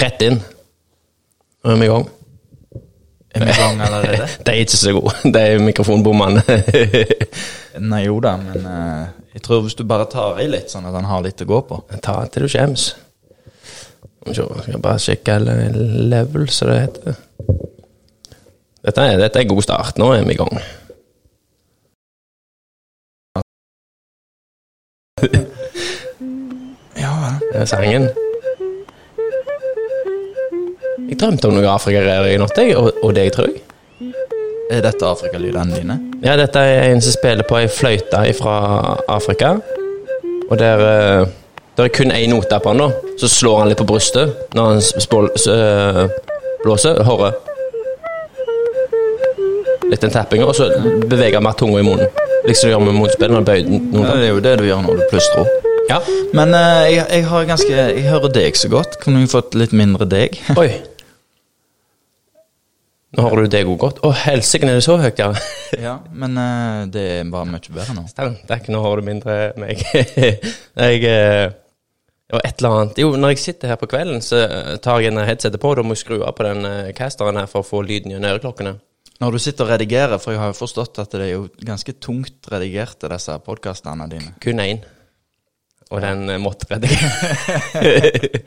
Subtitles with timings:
[0.00, 0.38] Rett inn.
[1.60, 2.06] Nå er vi i gang.
[3.34, 4.28] Er vi i gang allerede?
[4.46, 5.12] De er ikke så gode.
[5.34, 6.42] De mikrofonbommene.
[7.90, 9.04] Nei, jo da, men eh,
[9.36, 11.60] jeg tror hvis du bare tar i litt, sånn at han har litt å gå
[11.68, 12.88] på Ta til du skjems.
[14.26, 15.70] Skal jeg bare sjekke le-
[16.10, 17.20] level, som det heter.
[18.80, 20.00] Dette er, dette er god start.
[20.00, 20.60] Nå er vi i gang.
[27.00, 27.36] Ja vel.
[27.52, 28.08] Det er sangen.
[31.10, 33.62] Jeg drømte om noe Afrika i natt, jeg, og, og deg, tror jeg.
[34.70, 35.96] Er dette afrikalydene dine?
[36.22, 38.54] Ja, dette er en som spiller på ei fløyte fra
[39.10, 39.56] Afrika.
[40.50, 41.26] Og der, eh,
[41.76, 42.90] der er kun én note på han, da.
[43.18, 46.04] Så slår han litt på brystet når han spål, s- øh,
[46.62, 47.02] blåser.
[47.06, 47.34] Hører.
[49.90, 50.68] Litt den tappinga, og så
[51.10, 52.06] beveger han mer tunga i munnen.
[52.46, 54.84] Liksom du gjør med munnspill når du bøyer Ja, det er jo det du gjør
[54.86, 55.50] når du plystrer.
[55.90, 55.98] Ja.
[56.32, 59.00] Men uh, jeg, jeg har ganske Jeg hører deg så godt.
[59.02, 60.38] Kunne vi fått litt mindre deg?
[60.56, 60.70] Oi.
[63.10, 63.96] Nå har du deg òg godt.
[64.06, 65.32] Å, helsike, er det så høyt, ja?
[65.86, 68.04] ja, men uh, det bare mye bedre nå.
[68.46, 69.82] Takk, nå har du mindre meg.
[70.84, 71.50] jeg uh,
[72.38, 75.18] et eller annet Jo, når jeg sitter her på kvelden, så eh, tar jeg en
[75.26, 77.82] headsetet på, da må jeg skru av på den uh, casteren her for å få
[77.82, 78.76] lyden gjennom øreklokkene.
[79.20, 81.96] Når du sitter og redigerer, for jeg har jo forstått at det er jo ganske
[81.98, 84.36] tungt redigerte, disse podkastene dine.
[84.40, 84.86] Kun én.
[85.90, 88.46] Og den måtte redigere.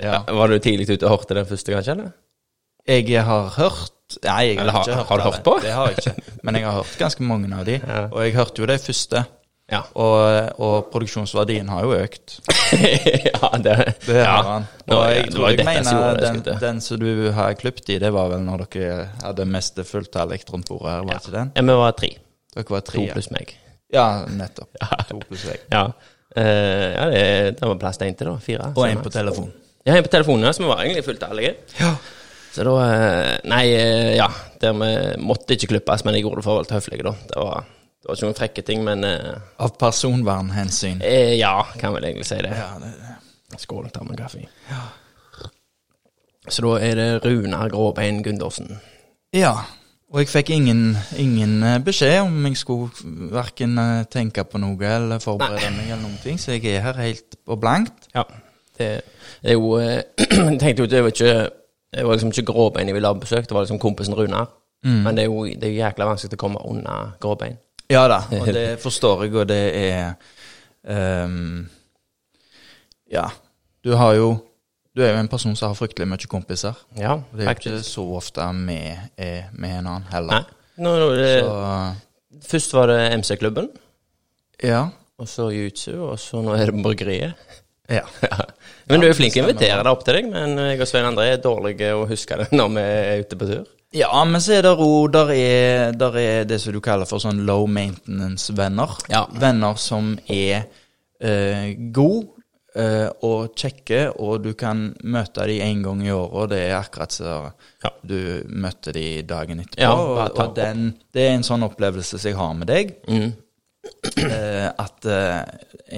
[0.00, 0.24] Ja.
[0.24, 1.98] Var du tidlig ute og hørte den første, kanskje?
[1.98, 2.14] eller?
[2.88, 3.90] Jeg har hørt
[4.22, 5.52] Nei, jeg har, Eller ikke hørt har du hørt på?
[5.64, 6.34] Det har jeg ikke.
[6.44, 7.78] Men jeg har hørt ganske mange av de.
[7.94, 8.02] Ja.
[8.12, 9.22] Og jeg hørte jo de første.
[9.72, 9.80] Ja.
[9.96, 12.34] Og, og produksjonsverdien har jo økt.
[13.30, 14.26] ja, det, Det ja.
[14.28, 14.66] har han.
[14.84, 18.12] Og ja, jeg det tror jeg mener den, den som du har klippet i, det
[18.12, 21.52] var vel når dere hadde mest fulltallig rundt bordet her, var det ikke den?
[21.56, 22.10] Ja, vi var tre.
[22.54, 23.06] Dere var To tre.
[23.06, 23.14] ja.
[23.16, 23.54] pluss meg.
[23.94, 24.76] Ja, nettopp.
[25.10, 25.64] To pluss deg.
[25.72, 25.86] Ja.
[25.88, 27.24] uh, ja, det,
[27.56, 28.36] det var plass til én til, da.
[28.44, 28.68] Fire.
[28.76, 29.48] Og én en på telefon.
[29.84, 31.56] Ja, en på telefonen, ja, så vi var egentlig fullt ærlige.
[31.80, 31.94] Ja.
[32.54, 34.28] Så da eh, Nei, eh, ja.
[34.62, 34.90] Der vi
[35.26, 37.12] måtte ikke klippes, men jeg gjorde det for å være høflig, da.
[37.28, 37.64] Det var,
[38.00, 39.32] det var ikke noen frekke ting, men eh,
[39.66, 41.02] Av personvernhensyn.
[41.04, 42.52] eh, Ja, kan vel egentlig si det.
[42.54, 42.92] Ja, det,
[43.60, 44.40] Skål, ta med kaffe.
[46.48, 48.78] Så da er det Runar Gråbein Gundersen.
[49.32, 49.54] ja.
[50.14, 53.74] Og jeg fikk ingen, ingen beskjed om jeg skulle verken
[54.12, 57.56] tenke på noe eller forberede meg eller noen ting, så jeg er her helt på
[57.58, 58.06] blankt.
[58.14, 58.22] Ja.
[58.78, 58.90] Det,
[59.42, 61.32] det er jo Jeg tenkte jo det var ikke
[61.94, 64.48] Det var liksom ikke Gråbein jeg ville ha besøkt, det var liksom kompisen Runar.
[64.84, 67.54] Men det er jo det er jækla vanskelig å komme unna Gråbein.
[67.92, 71.68] Ja da, og det forstår jeg, og det er um,
[73.12, 73.28] Ja.
[73.84, 74.28] Du har jo
[74.96, 76.76] Du er jo en person som har fryktelig mye kompiser.
[76.96, 78.76] Ja, Og det er jo ikke så ofte vi
[79.18, 80.12] er med en annen Nei.
[80.12, 80.44] heller.
[80.76, 83.68] Nå, nå, det, Så først var det MC-klubben,
[84.62, 84.88] ja.
[85.18, 87.34] og så Jutsu, og så nå er det bryggeriet.
[87.90, 88.06] ja.
[88.90, 91.06] Men du er flink til å invitere deg opp til deg, men jeg og Svein
[91.08, 93.64] André er dårlige å huske det når vi er ute på tur.
[93.94, 95.06] Ja, men så er det ro.
[95.08, 98.96] Der er, der er det som du kaller for sånn low maintenance-venner.
[99.12, 99.24] Ja.
[99.40, 100.64] Venner som er
[101.22, 102.32] eh, gode
[102.74, 107.14] eh, og kjekke, og du kan møte dem en gang i året, det er akkurat
[107.14, 107.36] så
[107.84, 107.92] Ja.
[108.02, 108.18] du
[108.50, 109.82] møtte dem dagen etterpå.
[109.86, 112.96] Ja, og og den, det er en sånn opplevelse som jeg har med deg.
[113.06, 113.30] Mm.
[114.24, 115.40] Eh, at eh,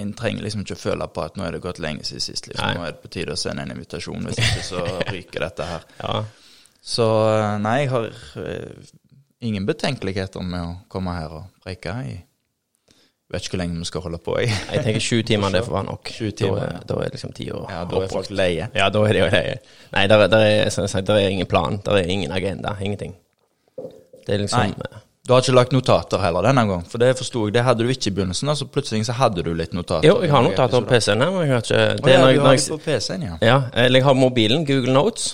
[0.00, 2.48] en trenger liksom ikke å føle på at nå er det gått lenge siden sist.
[2.50, 2.64] Liksom.
[2.66, 2.74] Nei.
[2.78, 5.86] Nå er det på tide å sende en invitasjon, hvis ikke så ryker dette her.
[6.02, 6.20] Ja.
[6.86, 8.08] Så eh, nei, jeg har
[9.46, 11.92] ingen betenkeligheter med å komme her og preike.
[12.06, 12.22] Jeg
[13.34, 14.36] vet ikke hvor lenge vi skal holde på.
[14.38, 14.52] Jeg.
[14.70, 16.12] Jeg tenker sju timer, det får være nok.
[16.38, 18.68] Timer, da, er- da er liksom tida Ja, da er folk leie.
[18.78, 19.56] Ja, da er det jo leie.
[19.96, 22.76] Nei, der, er- der, er, som jeg der er ingen plan, der er ingen agenda,
[22.80, 23.16] ingenting.
[24.26, 25.02] Det er liksom Nei.
[25.26, 27.56] Du har ikke lagt notater heller denne gang, for det forsto jeg.
[27.56, 30.06] Det hadde du ikke i begynnelsen, altså så plutselig så hadde du litt notater.
[30.06, 32.38] Jo, jeg har notater på PC-en her, men jeg har ikke det ja, når, du
[32.38, 33.38] når har jeg, det på PC-en, ja.
[33.42, 35.32] Ja, eller jeg har mobilen, Google Notes.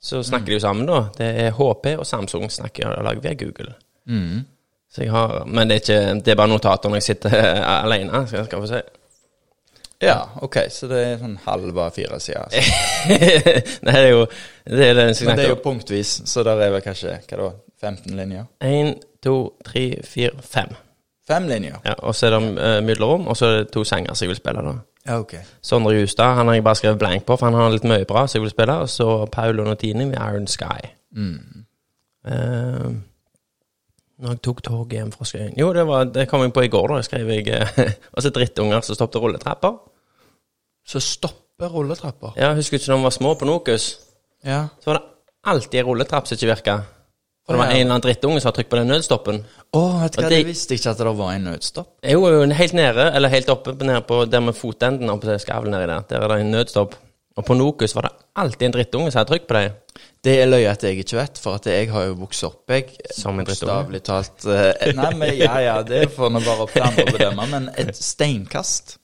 [0.00, 1.02] Så snakker de jo sammen, da.
[1.18, 3.74] Det er HP og Samsung snakker og lager via Google.
[4.08, 4.44] Mm.
[4.94, 7.36] Så jeg har, men det er, ikke, det er bare notater når jeg sitter
[7.82, 8.22] alene.
[8.30, 8.82] Skal jeg få se.
[10.04, 12.52] Ja, ok, så det er sånn halv av fire sider.
[13.08, 14.26] Nei, det er jo
[14.64, 17.48] Det er det Men det er jo punktvis, så der er vel kanskje hva da,
[17.80, 18.44] 15 linjer?
[18.64, 20.68] Én, to, tre, fire, fem.
[21.28, 21.80] Fem linjer?
[21.84, 24.34] Ja, og så er det uh, mellomrom, og så er det to sanger som jeg
[24.34, 24.62] vil spille.
[24.62, 24.76] da
[25.06, 25.34] Ja, ok.
[25.62, 28.26] Sondre Justad han har jeg bare skrevet blank på, for han har litt mye bra
[28.26, 28.78] som jeg vil spille.
[28.82, 30.88] Og så Paolo Notini med Iron Sky.
[31.16, 31.64] Mm.
[32.26, 32.94] Uh,
[34.18, 36.70] når jeg tok toget hjem fra Skøyen Jo, det, var, det kom jeg på i
[36.72, 37.02] går, da.
[37.04, 39.76] skrev jeg eh, Og så drittunger som stoppet rulletrapper.
[40.86, 42.32] Så stopper rulletrapper?
[42.40, 43.88] Ja, Husker du ikke når vi var små på Nokus?
[44.44, 44.66] Ja.
[44.80, 45.04] Så var det
[45.52, 46.78] alltid en rulletrapp som ikke virka.
[47.46, 49.36] For det var en eller annen drittunge som hadde trykt på den nødstoppen.
[49.72, 51.88] Oh, vet du hva, det- jeg visste ikke at det var en nødstopp.
[52.02, 55.86] Jo, helt nede, eller helt oppe nede på der med fotenden oppe til skavlen nedi
[55.86, 56.00] der.
[56.10, 56.96] Der er det en nødstopp.
[57.36, 59.72] Og på Nokus var det alltid en drittunge som hadde trykk på dem.
[60.24, 62.88] Det er løye at jeg ikke vet, for at jeg har jo vokst opp, jeg.
[63.14, 64.00] Som en drittunge?
[64.02, 64.46] Talt.
[64.46, 67.68] eh, Nei, men ja ja, det får nå bare opp til andre å bedømme, men
[67.76, 68.96] et steinkast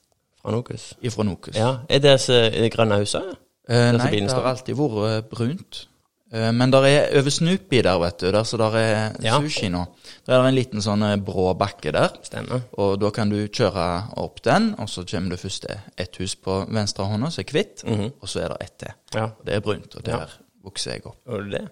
[0.43, 0.95] Fra Nokus.
[1.03, 1.55] ifra Nokus.
[1.55, 3.23] Ja, Er det det grønne huset?
[3.69, 5.87] Eh, nei, det har alltid vært brunt.
[6.33, 9.39] Eh, men der er over Snoopy der, vet du, der så der er Ja.
[9.41, 9.85] sushi nå.
[10.27, 12.09] Der er det en liten sånn eh, brå bakke der.
[12.25, 12.63] Stemmer.
[12.79, 13.87] Og da kan du kjøre
[14.17, 17.53] opp den, og så kommer du først til ett hus på venstre hånda som er
[17.53, 17.85] hvitt,
[18.23, 18.95] og så er det ett til.
[19.15, 19.25] Ja.
[19.25, 20.27] Og Det er brunt, og der Ja.
[20.65, 21.17] vokser jeg opp.
[21.27, 21.69] Var det det?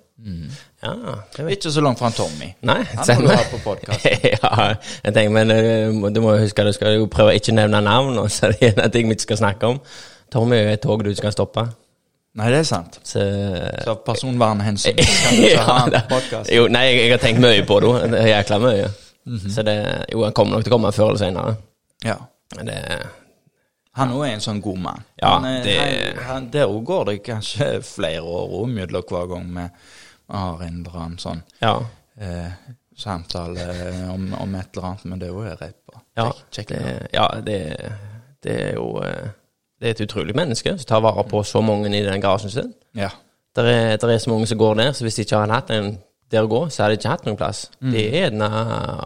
[0.82, 0.92] Ja,
[1.36, 2.54] det Ikke så langt fra Tommy.
[2.62, 3.28] Nei, Han må stemmer.
[3.30, 4.04] du ha på podcast.
[4.42, 4.74] ja,
[5.04, 8.18] jeg tenker, men eh, du må huske du skal jo prøve å ikke nevne navn,
[8.18, 9.80] og så er det en ting vi ikke skal snakke om.
[10.30, 11.64] Tommy er et tog du skal stoppe.
[12.38, 13.00] Nei, det er sant.
[13.02, 13.20] Så
[13.84, 16.50] Så av personvernhensyn kan du ikke ha en podkast?
[16.54, 17.94] Jo, nei, jeg, jeg har tenkt mye på det.
[18.12, 18.90] Det er jækla mye.
[19.30, 19.50] Mhm.
[19.54, 19.74] Så det
[20.12, 21.56] Jo, han kommer nok til å komme før eller senere.
[22.06, 22.16] Ja.
[22.56, 22.78] Men det
[23.98, 25.02] Han òg er en sånn god mann.
[25.18, 29.50] Ja, eh, det- han, han, Der òg går det kanskje flere år mellom hver gang
[29.56, 29.66] vi
[30.30, 31.74] har en eller annen sånn Ja.
[32.20, 32.52] eh,
[32.96, 33.66] samtale
[34.12, 36.00] om, om et eller annet, men det er jo rett på.
[36.16, 37.58] Ja, det, ja det,
[38.42, 39.28] det er jo eh,
[39.80, 42.72] Det er et utrolig menneske som tar vare på så mange i den garasjen sin.
[42.96, 43.08] Ja.
[43.56, 45.70] Det er, der er så mange som går der, så hvis de ikke hadde hatt
[45.74, 45.98] en
[46.30, 47.64] der å gå, så hadde de ikke hatt noen plass.
[47.80, 47.90] Mm.
[47.94, 48.50] Det er gjerne,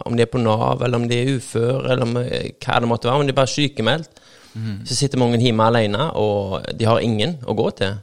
[0.05, 2.89] om de er på Nav, eller om de er ufør, eller om, eh, hva det
[2.91, 4.09] måtte være, om de er bare sykemeldt,
[4.55, 4.85] Mm.
[4.87, 7.97] så sitter mange hjemme alene, og de har ingen å gå til.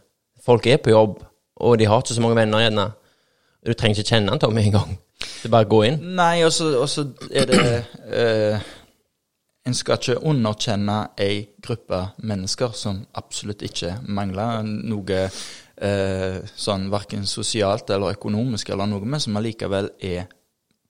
[0.44, 1.22] Folk er på jobb,
[1.56, 2.84] og de har ikke så mange venner gjerne.
[3.64, 4.66] Du trenger ikke kjenne han Tom engang.
[4.66, 4.98] en gang.
[5.18, 5.96] Det er bare å gå inn.
[6.16, 8.58] Nei, og så er det eh,
[9.62, 17.28] En skal ikke underkjenne ei gruppe mennesker som absolutt ikke mangler noe eh, sånn verken
[17.30, 20.24] sosialt eller økonomisk eller noe, men som allikevel er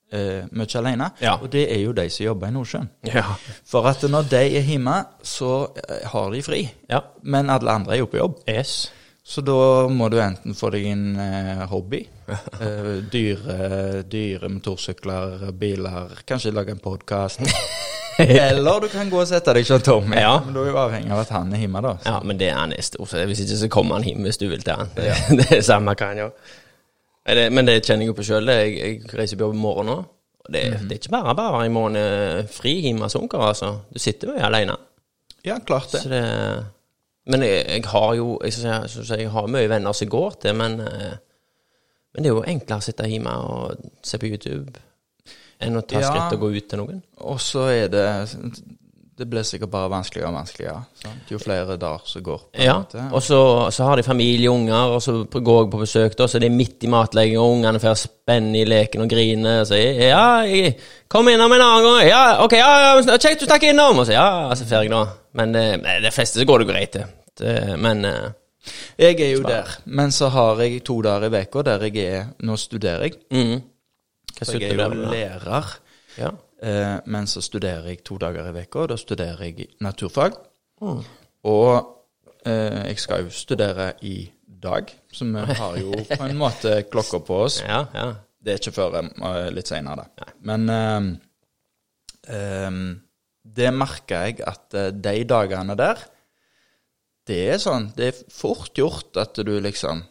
[0.08, 1.10] eh, mye alene.
[1.20, 1.36] Ja.
[1.36, 2.88] Og det er jo de som jobber i Nordsjøen.
[3.12, 3.26] Ja.
[3.68, 6.64] For at når de er hjemme, så eh, har de fri.
[6.88, 7.04] Ja.
[7.22, 8.40] Men alle andre er jo på jobb.
[8.48, 8.86] Yes.
[9.24, 12.02] Så da må du enten få deg en eh, hobby.
[12.60, 17.44] eh, dyre, dyre motorsykler, biler, kanskje lage en podkast.
[18.18, 20.18] Eller du kan gå og sette deg hos Tommy.
[20.20, 20.34] Ja.
[20.44, 21.94] Men du er jo avhengig av at han er hjemme, da.
[22.02, 22.10] Så.
[22.10, 23.24] Ja, men det er han i stort sett.
[23.30, 24.90] hvis ikke så kommer han hjem hvis du vil til han.
[24.98, 26.34] Det, det er samme hva han gjør.
[27.54, 28.50] Men det, kjenner jeg jo på sjøl.
[28.50, 29.98] Jeg, jeg reiser på jobb i morgen nå.
[30.42, 33.76] Det, det er ikke bare bare i morgen eh, fri hjemme hos onkel, altså.
[33.94, 34.74] Du sitter jo alene.
[35.46, 36.02] Ja, klart det.
[36.02, 36.22] Så det
[37.26, 40.80] Men jeg, jeg har jo jeg, jeg, jeg har mye venner som går til, men
[40.80, 41.12] eh,
[42.14, 44.68] Men det er jo enklere å sitte hjemme og se på YouTube
[45.62, 46.08] enn å ta Ja.
[46.10, 46.98] skritt og gå ut til noen.
[47.24, 48.08] Og så er det
[49.22, 50.80] Det blir sikkert bare vanskeligere og vanskeligere.
[50.98, 51.28] Sant?
[51.30, 52.40] Jo flere dager som går.
[52.48, 53.04] på Ja, måte.
[53.14, 53.38] og så,
[53.70, 56.48] så har de familie og unger, og så går jeg på besøk, da, så det
[56.50, 59.54] er midt i matlegging, og ungene får spenne i leken og grine.
[59.62, 60.74] Og så ja, jeg,
[61.12, 62.02] kom innom en annen gang.
[62.08, 64.02] Ja, ok, ja, ja, kjekt du stakk innom.
[64.02, 64.26] Og så ja,
[64.58, 65.04] så får jeg da.
[65.38, 67.06] Men eh, med de fleste så går det greit, det.
[67.38, 67.56] det.
[67.78, 68.30] Men eh,
[68.98, 69.76] Jeg er jo der.
[69.86, 73.20] Men så har jeg to dager i uka der jeg er Nå studerer jeg.
[73.30, 73.60] mm.
[74.38, 75.76] Hva Så jeg er jo lærer.
[76.18, 76.30] Ja.
[76.62, 78.86] Eh, men så studerer jeg to dager i uka.
[78.92, 80.36] Da studerer jeg naturfag.
[80.82, 81.02] Mm.
[81.50, 81.72] Og
[82.46, 84.30] eh, jeg skal jo studere i
[84.62, 87.62] dag, så vi har jo på en måte klokka på oss.
[87.66, 88.12] ja, ja.
[88.42, 90.32] Det er ikke før eh, litt seinere, da.
[90.42, 91.04] Men eh,
[92.34, 92.80] ehm,
[93.42, 96.02] det merker jeg at eh, de dagene der
[97.26, 100.02] Det er sånn Det er fort gjort at du liksom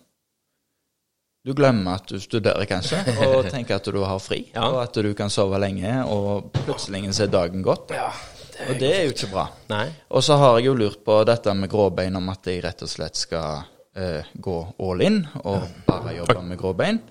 [1.45, 4.67] Du glemmer at du studerer, kanskje, og tenker at du har fri, Ja.
[4.69, 7.91] og at du kan sove lenge, og plutselig så er dagen gått.
[7.95, 9.47] og det er jo ikke bra.
[9.71, 9.87] Nei.
[10.13, 12.91] Og så har jeg jo lurt på dette med gråbein, om at jeg rett og
[12.91, 13.63] slett skal
[13.97, 17.01] eh, gå all in og bare jobbe med gråbein.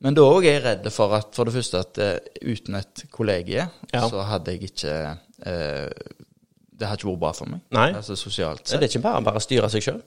[0.00, 2.12] Men da òg er jeg redd for at for det første at uh,
[2.46, 4.04] uten et kollegie, Ja.
[4.08, 4.92] så hadde jeg ikke
[5.42, 5.88] uh,
[6.70, 7.60] Det hadde ikke vært bra for meg.
[7.74, 7.88] Nei.
[7.98, 8.78] Altså sosialt sett.
[8.78, 9.98] det er ikke bare bare å styre seg sjøl.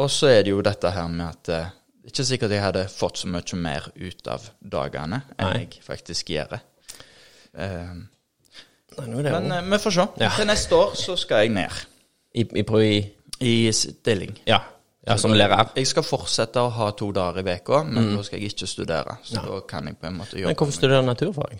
[0.00, 1.68] Og så er det jo dette her med at eh,
[2.06, 5.64] ikke sikkert jeg hadde fått så mye mer ut av dagene enn Nei.
[5.64, 6.58] jeg faktisk gjør.
[7.56, 8.06] Uh,
[8.96, 10.06] men eh, vi får se.
[10.22, 10.30] Ja.
[10.36, 11.82] Til neste år så skal jeg ned
[12.36, 12.96] i, i, i
[13.36, 14.32] i stilling.
[14.48, 14.62] Ja.
[15.04, 15.74] ja, som lærer.
[15.76, 19.18] Jeg skal fortsette å ha to dager i uka, men da skal jeg ikke studere.
[19.26, 20.46] Så da kan jeg på en måte jobbe.
[20.46, 20.54] Mm.
[20.54, 21.58] Men hvorfor studerer du naturfag?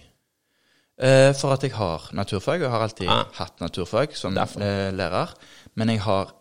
[0.96, 2.64] Uh, for at jeg har naturfag.
[2.64, 3.26] Jeg har alltid Ah.
[3.36, 5.34] hatt naturfag som eh, lærer.
[5.74, 6.32] Men jeg har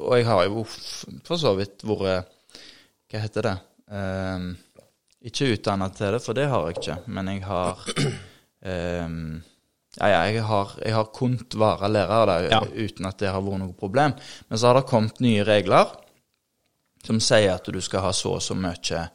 [0.00, 2.30] Og jeg har jo for så vidt vært
[3.10, 3.56] Hva heter det?
[3.88, 4.48] Um,
[5.24, 6.96] ikke utdanna til det, for det har jeg ikke.
[7.06, 9.42] Men jeg har um,
[9.98, 12.60] ja, ja, jeg har, jeg har kunnet være lærer der Ja.
[12.84, 14.12] uten at det har vært noe problem.
[14.48, 15.88] Men så har det kommet nye regler
[17.06, 19.06] som sier at du skal ha så og så mye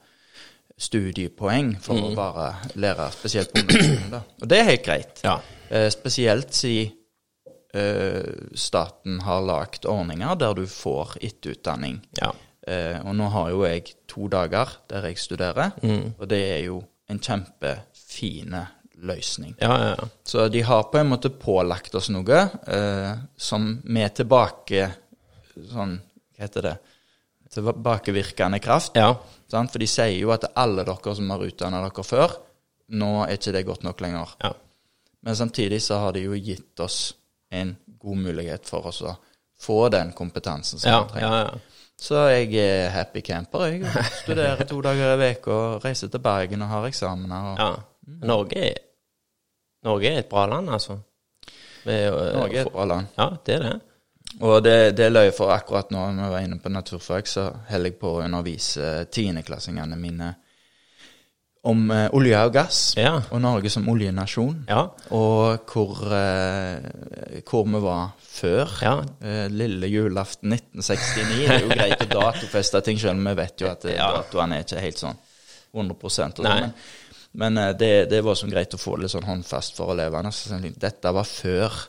[0.79, 2.03] studiepoeng for Mm.
[2.09, 4.23] å være lærer, spesielt på ungdomsskolen.
[4.41, 5.21] Og det er helt greit.
[5.23, 5.37] Ja.
[5.69, 6.91] Eh, spesielt siden
[7.73, 8.23] eh,
[8.55, 12.01] staten har lagd ordninger der du får etterutdanning.
[12.21, 12.31] Ja.
[12.67, 15.73] Eh, og nå har jo jeg to dager der jeg studerer,
[16.17, 16.77] og det er jo
[17.11, 18.61] en kjempefine
[19.03, 19.55] løsning.
[19.59, 20.07] Ja, ja, ja.
[20.23, 24.91] Så de har på en måte pålagt oss noe eh, som med tilbake
[25.53, 25.99] Sånn,
[26.33, 26.77] hva heter det
[27.53, 28.95] Tilbakevirkende kraft.
[28.97, 32.31] For de sier jo at alle dere som har utdanna dere før,
[32.97, 34.31] nå er ikke det godt nok lenger.
[34.41, 34.53] ja.
[35.23, 37.13] Men samtidig så har de jo gitt oss
[37.53, 39.13] en god mulighet for oss å
[39.63, 41.61] få den kompetansen som Ja, vi trenger.
[42.03, 43.65] Så jeg er happy camper.
[43.71, 47.49] Jeg studerer to dager i uka reiser til Bergen og har eksamener.
[47.53, 47.69] Og ja.
[48.27, 48.81] Norge, er,
[49.87, 50.97] Norge er et bra land, altså.
[51.85, 53.07] Med, øh, Norge er et bra land.
[53.17, 53.79] Ja, det er det.
[54.41, 57.45] Og det, det er løye for akkurat nå, når vi var inne på naturfag, så
[57.69, 60.33] holder jeg på å undervise tiendeklassingene mine
[61.63, 62.79] om eh, olje og gass.
[62.99, 63.13] Ja.
[63.31, 64.65] Og Norge som oljenasjon.
[64.67, 64.81] Ja.
[65.15, 68.73] Og hvor, eh, hvor vi var før.
[68.83, 68.95] Ja.
[69.23, 71.37] Eh, lille julaften 1969.
[71.47, 74.11] Det er jo greit å datofeste ting, selv om vi vet jo at eh, Ja.
[74.17, 75.17] datoene er ikke helt sånn
[75.73, 76.35] 100 og sånn.
[76.43, 76.73] Men,
[77.33, 80.31] men eh, det, det var sånn greit å få det litt sånn håndfast for elevene.
[80.35, 81.79] Så sånn, dette var før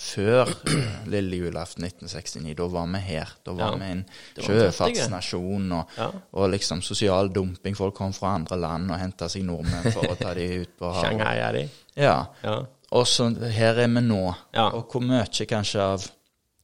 [0.00, 2.54] før eh, lille julaften 1969.
[2.56, 3.32] Da var vi her.
[3.44, 3.76] Da var Ja.
[3.82, 4.04] vi en
[4.40, 6.10] sjøfartsnasjon, og, Ja.
[6.32, 7.76] og liksom sosial dumping.
[7.76, 10.92] Folk kom fra andre land og henta seg nordmenn for å ta de ut på
[10.92, 11.10] havet.
[11.10, 11.68] Shanghai er de.
[11.96, 12.26] Ja.
[12.44, 12.56] Ja.
[12.92, 14.34] Og så her er vi nå.
[14.72, 16.08] Og hvor mye kanskje av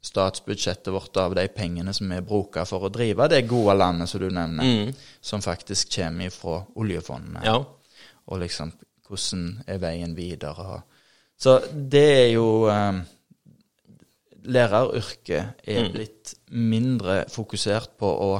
[0.06, 4.20] statsbudsjettet vårt, av de pengene som vi bruker for å drive det gode landet som
[4.22, 7.44] du nevner, som faktisk kommer fra oljefondene.
[7.44, 7.58] ja.
[8.28, 8.72] Og liksom
[9.06, 10.80] hvordan er veien videre.
[11.38, 12.96] Så det er jo eh,
[14.46, 18.32] Læreryrket er blitt mindre fokusert på å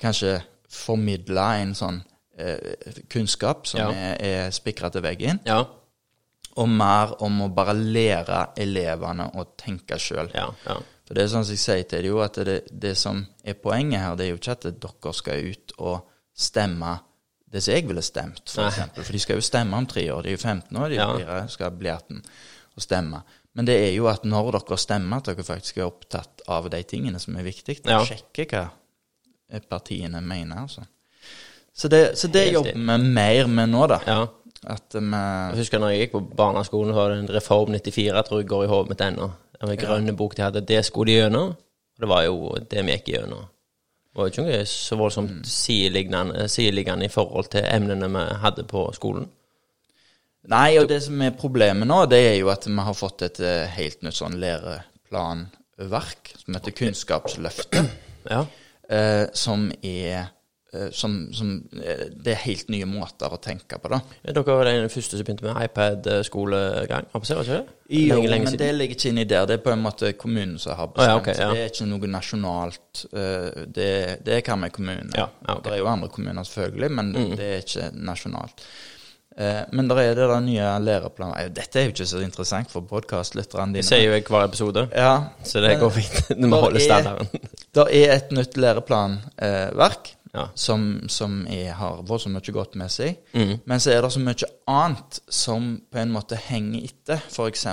[0.00, 0.38] kanskje
[0.70, 2.02] formidle en sånn
[2.38, 3.88] eh, kunnskap som Ja.
[3.90, 4.16] er,
[4.46, 5.64] er spikra til veggen Ja.
[6.56, 10.30] og mer om å bare lære elevene å tenke sjøl.
[10.34, 10.50] Ja.
[11.06, 13.54] For det er sånn som jeg sier til dem, jo, at det, det som er
[13.54, 16.98] poenget her, det er jo ikke at dere skal ut og stemme
[17.50, 19.02] det som jeg ville stemt, for eksempel.
[19.04, 20.22] For de skal jo stemme om tre år.
[20.22, 21.46] De er jo 15 år, de Ja.
[21.48, 22.22] skal bli 18
[22.76, 23.22] og stemme.
[23.58, 26.78] Men det er jo at når dere stemmer, at dere faktisk er opptatt av de
[26.86, 27.82] tingene som er viktige.
[27.90, 28.04] Ja.
[28.06, 28.68] Sjekke hva
[29.66, 30.84] partiene mener, altså.
[31.74, 33.98] Så det, så det jobber vi mer med nå, da.
[34.06, 34.20] ja.
[34.66, 38.40] At vi Jeg husker når jeg gikk på barneskolen, var det en Reform 94, tror
[38.40, 39.28] jeg går i hodet mitt ennå.
[39.60, 41.52] Den grønne bok de hadde, det skulle de gjennom.
[41.52, 43.42] Og det var jo det vi gikk gjennom.
[43.42, 48.66] Det var jo ikke noe så voldsomt sideliggende, sideliggende i forhold til emnene vi hadde
[48.70, 49.26] på skolen.
[50.48, 53.40] Nei, og det som er problemet nå, det er jo at vi har fått et
[53.40, 57.90] eh, helt nytt sånn læreplanverk som heter Kunnskapsløftet,
[58.30, 58.44] Ja.
[58.88, 60.28] eh, som er
[60.72, 61.52] eh, som, som
[61.82, 64.00] eh, Det er helt nye måter å tenke på, da.
[64.24, 67.06] Dere var den første som begynte med iPad-skolegang.
[67.88, 69.46] Jo, Lenge, lenge men det ligger ikke inni der.
[69.48, 71.40] Det er på en måte kommunen som har Å, ja, bestemt.
[71.40, 71.48] ja.
[71.56, 73.04] Det er ikke noe nasjonalt.
[73.12, 73.90] eh, Det,
[74.28, 75.10] det kan vi i kommunen.
[75.16, 75.56] Ja, okay.
[75.56, 75.64] Mm.
[75.64, 78.66] Det er jo andre kommuner, selvfølgelig, men det er ikke nasjonalt.
[79.38, 82.70] Eh, Men der er det der nye læreplanen Eh, Dette er jo ikke så interessant
[82.70, 83.88] for podkastlytterne Det dine.
[83.88, 85.12] sier jo jeg hver episode, Ja,
[85.44, 86.22] så det går fint.
[86.42, 87.28] Vi holder er- standarden.
[87.74, 90.42] Det er et nytt læreplanverk Ja.
[90.54, 93.16] som, som er, har voldsomt mye godt med seg.
[93.34, 93.54] Mm.
[93.66, 97.64] Men så er det så mye annet som på en måte henger etter, f.eks.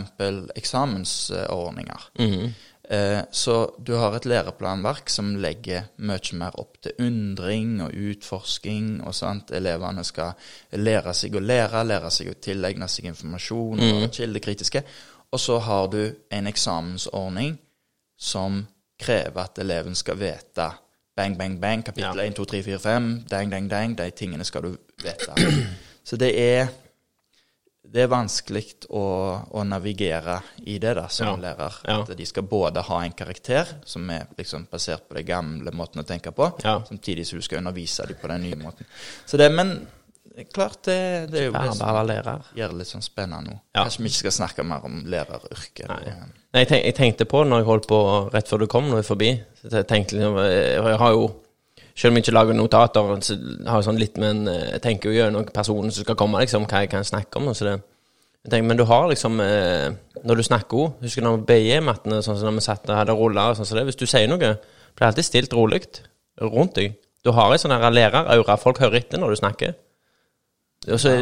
[0.55, 2.09] eksamensordninger.
[2.19, 2.53] Mhm.
[2.89, 9.01] Eh, Så du har et læreplanverk som legger mye mer opp til undring og utforsking
[9.07, 9.51] og sånt.
[9.51, 10.33] Elevene skal
[10.71, 14.83] lære seg å lære, lære seg å tilegne seg informasjon, være kildekritiske.
[15.31, 17.57] Og så har du en eksamensordning
[18.17, 18.65] som
[18.99, 20.69] krever at eleven skal vite
[21.15, 22.23] bang, bang, bang, kapittel Ja.
[22.27, 25.35] 1, 2, 3, 4, 5, dang, dang, dang, de tingene skal du vite.
[26.03, 26.67] Så det er
[27.91, 29.01] det er vanskelig å,
[29.55, 31.35] å navigere i det da, som Ja.
[31.37, 31.73] lærer.
[31.87, 32.01] Ja.
[32.01, 36.01] At de skal både ha en karakter som er liksom basert på den gamle måten
[36.01, 36.81] å tenke på, Ja.
[36.89, 38.85] samtidig som du skal undervise dem på den nye måten.
[39.25, 39.87] Så det, Men
[40.51, 42.41] klart, det, det er jo det som lærer.
[42.55, 43.59] gjør det litt sånn spennende nå.
[43.75, 43.83] Ja.
[43.85, 45.87] Kanskje vi ikke skal snakke mer om læreryrket.
[45.87, 46.13] Nei.
[46.53, 47.99] Nei, jeg, tenkte på når jeg holdt på
[48.33, 49.29] rett før du kom når jeg forbi
[49.65, 51.25] så jeg tenkte liksom, eh, Jeg har jo
[51.95, 53.35] Selv om jeg ikke lager notater, så
[53.67, 56.65] har jeg sånn litt med en jeg tenker jo gjennom personen som skal komme, liksom,
[56.67, 57.47] hva jeg kan snakke om.
[57.53, 57.77] og Så det,
[58.45, 62.19] jeg tenker, men du har liksom eh, Når du snakker òg Husker du når BI-mattene,
[62.21, 64.37] sånn som når vi satt hadde ruller og sånn som det Hvis du sier noe,
[64.37, 65.81] blir det alltid stilt rolig
[66.41, 66.93] rundt deg.
[67.23, 68.57] Du har en sånn læreraura.
[68.59, 69.73] Folk hører etter når du snakker.
[70.91, 71.15] Og så,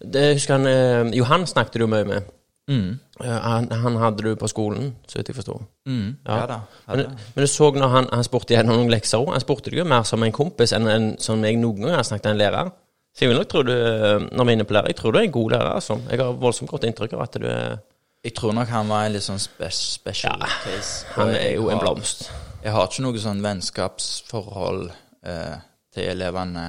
[0.00, 2.28] det husker han eh, Johan snakket du mye med.
[2.70, 2.90] Mm.
[3.20, 5.56] Han, han hadde du på skolen, så vidt jeg forsto.
[5.90, 6.12] Mm.
[6.26, 6.36] Ja.
[6.38, 6.44] Ja.
[6.46, 6.58] da.
[6.86, 9.72] Ja, Men, men du så når han, han spurte gjennom noen lekser òg, han spurte
[9.72, 12.36] deg jo mer som en kompis enn en, som jeg noen gang har snakket med
[12.36, 12.70] en lærer.
[13.10, 15.18] Så jeg vil nok tro du, når vi er inne på lærer, jeg tror du
[15.18, 15.96] er en god lærer, altså.
[16.12, 17.80] Jeg har voldsomt godt inntrykk av at du er
[18.22, 21.06] Jeg tror nok han var en litt sånn spe special Ja, case.
[21.16, 22.28] Han er jo en blomst.
[22.62, 24.90] Jeg har ikke noe sånn vennskapsforhold
[25.24, 25.56] eh,
[25.94, 26.66] til elevene.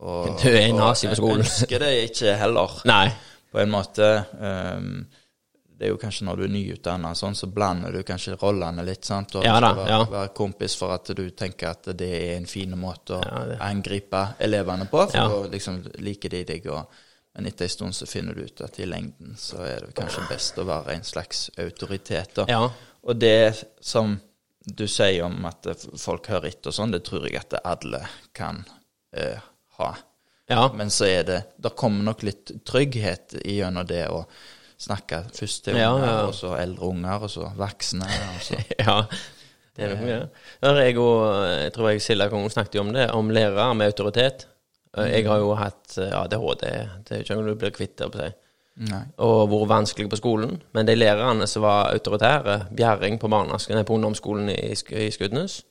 [0.00, 1.44] Og, Du er en nazi på skolen.
[1.44, 3.06] Jeg ønsker det ikke heller, Nei.
[3.52, 4.08] på en måte.
[4.40, 5.06] ehm,
[5.76, 9.04] det er jo kanskje når du er nyutdanna, sånn, så blander du kanskje rollene litt.
[9.04, 9.34] sant?
[9.36, 9.98] Og Ja da, være, ja.
[10.10, 14.22] være kompis for at du tenker at det er en fin måte å Ja, angripe
[14.40, 15.12] elevene på, for
[15.44, 16.66] da liksom liker de deg.
[16.72, 16.86] og
[17.36, 20.22] men etter en stund så finner du ut at i lengden så er det kanskje
[20.30, 22.38] best å være en slags autoritet.
[22.48, 22.70] Ja.
[23.04, 24.14] Og det som
[24.64, 25.68] du sier om at
[26.00, 28.00] folk hører etter og sånn, det tror jeg at alle
[28.32, 28.62] kan
[29.12, 29.36] eh,
[29.76, 29.90] ha.
[30.48, 30.70] Ja.
[30.72, 34.24] Men så er det Det kommer nok litt trygghet gjennom det å
[34.80, 38.08] snakke først til Ja, unger, og så eldre unger, og så voksne.
[38.08, 38.60] Og så.
[38.86, 38.98] ja.
[39.76, 40.12] Det er noe med
[40.72, 40.84] det.
[40.86, 44.46] Jeg og jeg tror jeg Silja Kongen snakket jo om det, om lærere med autoritet.
[44.96, 46.62] Jeg har jo hatt eh, ADHD,
[47.04, 48.36] det er ikke noe du blir kvitt, holdt på seg.
[48.76, 49.06] Nei.
[49.24, 50.58] og vært vanskelig på skolen.
[50.76, 55.62] Men de lærerne som var autoritære, Bjerring på, nei, på ungdomsskolen i, i Skudenes,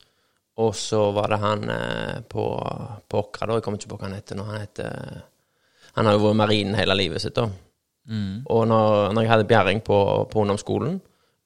[0.57, 2.45] og så var det han eh, på,
[3.09, 5.24] på Åkra, da, jeg kommer ikke på hva han heter nå, han heter
[5.95, 7.45] Han har jo vært marinen hele livet sitt, da.
[8.51, 9.97] Og når, når jeg hadde Bjerring på,
[10.31, 11.00] på ungdomsskolen,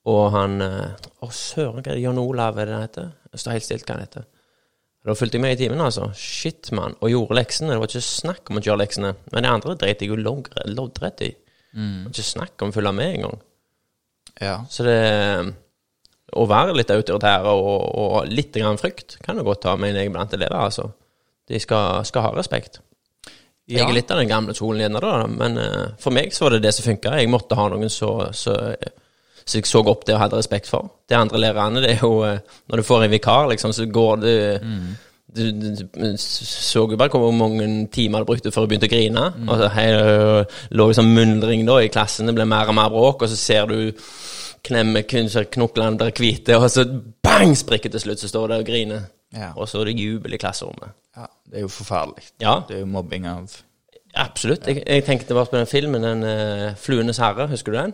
[0.09, 3.09] og han eh, Å, søren, hva er det Jan Olav er det han heter?
[3.33, 4.27] Jeg står helt stilt hva han heter.
[5.05, 6.09] Da fulgte jeg med i timen, altså.
[6.17, 6.97] Shit, mann.
[6.99, 7.71] Og gjorde leksene.
[7.71, 9.13] Det var ikke snakk om å gjøre leksene.
[9.33, 11.29] Men de andre dreit jeg jo loddrett i.
[11.71, 13.39] Det var ikke snakk om å følge med engang.
[14.39, 14.55] Ja.
[14.71, 14.99] Så det
[16.29, 20.11] Å være litt autoritær og, og litt grann frykt kan du godt ta, mener jeg,
[20.13, 20.91] blant elever, altså.
[21.49, 22.83] De skal, skal ha respekt.
[23.69, 26.55] Jeg er litt av den gamle skolen igjen, da, men uh, for meg så var
[26.55, 27.13] det det som funka.
[27.19, 28.55] Jeg måtte ha noen så, så,
[29.43, 30.89] så jeg så opp til og hadde respekt for.
[31.09, 34.25] De andre lærerne, det er jo uh, Når du får en vikar, liksom, så går
[34.25, 34.35] det
[35.29, 38.93] du, du, du så jo bare hvor mange timer du brukte før du begynte å
[38.95, 39.27] grine.
[39.45, 39.85] Og så hei,
[40.73, 43.69] lå liksom mundring da i klassen, det ble mer og mer bråk, og så ser
[43.69, 43.91] du
[44.65, 46.85] knemmer kun knoklene blir hvite, og så
[47.23, 49.05] bang, sprikker til slutt, så står det og griner.
[49.36, 49.51] Ja.
[49.55, 50.95] Og så er det jubel i klasserommet.
[51.17, 51.25] ja.
[51.50, 52.27] Det er jo forferdelig.
[52.41, 52.59] Ja.
[52.67, 53.50] Det er jo mobbing av
[54.15, 54.65] Absolutt.
[54.67, 57.46] Jeg, jeg tenkte bare på den filmen, den uh, 'Fluenes herre'.
[57.50, 57.94] Husker du den?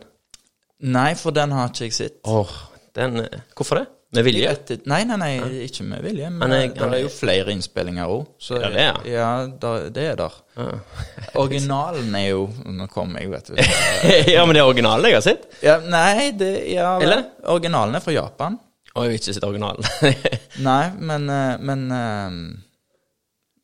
[0.80, 2.18] Nei, for den har ikke jeg sett.
[2.24, 2.52] Åh,
[2.96, 3.86] den eh, Hvorfor det?
[4.16, 4.50] Med vilje?
[4.50, 5.32] Vet Nei, nei, nei,
[5.66, 6.30] ikke med vilje.
[6.30, 8.26] Men Han er- det er jo flere innspillinger òg.
[8.50, 9.00] Ja, det er.
[9.12, 9.30] Ja,
[9.62, 10.38] der, det er der.
[11.44, 13.56] Originalen er jo Nå kommer jeg, vet du.
[14.36, 15.50] ja, men det er originalen jeg har sett.
[15.64, 16.94] Ja, nei, det ja.
[17.02, 17.26] Eller?
[17.44, 18.60] Originalen er fra Japan.
[18.96, 19.84] Og jeg har ikke sett originalen.
[20.70, 22.40] Nei, men, eh, men eh,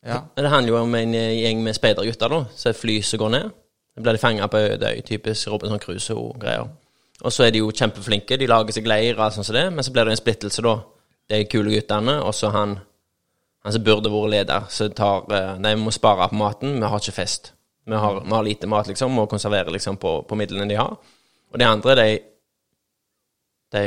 [0.02, 0.20] Ja.
[0.36, 2.38] Men det handler jo om en eh, gjeng med speidergutter.
[2.56, 3.50] Så er fly som går ned.
[3.96, 6.68] Så blir de fanga på øde øy, typisk Robinson Crusoe-greier.
[7.22, 9.68] Og så er de jo kjempeflinke, de lager seg leir og alt sånt som det,
[9.74, 10.80] men så blir det en splittelse, da.
[11.30, 12.80] De kule guttene, og så han
[13.62, 15.28] han som burde vært leder, som tar
[15.62, 17.52] Nei, vi må spare på maten, vi har ikke fest.
[17.86, 20.96] Vi har, vi har lite mat, liksom, og konserverer liksom på, på midlene de har.
[21.52, 22.20] Og de andre, de
[23.72, 23.84] De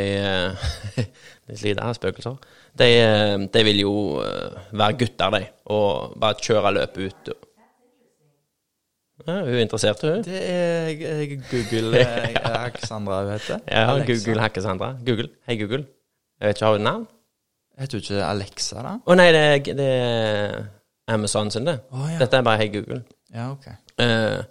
[1.49, 2.37] De sliter av spøkelser.
[2.81, 7.35] De, eh, de vil jo eh, være gutter, de, og bare kjøre løpet ut.
[9.25, 10.23] Ja, hun er interessert, hun.
[10.25, 13.61] Det er Google eh, Alexandra, hun heter.
[13.69, 14.13] Ja, Alexa.
[14.13, 14.95] Google hacker Sandra.
[15.07, 15.29] Google.
[15.47, 15.85] Hei, Google.
[16.41, 17.05] Jeg vet ikke, har hun navn?
[17.79, 18.97] Heter hun ikke Alexa, da?
[19.05, 20.59] Å nei, det det er
[21.15, 21.79] Amazon sin, det.
[21.93, 22.19] Oh, ja.
[22.23, 23.03] Dette er bare Hei, Google.
[23.35, 23.69] Ja, ok.
[24.01, 24.43] Uh,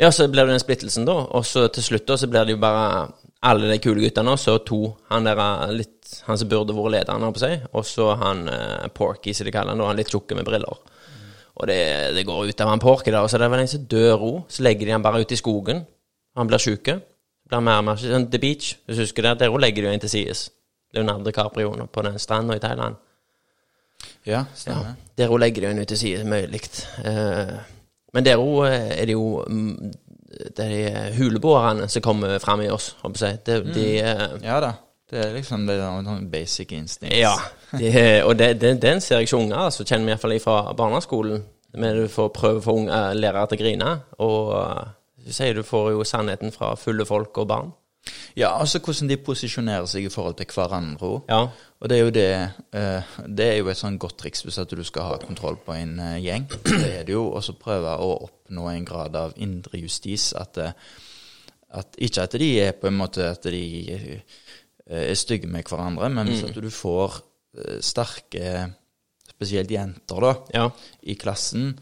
[0.00, 1.20] ja, så blir det den splittelsen, da.
[1.36, 3.06] Og så til slutt da, så blir det jo bare
[3.46, 4.80] alle de kule guttene, og så to.
[5.12, 5.92] Han der er litt
[6.28, 7.64] Han som burde vært lederen, på seg.
[7.74, 9.88] Og så han eh, Porky, som de kaller han, da.
[9.90, 10.78] Han litt tjukke med briller.
[11.56, 11.80] Og det,
[12.14, 13.24] det går ut av han Porky der.
[13.24, 14.36] Og så er det vel en som dør òg.
[14.52, 15.82] Så legger de han bare ut i skogen.
[16.38, 16.92] Han blir sjuk.
[17.46, 19.34] Blir mer og mer sånn The Beach, hvis du husker det.
[19.42, 20.46] Der òg legger de en til sides.
[20.94, 23.02] Leonardo Caprio på den stranda i Thailand.
[24.26, 26.84] Ja, Ja, der òg legger de en ut til side, likt.
[27.04, 27.56] Eh,
[28.14, 29.92] men der òg er det jo mm,
[30.56, 30.70] de
[31.16, 33.32] huleboerne som kommer fram i oss, på å si.
[33.46, 34.72] De, eh, Ja da.
[35.06, 37.14] Det er liksom det der sånn basic instincts.
[37.16, 37.36] ja.
[37.78, 37.90] De,
[38.26, 41.44] og det, det, den ser jeg ikke unger, altså, kjenner vi iallfall fra barneskolen.
[41.76, 42.74] Men du får prøve å få
[43.14, 43.90] lærere til å grine.
[44.24, 44.86] Og eh,
[45.26, 47.72] du sier du får jo sannheten fra fulle folk og barn.
[48.36, 51.22] Ja, altså hvordan de posisjonerer seg i forhold til hverandre òg.
[51.30, 51.38] Ja.
[51.80, 52.26] Og det er jo det
[52.72, 55.74] eh, Det er jo et sånn godt triks hvis at du skal ha kontroll på
[55.76, 56.46] en eh, gjeng.
[56.84, 60.30] Det er det jo også prøve å oppnå en grad av indre justis.
[60.38, 60.72] At, eh,
[61.80, 63.62] at Ikke at de er på en måte at de
[64.86, 67.16] er stygge med hverandre, men hvis at du får
[67.82, 68.68] sterke,
[69.32, 70.68] spesielt jenter, da, Ja.
[71.02, 71.72] i klassen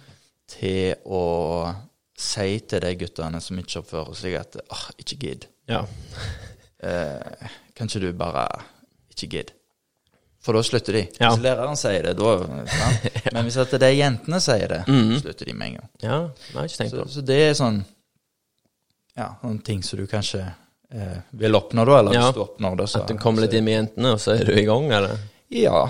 [0.48, 1.74] til å
[2.16, 5.46] si til de guttene som ikke oppfører seg, at åh, ikke gidd.
[5.68, 5.86] Ja.
[6.84, 7.48] Eh,
[7.78, 8.46] kanskje du bare
[9.14, 9.52] ikke gidder.
[10.44, 11.02] For da slutter de.
[11.20, 11.30] Ja.
[11.32, 12.32] Hvis læreren sier det, da
[13.24, 13.30] ja.
[13.32, 15.20] Men hvis at er jentene sier det, Mhm.
[15.22, 15.88] slutter de med en gang.
[16.02, 17.84] Ja, det har jeg ikke tenkt Så, så det er sånn
[19.16, 20.42] Ja, noen ting som du kanskje
[20.92, 21.98] eh, vil oppnå, da.
[22.00, 22.20] Eller Ja.
[22.26, 24.44] hvis du oppnår det, så At du kommer litt inn med jentene, og så er
[24.44, 25.18] du i gang, eller?
[25.50, 25.88] Ja.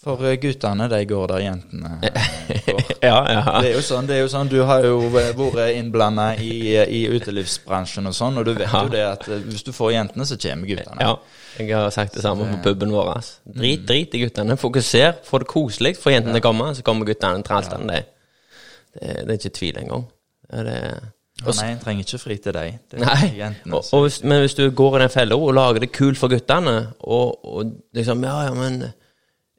[0.00, 2.78] For eh, guttene, de går der jentene eh, går.
[3.04, 3.42] Ja, ja.
[3.60, 6.54] Det er jo sånn, det er jo sånn Du har jo eh, vært innblanda i,
[6.80, 8.80] i utelivsbransjen og sånn, og du vet Ja.
[8.86, 11.04] jo det at hvis du får jentene, så kommer guttene.
[11.04, 11.12] ja.
[11.60, 13.08] Jeg har sagt det samme på puben vår.
[13.18, 13.28] ass.
[13.44, 14.54] Drit, drit i guttene.
[14.56, 17.98] Fokuser, få det koselig, få jentene til å komme, så kommer guttene trallstande.
[18.94, 20.06] Det, det er ikke tvil engang.
[20.46, 20.78] Det er det.
[21.44, 22.78] Og nei, en trenger ikke fri til deg.
[23.02, 23.76] Nei, jentene.
[23.76, 26.32] og, og hvis, men hvis du går i den fella og lager det kult for
[26.32, 28.80] guttene, og, og liksom Ja, ja, men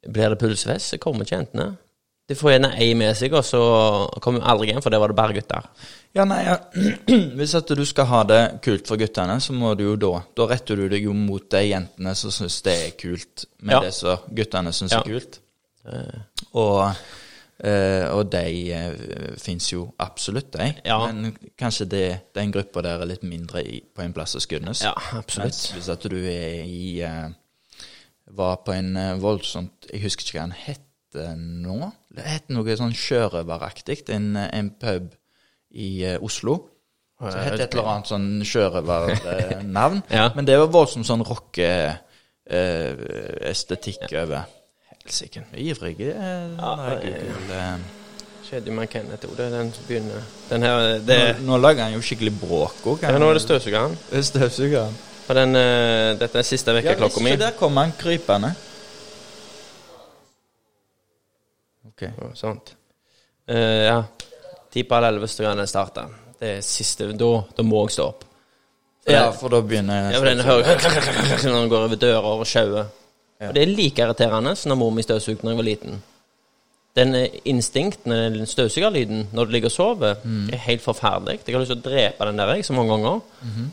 [0.07, 1.71] blir det pulsfest, så kommer ikke jentene.
[2.29, 3.59] De får gjerne ei med seg, og så
[4.23, 5.65] kommer aldri igjen, for det var det bare gutter.
[6.15, 6.57] Ja, nei, ja.
[7.39, 10.47] Hvis at du skal ha det kult for guttene, så må du jo da Da
[10.51, 13.81] retter du deg jo mot de jentene som syns det er kult med Ja.
[13.83, 15.01] det som guttene syns Ja.
[15.01, 15.39] er kult.
[15.87, 16.95] Eh, Og,
[17.63, 20.69] eh, og de uh, fins jo absolutt, de.
[20.85, 20.99] Ja.
[21.11, 24.83] Men kanskje det, den gruppa der er litt mindre i, på en plass som Skudenes.
[24.83, 25.51] Ja, absolutt.
[25.51, 27.29] Mens hvis at du er i eh,
[28.35, 30.81] Var på en eh, voldsomt Jeg husker ikke hva han het
[31.37, 31.91] nå.
[32.15, 33.99] Det het noe sånn sjørøveraktig.
[34.15, 35.05] En, eh, en pub
[35.75, 36.53] i eh, Oslo.
[37.21, 39.99] Så het det et eller annet sånn sjørøvernavn.
[40.17, 40.29] Ja.
[40.35, 44.41] Men det var voldsomt sånn rocke-estetikk over.
[45.01, 45.41] Helsike.
[45.57, 46.05] Ivrig Ja,
[47.01, 47.77] det- Google, eh.
[48.51, 49.35] Kjedelig med Kenneth òg.
[49.37, 52.75] Det er den som begynner Den her det, nå, nå lager han jo skikkelig bråk
[52.85, 53.01] òg.
[53.03, 53.97] ja, Nå er det støvsugeren.
[54.21, 54.93] Støvsugeren.
[55.31, 57.35] Og den, uh, dette er siste Ja, vekkerklokka mi.
[57.39, 58.49] der kom han krypende.
[61.87, 62.03] Ok.
[62.19, 62.73] Oh, sånt.
[63.47, 63.55] Uh,
[63.87, 64.03] ja.
[64.71, 66.03] Ti på halv elleve den starte.
[66.39, 68.25] Det er siste Da, da må jeg stå opp.
[69.05, 71.95] For Ja, det- for da begynner jeg Ja, for den hører når den går over
[71.95, 72.85] dører og sjauer.
[73.41, 76.03] Og det er like irriterende som når mor mi støvsugde da jeg var liten.
[76.95, 80.15] Den eh, instinkten, den støvsugerlyden når du ligger og sover,
[80.51, 81.39] er helt forferdelig.
[81.47, 83.21] Jeg har lyst til å drepe den der jeg så mange ganger.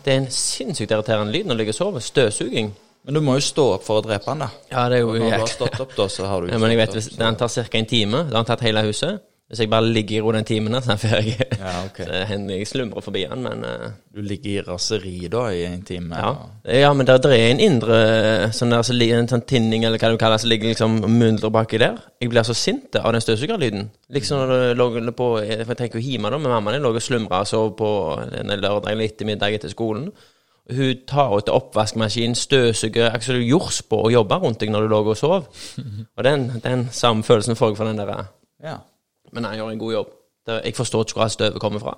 [0.05, 2.05] Det er en sinnssykt irriterende lyd når du ligger og sover.
[2.05, 2.71] Støvsuging.
[3.09, 4.49] Men du må jo stå opp for å drepe den, da.
[4.69, 6.75] Ja, det er jo Når du har stått opp, da, så har du ja, Men
[6.75, 7.17] jeg vet, opp, så...
[7.17, 7.79] den tar ca.
[7.79, 9.23] en time, da har den tatt hele huset.
[9.49, 11.47] Hvis jeg bare ligger i ro den timen, så er jeg ferdig.
[11.57, 12.05] Ja, okay.
[12.05, 15.83] Så hender jeg slumrer forbi den, men uh, Du ligger i raseri da i en
[15.89, 16.17] time?
[16.17, 16.33] Ja,
[16.83, 18.01] ja men der, der er en indre
[18.53, 20.99] sånn der, så ligger en sånn tinning, eller hva du kaller det, som ligger liksom
[21.15, 21.97] myldrer baki der.
[22.21, 23.89] Jeg blir så sint av den støvsugerlyden.
[24.13, 26.77] Liksom når du lå på For jeg tenker jo hjemme, da, med mammaen.
[26.77, 27.91] Jeg lå og slumra og sov på
[28.43, 30.11] en lørdag eller ettermiddag etter skolen.
[30.69, 35.01] Hun tar ut oppvaskmaskinen, støvsuger, akkurat jords på og jobber rundt deg når du lå
[35.07, 35.49] og sov.
[36.19, 38.27] Og den, den samme følelsen får jeg for den der
[38.61, 38.77] ja.
[39.33, 40.15] Men han gjør en god jobb.
[40.49, 41.93] Jeg forstår ikke hvor støvet kommer fra.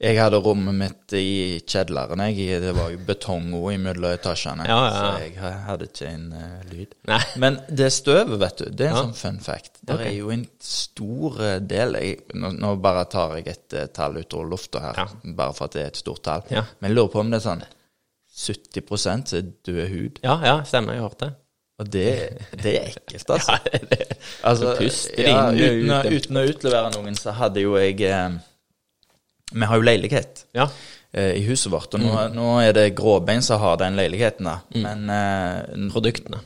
[0.00, 2.20] Jeg hadde rommet mitt i kjelleren.
[2.28, 2.58] Jeg.
[2.60, 4.66] Det var jo betong også imellom etasjene.
[4.68, 4.96] Ja, ja.
[4.98, 6.92] Så jeg hadde ikke en uh, lyd.
[7.08, 7.20] Nei.
[7.40, 9.04] Men det støvet, vet du, det er en Ja.
[9.06, 9.80] sånn fun fact.
[9.80, 10.10] Det okay.
[10.10, 14.20] er jo en stor eh, del jeg, nå, nå bare tar jeg et uh, tall
[14.20, 16.44] ut av lufta her, bare for at det er et stort tall.
[16.52, 17.64] Men jeg lurer på om det er sånn
[18.34, 20.20] 70 så er død hud.
[20.26, 20.96] Ja, ja, stemmer.
[20.96, 21.32] Jeg har hørt det.
[21.82, 22.06] Og det,
[22.62, 23.56] det er ekkelt, altså.
[23.74, 24.04] Ja, det,
[24.46, 24.74] Altså,
[25.18, 28.36] ja, uten, å, uten å utlevere noen, så hadde jo jeg eh,
[29.54, 30.68] Vi har jo leilighet ja.
[31.12, 32.36] eh, i huset vårt, og nå, Mm.
[32.38, 34.54] nå er det Gråbein som har den leiligheten, da.
[34.74, 36.38] Men eh, Produktene.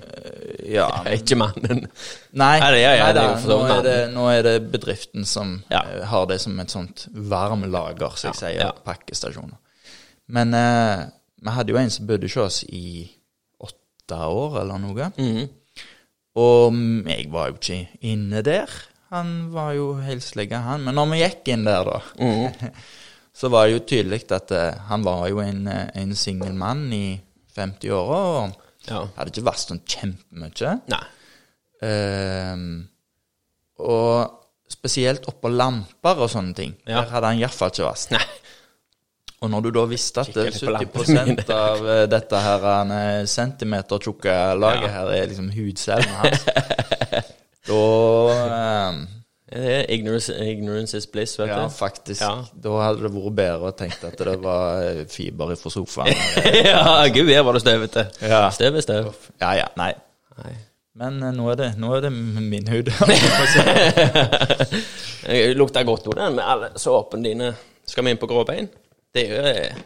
[0.69, 0.89] Ja.
[1.19, 1.85] Ikke mannen.
[2.33, 6.01] Nei, Nei, det- nei da, så nå, er det, nå er det bedriften som eh,
[6.09, 9.57] har det som et sånt varmlager, som jeg Ja, sier, pakkestasjoner.
[10.33, 11.07] Men eh,
[11.45, 13.07] vi hadde jo en som bodde hos oss i
[14.09, 15.09] åtte år, eller noe.
[15.19, 15.49] Mm.
[16.39, 18.71] Og jeg var jo ikke inne der.
[19.11, 20.85] Han var jo helslegge, han.
[20.85, 22.73] Men når vi gikk inn der, da, mm.
[23.39, 26.87] så var det jo tydelig at eh, han var jo en, eh, en singel mann
[26.93, 27.21] i
[27.57, 28.23] 50-åra.
[28.45, 29.03] Og Ja.
[29.19, 30.75] hadde ikke vært sånn kjempemye.
[30.89, 31.05] Nei.
[31.85, 32.89] Um,
[33.79, 34.33] og
[34.73, 36.73] spesielt oppå lamper og sånne ting.
[36.87, 37.03] Ja.
[37.03, 38.33] Der hadde han iallfall ikke vært.
[39.39, 42.65] Og når du da visste at Kikker litt på 70 lampene av eh, dette her
[42.83, 46.49] eh, centimetertjukke laget her er liksom hudcellene hans,
[47.69, 47.85] da
[49.49, 51.55] er ignorance, ignorance is bliss, vet du.
[51.55, 52.21] Ja, faktisk.
[52.21, 52.33] Ja.
[52.53, 56.19] Da hadde det vært bedre å tenke at det var fiber fra sofaen.
[56.69, 56.83] ja,
[57.15, 58.05] gud, her var det støvete.
[58.21, 58.43] Ja.
[58.55, 59.13] Støv er støv.
[59.39, 59.93] Ja, ja, nei.
[60.43, 60.57] Nei.
[60.99, 62.91] Men nå er det, nå er det min hud.
[65.61, 67.55] Lukter godt av den med alle såpene dine.
[67.87, 68.67] Skal vi inn på gråbein?
[69.15, 69.79] Det er jo eh,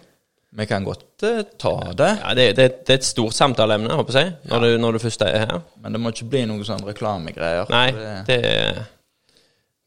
[0.58, 4.18] Vi kan godt uh, ta det, ja, det, det, det er et stort samtaleemne, håper
[4.18, 5.61] jeg, når, du, når du først er her.
[5.80, 7.70] men det må ikke bli noen sånn reklamegreier.
[7.72, 8.85] Nei, Det- det,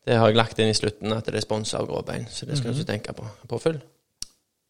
[0.05, 2.25] det har jeg lagt inn i slutten, at det er sponsa av gråbein.
[2.29, 3.25] Så det skal du ikke tenke på.
[3.49, 3.77] På full.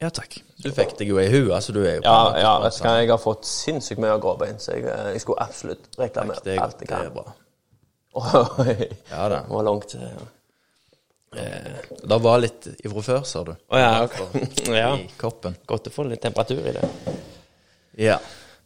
[0.03, 0.37] Ja takk.
[0.63, 2.83] Du fikk deg jo ei hue, så du er jo på Ja, ja vet du
[2.83, 6.39] hva, jeg har fått sinnssykt mye av gråbein, så jeg, eh, jeg skulle absolutt reklamere
[6.39, 7.13] alt jeg det er kan.
[7.15, 7.35] bra.
[8.63, 8.75] Oi,
[9.11, 9.41] Ja da.
[9.43, 9.95] det var langt.
[11.41, 13.53] Eh, Det var litt ifra før, sa du.
[13.55, 14.17] Å ja, ok.
[14.81, 14.89] ja.
[14.97, 15.55] I koppen.
[15.67, 16.85] Godt å få litt temperatur i det.
[18.05, 18.17] Ja.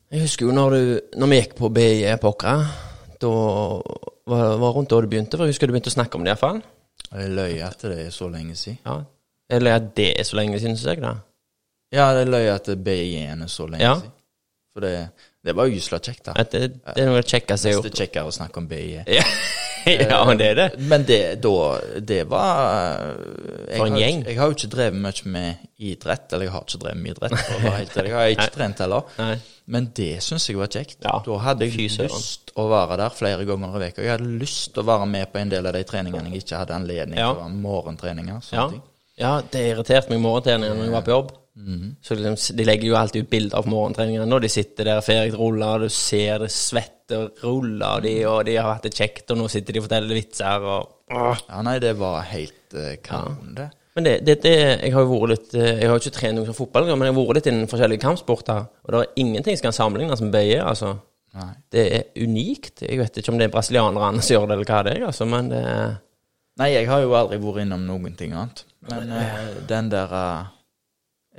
[0.09, 2.55] Jeg husker jo når, du, når vi gikk på BIE på Åkra.
[3.21, 3.29] Da
[4.29, 6.31] var var rundt da du begynte, for jeg husker du begynte å snakke om det
[6.33, 6.61] iallfall.
[7.09, 8.79] Jeg løy at det er så lenge siden.
[8.85, 8.99] Ja.
[9.49, 11.15] Eller at det er så lenge siden, syns jeg, da.
[11.95, 13.95] Ja, det løy at BIE-en er så lenge Ja.
[13.97, 14.13] siden.
[14.73, 14.91] For det,
[15.45, 16.35] det var gysla kjekt, da.
[16.45, 17.89] Det, det er noe av det kjekkeste jeg har gjort.
[17.95, 19.01] er kjekkere å snakke om BIE.
[19.09, 19.23] Ja,
[20.09, 20.67] ja men det er det.
[20.79, 21.53] Men det, da,
[21.99, 22.59] det var
[23.69, 24.19] jeg For en gjeng.
[24.21, 27.11] ikke- Jeg har jo ikke drevet mye med idrett, eller jeg har ikke drevet med
[27.15, 27.37] idrett.
[27.63, 27.95] Helt.
[27.95, 29.01] Jeg har ikke trent heller.
[29.17, 29.37] Nei.
[29.69, 30.97] Men det syns jeg var kjekt.
[31.05, 34.01] Ja, Da hadde jeg Fyser, lyst å være der flere ganger i uka.
[34.01, 36.57] Jeg hadde lyst til å være med på en del av de treningene jeg ikke
[36.63, 37.33] hadde anledning Ja.
[37.33, 37.43] til.
[37.43, 38.41] være Morgentreninger.
[38.51, 38.69] Ja.
[39.19, 41.31] ja, det irriterte meg morgentreninger når jeg var på jobb.
[41.59, 41.95] Mhm.
[42.01, 45.35] Så liksom, De legger jo alltid ut bilder av morgentreningene når de sitter der ferdig
[45.35, 49.25] ruller, og du ser det svetter ruller av de, og de har hatt det kjekt,
[49.31, 51.39] og nå sitter de og forteller vitser og Åh.
[51.49, 53.71] Ja, nei, det var helt uh, kanon, det.
[53.97, 54.51] Men det, det, det,
[54.85, 57.07] jeg har jo vært litt eh, Jeg har jo ikke trent noe som fotball, men
[57.07, 60.35] jeg har vært litt innen forskjellige kampsporter, og det er ingenting som kan sammenlignes med
[60.35, 60.93] BI, altså.
[61.39, 61.49] Nei.
[61.73, 62.83] Det er unikt.
[62.85, 65.27] Jeg vet ikke om det er brasilianerne som gjør det, eller hva det er, altså,
[65.29, 65.97] men det er
[66.59, 68.65] Nei, jeg har jo aldri vært innom noen ting annet.
[68.89, 70.47] Men uh, den der eh,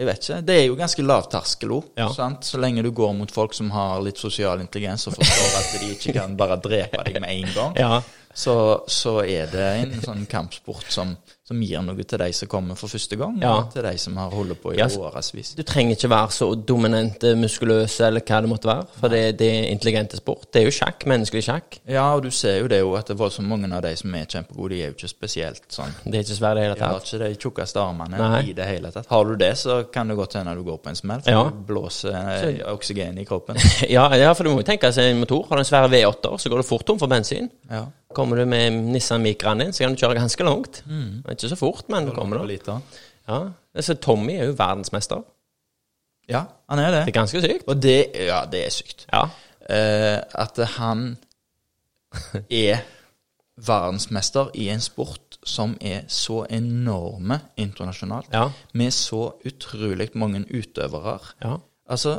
[0.01, 0.37] Jeg vet ikke.
[0.49, 1.89] Det er jo ganske lav terskel òg.
[2.01, 2.07] Ja.
[2.41, 5.91] Så lenge du går mot folk som har litt sosial intelligens og forstår at de
[5.93, 7.99] ikke kan bare drepe deg med en gang, Ja.
[8.33, 8.55] så,
[8.89, 11.13] så er det en sånn kampsport som,
[11.51, 13.57] som gir noe til de som kommer for første gang, Ja.
[13.59, 15.55] og til de som har holdt på i Ja, årevis.
[15.59, 19.49] Du trenger ikke være så dominant muskuløse eller hva det måtte være, for det, det
[19.51, 20.47] er intelligente sport.
[20.53, 21.79] Det er jo sjakk, menneskelig sjakk.
[21.91, 24.15] Ja, og du ser jo det jo, at det var så mange av de som
[24.15, 26.77] er kjempegode, de er jo ikke spesielt sånn Det er ikke svært i det hele
[26.79, 27.11] tatt.
[27.11, 28.43] De har ikke de tjukkeste armene Nei.
[28.51, 29.07] i det hele tatt.
[29.11, 31.45] Har du det, så kan det godt hende du går på en smell, for Ja.
[31.51, 33.57] du blåser eh, oksygen i kroppen.
[33.91, 35.47] Ja, ja, for du må jo tenke seg en motor.
[35.49, 37.51] Har du en svær V8, så går du fort tom for bensin.
[37.71, 37.87] Ja.
[38.15, 40.83] Kommer du med Nissan Micraen din, så kan du kjøre ganske langt.
[40.87, 41.23] Mm.
[41.31, 42.81] Ikke så fort, men du kommer da.
[43.29, 43.39] Ja.
[43.81, 45.23] Så Tommy er jo verdensmester.
[46.29, 47.09] Ja, han er Det det.
[47.09, 47.65] er ganske sykt.
[47.69, 49.07] Og det Ja, det er sykt.
[49.13, 49.23] Ja.
[49.71, 51.19] Eh, at han
[52.51, 52.79] er
[53.61, 58.51] verdensmester i en sport som er så enorme internasjonalt, Ja.
[58.75, 61.19] med så utrolig mange utøvere.
[61.45, 61.57] ja.
[61.91, 62.19] Altså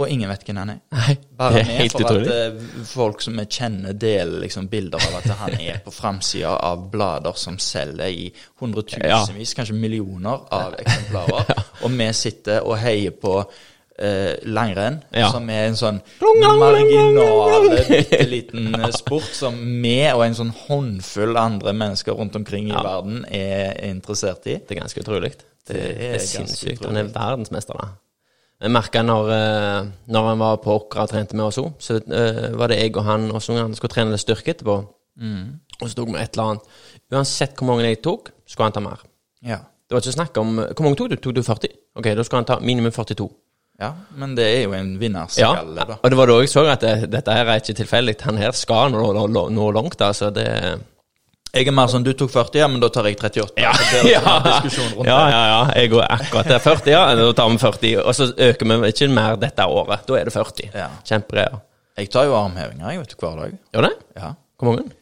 [0.00, 0.78] Og ingen vet hvem han er.
[0.96, 2.28] Nei, Bare det er med helt for utrolig.
[2.28, 6.54] at eh, folk som vi kjenner, deler liksom bilder av at han er på framsida
[6.64, 8.30] av blader som selger i
[8.62, 11.52] hundretusenvis, kanskje millioner av eksemplarer.
[11.84, 13.34] Og vi sitter og heier på
[14.00, 15.28] eh, langrenn, Ja.
[15.30, 19.58] som er en sånn Long, long, long, long, long, marginal, bitte liten eh, sport som
[19.84, 22.80] vi og en sånn håndfull andre mennesker rundt omkring i Ja.
[22.86, 24.56] verden er interessert i.
[24.56, 25.34] Det er ganske utrolig.
[25.36, 26.86] Det, Det er er ganske sinnssykt.
[26.88, 27.90] Han er verdensmester, da.
[28.62, 31.96] Jeg merka når, eh, når han var på Åkra og trente med oss òg, så
[31.98, 34.76] eh, var det jeg og han og så han skulle trene litt styrke etterpå.
[35.82, 36.68] Og så tok vi et eller annet.
[37.12, 39.02] Uansett hvor mange jeg tok, skulle han ta mer.
[39.42, 39.58] Ja.
[39.88, 41.16] Det var ikke snakk om Hvor mange tok du?
[41.20, 41.72] Tok du 40?
[41.98, 43.26] Ok, da skulle han ta minimum 42.
[43.82, 45.96] ja, men det er jo en Ja, vinnerskalle, da.
[45.98, 48.14] og det var da jeg så at det, dette her er ikke tilfeldig.
[48.28, 50.30] Han her skal nå, nå, nå langt, altså.
[50.30, 50.46] Det
[51.52, 53.60] Jeg er mer sånn du tok 40, ja, men da tar jeg 38.
[53.60, 53.72] Ja,
[54.14, 55.58] ja, rundt ja, ja, ja.
[55.76, 57.02] Jeg går akkurat til 40, ja.
[57.18, 60.06] Da tar vi 40, og så øker vi ikke mer dette året.
[60.08, 60.70] Da er det 40.
[60.72, 60.88] Ja.
[61.04, 61.60] Kjempegreier.
[62.00, 63.58] Jeg tar jo armhevinger jeg vet du, hver dag.
[63.76, 63.92] Gjør det?
[64.16, 64.30] Ja.
[64.62, 64.94] Hvor mange?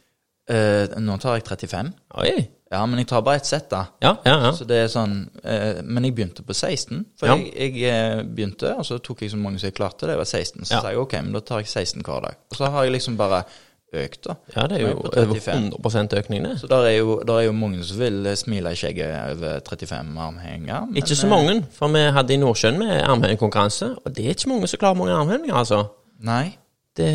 [0.51, 1.93] Eh, nå tar jeg 35.
[2.19, 2.33] Oi.
[2.71, 3.85] Ja, men jeg tar bare ett sett, da.
[4.03, 4.51] Ja, ja, ja.
[4.55, 7.01] Så det er sånn eh, Men jeg begynte på 16.
[7.19, 7.35] For Ja.
[7.39, 10.07] jeg, jeg eh, begynte, og så tok jeg så mange som jeg klarte.
[10.07, 10.63] Det var 16.
[10.67, 10.79] Så Ja.
[10.83, 12.35] sa jeg ok, men da tar jeg 16 hver dag.
[12.51, 13.43] Og så har jeg liksom bare
[13.93, 14.35] økt, da.
[14.55, 16.53] Ja, det er jo over 100 økning, det.
[16.61, 19.59] Så der er, jo, der er jo mange som vil eh, smile i skjegget over
[19.67, 20.87] 35 armhevinger.
[20.95, 24.49] Ikke så eh, mange, for vi hadde i Nordsjøen med armhevingkonkurranse, og det er ikke
[24.53, 25.83] mange som klarer mange armhevinger, altså.
[26.23, 26.57] Nei.
[26.97, 27.07] Det,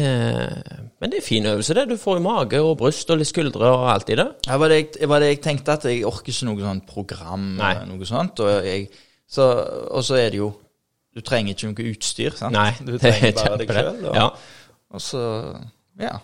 [1.00, 1.88] men det er fin øvelse, det.
[1.90, 4.28] Du får jo mage og bryst og litt skuldre og alt i det.
[4.46, 7.50] Ja, var det, jeg, var det jeg tenkte, at jeg orker ikke noe sånt program
[7.58, 7.72] Nei.
[7.74, 8.40] eller noe sånt.
[8.40, 8.86] Og, jeg,
[9.28, 9.50] så,
[9.90, 10.52] og så er det jo
[11.16, 12.52] Du trenger ikke noe utstyr, sant?
[12.52, 14.00] Nei, Du er trenger bare deg sjøl.
[14.10, 14.26] Og, Ja,
[14.92, 15.22] og så
[16.00, 16.16] Ja.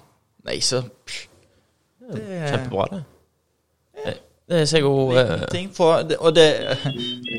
[0.44, 1.26] Nei, så pff,
[2.12, 3.04] Det er kjempebra, det.
[4.04, 6.46] Det- Det er så god eh, ting for det, Og det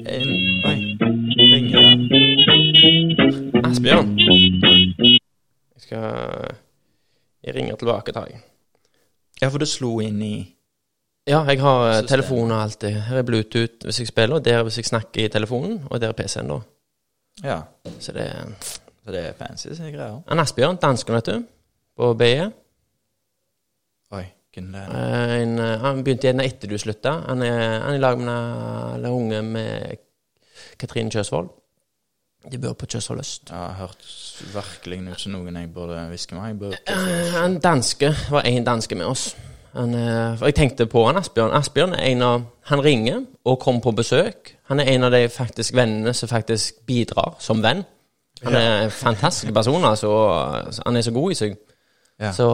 [0.08, 0.30] en,
[0.66, 0.98] Oi.
[1.38, 3.66] Ringer det?
[3.66, 4.18] Asbjørn.
[4.20, 5.20] Jeg
[5.78, 6.04] skal
[7.44, 8.40] Jeg ringer tilbake, tar jeg.
[9.42, 10.56] Ja, for det slo inn i
[11.28, 12.10] Ja, jeg har eh, Systemet.
[12.10, 12.94] telefon og alt det.
[12.94, 16.08] Her er Bluetooth hvis jeg spiller, og der hvis jeg snakker i telefonen, og der
[16.08, 16.60] er PC-en, da.
[17.44, 17.62] Ja.
[18.00, 18.46] Så det er
[19.06, 20.22] Så det er fancy så greier.
[20.28, 21.44] Han Asbjørn, dansken, vet du,
[21.98, 22.52] på BE.
[24.12, 24.12] Oi.
[24.12, 24.22] Hvem det er?
[24.22, 27.12] Eh, En, eh, han begynte igjen etter du slutta.
[27.28, 29.98] Han er, han er i lag med en- unge med
[30.80, 31.50] Katrine Kjøsvold.
[32.52, 33.50] De bor på Kjøsvold øst.
[33.50, 34.06] Ja, jeg har hørt
[34.54, 36.36] virkelig ut som noen jeg burde hviske.
[36.36, 39.36] Jeg burde Eh, Han danske det var en danske med oss.
[39.74, 41.52] Han, eh, jeg tenkte på han Asbjørn.
[41.52, 44.56] Asbjørn er en av Han ringer og kommer på besøk.
[44.68, 47.84] Han er en av de faktisk vennene som faktisk bidrar som venn.
[48.44, 50.08] Han er en fantastisk person, altså.
[50.86, 51.58] Han er så god i seg.
[52.24, 52.32] Ja.
[52.36, 52.48] Så,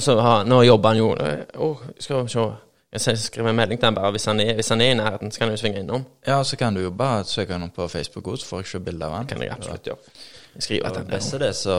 [0.00, 2.44] så har, nå jobber han jo Å, skal vi se.
[2.92, 4.10] Jeg skriver en melding til han bare.
[4.12, 6.04] Hvis han er, hvis han er i nærheten, så kan han jo svinge innom.
[6.28, 8.70] ja, så kan du jo bare søke han opp på Facebook, også, så får jeg
[8.72, 9.30] se bilde av han.
[9.30, 10.12] Kan jeg absolutt gjøre.
[10.52, 11.08] Jeg skriver at han.
[11.08, 11.76] best av det, så,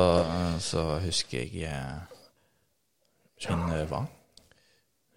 [0.65, 1.99] så husker jeg eh,
[3.45, 4.01] eh, hva?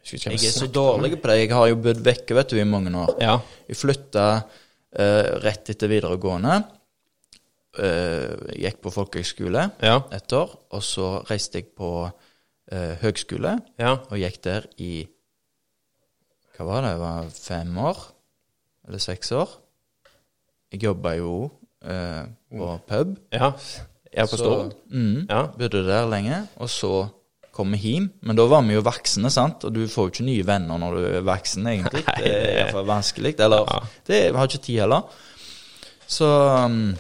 [0.06, 1.38] Ikke Jeg er så dårlig på det.
[1.40, 3.16] Jeg har jo bodd vekke vet du, i mange år.
[3.22, 3.38] Ja.
[3.66, 6.60] Jeg flytta eh, rett etter videregående.
[7.78, 9.98] Eh, gikk på folkehøgskole Ja.
[10.12, 10.54] et år.
[10.72, 12.10] Og så reiste jeg på
[12.72, 13.92] eh, høgskole Ja.
[14.10, 15.06] og gikk der i
[16.56, 16.90] Hva var det?
[16.94, 17.98] Det var fem år?
[18.88, 19.48] Eller seks år?
[20.72, 21.50] Jeg jobba jo
[21.84, 23.16] eh, på pub.
[23.32, 23.52] ja.
[24.16, 24.70] Jeg forstår.
[24.70, 24.76] så-.
[24.90, 25.46] Mm, Ja.
[25.58, 26.48] Bodde der lenge.
[26.56, 27.08] Og så
[27.52, 28.10] kom vi hjem.
[28.22, 29.64] Men da var vi jo voksne, sant?
[29.64, 32.04] Og du får jo ikke nye venner når du er voksen, egentlig.
[32.06, 33.34] Nei, Det er iallfall vanskelig.
[33.40, 33.80] Eller Ja.
[34.06, 35.02] det har ikke tid heller.
[36.06, 36.24] Så
[36.64, 36.96] um,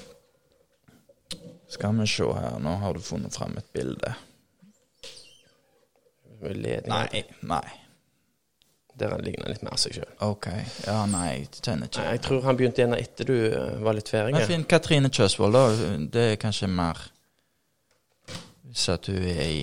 [1.76, 2.58] Skal vi se her.
[2.58, 4.14] Nå har du funnet fram et bilde.
[6.40, 7.24] Nei.
[7.40, 7.66] Nei.
[8.96, 10.12] Der han ligner litt mer seg sjøl.
[10.24, 10.46] OK.
[10.86, 12.04] Ja, nei, jeg kjenner ikke.
[12.14, 14.32] Jeg tror han begynte igjen etter du eh, var litt ferdig.
[14.38, 15.64] Men finn Katrine Kjøsvold, da.
[16.12, 17.02] Det er kanskje mer
[18.70, 19.60] Hvis at du er i,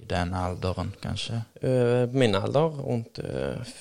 [0.00, 1.40] i den alderen, kanskje.
[1.62, 3.80] På min alder, rundt uh,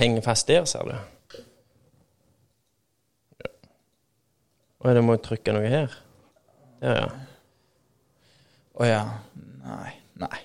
[0.00, 0.98] Henger fast der, ser du.
[3.38, 3.54] Ja.
[4.82, 5.98] Og det må jeg trykke noe her.
[6.80, 7.08] Der, ja.
[8.78, 9.02] Å ja.
[9.64, 9.90] Nei.
[10.22, 10.38] Nei.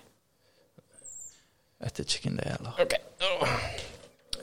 [1.83, 2.79] Vet ikke hvem det er, heller.
[2.81, 2.95] Ok.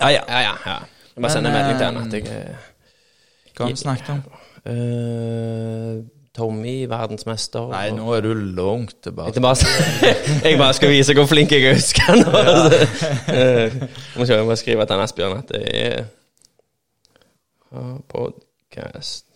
[0.00, 0.22] Ja, ja.
[0.28, 0.54] Ja, ja.
[0.66, 0.78] ja.
[1.10, 2.22] Jeg bare Men, sender melding til henne eh, at jeg
[3.56, 4.20] Hva har vi snakket om?
[4.60, 6.04] Uh,
[6.36, 9.34] Tommy, verdensmester Nei, nå er du langt tilbake.
[9.34, 9.56] Jeg bare,
[10.46, 12.30] jeg bare skal vise hvor flink jeg husker nå.
[13.40, 13.74] Eh,
[14.16, 16.06] Må se, jeg må skrive til Asbjørn at det er
[18.10, 19.29] podkast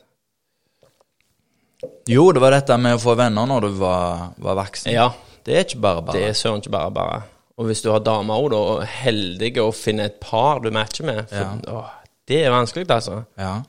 [2.09, 4.93] Jo, det var dette med å få venner når du var, var voksen.
[4.93, 5.11] Ja,
[5.45, 6.17] Det er ikke bare bare.
[6.19, 7.23] det er søren ikke bare bare.
[7.59, 11.05] Og hvis du har damer òg, da, og heldig å finne et par du matcher
[11.07, 11.53] med for, Ja.
[11.71, 11.85] å,
[12.27, 13.25] Det er vanskelig, altså.
[13.39, 13.63] Ja.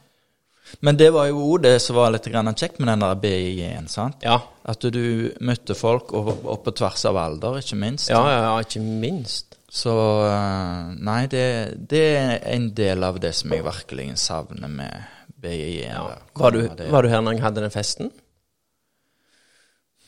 [0.82, 4.16] Men det var jo òg det som var litt kjekt med den der BI-en, sant?
[4.24, 4.40] Ja.
[4.66, 8.10] At du møtte folk, og, og på tvers av alder, ikke minst.
[8.10, 9.56] Ja, ja, ja, ikke minst.
[9.70, 9.92] Så
[10.26, 11.44] eh, Nei, det,
[11.90, 15.04] det er en del av det som jeg virkelig savner med
[15.46, 15.88] BI-en.
[15.88, 16.06] Ja.
[16.36, 18.12] Var, du, var du her når jeg hadde den festen?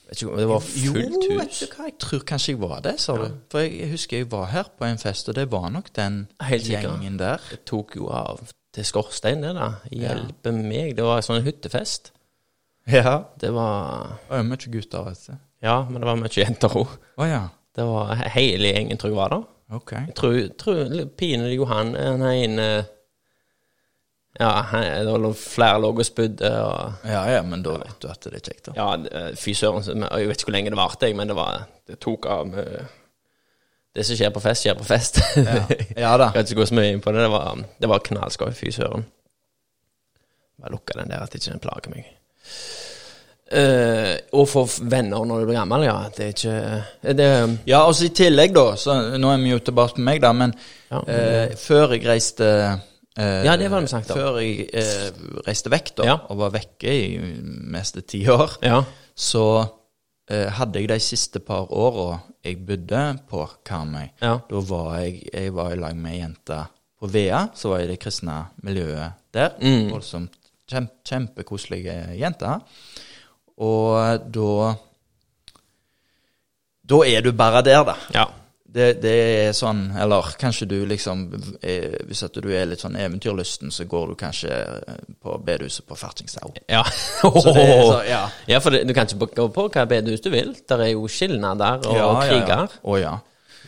[0.08, 3.18] Vet ikke, det var Jo, vet du hva, jeg tror kanskje jeg var det, sa
[3.20, 3.26] du.
[3.52, 7.20] For jeg husker jeg var her på en fest, og det var nok den gjengen
[7.20, 7.44] der.
[7.52, 8.46] Det tok jo av
[8.78, 9.72] til skorstein, det da.
[9.92, 10.96] Hjelpe meg.
[10.98, 12.14] Det var sånn hyttefest.
[12.88, 13.18] Ja.
[13.40, 15.38] Det var Det var mye gutter, vet du.
[15.66, 16.98] Ja, men det var mye jenter òg.
[17.18, 17.44] Oh, ja.
[17.76, 19.48] Det var hele gjengen, tror jeg var der.
[19.78, 20.06] Okay.
[20.08, 22.68] Jeg tror, tror Pine Johan han er inne
[24.40, 24.52] Ja,
[25.02, 26.50] det var flere lå og spydde
[27.10, 28.76] Ja ja, men da vet du at det er kjekt, da.
[28.78, 30.06] Ja, fy søren.
[30.06, 32.86] Jeg vet ikke hvor lenge det varte, men det var Det tok av med
[33.96, 35.18] Det som skjer på fest, skjer på fest.
[35.42, 35.62] Ja,
[35.98, 36.30] ja da.
[36.36, 37.24] Kan ikke gå så mye inn på det.
[37.26, 38.52] Det var, det var knallskøy.
[38.54, 39.08] Fy søren.
[40.62, 42.12] Bare lukka den der, at ikke den plager meg.
[43.48, 45.96] Uh, og få venner når du blir gammel, ja.
[46.14, 47.28] Det er ikke det,
[47.70, 50.34] Ja, og så i tillegg, da, så nå er vi jo tilbake med meg, da,
[50.36, 50.54] men
[50.92, 51.00] Ja.
[51.00, 52.50] uh, før jeg reiste
[53.18, 54.18] eh, Ja, det var det vi snakket om.
[54.22, 55.12] Før jeg eh,
[55.48, 56.16] reiste vekk, da, Ja.
[56.30, 57.18] og var vekke i
[57.74, 58.84] meste ti år, Ja.
[59.16, 59.44] så
[60.30, 64.40] eh, hadde jeg de siste par åra jeg bodde på Karmøy, Ja.
[64.50, 66.68] da var jeg, jeg var i lag med ei jente
[67.00, 69.50] på Vea, så var jeg i det kristne miljøet der.
[69.62, 69.92] Mm.
[69.92, 70.32] Voldsomt
[70.68, 72.60] kjempe, kjempekoselige jenter.
[73.58, 74.76] Og da
[76.88, 77.96] Da er du bare der, da.
[78.14, 78.26] ja.
[78.78, 79.14] Det, det
[79.48, 81.24] er sånn Eller kanskje du liksom
[81.66, 85.88] er, Hvis at du er litt sånn eventyrlysten, så går du kanskje eh, på bedehuset
[85.88, 86.60] på Fertingstad.
[86.70, 86.84] Ja.
[87.22, 88.26] Så det så, ja.
[88.50, 90.54] ja, for du kan ikke gå på hva bedehus du vil.
[90.70, 92.68] Der er jo skilnader og ja, kriger.
[92.68, 92.84] Ja.
[92.84, 93.16] Å ja.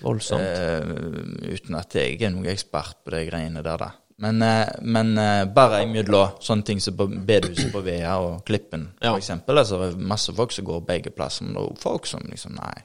[0.03, 0.43] Voldsomt.
[0.45, 3.89] Eh, uten at jeg er noen ekspert på de greiene der, da.
[4.19, 9.15] Men, eh, men eh, bare imellom sånne ting som bedehuset på Vea og Klippen, Ja.
[9.15, 9.57] eksempel.
[9.57, 12.83] Altså, masse folk som går begge plasser, men det er folk som liksom Nei.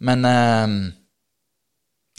[0.00, 0.66] Men eh,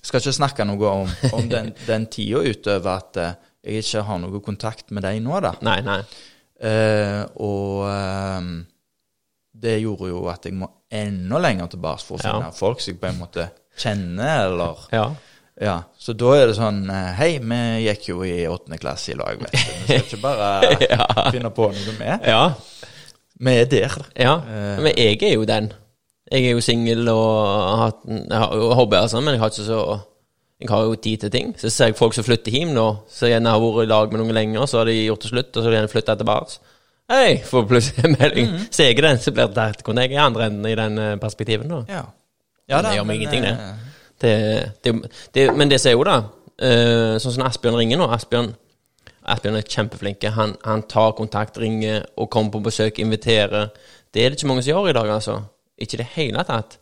[0.02, 3.34] skal ikke snakke noe om, om den, den tida utover at eh,
[3.64, 5.52] jeg ikke har noe kontakt med deg nå, da.
[5.62, 6.00] Nei, nei.
[6.62, 8.48] Uh, og um,
[9.62, 12.54] det gjorde jo at jeg må enda lenger tilbake for å finne Ja.
[12.54, 13.48] folk som jeg på en måte
[13.82, 15.06] kjenner, eller Ja.
[15.62, 15.76] Ja.
[16.00, 19.52] Så da er det sånn Hei, vi gikk jo i åttende klasse i lag, vet
[19.54, 19.60] du.
[19.60, 21.06] Vi skal ikke bare Ja.
[21.34, 22.26] finne på noe med.
[22.26, 22.44] ja.
[23.42, 23.94] Vi er der.
[24.22, 24.36] Ja,
[24.82, 25.72] men jeg er jo den.
[26.32, 27.28] Jeg er jo singel og
[27.82, 29.82] har, jeg har jo hobbyer og sånn, men jeg har ikke så
[30.62, 31.48] Jeg har jo tid til ting.
[31.58, 34.22] Så ser jeg folk som flytter hjem nå, som gjerne har vært i lag med
[34.22, 36.60] noen lenger, så har de gjort det slutt, og så har de gjerne flytta tilbake.
[37.12, 38.52] Hei, får plutselig en melding.
[38.72, 41.16] Ser jeg den, så blir det der kunne jeg i andre enden i den eh,
[41.20, 41.80] perspektiven, da.
[41.90, 42.04] Ja.
[42.72, 43.56] Men det gjør meg ingenting, det.
[44.22, 44.34] Det,
[44.86, 44.94] det,
[45.36, 46.20] det, men det ser jeg jo, da.
[46.62, 48.06] eh, sånn som Asbjørn ringer nå.
[48.16, 48.52] Asbjørn,
[49.34, 50.30] Asbjørn er kjempeflink.
[50.38, 53.74] Han, han tar kontakt, ringer og kommer på besøk, inviterer.
[54.14, 55.40] Det er det ikke mange som gjør i dag, altså.
[55.82, 56.78] Ikke i det hele tatt.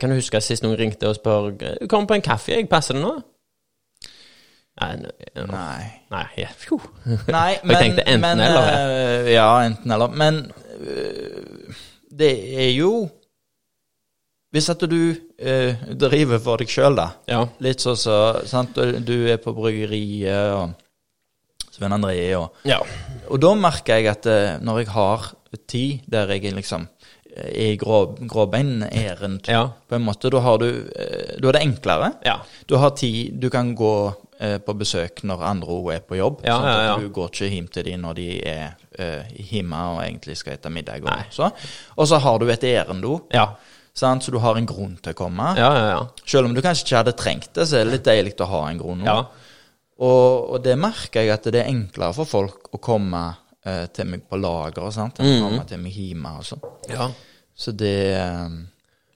[0.00, 1.52] Kan du huske sist noen ringte og spør
[1.92, 3.12] Kom på en kaffe, jeg passer det nå?
[4.78, 4.94] Nei,
[5.34, 5.86] Nei.
[6.10, 6.48] Nei, ja.
[7.34, 10.12] Nei, Jeg tenkte enten men, eller, eh, Ja, enten eller.
[10.14, 10.38] Men
[10.78, 11.78] eh,
[12.18, 12.30] det
[12.62, 12.92] er jo
[14.54, 14.94] Hvis at du
[15.36, 17.08] eh, driver for deg sjøl, da.
[17.28, 17.42] Ja.
[17.60, 18.74] Litt sånn så sant?
[18.78, 20.76] Du- Du er på bryggeriet og
[21.74, 22.78] Sven André og ja.
[23.28, 25.28] Og da merker jeg at eh, når jeg har
[25.68, 26.86] tid der jeg liksom
[27.54, 29.70] i grå, gråbein-ærend, Ja.
[29.88, 30.66] på en måte, da har du
[30.96, 32.12] eh, Da er det enklere.
[32.24, 32.40] Ja.
[32.66, 36.40] Du har tid, du kan gå eh, på besøk når andre òg er på jobb.
[36.44, 37.00] Ja, sånn At.
[37.00, 40.70] Du går ikke hjem til dem når de er eh, hjemme og egentlig skal spise
[40.74, 41.02] middag.
[41.04, 41.50] Og så
[41.96, 43.48] Og så har du et ærend òg, Ja.
[43.94, 44.22] sant?
[44.22, 45.54] så du har en grunn til å komme.
[45.56, 46.06] Ja, ja, ja.
[46.26, 48.68] Selv om du kanskje ikke hadde trengt det, så er det litt deilig å ha
[48.70, 49.04] en grunn.
[49.04, 49.24] Ja.
[49.98, 53.22] Og, og det merker jeg at det er enklere for folk å komme
[53.66, 55.18] eh, til meg på lager, sant?
[55.18, 56.36] enn å komme til meg hjemme.
[56.38, 56.62] og sånn.
[56.88, 57.08] ja.
[57.58, 58.48] Så det eh,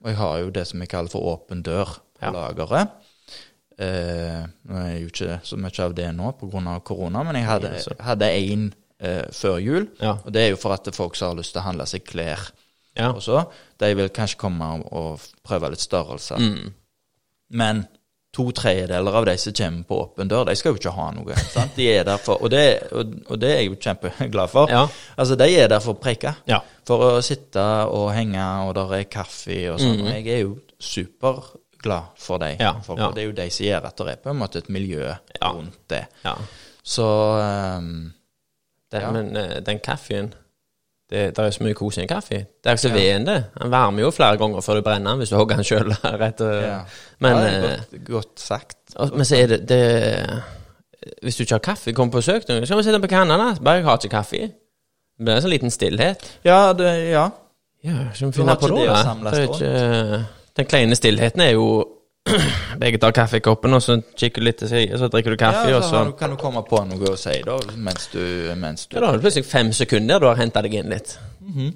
[0.03, 2.31] Og jeg har jo det som jeg kaller for åpen dør på Ja.
[2.35, 2.91] lageret.
[3.79, 6.75] Eh, nå er det jo ikke så mye av det nå pga.
[6.85, 9.89] korona, men jeg hadde, én en eh, før jul.
[10.01, 10.17] Ja.
[10.25, 12.51] Og det er jo for at folk som har lyst til å handle seg klær
[12.97, 13.13] Ja.
[13.13, 13.47] også,
[13.81, 16.37] de vil kanskje komme og, og prøve litt størrelse.
[16.39, 16.73] Mm.
[17.51, 17.87] Men
[18.33, 21.35] to tredjedeler av de som kommer på åpen dør, de skal jo ikke ha noe.
[21.53, 21.75] Sant?
[21.77, 22.63] De er der for, og, det,
[22.97, 24.73] og, og det er jeg jo kjempeglad for.
[24.73, 24.87] Ja.
[25.21, 26.33] Altså, De er der for å preke.
[26.49, 26.63] Ja.
[26.89, 30.01] For å sitte og henge, og der er kaffe og sånn.
[30.07, 32.55] Og jeg er jo superglad for de.
[32.63, 33.11] Ja, for, ja.
[33.13, 35.13] Det er jo de som gjør at det er på en måte et miljø
[35.43, 36.07] rundt det.
[36.25, 36.37] ja.
[36.83, 37.05] Så
[37.79, 38.13] um,
[38.91, 39.13] Den.
[39.15, 40.33] Men eh, den kaffen
[41.13, 42.39] det, det er så mye kos i en kaffe.
[42.41, 43.39] Det er jo ikke så veden, det.
[43.61, 45.93] Den varmer jo flere ganger før du brenner den, hvis du hogger den sjøl.
[46.65, 46.79] ja.
[47.21, 48.79] Men, ja, eh, godt, godt sagt.
[48.97, 50.43] og- men så er det, det
[51.23, 53.37] Hvis du ikke har kaffe, kom på besøk noen, så kan vi sitte på kanna.
[53.37, 53.55] da?
[53.65, 54.39] Bare jeg har ikke kaffe.
[55.19, 56.23] Det blir en sånn liten stillhet.
[56.45, 57.25] Ja, det, ja.
[57.85, 59.15] Ja, skal vi finne på det, da?
[59.31, 61.67] Det er ikke, den kleine stillheten er jo
[62.81, 65.79] Begge tar kaffekoppen, og så kikker du litt til siden, så drikker du kaffe, ja
[65.79, 68.23] og så så du, kan du komme på noe å si da, mens du,
[68.59, 71.17] mens du Ja, da har du plutselig fem sekunder du har henta deg inn litt.
[71.41, 71.73] Mm -hmm.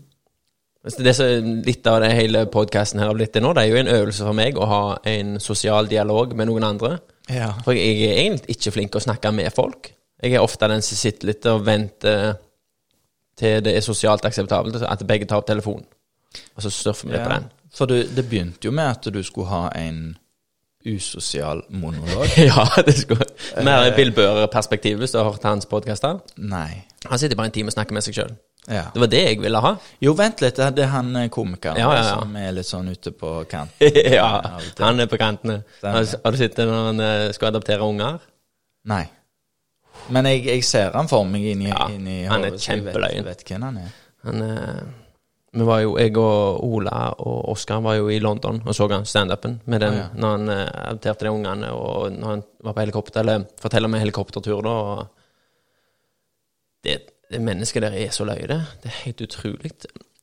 [1.03, 3.77] det som Litt av det hele podkasten her har blitt til nå, det er jo
[3.77, 6.99] en øvelse for meg å ha en sosial dialog med noen andre.
[7.29, 7.53] Ja.
[7.65, 9.93] For jeg er egentlig ikke flink til å snakke med folk.
[10.23, 12.35] Jeg er ofte den som sitter litt og venter
[13.37, 15.85] til det er sosialt akseptabelt, at begge tar opp telefonen.
[16.57, 17.51] Og så surfer vi litt på den.
[17.75, 20.17] For du, det begynte jo med at du skulle ha en
[20.87, 22.31] usosial monolog.
[22.49, 23.27] ja, det skulle
[23.67, 26.21] Mer Bill Børre-perspektiv, hvis du har hørt hans podkaster.
[26.39, 26.85] Nei.
[27.11, 28.37] Han sitter bare en time og snakker med seg sjøl.
[28.67, 28.85] Ja.
[28.95, 29.75] Det var det jeg ville ha.
[30.03, 30.57] Jo, vent litt.
[30.59, 32.15] Det er han eh, komikeren Ja, ja, ja.
[32.17, 34.01] som er litt sånn ute på kanten.
[34.19, 34.31] ja,
[34.83, 35.61] han er på kantene.
[35.85, 38.19] Har, har du sett det når han eh, skal adoptere unger?
[38.91, 39.05] Nei.
[40.11, 43.25] Men jeg, jeg ser han for meg inni, Ja, inni han er kjempeløyen.
[43.27, 43.95] vet- vet hvem han er.
[44.27, 44.83] Han eh,
[45.57, 49.07] Vi var jo, jeg og Ola og Oskar var jo i London og så han
[49.09, 50.09] standupen med den Ah, ja.
[50.21, 53.95] når han eh, adopterte de ungene, og når han var på helikopter, eller forteller om
[53.97, 54.71] en helikoptertur, da.
[54.71, 55.07] Og
[56.85, 56.99] det,
[57.33, 58.61] det mennesket der er så løye, det.
[58.83, 59.73] Det er helt utrolig.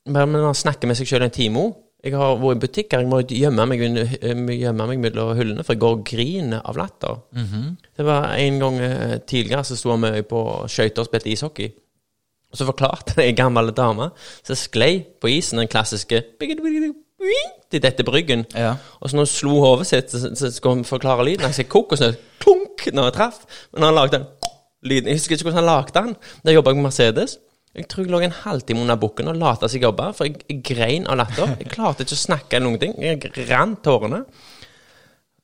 [0.06, 1.72] Bare når han snakker med seg sjøl en time
[2.04, 5.74] Jeg har vært i butikker, jeg må gjemme meg, eh, gjemme meg mellom hyllene, for
[5.74, 7.22] jeg går og griner av latter.
[7.32, 7.78] Mhm.
[7.96, 11.70] Det var en gang eh, tidligere så sto vi med på skøyter og spilte ishockey.
[12.54, 14.12] Og så forklarte ei gammel dame
[14.46, 16.22] som sklei på isen den klassiske
[17.74, 18.46] til dette bryggen.
[18.54, 18.76] Ja.
[19.02, 21.48] Og så når hun slo hodet sitt, så, så skulle hun forklare lyden.
[21.48, 23.44] Jeg sa kokosnøtt klunk når jeg traff.
[23.74, 24.28] Men han lagde den
[24.84, 26.16] lyden Jeg husker ikke hvordan han lagde den.
[26.46, 27.38] Da jobba jeg med Mercedes.
[27.74, 30.44] Jeg tror jeg lå en halvtime under bukken og lot som jeg jobba, for jeg,
[30.46, 31.56] jeg grein av latter.
[31.58, 32.94] Jeg klarte ikke å snakke eller noen ting.
[33.02, 34.22] Jeg rant tårene.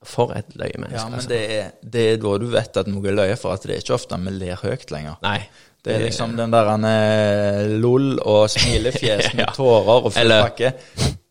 [0.05, 1.27] For et løye ja, men altså.
[1.27, 3.81] det er, det er da du vet at noe er løye, for at det er
[3.81, 5.17] ikke ofte vi ler høyt lenger.
[5.25, 5.41] Nei.
[5.85, 9.51] Det er liksom den der han er lol og smilefjes med Ja.
[9.55, 10.73] tårer og full pakke.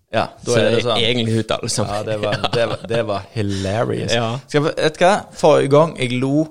[0.09, 1.03] Ja, da Så er det sånn.
[1.05, 1.85] egentlig uttalelse.
[1.85, 4.15] Ja, det var, det var, det var hilarious.
[4.17, 4.31] Ja.
[4.49, 5.11] Skal, vet du hva?
[5.37, 6.47] Forrige gang jeg lo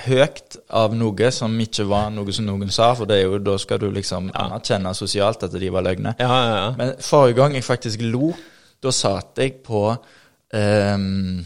[0.00, 3.56] høyt av noe som ikke var noe som noen sa, for det er jo, da
[3.60, 6.14] skal du liksom anerkjenne sosialt at de var løgne.
[6.18, 6.68] Ja, ja, ja.
[6.78, 8.32] Men forrige gang jeg faktisk lo,
[8.82, 9.84] da satt jeg på
[10.56, 11.44] ehm,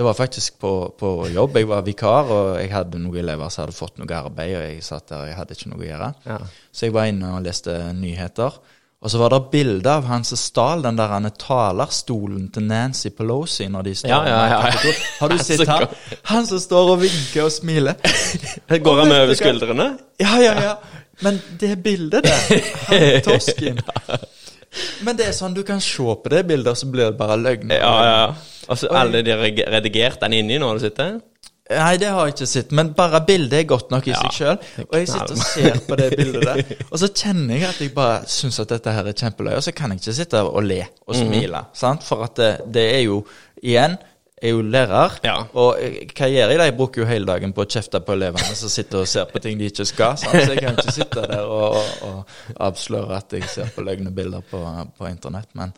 [0.00, 1.56] Det var faktisk på, på jobb.
[1.60, 4.78] Jeg var vikar, og jeg hadde noen elever som hadde fått noe arbeid, og jeg
[4.86, 6.08] satt der, jeg hadde ikke noe å gjøre.
[6.24, 6.36] Ja.
[6.72, 8.56] Så jeg var inne og leste nyheter.
[8.96, 13.68] Og så var det bilde av han som stal den der talerstolen til Nancy Pelosi
[13.68, 14.96] når de står Ja, ja, ja.
[15.20, 15.86] Har du sett han?
[16.32, 18.00] Han som står og vinker og smiler.
[18.88, 19.92] Går han over skuldrene?
[20.16, 20.74] Ja, ja, ja.
[21.20, 23.84] Men det bildet der, han tosken
[25.02, 27.36] Men det er sånn, du kan se på det bildet, og så blir det bare
[27.40, 27.72] løgn.
[27.74, 28.20] Ja, ja.
[28.70, 29.34] Og så alle de
[29.66, 31.16] redigert den inni når du sitter?
[31.70, 34.32] Nei, det har jeg ikke sett, men bare bildet er godt nok i Ja, seg
[34.34, 34.56] sjøl.
[34.88, 37.92] Og jeg sitter og ser på det bildet der, og så kjenner jeg at jeg
[37.94, 40.80] bare syns at dette her er kjempeløye, og så kan jeg ikke sitte og le
[41.06, 41.20] og Mhm.
[41.28, 42.02] smile, sant?
[42.06, 43.20] For at det, det er jo,
[43.62, 43.94] igjen,
[44.42, 45.36] er jo lærer, Ja.
[45.52, 45.76] og
[46.16, 46.64] hva gjør jeg da?
[46.70, 49.42] Jeg bruker jo hele dagen på å kjefte på elevene som sitter og ser på
[49.44, 50.36] ting de ikke skal, sant?
[50.44, 54.10] så jeg kan ikke sitte der og, og, og avsløre at jeg ser på løgne
[54.16, 54.62] bilder på,
[54.98, 55.74] på internett, men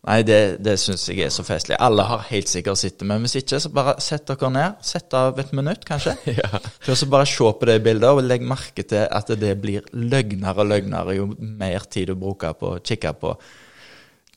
[0.00, 1.76] Nei, det, det syns jeg er så festlig.
[1.76, 4.78] Alle har helt sikkert sett det, men hvis ikke, så bare sett dere ned.
[4.80, 6.14] Sett av et minutt, kanskje.
[6.40, 6.56] Ja.
[6.88, 10.70] Så bare se på det bildet, og legg merke til at det blir løgnere og
[10.72, 13.34] løgnere jo mer tid du bruker på å kikke på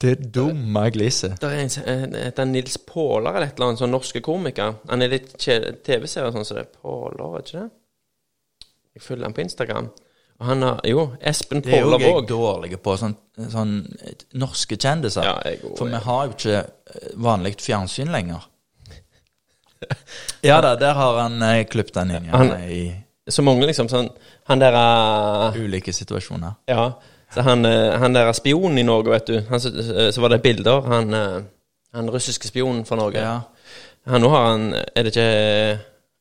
[0.01, 1.37] det dumme gliset.
[1.41, 1.85] Det er en som
[2.17, 4.75] heter Nils Påler eller et eller annet, sånn norske komiker.
[4.89, 6.65] Han er litt TV-serie sånn som det.
[6.81, 7.69] Påler, er ikke det?
[8.93, 9.91] Jeg følger han på Instagram.
[10.39, 13.13] Og han har Jo, Espen Påler Det er jo jeg dårlig på, sånn,
[13.53, 15.25] sånn eh, norske kjendiser.
[15.27, 18.49] Ja, jeg også, For vi har jo ikke eh, vanlig fjernsyn lenger.
[20.43, 22.83] Ja da, der har han eh, klippet den inn ja, Han- i
[23.27, 23.87] Så mange, liksom.
[23.91, 24.09] Sånn
[24.49, 26.57] Han der uh, ulike situasjoner.
[26.67, 26.89] Ja.
[27.33, 29.39] Så han, eh, han der spionen i Norge, vet du.
[29.49, 29.71] Han, så,
[30.13, 30.81] så var det bilder.
[30.91, 31.41] Han, eh,
[31.93, 33.21] han russiske spionen for Norge.
[33.21, 33.41] Ja.
[34.09, 35.27] Han nå har han Er det ikke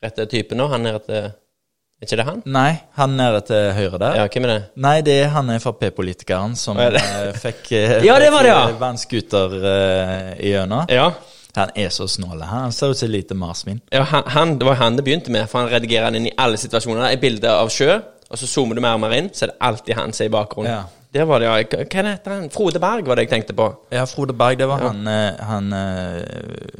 [0.05, 0.69] rette typen nå?
[0.71, 2.43] Han er et Er ikke det han?
[2.47, 4.17] Nei, han nede til høyre der.
[4.21, 4.63] Ja, hvem er det?
[4.83, 6.97] Nei, det er han Frp-politikeren som eh,
[7.39, 8.63] fikk eh, Ja, det var det, ja.
[8.71, 10.91] eh, vannskuter uh, igjennom.
[10.91, 11.13] Ja.
[11.55, 12.43] Han er så snål.
[12.49, 13.83] Han ser ut som et lite marsvin.
[13.93, 16.35] ja han, han, det var han det begynte med, for han redigerer han inn i
[16.41, 17.11] alle situasjoner.
[17.11, 17.99] Et bilde av sjø,
[18.31, 20.31] og så zoomer du mer og mer inn, så er det alltid han som er
[20.31, 20.73] i bakgrunnen.
[20.73, 21.02] Ja.
[21.13, 21.57] Der var det, ja.
[21.85, 22.47] Hva heter han?
[22.55, 23.67] Frode Berg var det jeg tenkte på.
[23.93, 26.23] Ja, Frode Berg, det var han, eh, han eh,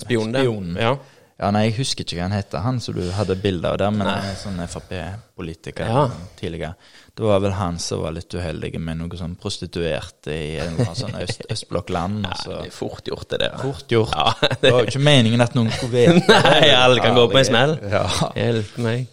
[0.07, 0.71] Spionen Spion.
[0.81, 0.95] Ja.
[1.43, 3.91] Ja, nei, jeg husker ikke hva han heter, han som du hadde bilde av der,
[3.91, 6.05] men han er sånn Frp-politiker Ja.
[6.39, 6.75] tidligere.
[7.17, 11.17] Det var vel han som var litt uheldig med noe sånn prostituerte i en sånn
[11.19, 12.23] øst, østblokkland.
[12.29, 13.57] Ja, så Det er fort gjort, det der.
[13.59, 14.15] Fort gjort.
[14.15, 17.39] Ja, Det var jo ikke meningen at noen skulle vite Nei, alle kan gå på
[17.43, 17.75] en smell.
[17.91, 18.05] Ja.
[18.39, 19.07] Hjelp meg.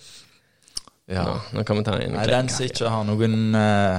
[1.10, 1.24] Ja.
[1.26, 3.98] Ja, nå kan vi ta en Nei, den som ikke har noen uh,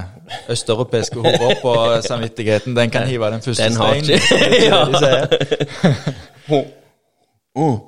[0.53, 1.73] østeuropeiske hoder på
[2.09, 4.95] samvittigheten, den kan hive den første Den har steinen.
[5.01, 6.69] sier.
[7.51, 7.79] Mm.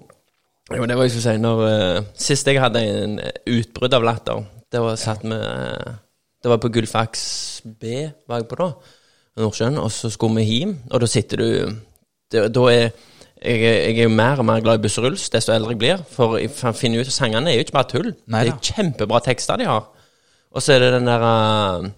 [0.73, 3.15] Jo, det var jeg skulle si når uh, Sist jeg hadde en
[3.47, 5.95] utbrudd av latter, det var satt med uh,
[6.43, 7.23] Det var på Gullfaks
[7.79, 8.69] B, var jeg på da,
[9.39, 11.49] Nordsjøen, og så skulle vi hjem, og da sitter du
[12.33, 12.91] Da er
[13.43, 16.37] jeg, jeg er jo mer og mer glad i Busseruls desto eldre jeg blir, for
[16.39, 18.13] jeg finne finner ut at sangene er jo ikke bare tull.
[18.25, 18.53] Neida.
[18.53, 19.91] det er kjempebra tekster de har.
[20.53, 21.89] Og så er det den der uh,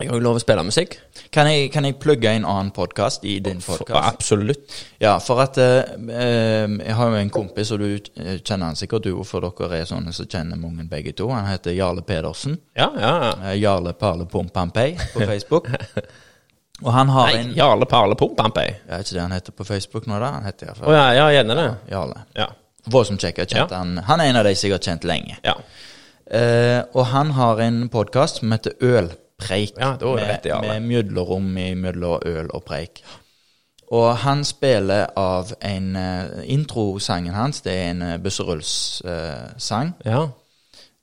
[0.00, 0.94] Jeg har jo lov å spille musikk.
[1.32, 3.98] Kan jeg, kan jeg plugge en annen podkast i din podkast?
[4.00, 4.78] absolutt.
[5.02, 7.98] Ja, for at eh, Jeg har jo en kompis, og du
[8.40, 11.28] kjenner han sikkert, du, for dere er sånne som kjenner mange begge to.
[11.34, 12.56] Han heter Jarle Pedersen.
[12.76, 13.12] Ja, ja.
[13.28, 13.54] ja.
[13.60, 15.68] Jarle Parle Pompampei på Facebook.
[16.82, 18.66] Og han har Nei, en Jarle Parle Pompampei.
[18.72, 20.32] Jeg vet ikke det han heter på Facebook nå, da.
[20.38, 21.68] Han heter iallfall oh, ja, ja, gjerne det.
[21.92, 22.24] Jarle.
[22.38, 22.48] Ja.
[22.90, 23.42] Voldsomt kjekk.
[23.52, 23.66] Ja.
[23.74, 23.98] han.
[24.08, 25.36] Han er en av de som jeg har kjent lenge.
[25.44, 25.56] Ja.
[26.30, 29.74] Eh, og han har en podkast som heter Ølpreik.
[29.76, 30.76] Ja, da er det var rett i Jarle.
[30.76, 31.50] med mjødlerom
[31.84, 33.02] mellom øl og preik.
[33.90, 39.96] Og han spiller av en uh, Introsangen hans, det er en uh, Busserulls-sang.
[40.06, 40.28] ja.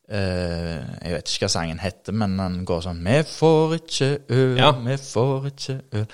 [0.10, 4.58] Eh, jeg vet ikke hva sangen heter, men den går sånn Vi får ikke øl,
[4.58, 4.72] Ja.
[4.72, 6.05] vi får ikke øl.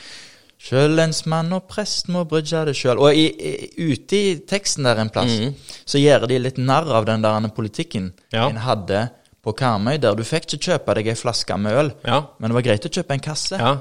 [0.63, 2.97] Sjøl lensmann og prest må brydge det sjøl.
[2.97, 5.55] Og i, i, ute i teksten der en plass, Mhm.
[5.85, 8.47] så gjør de litt narr av den der politikken Ja.
[8.49, 9.09] en hadde
[9.43, 12.21] på Karmøy, der du fikk ikke kjøpe deg ei flaske med øl, Ja.
[12.39, 13.57] men det var greit å kjøpe en kasse.
[13.59, 13.77] ja.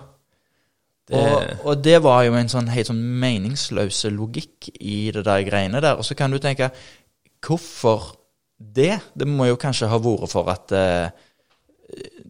[1.09, 5.43] Det, Og, og det var jo en sånn helt sånn meningsløse logikk i det der
[5.43, 5.97] greiene der.
[5.97, 6.71] Og så kan du tenke
[7.41, 8.15] hvorfor
[8.75, 9.01] det?
[9.15, 11.11] Det må jo kanskje ha vært for at eh,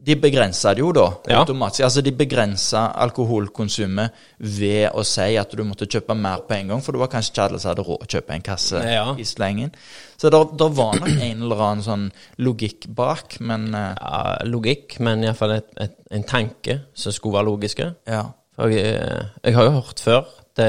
[0.03, 1.41] de begrensa det jo da, Ja.
[1.45, 1.85] automatisk.
[1.87, 6.83] Altså de begrensa alkoholkonsumet ved å si at du måtte kjøpe mer på en gang,
[6.83, 9.15] for det var kanskje ikke alle som hadde råd å kjøpe en kasse Ja.
[9.15, 9.71] i slengen.
[10.19, 10.41] Så det
[10.75, 12.09] var nok en eller annen sånn
[12.43, 17.51] logikk bak, men eh, ja, logikk, men iallfall et, et, en tanke som skulle være
[17.53, 17.95] logiske.
[18.09, 18.25] ja.
[18.53, 20.27] For jeg, eh, jeg har jo hørt før
[20.59, 20.67] det,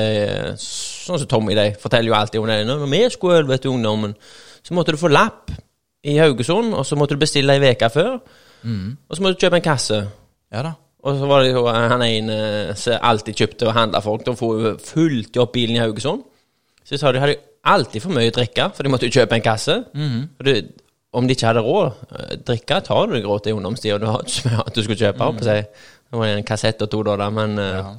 [0.58, 2.62] Sånn som Tommy de forteller jo alltid om det.
[2.66, 4.14] Når vi skulle vet du, ungdommen,
[4.64, 5.52] så måtte du få lapp
[6.04, 8.18] i Haugesund, og så måtte du bestille ei uke før.
[8.64, 10.02] Og så måtte du kjøpe en kasse.
[10.54, 10.74] Ja da.
[11.04, 12.36] Og så var det jo han ene
[12.80, 14.22] som alltid kjøpte og handla folk.
[14.26, 16.24] Da får fulgte jo opp bilen i Haugesund.
[16.88, 17.36] Så sa de hadde
[17.68, 19.76] alltid for mye å drikke, for de måtte jo kjøpe en kasse.
[19.96, 20.56] Og det,
[21.14, 24.00] om de ikke hadde råd eh, drikke, tar du deg råd til ungdomstida.
[24.00, 25.28] Du har ikke mye at du skulle kjøpe.
[25.36, 25.44] Mm.
[25.44, 25.68] Seg.
[26.14, 27.94] Det var en kassett og to, da, men, eh, Ja.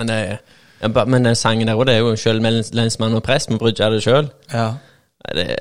[0.00, 2.42] men, det, men den sangen der òg, det er jo sjøl
[2.74, 4.30] lensmann og prest, vi brydde det sjøl.
[4.52, 4.68] ja.
[5.34, 5.58] Det,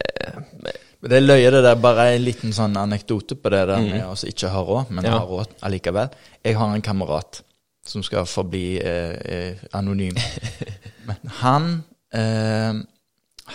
[1.02, 1.76] Men Det er løye, det der.
[1.80, 5.10] Bare en liten sånn anekdote på det der med å ikke ha råd, men Mm.
[5.12, 5.20] Ja.
[5.20, 6.10] ha råd allikevel.
[6.44, 7.42] Jeg har en kamerat
[7.86, 10.16] som skal forbli eh, eh, anonym.
[11.08, 11.84] Men han
[12.14, 12.74] eh,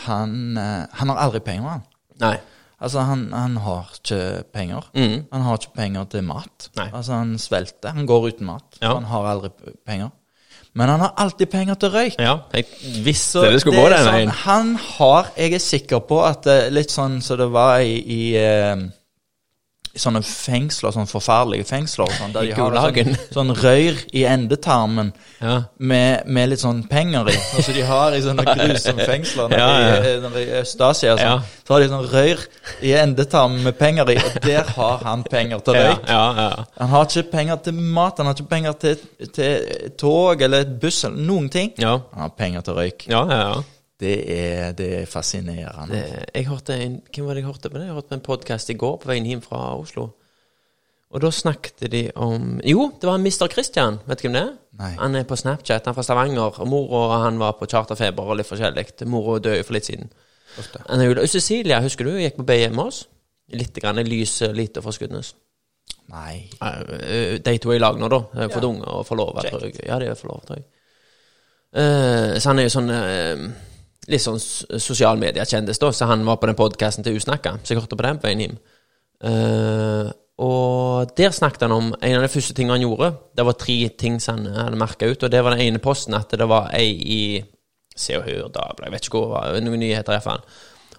[0.06, 1.82] han, eh, han har aldri penger, han.
[2.20, 2.36] Nei.
[2.80, 4.18] Altså, han, han har ikke
[4.52, 4.88] penger.
[4.96, 5.26] Mm.
[5.32, 6.68] Han har ikke penger til mat.
[6.76, 6.88] Nei.
[6.92, 7.94] Altså, han svelter.
[7.94, 8.78] Han går uten mat.
[8.82, 8.94] Ja.
[8.96, 9.50] Han har aldri
[9.86, 10.10] penger.
[10.74, 12.16] Men han har alltid penger til røyk.
[12.18, 12.64] Ja, jeg
[13.04, 14.32] visste det skulle det gå den veien.
[14.32, 14.40] sånn.
[14.42, 18.74] Han har Jeg er sikker på at litt sånn som det var i, i, eh,
[18.74, 18.88] i
[19.96, 25.12] sånne fengsler, sånne forferdelige fengsler, sånn, der de har sånn, sånn røyr i endetarmen
[25.44, 25.58] Ja.
[25.78, 27.34] med, med litt sånn penger i.
[27.58, 29.98] Altså de har i sånne grusomme fengsler Ja, ja.
[30.14, 31.42] i, i Øst-Asia sånn.
[31.66, 32.40] Så har de sånn røyr
[32.84, 36.08] i endetarmen med penger i, og der har han penger til røyk.
[36.08, 36.64] ja, ja.
[36.80, 39.04] Han har ikke penger til mat, han har ikke penger til,
[39.36, 41.72] til tog eller buss eller noen ting.
[41.78, 41.98] ja.
[42.14, 43.06] Han har penger til røyk.
[43.10, 43.62] Ja, ja, ja.
[44.00, 45.94] Det er, det er fascinerende.
[45.94, 47.86] Det, jeg hørte en, Hvem var det jeg hørte på det?
[47.86, 50.08] Jeg hørte på en podkast i går på veien hjem fra Oslo.
[51.14, 53.46] Og da snakket de om Jo, det var Mr.
[53.52, 54.00] Christian.
[54.08, 54.52] Vet du hvem det er?
[54.80, 54.90] Nei.
[54.98, 56.58] Han er på Snapchat, han er fra Stavanger.
[56.58, 58.88] Og mor og han var på charterfeber og litt forskjellig.
[59.06, 60.10] Mor døde for litt siden.
[60.58, 60.82] Ofte.
[61.30, 63.04] Cecilia, husker du, gikk på BI med oss.
[63.54, 65.34] Litt grann lys lite fra Skudenes.
[66.10, 66.48] Nei.
[66.60, 68.20] Eh, De to er i lag nå, da.
[68.34, 68.54] Jeg ja.
[68.56, 69.78] Fått unge og forlova, tror jeg.
[69.86, 70.66] Ja, de er forlova, tror jeg.
[71.74, 73.46] Uh, så han er jo sånn eh,
[74.10, 75.96] Litt sånn sosialmediekjendis, sosial da.
[75.98, 78.44] Så han var på den podkasten til Usnakka, så jeg hørte på den på veien
[78.44, 78.60] hjem.
[79.24, 80.10] Uh,
[80.44, 83.12] og der snakket han om en av de første tingene han gjorde.
[83.36, 86.16] Det var tre ting som han hadde merka ut, og det var den ene posten
[86.18, 87.24] at det var ei i
[87.94, 90.40] Se og Hør, da, jeg vet ikke hvor, noen nyheter iallfall.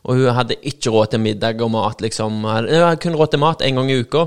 [0.06, 2.38] Og hun hadde ikke råd til middag og mat, liksom.
[2.45, 4.22] Hun hadde kun råd til mat én gang i uka.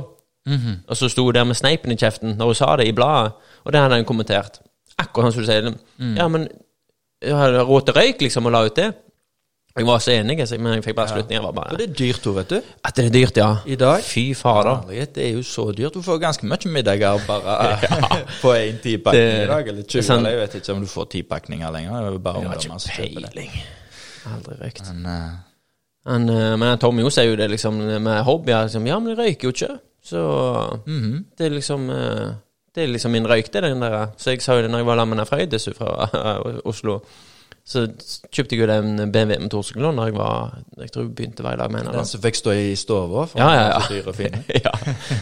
[0.89, 3.33] Og så sto hun der med sneipen i kjeften når hun sa det i bladet,
[3.65, 4.61] og det hadde hun kommentert.
[4.99, 5.73] Akkurat sånn som du sier.
[6.19, 6.49] Ja, men
[7.23, 8.89] hadde råd til røyk, liksom, og la ut det.
[9.79, 11.45] Jeg var så enig, så- men jeg fikk bare slutningen.
[11.45, 11.51] Ja.
[11.53, 12.63] Bare det er dyrt òg, vet du.
[12.85, 13.57] At det er dyrt, ja.
[13.67, 14.03] I dag.
[14.03, 14.81] Fy fader.
[15.15, 15.95] Det er jo så dyrt.
[15.95, 17.79] Du får ganske mye middager bare
[18.43, 19.69] på én tipakning i dag.
[19.69, 21.91] Eller 20, sånn- eller jeg vet ikke om du får tipakninger lenger.
[21.91, 23.51] Det er bare Jeg har ikke peiling.
[24.27, 24.83] Aldri røykt.
[24.95, 25.31] Men uh,
[26.09, 28.63] men, uh, men Tommy jo sier jo det liksom med hobbyer.
[28.63, 29.79] Liksom, ja, men jeg røyker jo ikke.
[30.05, 30.21] Så
[30.87, 31.25] mhm.
[31.39, 32.31] det er liksom eh,
[32.79, 34.13] Det er liksom min røyk, det, den der.
[34.17, 37.01] Så jeg sa jo det når jeg var sammen med Frøydis fra Oslo.
[37.69, 37.83] Så
[38.33, 41.73] kjøpte jeg jo den BMW motorsykkel når jeg var Jeg tror jeg begynte hver dag
[41.73, 41.99] med den.
[41.99, 43.83] Den som fikk stå i stua Ja, ja, ja.
[43.91, 44.39] dyr og fin.
[44.67, 44.73] ja.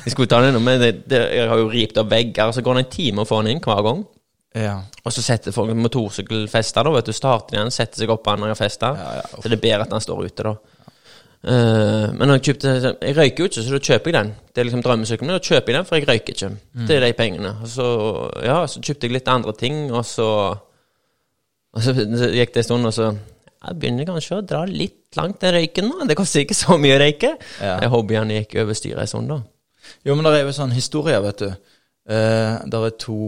[0.04, 2.62] Jeg skulle ta den innom, men det, det, jeg har jo ript av vegger, så
[2.62, 4.04] går det en time å få den inn hver gang.
[4.56, 4.76] Ja.
[5.02, 7.16] Og så setter folk motorsykkelfester, da, vet du.
[7.16, 8.92] Starter den, setter seg opp på den når jeg festa.
[9.00, 10.75] Ja, ja, så det er bedre at den står ute, da.
[11.46, 12.70] Eh, men når jeg kjøpte
[13.06, 14.30] Jeg røyker jo ikke, så da kjøper jeg den.
[14.50, 15.36] Det er liksom drømmesykkelen min.
[15.36, 16.50] Da kjøper jeg den, for jeg røyker ikke.
[16.88, 17.52] Det er de pengene.
[17.62, 17.86] Og så,
[18.42, 20.28] ja, så kjøpte jeg litt andre ting, og så
[21.76, 25.40] Og så, gikk det en stund, og så Jeg begynner kanskje å dra litt langt
[25.40, 26.06] den røyken nå.
[26.08, 27.36] Det koster ikke så mye å røyke.
[27.60, 27.78] Ja.
[27.82, 27.90] Ja.
[27.94, 29.40] Hobbyene gikk over styret en stund, da.
[30.06, 31.50] Jo, men det er jo sånn historie, vet du.
[32.06, 33.20] Uh, det er to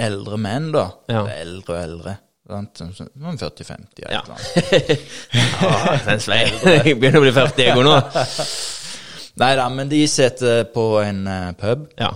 [0.00, 0.88] eldre menn, da.
[1.08, 1.24] Ja.
[1.36, 2.16] Eldre og eldre.
[2.44, 4.04] Sånn- Sånn 40-50.
[4.04, 4.20] Ja.
[4.20, 4.96] eller noe.
[5.64, 6.42] Ja, den svei.
[6.44, 7.94] Jeg begynner å bli 40, jeg òg nå.
[9.40, 12.10] Nei da, men de sitter på en eh, pub, Ja.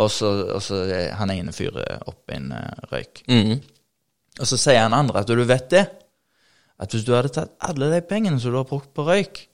[0.00, 0.80] og så, og så
[1.20, 3.20] han ene fyrer opp en eh, røyk.
[3.30, 3.60] Mm.
[4.40, 5.84] Og så sier han andre at du vet det,
[6.82, 9.44] at hvis du hadde tatt alle de pengene som du har brukt på røyk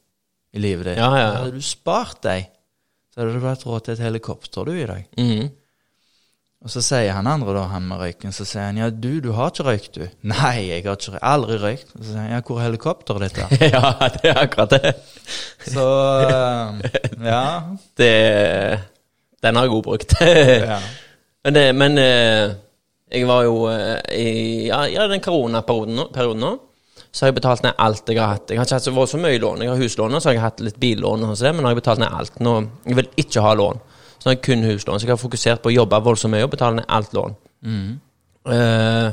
[0.56, 1.34] i livet ditt, Ja, ja, ja.
[1.42, 2.46] hadde du spart deg,
[3.12, 5.04] så hadde du hatt råd til et helikopter du i dag.
[5.20, 5.50] Mm.
[6.60, 9.30] Og så sier han andre, da, han med røyken, så sier han ja, du, du
[9.32, 10.04] har ikke røykt, du.
[10.32, 11.20] Nei, jeg har ikke.
[11.24, 11.92] Aldri røykt.
[11.96, 13.60] Så sier han ja, hvor er helikopteret ditt, da?
[13.74, 14.94] ja, det er akkurat det.
[15.74, 15.86] Så
[16.28, 17.44] eh, ja.
[18.00, 18.14] det
[19.40, 20.14] den har jeg god brukt.
[20.20, 20.80] ja.
[21.44, 22.50] men det, men eh,
[23.10, 24.32] jeg var jo eh, i
[24.68, 26.56] ja, ja, den koronaperioden nå,
[27.10, 28.52] så har jeg betalt ned alt jeg har hatt.
[28.52, 29.64] Jeg har ikke hatt så, så mye lån.
[29.64, 31.74] Jeg har huslån, og så har jeg hatt litt billån, og sånt, men nå har
[31.74, 32.36] jeg betalt ned alt.
[32.44, 32.52] Nå,
[32.86, 33.80] jeg vil ikke ha lån.
[34.20, 35.00] Så har jeg kun huslån.
[35.00, 37.34] Så jeg har fokusert på å jobbe voldsomt mye og betale ned alt lån.
[38.50, 39.12] Eh,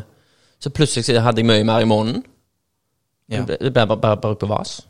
[0.60, 2.24] så plutselig så hadde jeg mye mer i måneden.
[3.32, 3.41] Ja.
[3.47, 4.82] Det ble, bare, bare, bare på vas.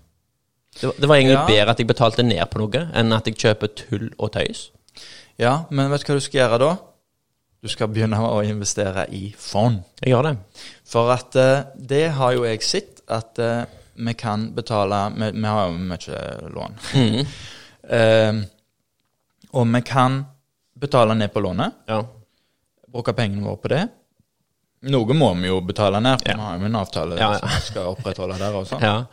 [0.80, 1.46] Det, var- det var egentlig Ja.
[1.48, 4.72] bedre at jeg betalte ned på noe, enn at jeg kjøper tull og tøys.
[5.40, 6.76] ja, men vet du hva du skal gjøre da?
[7.64, 9.80] Du skal begynne å investere i fond.
[10.02, 10.38] Jeg gjør det.
[10.86, 13.66] For at uh, det har jo jeg sett, at uh,
[13.96, 16.78] vi kan betale Vi, vi har jo mye lån.
[16.96, 17.26] Mm.
[17.90, 18.34] Eh,
[19.54, 20.26] og vi kan
[20.78, 22.02] betale ned på lånet, Ja.
[22.92, 23.90] bruke pengene våre på det.
[24.88, 26.36] Noe må vi jo betale ned, for Ja.
[26.36, 28.80] vi har jo en avtale Ja, som vi skal opprettholde der også.
[28.82, 29.06] ja.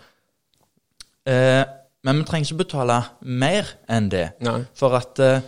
[1.27, 1.65] Eh,
[2.05, 4.27] men vi trenger ikke betale mer enn det.
[4.45, 4.59] Nei.
[4.77, 5.41] For at eh,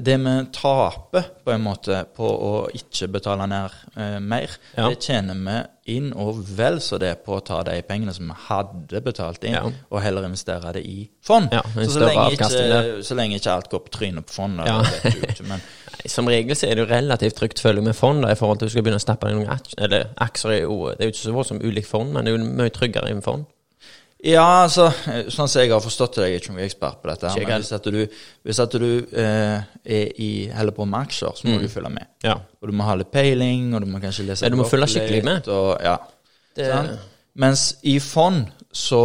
[0.00, 4.88] det vi taper på en måte på å ikke betale ned eh, mer, Ja.
[4.90, 5.58] det tjener vi
[5.96, 9.56] inn og vel så det på å ta de pengene som vi hadde betalt inn,
[9.56, 9.64] Ja.
[9.90, 11.48] og heller investere det i fond.
[11.52, 12.50] Ja, så, så, lenge ikke,
[13.08, 14.34] så lenge ikke alt går på trynet på
[15.24, 15.60] ikke, men
[16.08, 18.64] Som regel så er det jo relativt trygt følge med fond da, i forhold til
[18.66, 19.80] at du skal begynne å stappe deg noen aksjer.
[19.84, 22.38] Eller aksjer er jo Det er jo ikke så voldsomt ulikt fond, men det er
[22.38, 23.44] jo mye tryggere enn fond.
[24.26, 24.90] Ja, altså,
[25.32, 27.72] sånn som jeg har forstått det, jeg er ikke noen ekspert på dette, men hvis
[27.72, 28.00] at du,
[28.44, 32.10] hvis at du eh, er i, holder på med aksjer, så må du følge med.
[32.26, 32.34] Ja.
[32.60, 34.90] Og du må ha litt peiling, og du må kanskje lese Ja, du må følge
[34.92, 35.48] skikkelig med.
[35.48, 35.96] Og, ja,
[36.58, 36.92] Det, Sånn?
[37.40, 39.00] Mens i fond så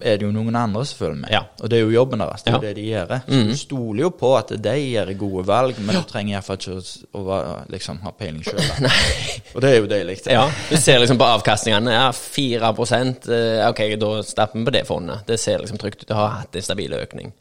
[0.00, 1.32] er det jo noen andre som følger med.
[1.34, 1.42] Ja.
[1.60, 2.42] Og det er jo jobben deres.
[2.42, 2.68] Det er jo Ja.
[2.68, 3.10] det de gjør.
[3.26, 6.78] Så du stoler jo på at de gjør gode valg, men du trenger iallfall ikke
[7.12, 8.62] å, liksom, ha peiling sjøl.
[9.54, 10.16] Og det er jo deilig.
[10.26, 11.92] ja, du ser liksom på avkastningene.
[11.92, 15.26] Ja, 4 eh, Ok, da stapper vi på det fondet.
[15.26, 16.08] Det ser liksom trygt ut.
[16.08, 17.34] Det har hatt en stabil økning.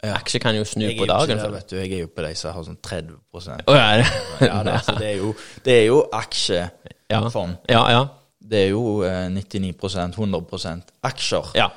[0.00, 1.36] Aksjer kan jo snu på dagen.
[1.36, 1.76] der, vet du.
[1.76, 4.00] Jeg er jo på de som har sånn 30 oh, ja,
[4.40, 7.60] Ja, det, altså, det er jo, det er jo aksjefond.
[7.68, 7.76] ja.
[7.76, 8.06] ja, ja.
[8.50, 11.52] Det er jo eh, 99% 100% aksjer.
[11.54, 11.68] ja.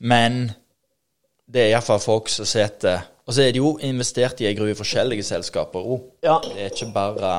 [0.00, 0.50] Men
[1.46, 4.74] det er iallfall folk som sitter Og så er det jo investert i en I
[4.76, 6.02] forskjellige selskaper òg.
[6.26, 6.38] Ja.
[6.44, 7.30] Det er ikke bare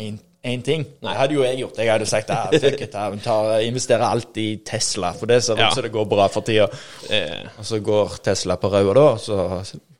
[0.00, 0.86] én ting.
[1.04, 1.78] Nei, hadde jo jeg gjort.
[1.78, 5.54] Jeg hadde sagt ah, fuck it, jeg tar, investerer alt i Tesla, for det ser
[5.58, 5.70] ut Ja.
[5.74, 6.66] som det går bra for tida.
[7.10, 9.36] Eh, Og så går Tesla på røde, da, så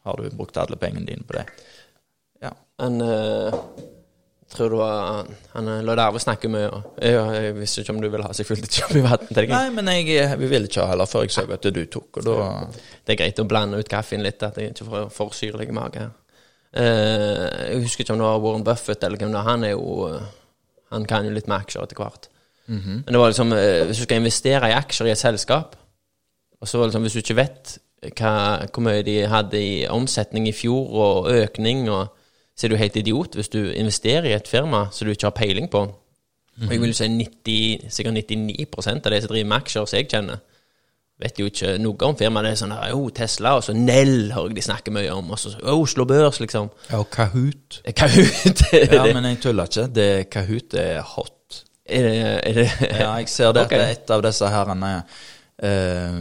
[0.06, 1.44] har du brukt alle pengene dine på det.
[2.42, 2.50] Ja.
[2.80, 3.52] Men eh,
[4.50, 8.00] tror du var Han eh, der og snakket med Og, jeg, jeg visste ikke om
[8.02, 9.28] du ville ha seg i vann.
[9.36, 12.26] Nei, men jeg, vi ville ikke ha heller før jeg så at du tok, og
[12.26, 12.48] da
[13.06, 16.08] Det er greit å blande ut kaffen litt, at jeg ikke får for syrlig mage.
[16.70, 19.48] Eh, jeg husker ikke om det var Warren Buffett eller hvem det var.
[19.48, 20.28] Han er jo eh,
[20.94, 22.30] Han kan jo litt med aksjer etter hvert.
[22.70, 25.74] Men det var liksom uh, Hvis du skal investere i aksjer i et selskap,
[26.60, 27.78] og så var det liksom Hvis du ikke vet
[28.16, 28.34] hva,
[28.72, 32.14] hvor mye de hadde i omsetning i fjor, og økning, og
[32.60, 35.36] så er du helt idiot hvis du investerer i et firma som du ikke har
[35.38, 35.80] peiling på.
[36.60, 40.08] Og jeg vil si 90, sikkert 99 av de som driver med aksjer, som jeg
[40.12, 40.42] kjenner,
[41.20, 42.44] vet jo ikke noe om firmaet.
[42.44, 45.32] Det er sånn her, oh, Tesla, og så Nell hører jeg de snakker mye om,
[45.32, 46.68] og så oh, Oslo Børs, liksom.
[46.90, 47.80] Ja, og Kahoot.
[47.96, 48.64] Kahoot!
[48.76, 49.86] er, Ja, men jeg tuller ikke.
[49.96, 51.62] Det Kahoot er hot.
[51.86, 53.80] er, det, er det Ja, jeg ser det okay.
[53.80, 54.90] at et av disse herrene
[55.64, 56.20] eh,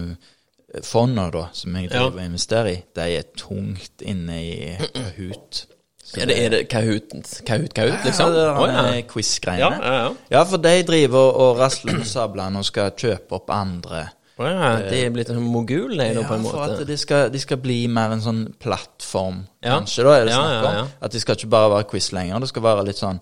[0.87, 4.55] fondene da, som jeg driver og investerer i, de er tungt inne i
[4.87, 5.65] Kahoot.
[6.09, 7.11] Så Ja, det er det Kahoot,
[7.45, 8.31] Kahoot, Kahoot, liksom?
[8.31, 9.01] Ja, det er oh, ja.
[9.11, 9.59] quiz-greiene.
[9.59, 10.13] Ja, ja, ja.
[10.31, 14.07] Ja, for de driver og rasler med sablene og skal kjøpe opp andre.
[14.39, 14.71] Oh, ja.
[14.89, 16.55] De er blitt en mogul, de, Ja, på en måte.
[16.57, 19.75] Ja, for at de skal, de skal bli mer en sånn plattform, Ja.
[19.77, 20.73] kanskje, da er det Ja, snakk om.
[20.73, 20.87] ja, ja.
[21.01, 22.39] At de skal ikke bare være quiz lenger.
[22.39, 23.19] Det skal være litt sånn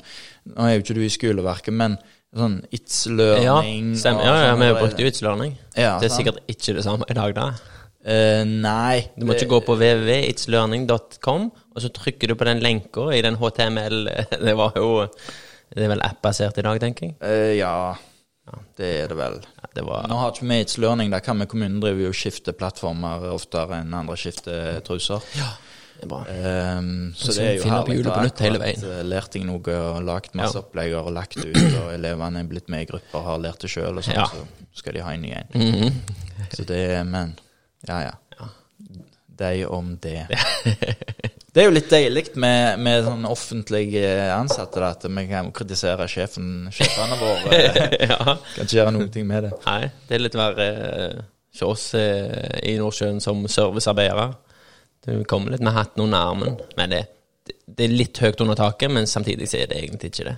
[0.47, 1.97] Nå er jo ikke du i skoleverket, men
[2.37, 4.21] sånn It's Ja, learning stemmer.
[4.21, 5.57] og Ja, ja, vi har brukt jo It's-learning.
[5.75, 6.21] Ja, det er sant.
[6.21, 7.51] sikkert ikke det samme i dag, da.
[8.07, 9.09] Eh, nei.
[9.17, 13.35] Du må ikke gå på www.itslearning.com, og så trykker du på den lenka i den
[13.35, 14.05] HTML
[14.47, 15.07] Det var jo
[15.73, 17.17] Det er vel app-basert i dag, tenker jeg.
[17.19, 17.95] Uh, ja,
[18.79, 19.41] det er det vel.
[19.59, 21.11] Ja, det var Nå har ikke vi It's Learning.
[21.11, 25.25] Der kan vi kommunen drive jo og skifte plattformer oftere enn andre skifter truser.
[25.97, 26.21] det er bra.
[26.31, 27.97] Ehm, så det er jo herlig.
[28.05, 28.13] da.
[28.23, 30.61] Akkurat, eh, Lært jeg noe og lagt masse Ja.
[30.63, 33.69] opplegg og lagt ut, og elevene er blitt med i grupper, og har lært det
[33.73, 34.25] sjøl, og sånn, Ja.
[34.31, 34.47] så
[34.79, 35.47] skal de ha inn igjen.
[35.53, 35.93] -hmm.
[36.53, 37.35] Så det er Men,
[37.87, 38.13] ja ja.
[38.37, 38.49] Ja.
[39.39, 40.27] De om det.
[41.57, 46.05] Det er jo litt deilig med, med sånn offentlige ansatte, da, at vi kan kritisere
[46.11, 47.61] sjefen, sjefene våre.
[48.11, 48.19] ja.
[48.53, 49.53] Kan ikke gjøre noen ting med det.
[49.65, 51.23] Nei, det er litt verre eh,
[51.57, 54.27] for oss eh, i Nordsjøen som servicearbeidere.
[55.07, 56.59] Du kommer litt med hatten under armen.
[56.77, 57.01] Men det,
[57.47, 60.37] det, det er litt høyt under taket, men samtidig så er det egentlig ikke det.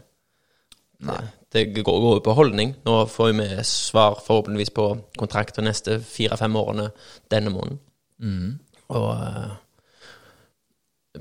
[1.09, 1.21] Nei.
[1.53, 2.75] Det går jo på holdning.
[2.85, 6.89] Nå får vi svar forhåpentligvis på kontrakt de neste fire-fem årene
[7.31, 7.79] denne måneden.
[8.21, 8.59] Mm.
[8.93, 9.55] Og eh,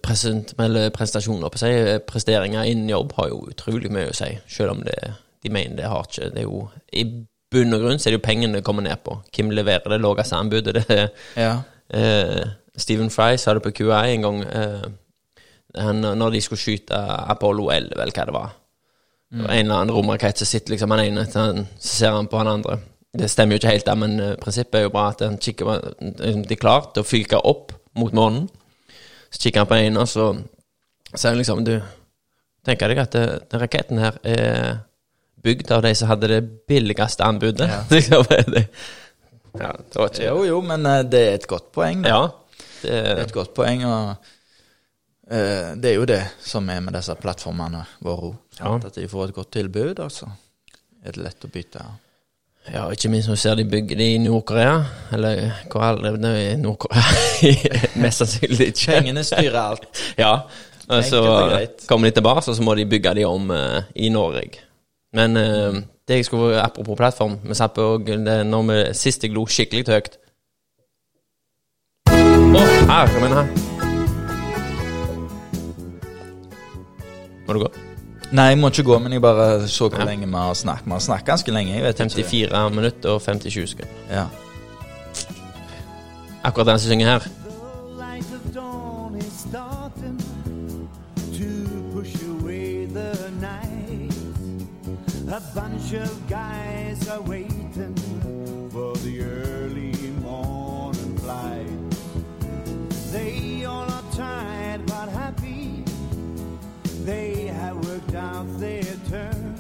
[0.05, 0.53] present,
[0.95, 4.85] prestasjoner på seg, eh, presteringer innen jobb har jo utrolig mye å si, selv om
[4.85, 4.99] det,
[5.45, 6.31] de mener det har ikke.
[6.35, 6.63] Det er jo,
[6.93, 7.07] I
[7.49, 9.19] bunn og grunn så er det jo pengene det kommer ned på.
[9.33, 10.85] Hvem leverer det laveste anbudet?
[10.89, 11.61] Det Ja.
[11.89, 12.45] Eh,
[12.77, 14.89] Stephen Fry sa det på QI en gang eh,
[15.75, 16.99] han, når de skulle skyte
[17.33, 18.53] Apollo 11, vel hva det var.
[19.31, 22.11] Det var En eller annen romrakett som sitter liksom han ene, så han- så ser
[22.17, 22.79] han på han andre.
[23.19, 25.75] Det stemmer jo ikke helt, men eh, prinsippet er jo bra at han kikker på
[26.01, 28.49] liksom, De er klart til å fyke opp mot månen.
[29.31, 30.31] Så kikker han på den ene, og så
[31.15, 31.81] sier han liksom Du,
[32.65, 34.79] tenker deg at det, den raketten her er
[35.43, 37.69] bygd av de som hadde det billigste anbudet?
[37.69, 37.83] Ja.
[37.91, 38.25] Liksom,
[39.59, 42.03] ja, det var ikke Jo, jo, men eh, det er et godt poeng.
[42.05, 42.09] Da.
[42.09, 42.67] Ja.
[42.83, 44.38] Det er et godt poeng, og eh,
[45.29, 48.33] det er jo det som er med disse plattformene våre.
[48.59, 48.75] Ja.
[48.79, 50.31] At de får et godt tilbud, og så
[51.05, 51.83] er det lett å bytte.
[52.73, 54.79] ja, ikke minst når du ser de bygger det i Nord-Korea.
[55.13, 57.05] Eller hvor alle det er Nord-Korea.
[58.03, 58.99] Mest sannsynlig ikke.
[58.99, 59.89] Pengene styrer alt.
[60.25, 60.41] Ja.
[60.89, 61.21] Og så
[61.85, 64.63] kommer de tilbake, og så må de bygge de om uh, i Norge.
[65.13, 69.37] Men uh, det jeg skulle Apropos plattform, vi satt på det når vi sist jeg
[69.37, 70.21] lo skikkelig høyt.
[72.09, 73.78] Å, her kom den her.
[77.49, 77.69] Må du gå?
[78.33, 80.05] Nei, jeg må ikke gå, men jeg bare så hvor Ja.
[80.05, 80.85] lenge vi har snakket.
[80.85, 81.73] Vi har snakket ganske lenge.
[81.75, 82.29] jeg vet ikke.
[82.29, 83.93] 54 minutter og 57 sekunder.
[84.11, 84.25] Ja.
[86.45, 87.19] Akkurat den som synger her.
[87.19, 87.29] The
[87.99, 90.19] light of dawn is starting
[91.39, 91.49] to
[91.95, 94.13] push away the night.
[95.29, 96.68] A bunch of guys
[108.19, 109.55] out their turn.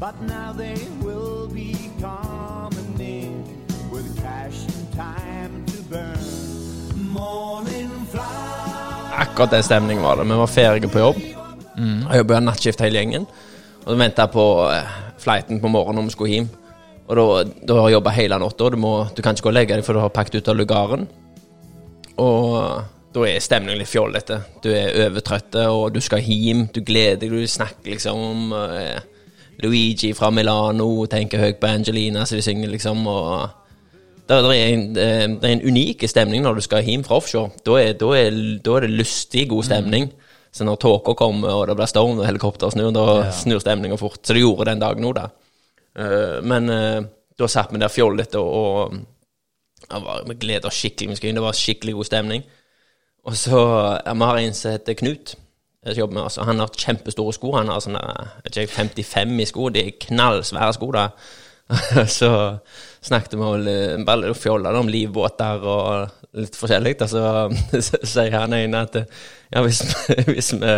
[0.00, 3.44] But now they will be coming in
[3.92, 7.12] with cash and time to burn.
[7.12, 8.22] Morning fly.
[9.20, 10.24] Akkurat den stemningen var det.
[10.24, 11.16] Vi var ferdige på jobb.
[12.10, 13.26] Jeg jobba nattskift hele gjengen.
[13.86, 16.48] Og venta på eh, flighten på morgenen når vi skulle hjem.
[17.10, 17.24] Og da,
[17.68, 18.68] da har jeg jobba hele natta.
[18.70, 20.56] Du, må- du kan ikke gå og legge deg, for du har pakket ut av
[20.56, 21.06] lugaren.
[22.20, 22.82] Og
[23.14, 24.38] da er stemningen litt fjollete.
[24.62, 26.68] Du er overtrøtt, og du skal hjem.
[26.74, 29.00] Du gleder deg, du snakker liksom om eh,
[29.64, 33.48] Luigi fra Milano, tenker høyt på Angelina, så de synger liksom, og
[34.30, 35.04] det, er en, det
[35.42, 37.50] er en unik stemning når du skal hjem fra offshore.
[37.66, 40.10] Da er, da er, da er det lystig, god stemning.
[40.54, 44.22] Så når tåka kommer, og det blir storm og helikopter snur, da snur stemninga fort.
[44.22, 45.26] Så det gjorde den dagen òg, da.
[45.98, 47.02] Eh, men eh,
[47.38, 48.94] da satt vi der fjollete, og,
[49.90, 51.18] og ja, vi gleda oss skikkelig.
[51.22, 52.46] Det var skikkelig god stemning.
[53.24, 53.60] Og så
[54.04, 55.36] Vi har en som heter Knut.
[55.86, 57.54] Jeg jobber med, altså, han har kjempestore sko.
[57.56, 58.00] Han har sånne,
[58.44, 59.68] ikke, 55 i sko.
[59.72, 60.90] De er knallsvære sko.
[60.92, 61.08] da
[62.18, 62.30] Så
[63.00, 66.96] snakket vi vel eh, bare fjolla om livbåter og litt forskjellig.
[67.00, 67.22] Da, så,
[68.12, 69.82] sier han ene at ja, hvis,
[70.32, 70.74] hvis, vi,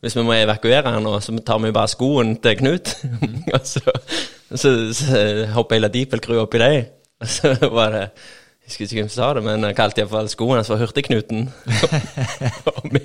[0.00, 2.94] hvis vi må evakuere her nå, så tar vi bare skoen til Knut.
[3.52, 3.84] og så,
[4.54, 5.24] så, så
[5.56, 6.94] hopper hele Deepel-crewet oppi dem.
[7.22, 8.14] Og så var det jeg
[8.72, 11.44] husker ikke hvem som sa det, men han kalte iallfall skoene hans for Hurtigknuten.
[12.72, 12.96] og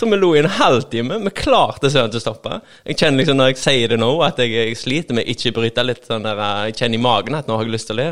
[0.00, 1.20] så vi lo i en halvtime.
[1.26, 2.58] Vi klarte søren til å stoppe.
[2.88, 5.84] Jeg kjenner liksom når jeg sier det nå, at jeg, jeg sliter med ikke bryte
[5.86, 8.08] litt sånn der Jeg kjenner i magen at nå har jeg lyst til å le.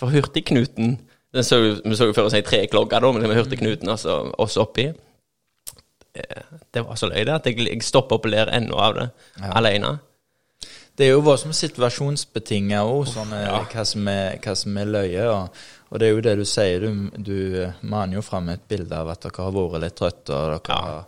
[0.00, 0.96] For Hurtigknuten
[1.34, 4.88] den så, Vi så jo for oss ei treklogge da, med Hurtigknuten altså, også oppi.
[6.14, 8.98] Eh, Det var så løye det at jeg, jeg stopper opp og ler ennå av
[8.98, 9.08] det,
[9.50, 9.96] alene.
[10.96, 15.24] Det er jo voldsomt situasjonsbetinget òg, sånn, eh, hva, som er- hva som er løye.
[15.32, 15.48] Og,
[15.90, 18.92] og det er jo det du sier, du, du eh, maner jo fram et bilde
[18.94, 20.38] av at dere har vært litt trøtte.
[20.68, 20.80] Ja.
[20.84, 21.04] har,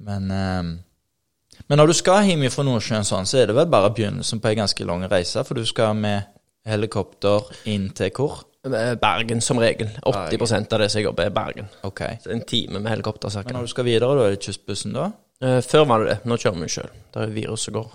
[0.00, 3.92] men, eh, men når du skal hjem fra Nordsjøen sånn, så er det vel bare
[3.94, 6.26] begynnelsen på ei ganske lang reise, for du skal med
[6.66, 8.42] helikopter inn til hvor?
[8.66, 9.88] Eh, Bergen som regel.
[10.02, 11.68] 80% av det som jeg jobber, er Bergen.
[11.86, 12.02] Ok.
[12.24, 15.12] Så en time med helikopter Men når du skal videre, da er det kystbussen, da?
[15.40, 16.18] Eh, Før var det det.
[16.26, 16.90] Nå kjører vi sjøl.
[17.14, 17.90] Det er virus som går.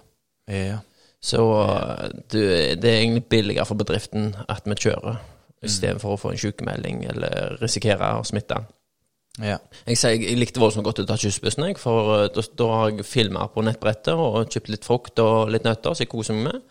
[0.48, 0.80] Ja.
[1.22, 2.40] Så eh, du,
[2.82, 5.20] det er egentlig billigere for bedriften at vi kjører,
[5.62, 8.58] istedenfor å få en sykemelding eller risikere å smitte.
[9.38, 9.60] ja.
[9.86, 12.90] Jeg, sier, jeg likte voldsomt godt å ta kystbussen, jeg, for eh, da, da har
[12.90, 16.50] jeg filma på nettbrettet og kjøpt litt frukt og litt nøtter, så jeg koser meg
[16.50, 16.66] med.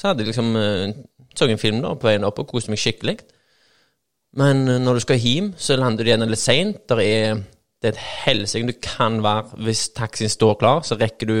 [0.00, 0.96] Så hadde jeg liksom eh,
[1.36, 3.18] så en film da på veien opp og koste meg skikkelig.
[4.40, 6.78] Men når du skal hjem, så lander du igjen litt seint.
[6.88, 7.42] Der er
[7.82, 11.38] det er et helsike du kan være Hvis taxien står klar, så rekker du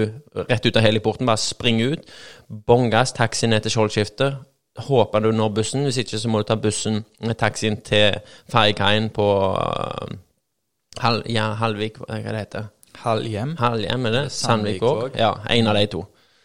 [0.48, 2.08] rett ut av heliporten, bare spring ut.
[2.48, 4.40] Bånn gass, taxi ned til Skjoldskiftet.
[4.88, 8.18] Håper du når bussen, hvis ikke så må du ta bussen med taxien til
[8.50, 10.14] ferjekaien på uh,
[11.00, 12.66] Hal, ja, Halvik, hva det heter
[13.02, 13.56] Halv Halvhjem?
[13.58, 14.24] Halhjem, er det?
[14.32, 15.14] Sandvik òg?
[15.18, 16.02] Ja, en av de to.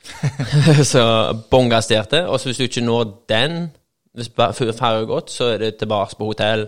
[0.93, 1.03] så
[1.51, 2.29] bånn gass der til.
[2.29, 3.71] Og så hvis du ikke når den,
[4.13, 6.67] hvis ferja har gått, så er det tilbake på hotell.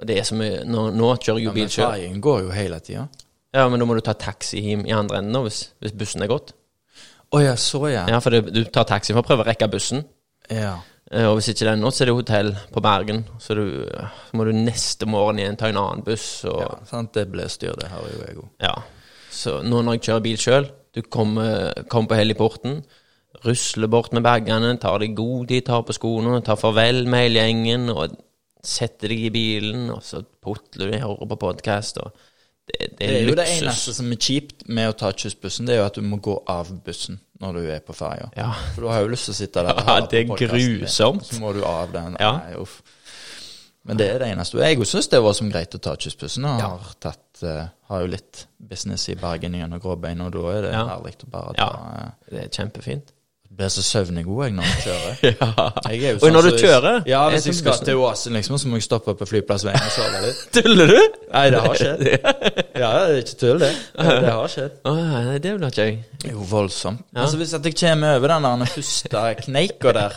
[0.00, 1.90] Og det er som er- Nå, nå kjører jeg jo Ja, bil sjøl.
[1.92, 3.08] ferjen går jo hele tida.
[3.54, 6.28] Ja, men da må du ta taxi hjem i andre enden hvis, hvis bussen er
[6.28, 6.52] gått.
[7.32, 8.06] Å ja, så ja.
[8.08, 10.04] Ja, for det, du tar taxi for å prøve å rekke bussen.
[10.50, 10.78] ja.
[11.12, 13.24] Eh, Og hvis ikke det er nå, så er det hotell på Bergen.
[13.40, 16.44] Så, du, så må du neste morgen igjen ta en annen buss.
[16.44, 17.12] Og, Ja, sant?
[17.12, 18.48] Det ble styr, det har jo jeg òg.
[18.62, 18.74] Ja.
[19.30, 22.84] Så nå når jeg kjører bil sjøl, du kommer, kommer på heliporten,
[23.44, 27.40] rusler bort med bagene, tar deg god tid, tar på skoene, tar farvel med hele
[27.42, 28.14] gjengen, og
[28.64, 33.16] setter deg i bilen, og så putler du, hører på podkast, det, det Det er,
[33.22, 35.98] er jo det eneste som er kjipt med å ta kystbussen, det er jo at
[35.98, 38.28] du må gå av bussen når du er på ferja.
[38.36, 38.50] Ja.
[38.74, 40.56] For du har jo lyst til å sitte der og Ja, høre på det er
[40.56, 41.24] din, grusomt.
[41.26, 42.16] Så må du av den.
[42.20, 42.34] Ja.
[42.44, 42.82] Nei, uff.
[43.88, 44.60] Men det er det eneste.
[44.60, 46.44] Jeg syns det var som greit å ta kystbussen.
[46.44, 50.66] Og har, tatt, uh, har jo litt business i Bergen gjennom Gråbein, og da er
[50.66, 50.82] det Ja.
[50.92, 52.10] herlig å bare ta Ja.
[52.28, 53.14] Det er kjempefint.
[53.56, 55.16] Blir så søvnig god jeg når jeg kjører.
[55.24, 55.64] Ja.
[55.90, 57.00] Jeg jo Og sånn når du kjører?
[57.10, 59.92] Ja, hvis jeg som skal til Oasen, liksom, så må jeg stoppe på flyplassveien og
[59.96, 60.44] sove litt.
[60.56, 61.18] Tuller du?
[61.34, 62.06] Nei, det har skjedd.
[62.80, 63.68] Ja, det er ikke tull, det.
[63.98, 64.76] Det har skjedd.
[64.88, 65.96] Oh, nei, det vil ikke jeg.
[66.22, 67.02] Det er jo voldsomt.
[67.12, 67.24] Ja.
[67.26, 70.14] Altså Hvis jeg kommer over den der første kneika der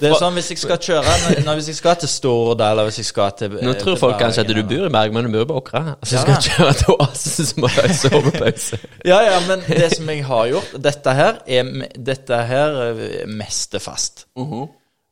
[0.00, 2.88] Det er sånn hvis jeg skal kjøre når, når, Hvis jeg skal til Stord, eller
[2.88, 5.32] hvis jeg skal til Nå tror folk kanskje at du bor i Bergen, men du
[5.36, 5.82] bor på Åkra.
[6.00, 6.22] Altså, Ja.
[6.24, 8.80] skal jeg kjøre til Oasen, så må du ha sovepause.
[9.06, 11.90] Ja, ja, men det som jeg har gjort Dette her er me-
[12.30, 14.26] Dette her er mest Uh fast.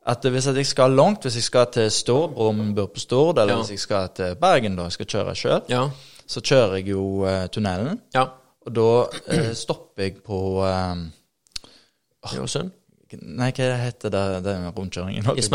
[0.09, 3.37] At hvis at jeg skal langt, hvis jeg skal til Stord, broren bor på Stord,
[3.37, 3.59] eller Ja.
[3.61, 5.83] hvis jeg skal til Bergen, da jeg skal kjøre sjøl, Ja.
[6.27, 7.99] så kjører jeg jo uh, tunnelen.
[8.15, 8.23] Ja.
[8.65, 10.95] Og da uh, stopper jeg på eh,
[12.41, 12.71] Åsund.
[13.21, 15.23] Nei, hva heter det, den rundkjøringen?
[15.41, 15.51] si.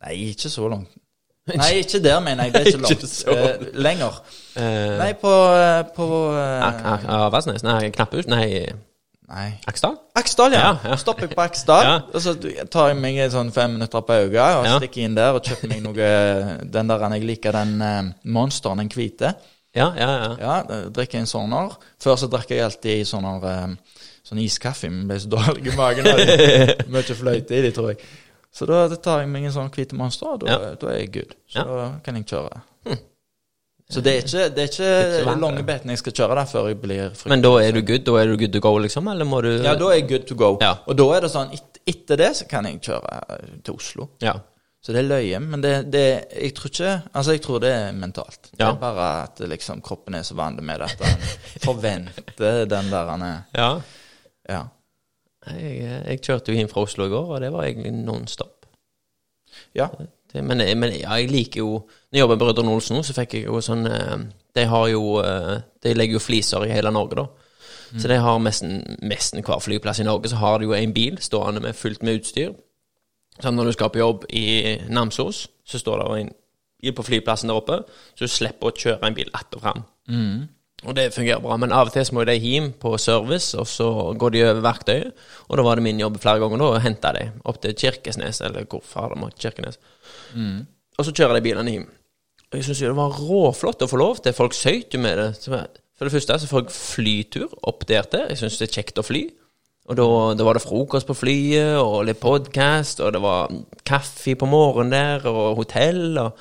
[0.00, 0.88] Nei, ikke så langt.
[1.50, 2.52] Nei, ikke der, mener jeg.
[2.52, 3.64] Det er ikke Ikke langt.
[3.72, 4.18] Eh, lenger.
[4.56, 7.62] Eh, Nei, på, eh, på eh, Ak- Ak- Avaldsnes?
[7.66, 8.26] Nei, Knapphus?
[8.30, 8.66] Nei,
[9.30, 9.52] Nei.
[9.70, 9.94] Aksdal?
[10.18, 10.60] Aksdal, ja.
[10.64, 10.96] Ja, ja.
[10.98, 11.94] Stopper jeg på Aksdal, Ja.
[12.10, 12.32] og så
[12.66, 14.76] tar jeg meg sånn fem minutter på øyet og Ja.
[14.80, 16.08] stikker inn der og kjøper meg noe
[16.74, 19.34] Den der jeg liker, den eh, Monsteren, den hvite.
[19.76, 20.30] Ja, ja, ja.
[20.42, 21.76] Ja, drikker en sånn her.
[22.02, 23.76] Før så drakk jeg alltid sånn her eh,
[24.26, 26.04] Sånn iskaffe, men ble så dårlig i magen.
[26.04, 26.84] det.
[26.92, 28.02] Mye fløyte i de, tror jeg.
[28.52, 31.32] Så da tar jeg meg en sånn hvit monster, og da, da er jeg good.
[31.50, 32.60] Så da kan jeg kjøre.
[33.90, 36.68] Så det er ikke, det er ikke ikke lange beten jeg skal kjøre der før
[36.70, 38.04] jeg blir fryktelig Men da er du good?
[38.06, 39.08] Da er du good to go, liksom?
[39.10, 40.52] Eller må du Ja, da er jeg good to go.
[40.62, 40.76] Ja.
[40.86, 44.06] Og da er det sånn, et, etter det så kan jeg kjøre eh, til Oslo.
[44.22, 44.36] Ja.
[44.80, 47.90] Så det er løye, men det, det Jeg tror ikke Altså, jeg tror det er
[47.92, 48.52] mentalt.
[48.54, 48.60] Ja.
[48.62, 51.26] Det er bare at liksom kroppen er så vant med det at den
[51.66, 53.72] forventer den der han er ja.
[54.48, 54.62] Ja.
[55.50, 55.76] Jeg,
[56.06, 58.66] jeg kjørte jo inn fra Oslo i går, og det var egentlig non-stop.
[59.76, 59.88] Ja.
[60.30, 63.14] Det, men, men ja, jeg liker jo Når jeg jobber med Brødrene Olsen nå, så
[63.16, 64.20] fikk jeg jo sånn eh,
[64.54, 67.48] De har jo eh, De legger jo fliser i hele Norge, da.
[67.98, 68.84] Så de har nesten,
[69.42, 72.52] hver flyplass i Norge så har de jo en bil stående med fullt med utstyr.
[73.40, 76.30] Så når du skal på jobb i Namsos, så står det en
[76.84, 77.80] bil på flyplassen der oppe,
[78.14, 79.82] så du slipper å kjøre en bil att og fram.
[80.80, 83.66] Og det fungerer bra, men av og til så må de hjem på service, og
[83.68, 85.26] så går de over verktøyet.
[85.48, 88.40] Og da var det min jobb flere ganger da, å hente de opp til Kirkesnes,
[88.46, 89.76] eller hvor far det måtte, Kirkenes.
[90.98, 91.88] Og så kjører de bilene hjem.
[92.50, 94.34] Og jeg syns det var råflott å få lov til.
[94.34, 95.28] Folk søyt jo med det.
[95.46, 98.26] For det første så får jeg flytur opp der til.
[98.32, 99.26] Jeg syns det er kjekt å fly.
[99.90, 100.06] Og da,
[100.38, 103.50] da var det frokost på flyet, og litt podkast, og det var
[103.86, 106.18] kaffe på morgenen der, og hotell.
[106.18, 106.38] og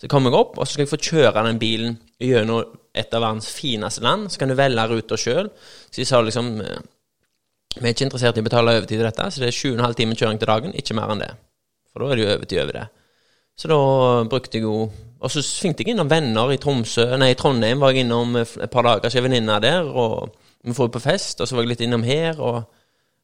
[0.00, 3.22] Så kom jeg opp, og så skal jeg få kjøre den bilen gjennom et av
[3.22, 4.30] verdens fineste land.
[4.30, 5.52] Så kan du velge ruter sjøl.
[5.90, 6.80] Så de sa liksom eh,
[7.76, 10.18] Vi er ikke interessert i å betale overtid til dette, så det er 7,5 timer
[10.18, 11.30] kjøring til dagen, ikke mer enn det.
[11.92, 12.88] For da er det jo overtid over det.
[13.60, 13.80] Så da
[14.30, 14.88] brukte jeg jo
[15.20, 18.70] Og så svingte jeg innom venner i Tromsø Nei, i Trondheim var jeg innom et
[18.72, 20.30] par dager, så jeg venninna der, og
[20.64, 22.62] vi får jo på fest, og så var jeg litt innom her, og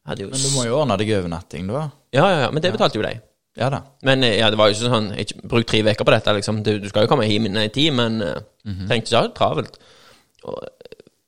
[0.09, 1.83] hadde jo Men du må jo ordne deg overnatting, da.
[2.13, 3.11] Ja, ja, ja, men det betalte jo de.
[3.57, 3.81] Ja da.
[4.05, 6.61] Men eh, ja, det var jo ikke sånn ikke, Bruk tre uker på dette, liksom.
[6.65, 8.39] Du, du skal jo komme hjem innen en tid, men uh,
[8.85, 9.79] trengte ikke ha det travelt.
[10.45, 10.57] Og,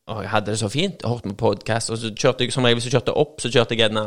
[0.10, 1.01] og jeg hadde det så fint.
[1.01, 3.49] Jeg hørte på podkast, og så kjørte jeg som regel hvis jeg kjørte opp, så
[3.53, 4.05] kjørte jeg gjerne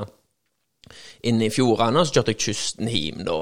[1.27, 3.41] inn i fjordene, og så kjørte jeg kysten hjem, da.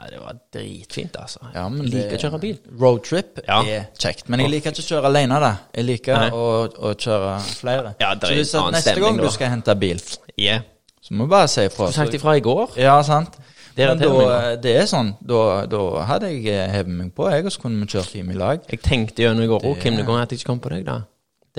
[0.00, 1.42] Nei, det var dritfint, altså.
[1.52, 2.58] Ja, men jeg liker å kjøre bil.
[2.80, 3.58] Roadtrip Ja.
[3.68, 4.28] er kjekt.
[4.32, 5.50] Men jeg liker ikke å kjøre alene, da.
[5.76, 7.94] Jeg liker å, å kjøre flere.
[8.00, 9.22] Ja, det er så hvis at neste stemning gang da.
[9.28, 10.00] du skal hente bil,
[10.40, 10.62] Yeah.
[11.04, 11.86] så må du bare si ifra.
[11.90, 12.78] Du sagt ifra i går.
[12.80, 13.36] Ja, sant.
[13.76, 17.44] Det Men da, det er sånn, da, da hadde jeg eh, hevet meg på, jeg,
[17.46, 18.64] og så kunne vi kjørt hjem i lag.
[18.72, 20.82] Jeg tenkte gjennom i går òg, hvem det går at jeg ikke kom på deg,
[20.88, 20.96] da.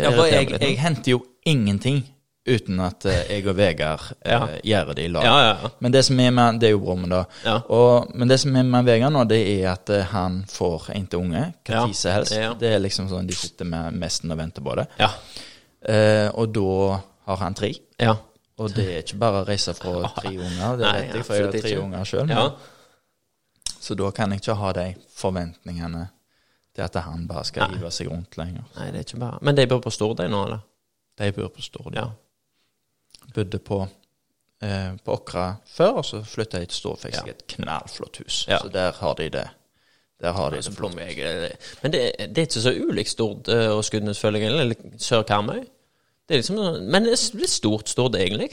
[0.02, 2.02] Ja, for jeg, jeg henter jo ingenting
[2.48, 4.40] uten at eh, jeg og Vegard eh, Ja.
[4.66, 5.24] gjør det i lag.
[5.28, 5.70] Ja, ja.
[5.80, 7.44] Men det som er med Det er jo brommen da det.
[7.46, 7.56] Ja.
[7.70, 11.06] Og, men det som er med Vegard nå, det er at eh, han får en
[11.08, 12.34] til unge hva tid som helst.
[12.60, 14.88] Det er liksom sånn de sitter med mesten og venter på det.
[15.00, 15.12] Ja.
[15.86, 17.74] Eh, og da har han tre.
[18.02, 18.18] ja.
[18.62, 21.34] Og det er ikke bare å reise fra tre unger, det Nei, vet jeg, for
[21.40, 21.82] jeg har tre ikke.
[21.82, 22.30] unger sjøl.
[22.30, 22.44] ja.
[23.82, 24.84] Så da kan jeg ikke ha de
[25.18, 26.04] forventningene
[26.76, 28.68] til at han bare skal hive seg rundt lenger.
[28.76, 30.62] Nei, det er ikke bare Men de bor på Stord, de nå, eller?
[31.18, 31.96] De bor på Stord.
[31.98, 32.06] Ja.
[33.36, 33.88] Bodde på,
[34.62, 37.00] eh, på Åkra før, og så flytta jeg til Stord.
[37.00, 37.20] Fikk Ja.
[37.20, 38.46] seg et knallflott hus.
[38.50, 38.60] Ja.
[38.60, 39.48] Så der har de det.
[40.22, 40.98] Der har de det det flott.
[41.00, 41.50] Eh,
[41.82, 42.02] Men det,
[42.36, 45.64] det er ikke så ulikt Stord eh, og Skudenes, føler jeg, eller Sør-Karmøy.
[46.30, 48.52] Det er liksom Men det er litt stort Stord, egentlig.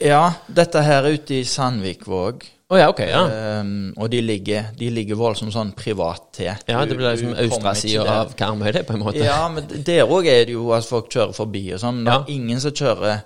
[0.00, 2.42] Ja, dette her er ute i Sandvikvåg.
[2.70, 3.60] Oh, ja, okay, ja.
[3.60, 6.48] Um, og de ligger, de ligger voldsomt sånn privat til.
[6.66, 8.08] Ja, det blir liksom der.
[8.10, 9.22] av Karmøy, det, på en måte.
[9.22, 12.00] Ja, men der òg er det jo at folk kjører forbi og sånn.
[12.06, 12.18] Ja.
[12.24, 13.20] det er ingen som kjører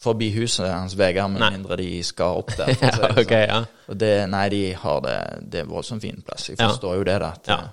[0.00, 1.50] forbi huset hans Vegard, med Nei.
[1.58, 2.70] mindre de skal opp der.
[2.80, 3.48] Ja, okay, sånn.
[3.48, 3.64] ja.
[3.88, 5.16] Og det, nei, de har det
[5.50, 6.48] Det er voldsomt fin plass.
[6.48, 6.68] Jeg Ja.
[6.70, 7.28] forstår jo det, da.
[7.36, 7.58] At, Ja.
[7.58, 7.68] eh,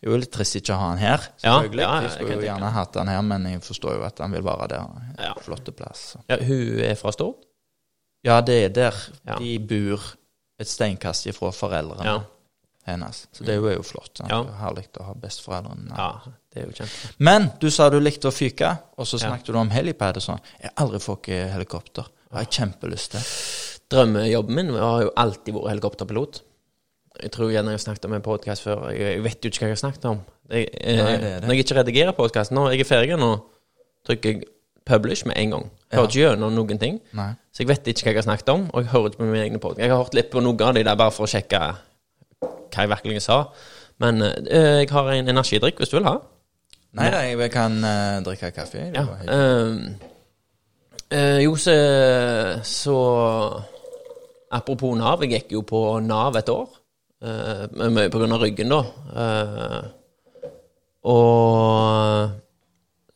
[0.00, 1.80] Det er jo litt trist ikke å ha han her, selvfølgelig.
[1.82, 4.30] ja, ja, jeg skulle jo gjerne hatt han her, men jeg forstår jo at han
[4.30, 4.86] vil være der.
[5.18, 5.32] Ja.
[5.42, 6.16] Flotte plass.
[6.28, 6.36] ja.
[6.36, 7.34] Hun er fra Stord?
[8.24, 8.94] Ja, det er der
[9.26, 9.38] Ja.
[9.38, 10.00] de bor
[10.60, 12.20] et steinkast ifra foreldrene Ja.
[12.86, 13.26] hennes.
[13.32, 14.20] Så det er jo- flott.
[14.28, 14.40] Ja.
[14.40, 15.96] Er Herlig å ha besteforeldrene.
[15.96, 16.12] Ja,
[16.52, 16.96] det er jo kjent.
[17.18, 19.28] Men du sa du likte å fyke, og så Ja.
[19.28, 20.40] snakket du om helipad og sånn.
[20.60, 22.06] Jeg har aldri fått helikopter.
[22.32, 23.20] Jeg har kjempelyst til.
[23.90, 26.40] Drømmejobben min har jo alltid vært helikopterpilot.
[27.22, 28.90] Jeg tror gjerne jeg har snakket om en podkast før.
[28.94, 30.20] Jeg, vet jo ikke hva jeg har snakket om.
[30.50, 31.40] Jeg, eh, Nei, det det.
[31.42, 33.30] Når jeg ikke redigerer podkasten, nå, jeg er ferdig nå,
[34.06, 34.44] trykker jeg
[34.86, 35.70] publish med en gang.
[35.90, 36.04] Jeg ja.
[36.06, 37.00] ikke gjennom noen ting.
[37.12, 37.32] Nei.
[37.52, 39.44] Så jeg vet ikke hva jeg har snakket om, og jeg hører ikke på mine
[39.44, 39.82] egne podkaster.
[39.82, 42.92] Jeg har hørt litt på noe av de der bare for å sjekke hva jeg
[42.92, 43.38] virkelig sa.
[43.98, 46.18] Men eh, jeg har en energidrikk hvis du vil ha.
[46.96, 48.86] Nei da, jeg kan uh, drikke kaffe.
[48.94, 49.04] Ja.
[51.12, 51.74] eh, jo, så,
[52.64, 52.96] så
[54.56, 55.22] Apropos Nav.
[55.24, 56.68] Jeg gikk jo på Nav et år.
[57.20, 58.80] Uh, mye på grunn av ryggen, da.
[59.12, 59.82] Uh,
[61.08, 62.36] og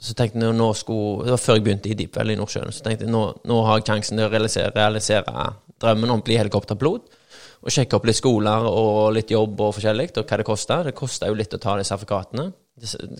[0.02, 2.74] så tenkte jeg nå skulle Det var før jeg begynte i Deepwell i Nordsjøen.
[2.74, 5.48] Så tenkte jeg nå, nå har jeg sjansen til å realisere, realisere
[5.82, 7.18] drømmen om å bli helikopterpilot.
[7.62, 10.88] Og sjekke opp litt skoler og litt jobb og forskjellig, og hva det koster.
[10.88, 12.48] Det koster jo litt å ta de sertifikatene.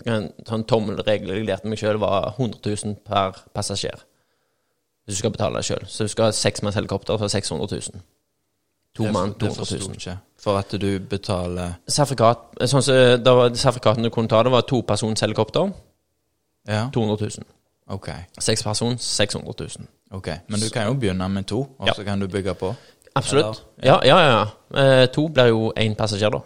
[0.09, 4.01] En sånn tommelregel jeg lærte meg sjøl, var 100 000 per passasjer.
[5.05, 5.85] Hvis du skal betale deg sjøl.
[5.87, 8.01] Så du skal ha seks manns helikopter for 600 000.
[8.95, 9.95] To mann, 200 000.
[9.97, 10.17] ikke.
[10.37, 15.21] For at du betaler Sertifikat sånn som da Sertifikatene du kunne ta, det var topersons
[15.25, 15.71] helikopter.
[16.69, 17.47] Ja, 200 000.
[17.97, 18.09] ok.
[18.39, 19.87] Sekspersons 600 000.
[20.17, 20.27] ok.
[20.47, 21.93] Men du kan jo begynne med to, og Ja.
[21.93, 22.73] så kan du bygge på.
[23.15, 23.63] Absolutt.
[23.83, 24.29] Ja, ja, ja.
[24.73, 25.01] ja.
[25.01, 26.39] Eh, to blir jo én passasjer, da.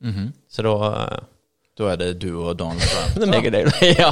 [0.00, 0.32] Mhm.
[0.48, 1.18] Så da eh,
[1.80, 3.14] Da er det du og Donald Trump.
[3.16, 3.68] Det er meg og deg,
[4.02, 4.10] ja.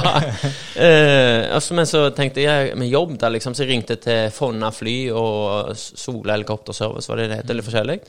[0.73, 4.71] Uh, altså, men så tenkte jeg med jobb der, liksom, så jeg ringte til Fonna
[4.73, 7.99] fly og Sola helikopterservice, var det det het, litt forskjellig.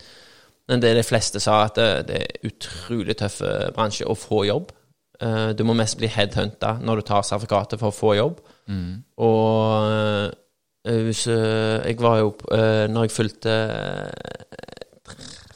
[0.70, 3.40] Men det de fleste sa, at det, det er utrolig tøff
[3.76, 4.72] bransje å få jobb.
[5.20, 8.40] Uh, du må mest bli headhunta når du tar sertifikatet for å få jobb.
[8.70, 9.02] Mm.
[9.20, 14.60] Og eh, hvis, jeg var jo Når jeg fulgte eh,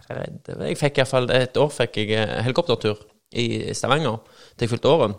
[0.09, 2.99] 30 Jeg fikk iallfall et år fikk jeg helikoptertur
[3.35, 4.19] i Stavanger
[4.55, 5.17] til jeg fylte året.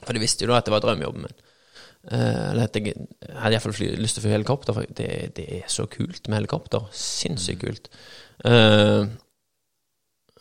[0.00, 1.40] For de visste jo da at det var drømmejobben min.
[2.10, 2.94] Eh, eller at jeg
[3.36, 6.86] hadde iallfall lyst til å fly helikopter, for det, det er så kult med helikopter.
[6.96, 7.90] Sinnssykt kult.
[8.48, 9.04] Eh,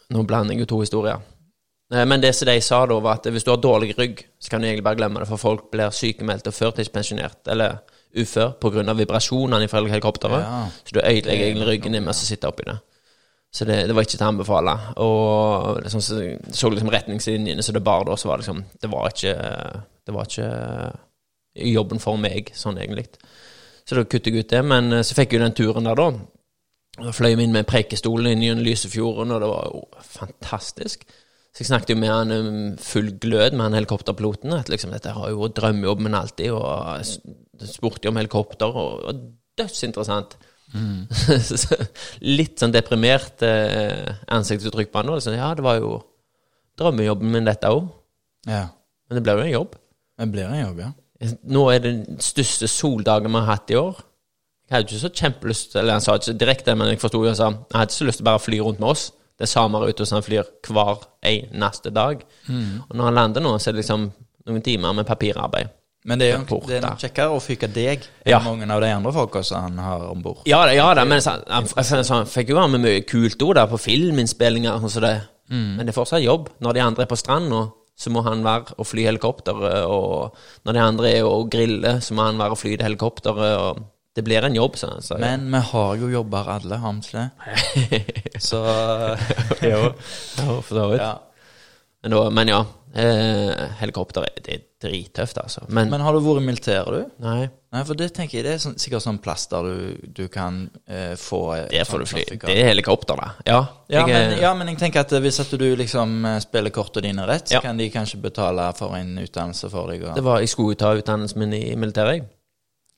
[0.10, 1.20] nå blander jeg jo to historier.
[1.93, 4.53] Eh, Men det som de sa da, var at hvis du har dårlig rygg, så
[4.53, 7.82] kan du egentlig bare glemme det, for folk blir sykemeldt og førtidspensjonert, eller
[8.18, 8.93] ufør, pga.
[8.93, 10.45] vibrasjonene fra helikopteret.
[10.45, 10.62] Ja.
[10.86, 12.80] Så du ødelegger egentlig ryggen din med å sitte oppi det.
[13.49, 14.73] Så det, det var ikke til å anbefale.
[15.01, 16.19] Og sånn, så,
[16.53, 19.35] så liksom retningslinjene så det bar da, så var det liksom Det var ikke
[20.05, 20.49] Det var ikke
[21.69, 23.07] jobben for meg, sånn egentlig.
[23.89, 24.61] Så da kuttet jeg ut det.
[24.65, 26.11] Men eh, så fikk jeg jo den turen der, da.
[26.99, 31.07] Da fløy vi inn med Preikestolen inn gjennom Lysefjorden, og det var jo fantastisk.
[31.49, 34.53] Så jeg snakket jo med han um, full glød med han helikopterpiloten.
[34.55, 39.23] At liksom dette har jo drømmejobben alltid, og spurte jo om helikopter, og, og
[39.59, 40.37] dødsinteressant.
[41.41, 41.78] Så
[42.39, 45.15] Litt sånn deprimert eh, ansiktsuttrykk på han nå.
[45.17, 45.95] Liksom, ja, det var jo
[46.80, 47.88] drømmejobben min, dette òg.
[48.47, 48.67] ja.
[49.09, 49.72] Men det ble jo en jobb.
[50.22, 50.89] Det blir en jobb, ja.
[51.49, 53.97] Nå er det den største soldagen vi har hatt i år.
[54.70, 57.36] Jeg hadde ikke så kjempelyst Eller han sa ikke direkte, men jeg forsto jo han
[57.39, 59.07] sa Jeg hadde ikke så lyst til bare å fly rundt med oss.
[59.34, 62.22] Det er samer ute hos han flyr hver eneste dag.
[62.86, 64.05] Og når han lander nå, så er det liksom
[64.45, 65.74] noen timer med papirarbeid.
[66.07, 68.39] Men det er jo det er nok kjekkere å fyke deg enn Ja.
[68.39, 70.45] mange av de andre folka som han har om bord.
[70.47, 73.59] Ja, ja da, men så, han, han, han fikk jo være med mye kult òg,
[73.69, 75.17] på filminnspillinger og som det.
[75.49, 76.49] Men det er fortsatt jobb.
[76.63, 77.65] Når de andre er på stranda,
[77.99, 79.85] så må han være og fly helikopteret.
[79.91, 83.55] Og når de andre er og griller, så må han være og fly det helikopteret.
[83.59, 83.81] Og
[84.15, 85.23] det blir en jobb, så, så ja.
[85.25, 87.25] Men vi har jo jobber alle, har vi ikke
[87.97, 88.39] det?
[88.49, 88.61] Så
[89.67, 89.81] jo.
[90.38, 91.03] For så vidt.
[92.31, 92.63] men ja,
[92.95, 95.66] eh, helikopter er, det er drittøft, altså.
[95.70, 97.24] Men, Men har du vært i militæret, du?
[97.26, 100.24] nei, Nei, for det tenker jeg det er sånn, sikkert sånn plass der du, du
[100.34, 100.56] kan
[100.90, 102.24] eh, få eh, der får sånn du fly.
[102.48, 103.28] Det er helikopter, da.
[103.45, 103.60] Ja,
[103.94, 106.74] Ja, jeg, men, eh, ja, men jeg tenker at eh, hvis at du liksom spiller
[106.74, 107.61] kortene dine rett, så Ja.
[107.68, 110.02] kan de kanskje betale for en utdannelse for deg.
[110.10, 112.16] Og, det var, jeg skulle jo ta utdannelsen min i militæret.
[112.24, 112.26] jeg.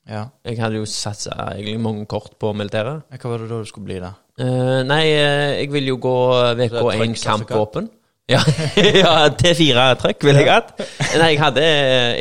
[0.08, 0.24] ja.
[0.48, 3.02] Jeg hadde jo satsa egentlig mange kort på militæret.
[3.12, 4.14] Hva var det da du skulle bli, da?
[4.40, 7.28] Eh, nei, jeg vil jo gå Så det er VK1 trykksertifikat?
[7.28, 7.90] kampvåpen.
[8.30, 8.40] Ja,
[9.02, 10.74] ja T4-trykk vil jeg hatt.
[11.18, 11.64] Nei, jeg hadde,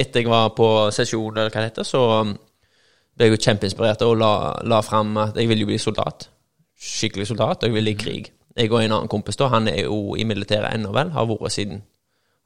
[0.01, 2.33] etter jeg var på sesjon, eller hva det heter, så um,
[3.15, 4.33] ble jeg jo kjempeinspirert og la,
[4.65, 6.27] la fram at jeg ville jo bli soldat.
[6.81, 8.31] Skikkelig soldat, og jeg ville i krig.
[8.57, 11.53] Jeg og en annen kompis da, han er jo i militæret ennå vel, har vært
[11.55, 11.85] siden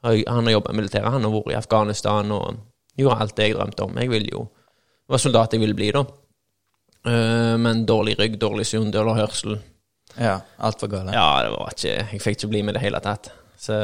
[0.06, 2.60] Han har jobba i militæret, han har vært i Afghanistan og
[3.00, 3.98] gjorde alt det jeg drømte om.
[3.98, 4.44] Jeg ville jo
[5.06, 6.04] Det var soldat jeg ville bli, da.
[7.06, 9.58] Eh, men dårlig rygg, dårlig syn, dårlig hørsel.
[10.18, 11.14] Ja, alt var galt.
[11.14, 13.30] Ja, det var ikke Jeg fikk ikke bli med i det hele tatt.
[13.58, 13.78] Så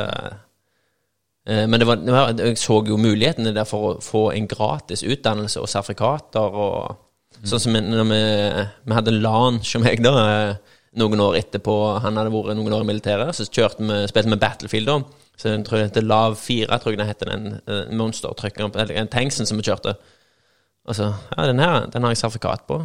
[1.49, 5.71] eh, Men var, jeg så jo mulighetene der for å få en gratis utdannelse og
[5.71, 7.07] sertifikater og
[7.47, 8.17] Sånn som når vi,
[8.85, 10.11] vi hadde LAN, som jeg da.
[10.51, 11.73] eh, Noen år etterpå
[12.03, 13.31] han hadde vært noen år i militæret.
[13.33, 15.29] Så kjørte vi, spilte vi Battlefield, da.
[15.39, 19.07] Så jeg tror det heter Lav 4, tror jeg den heter, den eh, monstertrucken, eller
[19.09, 19.95] tanksen som vi kjørte.
[20.85, 22.81] Og så Ja, den her, den har jeg sertifikat på.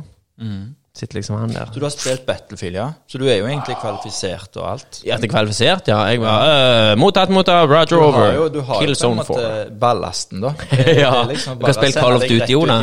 [0.96, 1.66] Sitter liksom han der.
[1.72, 2.86] Så du har spilt Battlefield, ja?
[3.08, 5.00] Så du er jo egentlig kvalifisert og alt?
[5.04, 5.98] Jeg er kvalifisert, ja.
[6.08, 6.46] Jeg var
[6.92, 8.32] uh, mottatt, mottatt, Roger Du har over.
[8.34, 9.74] jo, du har en måte 4.
[9.80, 10.54] ballasten, da.
[10.70, 12.78] Det Ja, liksom du kan spille Call of Duty, Jona.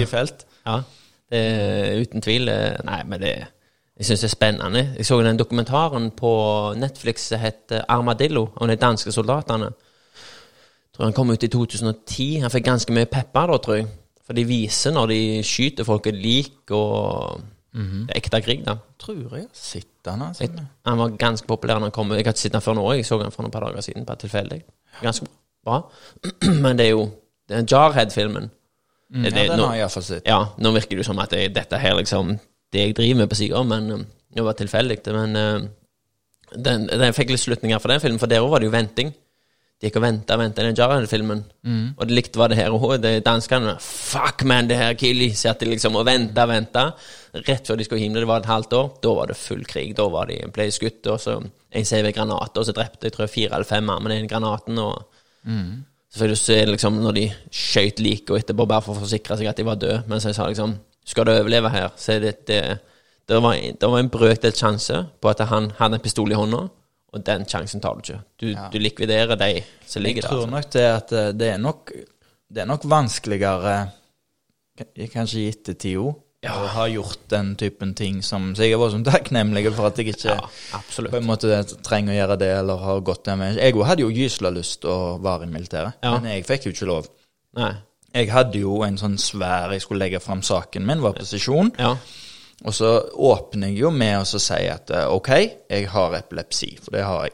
[0.65, 0.77] Ja,
[1.33, 1.41] det
[2.01, 2.49] uten tvil.
[2.49, 3.33] eh, Nei, men det
[3.97, 4.85] Jeg syns det er spennende.
[4.97, 9.65] Jeg så den dokumentaren på Netflix som heter Armadillo, om de danske soldatene.
[9.65, 12.39] Jeg tror han kom ut i 2010.
[12.41, 13.87] Han fikk ganske mye pepper da, tror jeg.
[14.23, 17.41] For de viser når de skyter folk et lik, og
[17.73, 18.75] det er ekte krig, da.
[19.01, 20.27] Tror jeg sitter han den.
[20.29, 20.43] Altså.
[20.45, 22.11] Jeg, han var ganske populær når han kom.
[22.13, 22.83] Jeg har ikke sett han før nå.
[22.93, 24.61] Jeg så han for noen par dager siden, bare tilfeldig.
[25.01, 25.25] Ganske
[25.65, 25.79] bra.
[26.63, 27.07] Men det er jo
[27.49, 28.51] det er Jarhead-filmen.
[29.13, 30.27] Mm, det- ja, den nå- har jeg iallfall sett.
[30.29, 32.37] Ja, nå virker det som at det, dette her liksom
[32.73, 34.95] Det jeg driver med på sida, men um, det var tilfeldig.
[35.13, 35.67] Men uh,
[36.55, 39.11] den, den fikk litt slutninger for den filmen, for der òg var det jo venting.
[39.83, 41.41] De gikk og venta og venta den Jarhead-filmen.
[41.99, 43.03] Og de likte hva det her òg.
[43.25, 45.33] Danskene Fuck, man, det her Kili!
[45.35, 46.85] Satt de liksom og venta og venta.
[47.35, 49.91] Rett før de skulle himle, det var et halvt år, da var det full krig.
[49.97, 53.33] Da var de, ble skutt, og så en CV-granat, og så drepte jeg tror jeg
[53.33, 54.79] fire eller fem av med den granaten.
[54.79, 55.03] og
[56.13, 59.35] Selvfølgelig så er det liksom når de skøyt liket og etterpå bare for å forsikre
[59.35, 60.03] seg at de var døde.
[60.07, 62.61] Mens jeg sa liksom Skal du overleve her, så er det det,
[63.27, 66.69] det, var, det var en brøkdelt sjanse på at han hadde en pistol i hånda,
[67.13, 68.19] og den sjansen tar du ikke.
[68.41, 69.51] Du, du likviderer de
[69.85, 70.29] som Jeg ligger der.
[70.29, 70.53] tror altså.
[70.55, 71.91] nok det at eh, det er nok
[72.53, 73.75] Det er nok vanskeligere
[75.13, 76.15] Kanskje i ettertid òg,
[76.49, 80.09] å ha gjort den typen ting som Så jeg vært sånn takknemlig for at jeg
[80.15, 83.59] ikke Ja, på en måte trenger å gjøre det, eller har gått den veien.
[83.61, 86.17] Jeg hadde jo gysla lyst å være i militæret, Ja.
[86.17, 87.07] men jeg fikk jo ikke lov.
[87.55, 87.71] Nei.
[88.13, 91.71] Jeg hadde jo en sånn svær Jeg skulle legge fram saken min, var på sesjon.
[91.79, 91.95] Ja.
[92.63, 95.31] Og så åpner jeg jo med å så si at eh, OK,
[95.69, 97.33] jeg har epilepsi, for det har jeg.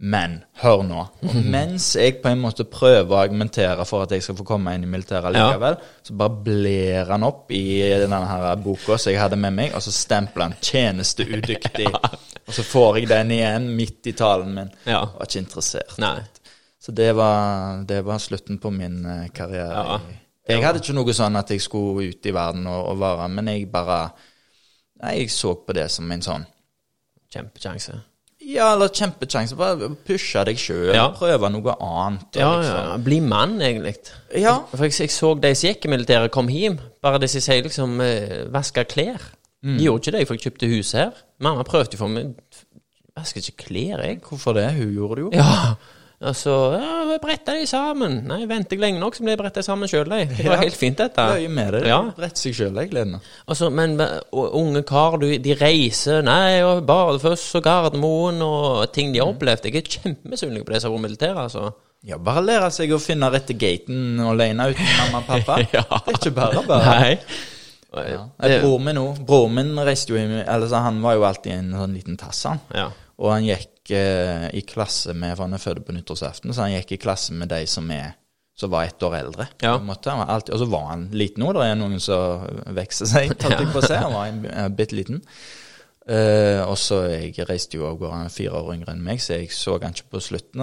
[0.00, 1.02] Men hør nå.
[1.28, 4.72] Og mens jeg på en måte prøver å argumentere for at jeg skal få komme
[4.74, 5.50] inn i militæret Ja.
[5.50, 5.76] likevel,
[6.08, 7.64] så bare bler han opp i
[8.00, 11.92] denne her boka som jeg hadde med meg, og så stempler han 'tjenesteudyktig'.
[12.50, 14.70] Og så får jeg den igjen midt i talen min.
[14.88, 15.04] Ja.
[15.04, 15.92] Var ikke interessert.
[16.02, 16.16] Nei.
[16.82, 19.84] Så det var, det var slutten på min eh, karriere.
[19.84, 19.98] Ja.
[20.48, 23.52] Jeg hadde ikke noe sånn at jeg skulle ut i verden og, og være, men
[23.52, 24.00] jeg bare
[25.02, 26.46] Nei, jeg så på det som en sånn
[27.30, 27.94] Kjempesjanse.
[28.40, 29.54] Ja, eller kjempesjanse.
[29.58, 31.08] Bare pushe deg sjøl, Ja.
[31.14, 32.36] prøve noe annet.
[32.40, 32.78] Ja, liksom.
[32.88, 32.96] ja.
[32.96, 33.94] Bli mann, egentlig.
[34.34, 34.56] ja.
[34.72, 36.78] For jeg, jeg så de som gikk i militæret, kom hjem.
[37.02, 39.20] Bare de som sier liksom eh, vaske klær.
[39.62, 39.76] Mm.
[39.76, 41.12] De gjorde ikke det, for jeg kjøpte hus her.
[41.38, 42.32] Mamma prøvde jo for meg.
[43.16, 44.20] Vasker ikke klær, jeg.
[44.26, 44.66] Hvorfor det?
[44.74, 45.30] Hun gjorde det jo.
[45.36, 45.74] Ja.
[46.20, 48.18] Og så ja, bretta de sammen.
[48.28, 50.18] Nei, venter jeg lenge nok, så blir jeg bretta sammen sjøl, de.
[50.36, 50.64] Det var Ja.
[50.66, 51.16] helt fint, dette.
[51.16, 51.80] Løye med det.
[51.88, 52.02] Ja.
[52.16, 53.20] Brett seg sjøl, jeg, Lene.
[53.48, 59.08] Altså, men og, unge kar, du, de reiser Nei, og Bardufoss og Gardermoen og ting
[59.08, 59.12] Mm.
[59.14, 59.64] de har opplevd.
[59.72, 61.72] Jeg er kjempemisunnelig på det som har vært militæret, altså.
[62.04, 65.56] Ja, bare lære seg å finne rette gaten alene uten mamma og pappa.
[65.72, 65.82] Ja.
[66.04, 67.00] Det er ikke bare bare.
[67.00, 67.18] Nei.
[68.12, 68.26] Ja.
[68.38, 69.24] Nei, Bror min òg.
[69.26, 72.44] Bror min reiste jo i eller så Han var jo alltid en sånn liten tass,
[72.44, 72.60] han.
[72.74, 72.90] Ja.
[73.18, 76.74] Og han gikk eh, i klasse med For han er født på nyttårsaften, så han
[76.76, 78.12] gikk i klasse med de som er
[78.60, 79.46] som var ett år eldre.
[79.64, 79.78] Ja.
[79.80, 81.54] alltid, og så var han liten òg.
[81.56, 82.42] Det er noen som
[82.76, 83.96] vokser seg, tatt jeg på å si.
[83.96, 85.22] Han var en, en bitte liten.
[86.10, 89.20] Uh, og så jeg reiste jo av gårde, han er fire år yngre enn meg,
[89.22, 90.60] så jeg så han ikke på slutten.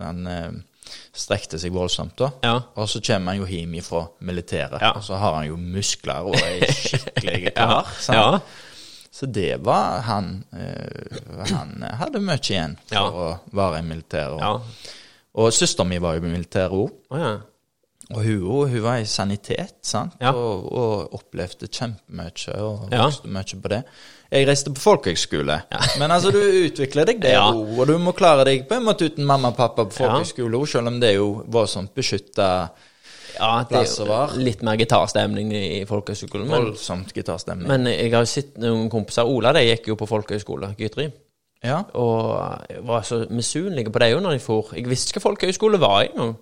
[0.00, 2.30] Han uh, strekte seg voldsomt da.
[2.44, 2.54] Ja.
[2.80, 4.94] Og så kommer han jo hjem fra militæret, Ja.
[4.96, 7.90] og så har han jo muskler og er skikkelig klar.
[7.98, 8.16] sant?
[8.16, 8.40] ja.
[9.14, 11.18] Så det var han eh,
[11.52, 13.04] Han hadde mye igjen for Ja.
[13.06, 14.40] å være i militæret.
[14.42, 14.92] Ja.
[15.38, 16.90] Og søsteren min var jo i militæret òg.
[17.10, 17.34] Oh, ja.
[18.12, 20.12] Og hun, hun var i sanitet, sant?
[20.20, 23.78] Og, og opplevde kjempemye og vokste mye på det.
[24.34, 25.56] Jeg reiste på folkehøgskole,
[26.02, 29.06] men altså du utvikler deg der òg, og du må klare deg på en måte
[29.08, 32.48] uten mamma og pappa på folkehøgskole òg, selv om det jo voldsomt beskytta,
[33.34, 36.48] ja det er jo litt mer gitarstemning i Folkehøyskolen folkehøgskolen.
[36.52, 37.68] Voldsomt gitarstemning.
[37.68, 41.10] men jeg har jo sett noen kompiser Ola de gikk jo på folkehøgskole, Gytri.
[41.64, 41.82] ja.
[41.94, 44.74] Og jeg var så misunnelig på dem jo når de for.
[44.76, 46.36] Jeg visste ikke hva folkehøyskole var engang.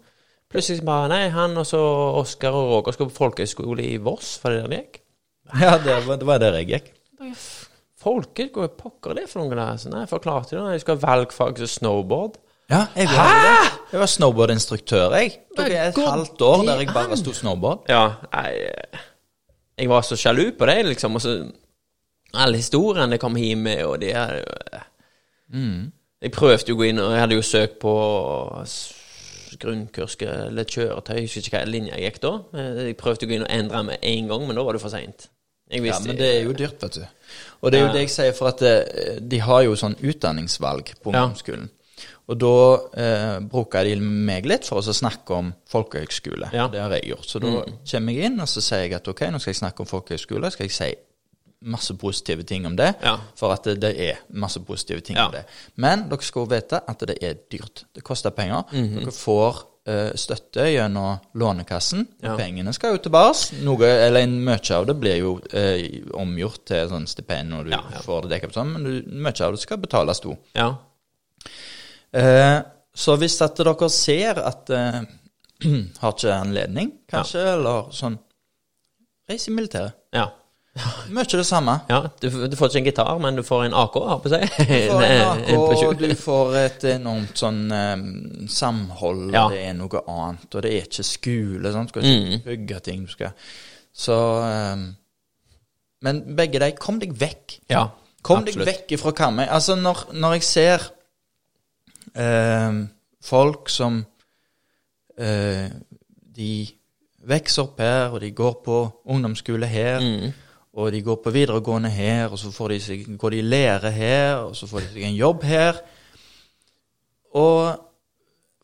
[0.52, 1.80] Plutselig bare Nei, han og så
[2.20, 4.98] Oskar og Roger skulle på folkehøyskole i Voss, var det der de gikk?
[5.60, 6.90] ja, det var, det var der jeg gikk.
[7.18, 7.68] Bare, hva
[8.02, 9.76] Folkehøyskole, pokker er det for noe der?
[9.78, 10.62] Så nei, forklarte det.
[10.74, 12.38] Jeg skal ha valgfag som snowboard.
[12.72, 13.72] Ja, jeg var det.
[13.92, 15.32] Jeg var snowboardinstruktør, jeg.
[15.56, 17.82] Tok jeg et halvt år der jeg bare sto snowboard.
[17.92, 18.70] Ja, jeg,
[19.82, 21.14] Jeg var så sjalu på det, liksom.
[21.18, 21.34] Og så
[22.34, 24.38] Alle historiene jeg kom hjem med, og de her
[26.22, 27.92] Jeg prøvde jo å gå inn, og jeg hadde jo søkt på
[29.60, 32.30] grunnkurs eller kjøretøy, jeg husker ikke hva linja jeg gikk da.
[32.86, 34.92] Jeg prøvde å gå inn og endre med en gang, men da var det for
[34.94, 35.28] seint.
[35.72, 37.04] Jeg Ja, men det er jo dyrt, vet du.
[37.62, 37.92] Og det er jo Ja.
[37.92, 41.26] det jeg sier, for at eh, de har jo sånn utdanningsvalg på Ja.
[42.32, 42.52] Og da
[43.02, 46.48] eh, bruker de meg litt for å snakke om folkehøgskole.
[46.54, 46.66] Ja.
[46.68, 46.72] Mm.
[46.74, 47.28] Det har jeg gjort.
[47.28, 47.50] Så da
[47.92, 50.50] kommer jeg inn, og så sier jeg at ok, nå skal jeg snakke om folkehøgskole.
[50.54, 50.92] Skal jeg si
[51.62, 53.16] masse positive ting om det, Ja.
[53.38, 55.26] for at det, det er masse positive ting Ja.
[55.26, 55.44] om det.
[55.76, 57.84] Men dere skal jo vite at det er dyrt.
[57.94, 58.64] Det koster penger.
[58.72, 58.98] Mhm.
[59.04, 62.06] Dere får eh, støtte gjennom Lånekassen.
[62.22, 62.36] Ja.
[62.36, 63.62] Pengene skal jo tilbake.
[63.62, 67.70] Noe, eller en mye av det blir jo eh, omgjort til sånn stipend når du
[67.70, 67.98] Ja, ja.
[68.04, 70.36] får det dekket men du, mye av det skal betales to.
[70.54, 70.76] Ja.
[72.12, 72.58] Eh,
[72.94, 75.00] så hvis at dere ser at eh,
[76.02, 78.16] Har ikke anledning, kanskje, eller sånn
[79.30, 79.94] Reis i militæret.
[80.12, 80.24] Ja.
[81.14, 81.76] Mye det samme.
[81.88, 82.00] ja.
[82.20, 84.40] Du, du får ikke en gitar, men du får en AK, har på å si.
[84.42, 85.50] Du får en AK,
[85.86, 88.04] og du får et enormt sånn eh,
[88.50, 89.44] samhold, Ja.
[89.52, 91.72] det er noe annet, og det er ikke skole.
[91.76, 91.92] Sant?
[91.92, 92.42] Du skal ikke Mm.
[92.48, 93.04] bygge ting.
[93.06, 93.32] Du skal
[93.94, 94.16] Så
[94.48, 94.82] eh,
[96.02, 97.60] Men begge de, kom deg vekk.
[97.70, 97.86] Ja.
[98.26, 98.66] Kom absolutt.
[98.66, 99.44] deg vekk fra Karmøy.
[99.46, 100.88] Altså, når, når jeg ser
[102.16, 102.72] eh,
[103.22, 104.04] folk som
[105.18, 105.68] eh,
[106.36, 106.66] De
[107.28, 110.32] vokser opp her, og de går på ungdomsskole her, Mm.
[110.74, 113.90] og de går på videregående her, og så får de seg, går de i lære
[113.90, 115.76] her, og så får de seg en jobb her.
[117.34, 117.78] Og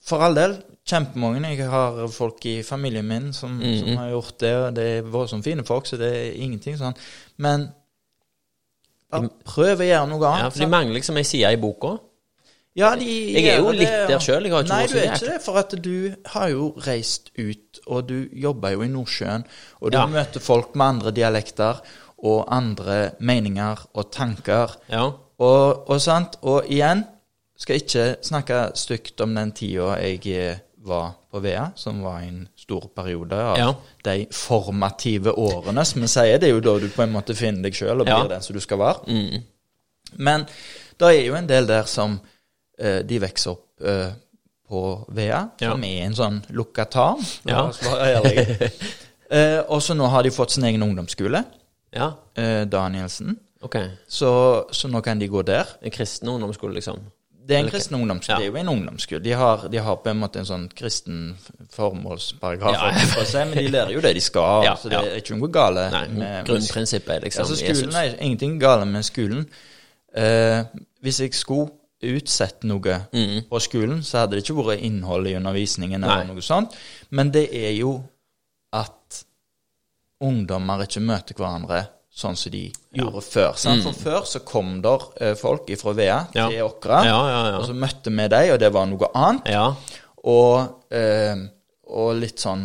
[0.02, 0.56] for all del,
[0.88, 1.48] kjempemange.
[1.56, 3.78] Jeg har folk i familien min som, Mhm.
[3.78, 6.96] som har gjort det, og det er voldsomt fine folk, så det er ingenting sånn.
[7.36, 7.68] Men
[9.44, 10.42] prøv å gjøre noe annet.
[10.44, 11.98] Ja, for de mangler liksom ei side i boka.
[12.76, 14.20] Ja, de Jeg er jo det, litt der sjøl.
[14.20, 17.30] selv, jeg har ikke Nei, du er ikke det, for at du har jo reist
[17.38, 19.44] ut, og du jobber jo i Nordsjøen,
[19.80, 20.06] og du Ja.
[20.06, 21.80] møter folk med andre dialekter
[22.22, 24.76] og andre meninger og tanker.
[24.90, 25.10] Ja.
[25.38, 27.04] Og, og sant, og igjen,
[27.58, 32.48] skal ikke snakke stygt om den tida jeg eh, var på VEA, som var en
[32.56, 33.72] stor periode av Ja.
[34.04, 36.38] de formative årene, som vi sier.
[36.38, 38.28] Det er jo da du på en måte finner deg sjøl og blir Ja.
[38.28, 39.00] den som du skal være.
[39.08, 39.42] Mm.
[40.18, 40.46] Men
[40.98, 42.20] det er jo en del der som
[42.78, 44.12] de vokser opp eh,
[44.68, 44.82] på
[45.16, 45.70] VEA, Ja.
[45.72, 47.22] som er en sånn lukka tarm.
[47.44, 47.62] La Ja.
[47.68, 48.70] oss være ærlige.
[49.30, 51.44] eh, og så nå har de fått sin egen ungdomsskole,
[51.96, 52.10] ja.
[52.36, 53.38] eh, Danielsen.
[53.62, 53.88] Okay.
[54.06, 54.28] Så,
[54.72, 55.66] så nå kan de gå der.
[55.82, 57.00] En kristen ungdomsskole, liksom.
[57.48, 58.36] Det er en kristen ungdomsskole.
[58.36, 58.44] Ja.
[58.44, 59.22] Det er jo en ungdomsskole.
[59.24, 61.38] De har, de har på en måte en sånn kristen
[61.72, 62.90] formålsparagraf, Ja.
[63.14, 64.62] for si, men de lærer jo det de skal.
[64.68, 65.02] Ja, så det ja.
[65.02, 67.94] er ikke noe gale Nei, med grunnprinsippet er liksom Altså, skolen Jesus.
[67.94, 69.46] er ingenting gale med skolen.
[70.14, 70.62] Eh,
[71.02, 71.70] hvis jeg skulle
[72.02, 73.42] utsette noe Mm.
[73.50, 76.08] på skolen, så hadde det ikke vært innhold i undervisningen Nei.
[76.20, 76.74] eller noe sånt.
[77.10, 77.96] Men det er jo
[78.72, 79.24] at
[80.24, 81.84] ungdommer ikke møter hverandre
[82.18, 82.64] sånn som de
[82.98, 83.52] gjorde før.
[83.60, 83.84] Sant?
[83.84, 86.34] For før så kom der uh, folk fra Vea Mm.
[86.34, 86.48] Ja.
[86.48, 87.58] til Åkra, Ja, ja, ja.
[87.58, 89.46] og så møtte vi dem, og det var noe annet.
[89.46, 89.68] Ja.
[90.24, 91.46] Og, uh,
[91.88, 92.64] og litt sånn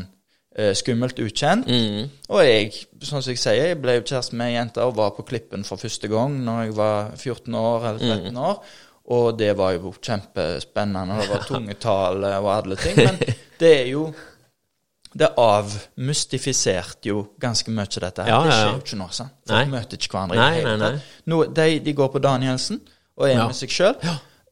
[0.57, 1.67] uh, skummelt ukjent.
[1.69, 2.09] Mm.
[2.29, 2.71] Og jeg,
[3.03, 5.63] sånn som jeg sier, jeg ble jo kjæreste med ei jente og var på Klippen
[5.63, 8.59] for første gang når jeg var 14 år eller 13 år.
[9.11, 11.17] Og det var jo kjempespennende.
[11.21, 12.95] Det var tungetale og alle ting.
[12.97, 13.17] Men
[13.59, 14.13] det er jo
[15.13, 18.29] Det avmystifiserte jo ganske mye, dette her.
[18.31, 18.61] Ja, Det ja, ja.
[18.63, 19.33] skjer jo ikke nå, sant.
[19.47, 21.55] Folk møter ikke hverandre Nei, i det hele tatt.
[21.59, 22.79] De, de går på Danielsen
[23.17, 23.47] og er Ja.
[23.47, 23.95] med seg sjøl,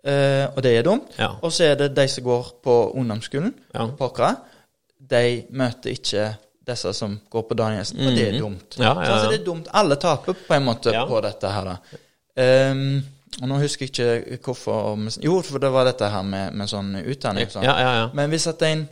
[0.02, 1.11] Uh, og det er dumt.
[1.19, 1.28] Ja.
[1.45, 3.84] Og så er det de som går på ungdomsskolen Ja.
[4.02, 4.32] Åkra.
[4.98, 6.23] De møter ikke
[6.65, 8.78] disse som går på Danielsen, og det er dumt.
[8.80, 8.82] Mhm.
[8.82, 9.68] Ja, ja, Så altså, det er dumt.
[9.73, 11.06] Alle taper på en måte Ja.
[11.06, 11.76] på dette her, da.
[12.41, 13.03] Ehm,
[13.39, 16.97] og nå husker jeg ikke hvorfor Jo, for det var dette her med, med sånn
[16.99, 17.63] utdanning sånn.
[17.63, 18.09] Ja, ja, ja.
[18.17, 18.87] Men hvis at en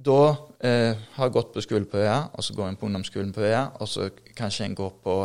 [0.00, 0.20] da
[0.64, 3.66] eh, har gått på skolen på øya, og så går en på ungdomsskolen på øya,
[3.80, 5.16] og så kanskje en går på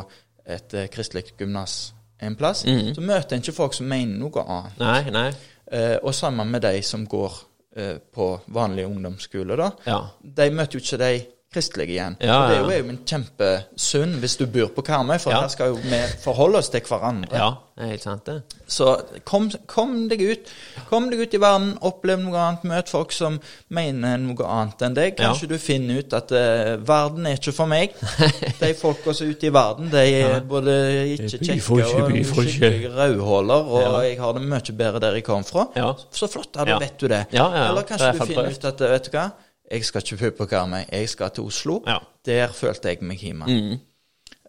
[0.45, 4.79] et eh, kristelig gymnas en plass, så møter en ikke folk som mener noe annet.
[4.83, 5.29] Nei, nei.
[5.71, 7.39] Eh, og sammen med de som går
[7.77, 9.71] eh, på vanlig ungdomsskole, da.
[9.87, 9.99] Ja.
[10.19, 11.13] De møter jo ikke de
[11.56, 12.18] kristelige igjen.
[12.22, 15.41] Ja, og det er jo jo en kjempesynd hvis du bor på Karmøy, for Ja.
[15.45, 17.32] her skal jo vi forholde oss til hverandre.
[17.40, 18.36] Ja, det er helt sant, det.
[18.68, 18.95] Så
[19.27, 20.52] kom, kom deg ut.
[20.90, 24.95] Kom deg ut i verden, opplev noe annet, møt folk som mener noe annet enn
[24.98, 25.15] deg.
[25.19, 25.30] Ja.
[25.32, 27.95] Kanskje du finner ut at uh, verden er ikke for meg.
[28.61, 30.76] De folka som er ute i verden, de er både
[31.15, 32.15] ikke kjekke og
[32.45, 33.95] ikke rødhåler, og Ja.
[34.10, 35.68] jeg har det mye bedre der jeg kom fra.
[35.76, 35.94] Ja.
[36.11, 36.80] Så flott, da Ja.
[36.80, 37.26] vet du det.
[37.32, 37.69] Ja, ja, ja.
[37.69, 39.32] Eller er kanskje du finner ut at vet du hva,
[39.71, 41.81] jeg skal ikke på Karmøy, jeg skal til Oslo.
[41.87, 41.97] Ja.
[42.25, 43.45] Der følte jeg meg hjemme.
[43.45, 43.79] Mm.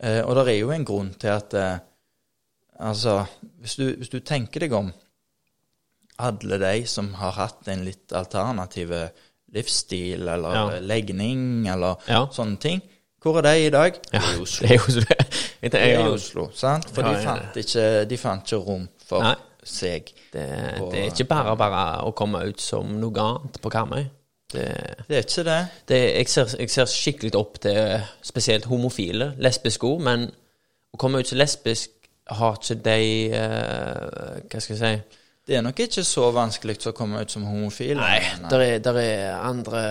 [0.03, 1.79] Eh, og det er jo en grunn til at eh,
[2.79, 3.25] Altså,
[3.61, 4.91] hvis du, hvis du tenker deg om
[6.21, 8.93] alle de som har hatt en litt alternativ
[9.55, 10.79] livsstil eller Ja.
[10.81, 12.27] legning eller Ja.
[12.33, 12.83] sånne ting,
[13.23, 13.95] hvor er de i dag?
[14.13, 14.67] Ja, I Oslo.
[14.69, 15.01] det er jo
[15.71, 16.91] det er i Oslo, sant?
[16.91, 19.35] For de, fant ikke, de fant ikke rom for Nei.
[19.65, 20.13] seg.
[20.33, 24.05] det, Og- det er ikke bare bare å komme ut som noe annet på Karmøy.
[24.57, 24.71] Det,
[25.07, 25.61] Det er ikke det.
[25.89, 30.27] det, jeg, ser, jeg ser skikkelig opp til eh, spesielt homofile, lesbiske òg, men
[30.97, 31.93] å komme ut som lesbisk
[32.27, 36.95] har ikke de uh, Hva skal jeg si Det er nok ikke så vanskelig å
[36.97, 38.01] komme ut som homofil.
[38.01, 38.19] Nei,
[38.51, 39.83] der er, der er andre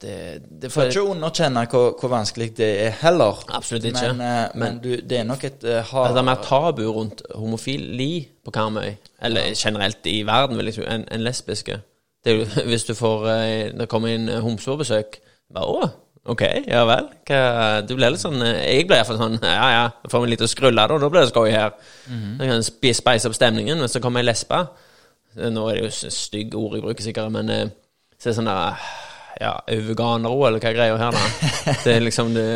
[0.00, 0.14] Det,
[0.62, 3.42] det Får ikke underkjenne hvor, hvor vanskelig det er heller.
[3.52, 4.14] Absolutt ikke.
[4.16, 7.22] Men, eh, men du, det er nok et uh, hard det er mer tabu rundt
[7.34, 8.94] homofili på Karmøy,
[9.24, 11.78] eller generelt i verden, vil jeg tro, enn en lesbiske.
[12.24, 15.18] Det jo, hvis du får eh, Det kommer inn homse på besøk
[15.52, 15.90] bare, Å,
[16.32, 17.10] ok, ja vel.
[17.28, 17.40] Hva,
[17.84, 20.48] du blir litt sånn eh, Jeg ble iallfall sånn Ja, ja, får vi litt å
[20.50, 20.98] skrulle, da.
[21.02, 21.74] Da blir det skøy her.
[22.08, 23.78] Jeg kan speise opp stemningen.
[23.84, 24.62] Men så kommer ei lesbe
[25.34, 27.64] Nå er det jo s- stygge ord jeg bruker sikkert, men eh,
[28.16, 28.84] så er det sånn der
[29.42, 31.74] Ja, veganere òg, eller hva er greia her, da?
[31.84, 32.48] Det er liksom det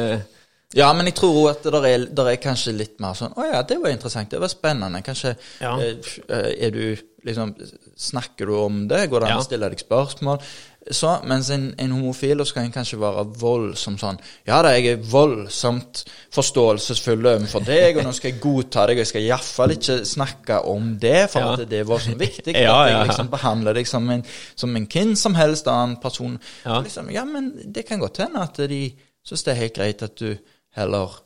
[0.76, 3.44] Ja, men jeg tror også at det er, der er kanskje litt mer sånn Å
[3.54, 4.28] ja, det var interessant.
[4.30, 5.00] Det var spennende.
[5.06, 5.78] Kanskje Ja.
[5.80, 5.96] eh,
[6.28, 7.54] eh, Er du liksom
[7.96, 9.06] Snakker du om det?
[9.08, 10.42] Går det an å stille deg spørsmål?
[10.90, 14.86] Så, mens en, en homofil så kan en kanskje være voldsom sånn Ja da, jeg
[14.92, 19.74] er voldsomt forståelsesfull overfor deg, og nå skal jeg godta deg, og jeg skal iallfall
[19.74, 21.52] ikke snakke om det, for Ja.
[21.58, 22.54] at det var så viktig.
[22.68, 24.24] Ja, at jeg liksom behandler deg som en,
[24.56, 26.38] som en hvem som helst annen person.
[26.64, 26.80] Ja.
[26.80, 28.82] Liksom, ja, men det kan godt hende at de
[29.28, 30.38] syns det er helt greit at du
[30.78, 31.18] heller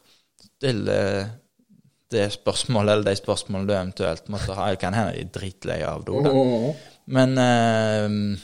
[0.43, 0.97] stille
[2.13, 4.67] det spørsmålet, eller de spørsmålene du eventuelt måtte ha.
[4.73, 6.19] Jeg kan hende de er dritleie av det.
[6.27, 6.33] da.
[7.13, 8.41] Men eh,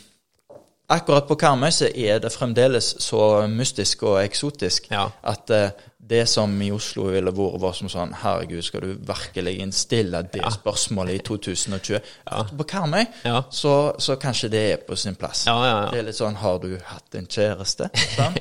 [0.88, 5.08] akkurat på Karmøy så er det fremdeles så mystisk og eksotisk Ja.
[5.22, 5.70] at eh,
[6.08, 10.42] det som i Oslo ville vært var som sånn Herregud, skal du virkelig stille det
[10.54, 12.00] spørsmålet i 2020?
[12.58, 13.42] På Karmøy Ja.
[13.52, 15.44] så, så kanskje det er på sin plass.
[15.46, 15.90] Ja, ja, ja.
[15.92, 17.90] Det er litt sånn Har du hatt en kjæreste?
[18.16, 18.38] Sånn.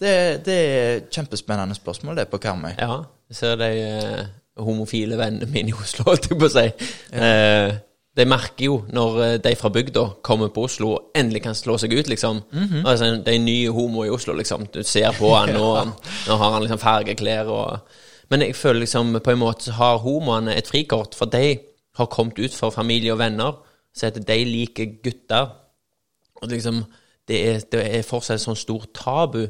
[0.00, 0.14] det,
[0.46, 2.72] det er kjempespennende spørsmål, det, på Karmøy.
[2.78, 4.24] Ja, jeg ser de eh,
[4.60, 6.66] homofile vennene mine i Oslo, holdt jeg på å si.
[7.14, 7.76] Eh,
[8.14, 11.76] de merker jo når eh, de fra bygda kommer på Oslo og endelig kan slå
[11.82, 12.42] seg ut, liksom.
[12.84, 14.68] altså, de er nye homo i Oslo, liksom.
[14.74, 15.90] Du ser på han, og
[16.28, 18.00] nå har han liksom fargeklær og
[18.32, 21.58] Men jeg føler liksom på en måte så har homoene et frikort, for de
[21.98, 23.58] har kommet ut for familie og venner,
[23.94, 25.50] så at de liker gutter.
[26.42, 26.80] Og liksom,
[27.28, 29.44] det er, det er fortsatt et sånt stort tabu.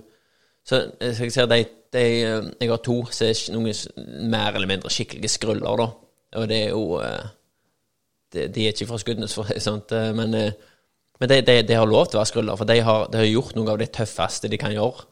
[0.66, 4.54] Så eh, så jeg ser de, de eh, Jeg har to som er noen mer
[4.54, 5.88] eller mindre skikkelige skruller, da.
[6.40, 6.98] Og det er jo
[8.34, 10.52] de, er ikke fra Skudenes, for sånt, eh, men, eh,
[11.20, 13.30] men de, de, de har lov til å være skruller, for de har, de har
[13.30, 15.06] gjort noe av det tøffeste de kan gjøre.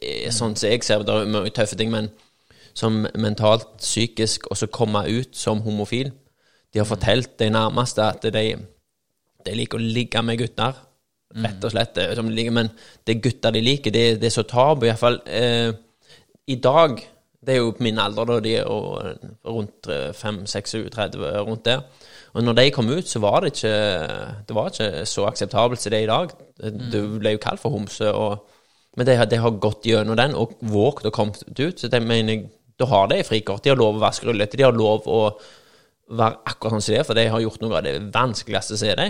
[0.00, 2.10] Eh, Sånn som jeg ser det, er mange tøffe ting, men
[2.76, 6.12] som mentalt, psykisk, og så komme ut som homofil.
[6.72, 8.50] De har fortalt de nærmeste at de,
[9.46, 10.82] liker å ligge med gutter.
[11.36, 11.98] Rett og slett.
[12.52, 12.68] men
[13.04, 13.90] det er gutter de liker.
[13.90, 15.20] Det, det er så tabu, iallfall.
[15.26, 15.72] Eh,
[16.46, 17.00] I dag
[17.46, 18.40] Det er jo på min alder, da.
[18.40, 18.64] De er
[19.46, 21.84] rundt 5-6-30, rundt der.
[22.36, 23.72] Og når de kom ut, så var det ikke
[24.48, 26.36] Det var ikke så akseptabelt som det er i dag.
[26.92, 28.12] Du ble jo kalt for homse.
[28.12, 28.44] Og,
[28.96, 31.80] men de, har- de har gått gjennom den og våget å komme ut.
[31.80, 32.48] Så det mener jeg
[32.78, 33.62] Da har de frikort.
[33.64, 34.56] De har lov å være skrullete.
[34.60, 35.20] De har lov å
[36.06, 38.88] være akkurat sånn som de er, for de har gjort noe av det vanskeligste som
[38.92, 39.06] er de.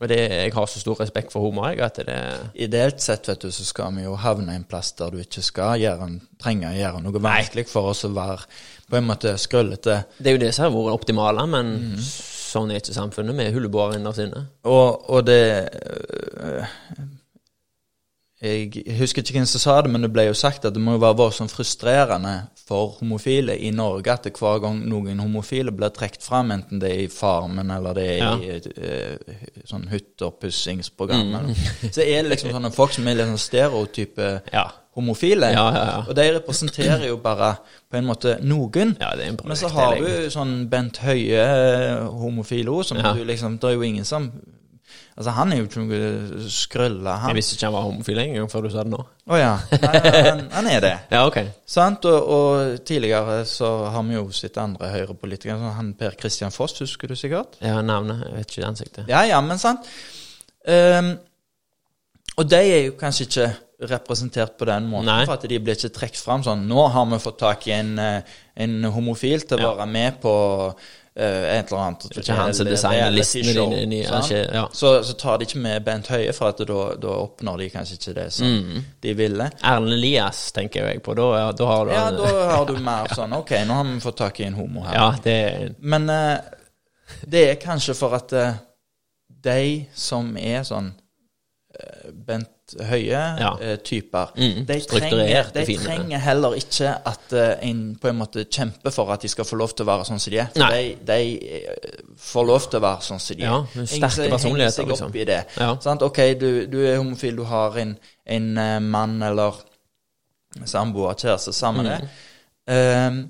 [0.00, 2.16] Og det, jeg har så stor respekt for homoer, jeg, at det
[2.64, 5.76] Ideelt sett vet du, så skal vi jo havne en plass der du ikke skal
[5.84, 6.08] gjøre,
[6.42, 8.48] trenge å gjøre noe vanskelig for oss å være
[8.90, 10.00] på en måte skrullete.
[10.18, 11.70] Det er jo det som har vært det optimale, men
[12.00, 13.34] sånn er ikke samfunnet.
[13.34, 14.46] med er hulleboere innerst inne.
[14.64, 15.68] Og, og det
[16.36, 16.64] øh,
[18.42, 20.96] Jeg husker ikke hvem som sa det, men det ble jo sagt at det må
[20.96, 22.32] jo være sånn frustrerende
[22.66, 26.90] for homofile i Norge at det hver gang noen homofile blir trukket fram, enten det
[26.90, 28.32] er i Farmen eller det er Ja.
[28.38, 29.16] i øh,
[29.64, 31.54] sånn hytteoppussingsprogram, mm.
[31.94, 34.66] så er det liksom sånne folk som er litt sånn stereotype Ja.
[34.94, 35.52] Homofile.
[35.54, 36.00] Ja, ja, ja.
[36.08, 37.54] Og de representerer jo bare
[37.90, 38.96] på en måte noen.
[39.00, 41.44] Ja, det en Men så har du sånn Bent Høie,
[42.12, 43.12] homofil òg, som Ja.
[43.16, 44.30] du liksom Det er jo ingen som
[45.16, 48.62] Altså, han er jo ikke noe skrølle, Jeg visste ikke han var homofil engang før
[48.64, 49.00] du sa det nå.
[49.28, 49.50] Å ja.
[49.82, 50.92] Nei, han, han er det.
[51.12, 51.36] Ja, ok.
[51.68, 52.06] Sant?
[52.08, 57.12] Og, og tidligere så har vi jo sett andre høyrepolitikere, han Per Christian Foss, husker
[57.12, 57.58] du sikkert?
[57.60, 59.04] Har navnet, jeg vet ikke ansiktet.
[59.12, 59.84] Ja, ja, men sant.
[60.64, 61.12] Um,
[62.40, 63.50] og de er jo kanskje ikke
[63.90, 65.24] representert på den måten, Nei.
[65.26, 67.98] for at de blir ikke trukket fram sånn Nå har vi fått tak i en,
[67.98, 68.22] eh,
[68.56, 69.74] en homofil til å Ja.
[69.74, 70.32] være med på
[71.14, 74.68] uh, et eller annet Det er ikke han som designer ikke- ja.
[74.72, 78.14] så, så tar de ikke med Bent Høie, for at da, oppnår de kanskje ikke
[78.14, 78.84] det som Mm.
[79.02, 79.50] de ville.
[79.62, 81.14] Erlend Elias tenker jeg på.
[81.14, 84.16] Da, da har du Ja, da har du mer sånn Ok, nå har vi fått
[84.16, 84.94] tak i en homo her.
[84.94, 86.38] Ja, det Men uh,
[87.28, 88.54] det er kanskje for at uh,
[89.42, 90.94] de som er sånn
[92.12, 92.48] Bent
[92.80, 93.50] høye Ja.
[93.60, 94.32] eh, typer.
[94.36, 99.10] Mm, De, trenger, de trenger heller ikke at eh, en på en måte kjemper for
[99.12, 100.48] at de skal få lov til å være sånn som de er.
[100.54, 101.18] For de, de
[101.58, 103.66] eh, får lov til å være sånn som de Ja, er.
[103.74, 105.08] men sterke personligheter, seg liksom.
[105.12, 105.40] opp i det.
[105.58, 105.70] Ja.
[105.80, 106.02] Sant?
[106.02, 107.96] Ok, du, du er homofil, du har en,
[108.26, 108.50] en
[108.90, 109.60] mann eller
[110.68, 112.00] samboer, kjæreste, samme det.
[112.68, 113.16] Mm.
[113.16, 113.22] Um,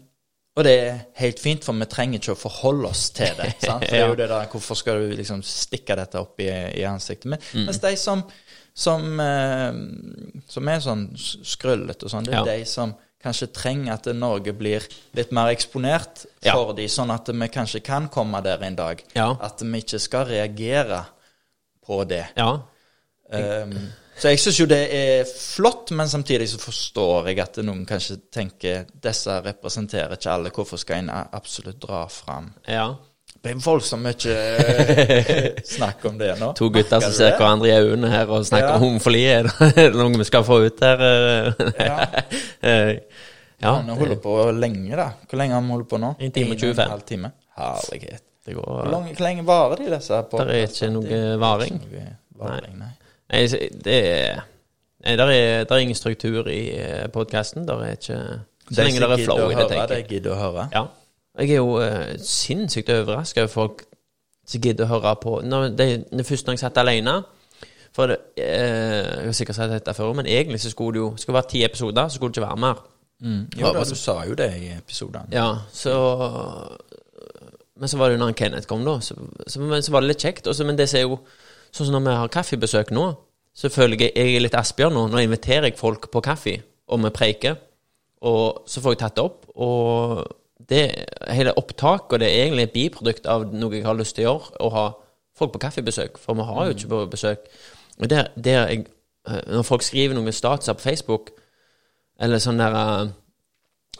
[0.56, 3.54] og det er helt fint, for vi trenger ikke å forholde oss til det.
[3.64, 3.86] Sant?
[3.86, 6.82] For det er jo det der, Hvorfor skal du liksom stikke dette opp i, i
[6.84, 7.30] ansiktet?
[7.32, 7.64] Men, Mm.
[7.70, 8.20] Mens de som,
[8.74, 9.72] som, eh,
[10.48, 12.44] som er sånn skrullete og sånn, det er Ja.
[12.58, 14.82] de som kanskje trenger at Norge blir
[15.14, 16.52] litt mer eksponert Ja.
[16.54, 19.02] for de, sånn at vi kanskje kan komme der en dag.
[19.14, 19.36] Ja.
[19.40, 21.04] At vi ikke skal reagere
[21.86, 22.26] på det.
[22.36, 22.58] Ja.
[23.32, 27.86] Um, så jeg syns jo det er flott, men samtidig så forstår jeg at noen
[27.86, 30.50] kanskje tenker disse representerer ikke alle.
[30.50, 32.52] Hvorfor skal en absolutt dra fram?
[32.68, 32.94] ja.
[33.42, 35.46] Det er voldsomt mye eh,
[35.76, 36.52] snakk om det nå.
[36.58, 38.76] To gutter som ser hverandre i øynene her og snakker Ja.
[38.76, 39.24] om homofili.
[39.26, 41.02] Er det noe vi skal få ut her?
[41.78, 41.96] Ja.
[42.62, 42.92] Eh,
[43.62, 43.72] ja.
[43.80, 45.08] Han holder på lenge, da.
[45.26, 46.12] Hvor lenge har vi holdt på nå?
[46.22, 46.86] En time og En 25.
[46.92, 47.30] halv time.
[47.58, 48.22] Herlighet.
[48.46, 50.22] Går hvor lenge varer de, disse?
[50.30, 51.76] på- Det er ikke noe varing.
[51.82, 52.88] Ikke noe varing, nei.
[53.32, 53.42] Nei,
[53.84, 54.40] det er
[55.02, 56.60] Nei, der er, der er ingen struktur i
[57.12, 57.66] podkasten.
[57.68, 58.18] Er ikke
[58.70, 60.04] Så lenge det er flow i det, tenker jeg.
[60.06, 60.68] Det gidder å høre.
[60.74, 60.84] Ja.
[61.38, 63.84] Jeg er jo uh, sinnssykt overraska over folk
[64.46, 67.14] som gidder å høre på når det, det første når jeg satt alene
[67.94, 71.10] For det, eh, Jeg har sikkert sagt dette før, men egentlig så skulle det jo
[71.16, 72.82] skulle være ti episoder, så skulle det ikke være mer.
[73.22, 73.42] Mm.
[73.60, 75.28] Jo da, du sa jo det i episoden.
[75.32, 75.92] Ja, så
[77.76, 78.98] Men så var det jo når Kenneth kom, da.
[79.00, 79.14] Så,
[79.46, 80.46] så, men så var det litt kjekt.
[80.46, 81.18] Også, men det som er jo
[81.72, 83.02] Sånn som når vi har kaffebesøk nå,
[83.56, 85.06] så føler jeg jeg er litt Asbjørn nå.
[85.08, 87.56] Nå inviterer jeg folk på kaffe, og vi preiker.
[88.28, 89.46] Og så får jeg tatt det opp.
[89.56, 90.20] Og
[90.72, 90.82] det
[91.30, 94.32] hele opptaket, og det er egentlig et biprodukt av noe jeg har lyst til å
[94.32, 94.86] gjøre, å ha
[95.38, 96.18] folk på kaffebesøk.
[96.20, 97.46] For vi har jo ikke på besøk.
[98.00, 98.86] Og der, der jeg,
[99.46, 101.30] når folk skriver noen statuser på Facebook,
[102.22, 103.18] eller sånn der eh,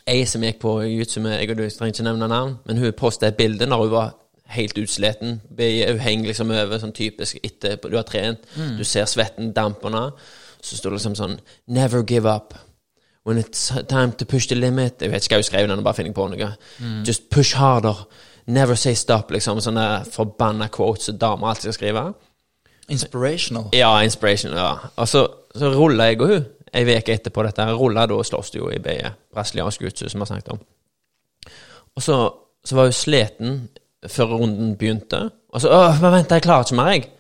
[0.09, 2.79] Ei som gikk på jiu-jitsu med Jeg og du jeg trenger ikke nevne navn, men
[2.81, 4.09] hun postet et bilde når hun var
[4.51, 5.37] helt utsliten.
[5.47, 8.43] Hun henger liksom over, sånn typisk etter du har trent.
[8.79, 10.09] Du ser svetten damperne.
[10.63, 12.55] Så står det liksom sånn Never give up.
[13.25, 15.95] When it's time to push the limit Jeg vet ikke hva hun skrev, den bare
[15.95, 16.49] finner på noe.
[17.07, 18.07] Just push harder.
[18.47, 19.31] Never say stop.
[19.31, 22.03] Liksom sånne forbanna quotes som damer alltid skal skrive.
[22.89, 23.69] Inspirational.
[23.73, 24.59] Ja, inspirational.
[24.59, 24.91] ja.
[24.97, 27.69] Og så, så rulla jeg og hun ei uke etterpå dette.
[27.77, 30.61] Rulla da og det jo i begge brasiliansk utstyr, som vi har snakket om.
[31.97, 32.19] Og så,
[32.65, 33.69] så var hun sliten
[34.09, 35.31] før runden begynte.
[35.53, 37.11] Og så Åh, men vent, jeg klarer ikke mer, jeg.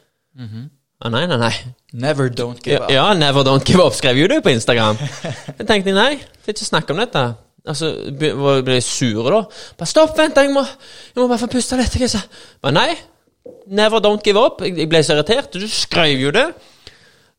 [1.02, 1.52] Ah, nei, nei, nei.
[1.92, 2.90] Never don't give up.
[2.90, 5.00] ja, Never Don't Give Up skrev jo du på Instagram.
[5.58, 7.24] Jeg tenkte nei, får ikke snakke om dette.
[7.62, 9.44] Altså, ble jeg sur da.
[9.78, 11.94] Bare stopp, vent, jeg må, jeg må bare få puste litt.
[12.58, 12.88] Bare nei,
[13.70, 14.64] never don't give up.
[14.66, 15.54] Jeg, ble så irritert.
[15.54, 16.48] Du skrev jo det.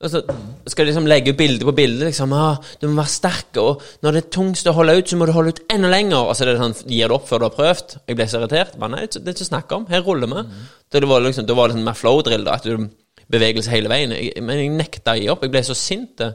[0.03, 0.19] Og så
[0.67, 2.07] skal jeg liksom legge bilde på bilde.
[2.07, 5.19] Liksom, ah, du må være sterk, og når det er tungst å holde ut, så
[5.19, 6.23] må du holde ut enda lenger.
[6.23, 7.95] Og så er det sånn, gir du opp før du har prøvd.
[8.07, 8.79] Jeg ble så irritert.
[8.79, 9.87] Bare, nei, det er ikke snakk om.
[9.91, 10.43] Her ruller vi.
[10.91, 12.87] Da det var liksom, det var liksom mer flow-drill, da, at du
[13.31, 14.11] bevegelse hele veien.
[14.11, 15.43] Jeg, men jeg nekta å gi opp.
[15.43, 16.21] Jeg ble så sint.
[16.21, 16.33] eh,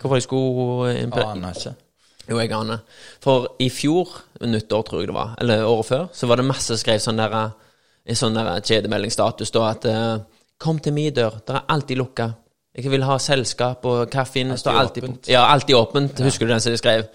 [0.00, 1.74] Hvorfor jeg skulle eh, Aner ikke.
[2.30, 2.78] jo, jeg aner.
[3.20, 4.08] For i fjor,
[4.40, 7.20] nyttår tror jeg det var, eller året før, så var det masse som skrev sånn
[7.20, 7.34] der
[8.08, 10.18] i sånn der kjedemeldingsstatus da at eh,
[10.60, 12.26] Kom til min dør, det er alltid lukka.
[12.76, 15.28] Jeg vil ha selskap, og kaffen står alltid åpent.
[15.32, 16.20] Ja, alltid åpent.
[16.20, 17.06] Husker du den som de skrev?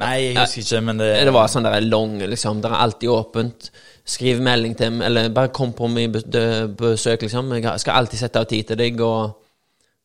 [0.00, 2.62] Nei, jeg husker ikke, men det Det var sånn der lang, liksom.
[2.64, 3.68] Det er alltid åpent.
[4.08, 7.52] Skriv melding til meg, eller bare kom på min besøk, liksom.
[7.58, 9.44] Jeg skal alltid sette av tid til deg, og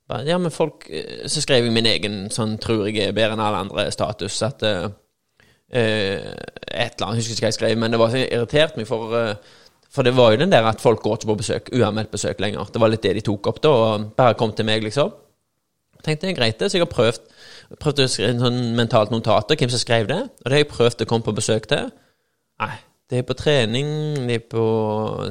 [0.09, 3.37] bare, Ja, men folk eh, Så skrev jeg min egen sånn tror jeg er bedre
[3.37, 4.89] enn alle andre status, at eh,
[5.73, 9.15] Et eller annet, husker ikke hva jeg skrev, men det var så irritert meg for
[9.15, 9.57] uh,
[9.93, 12.69] For det var jo den der at folk går ikke på besøk, uanmeldt besøk lenger.
[12.73, 15.11] Det var litt det de tok opp da, og bare kom til meg, liksom.
[16.03, 17.29] Tenkte jeg greit det, så jeg har prøvd
[17.79, 20.61] Prøvd å skrive en sånn mentalt notat av hvem som skrev det, og det har
[20.61, 21.87] jeg prøvd å komme på besøk til.
[22.61, 22.75] Nei,
[23.09, 23.87] det er på trening,
[24.27, 24.63] de er på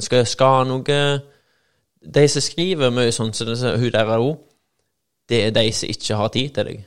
[0.05, 0.97] Skal, skal noe
[2.03, 4.37] De som skriver mye sånn som så hun der òg,
[5.29, 6.81] det er de som ikke har tid til deg.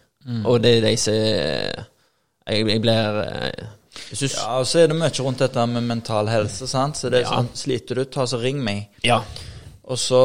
[0.45, 3.66] Og det er de som Jeg, jeg blir eh,
[4.10, 6.98] jeg synes, Ja, og så er det mye rundt dette med mental helse, sant.
[6.98, 7.38] Så det er Ja.
[7.40, 8.90] sånn Sliter du, ta så ring meg.
[9.03, 9.22] ja.
[9.84, 10.20] Og så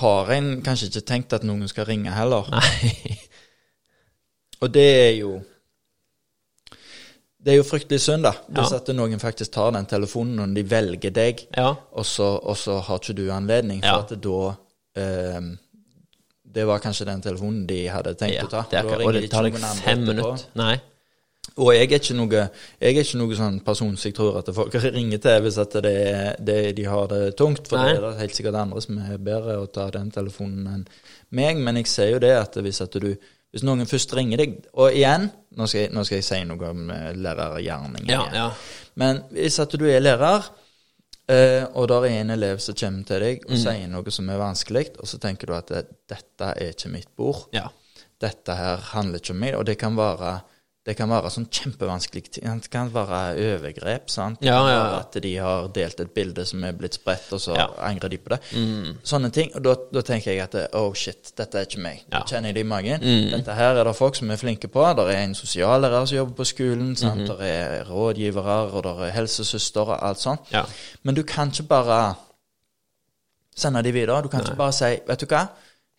[0.00, 2.48] har en kanskje ikke tenkt at noen skal ringe heller.
[2.50, 3.18] Nei.
[4.62, 5.40] Og det er jo
[7.44, 8.32] Det er jo fryktelig synd, da.
[8.52, 8.76] Hvis Ja.
[8.76, 11.74] at noen faktisk tar den telefonen når de velger deg, Ja.
[11.92, 13.80] og så, og så har ikke du anledning.
[13.80, 13.98] For Ja.
[14.00, 14.54] at da
[15.00, 15.40] eh,
[16.52, 18.64] Det var kanskje den telefonen de hadde tenkt å ta.
[18.70, 20.44] det er, og det tar deg fem minutter.
[20.56, 20.80] Nei.
[21.56, 22.30] Og jeg er ikke noe,
[22.80, 25.70] jeg er ikke noe sånn person som jeg tror at folk ringer til hvis at
[25.82, 27.68] det, det, de har det tungt.
[27.68, 27.92] For Nei.
[27.94, 30.86] det er det helt sikkert andre som er bedre å ta den telefonen enn
[31.30, 31.56] meg.
[31.56, 33.14] Men jeg ser jo det at hvis at du
[33.50, 35.28] hvis noen først ringer deg Og igjen,
[35.58, 38.06] nå skal jeg, nå skal jeg si noe om eh, lærergjerning.
[38.10, 38.48] Ja, ja.
[39.00, 40.46] Men hvis at du er lærer,
[41.30, 43.52] eh, og der er en elev som kommer til deg Mm.
[43.52, 46.92] og sier noe som er vanskelig, og så tenker du at eh, dette er ikke
[46.94, 47.66] mitt bord, ja.
[48.20, 50.40] dette her handler ikke om meg, og det kan være
[50.88, 52.22] det kan være sånn kjempevanskelig.
[52.38, 54.08] Det kan være overgrep.
[54.08, 54.38] sant?
[54.40, 55.00] Ja, ja, ja.
[55.02, 57.52] At de har delt et bilde som er blitt spredt, og så.
[57.52, 57.74] Mm.
[57.90, 58.38] angrer de på det.
[59.04, 59.52] Sånne ting.
[59.54, 62.00] Og da, da tenker jeg at oh shit, dette er ikke meg.
[62.08, 63.04] Da kjenner jeg det i magen.
[63.04, 63.28] Mm.
[63.36, 64.86] Dette her er det folk som er flinke på.
[64.96, 66.96] Det er en sosiallærer som jobber på skolen.
[66.96, 67.26] sant?
[67.26, 67.28] Mm.
[67.28, 70.48] Det er rådgivere, og det er helsesøster og alt sånt.
[71.02, 72.00] Men du kan ikke bare
[73.56, 74.22] sende de videre.
[74.22, 75.44] Du kan ikke bare si Vet du hva?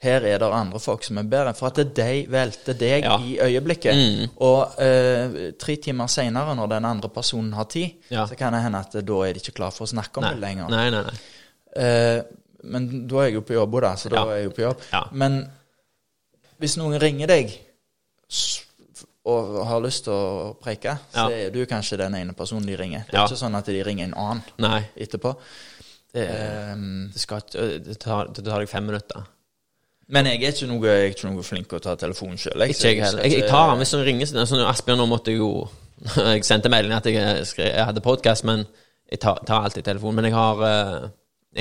[0.01, 1.53] Her er det andre folk som er bedre.
[1.53, 3.17] For at det de valgte deg Ja.
[3.21, 3.93] i øyeblikket.
[3.93, 4.29] Mm.
[4.41, 8.25] Og eh, tre timer seinere, når den andre personen har tid, Ja.
[8.25, 10.33] så kan det hende at da er de ikke klar for å snakke om Nei.
[10.33, 10.69] det lenger.
[10.69, 11.03] nei, nei.
[11.75, 12.23] Eh,
[12.63, 14.29] men da er jeg jo på jobb, da, så da Ja.
[14.31, 14.81] er jeg jo på jobb.
[15.11, 15.51] Men
[16.59, 17.53] hvis noen ringer deg
[19.25, 23.03] og har lyst til å preike, så er du kanskje den ene personen de ringer.
[23.05, 24.81] Det er ikke sånn at de ringer en annen nei.
[24.97, 25.35] etterpå.
[26.13, 26.25] Det,
[26.73, 29.23] Um, det, skal, det, tar, det tar deg fem minutter.
[30.09, 32.65] Men jeg er ikke noe, jeg er ikke noe flink til å ta telefonen sjøl.
[32.67, 33.23] Ikke jeg heller.
[33.23, 34.31] Jeg, jeg tar den hvis den ringer.
[34.49, 35.51] Sånn Asbjørn, nå måtte jeg jo
[36.33, 38.63] Jeg sendte melding at jeg, skrev, jeg hadde podkast, men
[39.11, 40.17] jeg tar, tar alltid telefonen.
[40.17, 41.09] Men jeg har, eh,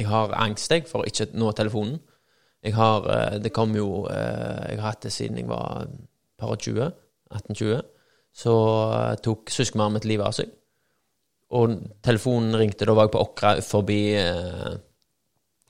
[0.01, 1.99] jeg har angst jeg, for å ikke nå telefonen.
[2.65, 5.87] Jeg har eh, Det kom jo eh, Jeg har hatt det siden jeg var
[6.41, 6.91] par og 20.
[7.37, 7.83] 18-20.
[8.37, 8.55] Så
[8.97, 10.53] eh, tok søskenbarnet mitt livet av seg.
[11.57, 11.75] Og
[12.07, 14.79] telefonen ringte, da var jeg på Åkra forbi eh,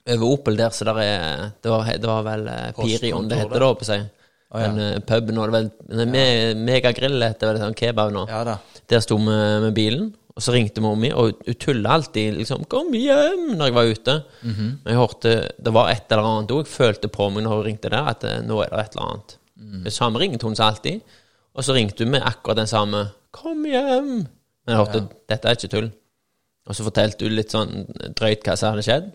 [0.09, 2.47] over Opel der, så der er Det var, det var vel
[2.77, 4.07] Piri, Pirion det heter da, på seg.
[4.51, 4.67] Oh, ja.
[4.67, 6.23] Den eh, puben og det den er me,
[6.59, 8.25] Megagrill heter vel sånn kebab nå.
[8.27, 8.57] Ja.
[8.91, 12.65] Der sto vi med bilen, og så ringte mor mi, og hun tulla alltid liksom
[12.67, 14.23] 'Kom hjem!' når jeg var ute.
[14.43, 14.67] Mhm.
[14.83, 16.65] Men jeg hørte det var et eller annet òg.
[16.65, 19.07] Jeg følte på meg når hun ringte der, at eh, nå er det et eller
[19.07, 19.37] annet.
[19.55, 19.83] Mm.
[19.83, 21.01] Det samme ringetone som alltid.
[21.55, 24.27] Og så ringte hun med akkurat den samme 'Kom hjem!'
[24.65, 25.91] Men jeg hørte dette er ikke tull.
[26.67, 29.11] Og så fortalte hun litt sånn drøyt hva som hadde skjedd.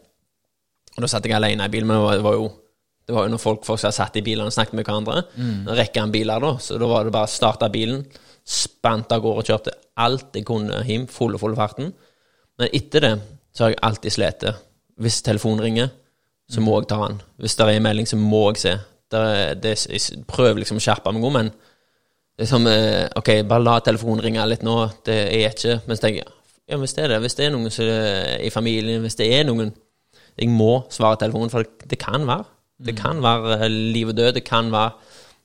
[0.96, 2.48] Og da satt jeg alene i bilen, men det var, jo
[3.06, 5.26] det var jo når folk, som satt i bilene og snakket med hverandre.
[5.68, 6.54] En rekke her biler, da.
[6.62, 8.02] Så da var det bare å starte bilen,
[8.46, 11.92] spant av gårde og kjørte alt jeg kunne hjem, full og full farten.
[12.56, 13.14] Men etter det
[13.56, 14.44] så har jeg alltid slitt.
[15.00, 15.92] Hvis telefonen ringer,
[16.48, 17.20] så må jeg ta den.
[17.42, 18.74] Hvis det er en melding, så må jeg se.
[19.16, 21.52] Er, det, jeg prøver liksom å skjerpe meg, men
[22.36, 24.74] det er som eh, Ok, bare la telefonen ringe litt nå.
[25.06, 26.32] Det er ikke Men så tenker jeg
[26.66, 29.28] ja, hvis det er det, hvis det er noen som er i familien, hvis det
[29.30, 29.68] er noen
[30.36, 32.44] Jeg må svare telefonen, for det, kan være.
[32.86, 34.32] Det kan være eh, liv og død.
[34.36, 34.90] Det kan være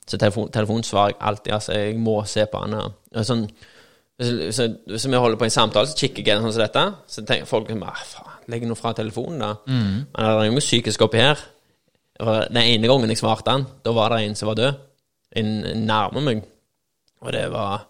[0.06, 1.52] Så telefon, telefonen svarer jeg alltid.
[1.52, 3.44] Altså, jeg må se på og Sånn,
[4.18, 4.58] hvis,
[4.90, 6.82] hvis, vi holder på en samtale, så kikker jeg sånn som dette.
[7.06, 9.52] Så tenker folk "Ah, faen, legg nå fra telefonen, da.
[9.66, 11.38] Men det er noe psykisk oppi her.
[12.18, 14.74] Den ene gangen jeg svarte han, da var det en som var død.
[15.36, 16.42] En en nærme meg.
[17.22, 17.86] Og det var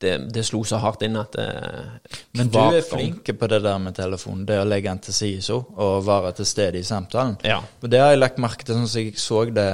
[0.00, 3.78] Det, det slo så hardt inn at eh, Men du er flink på det der
[3.84, 7.36] med telefonen, det å legge den til side så, og være til stede i samtalen.
[7.44, 7.58] Ja.
[7.82, 9.66] Og det har jeg lagt merke til, sånn som jeg så det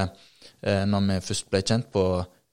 [0.67, 2.03] eh, når vi først ble kjent på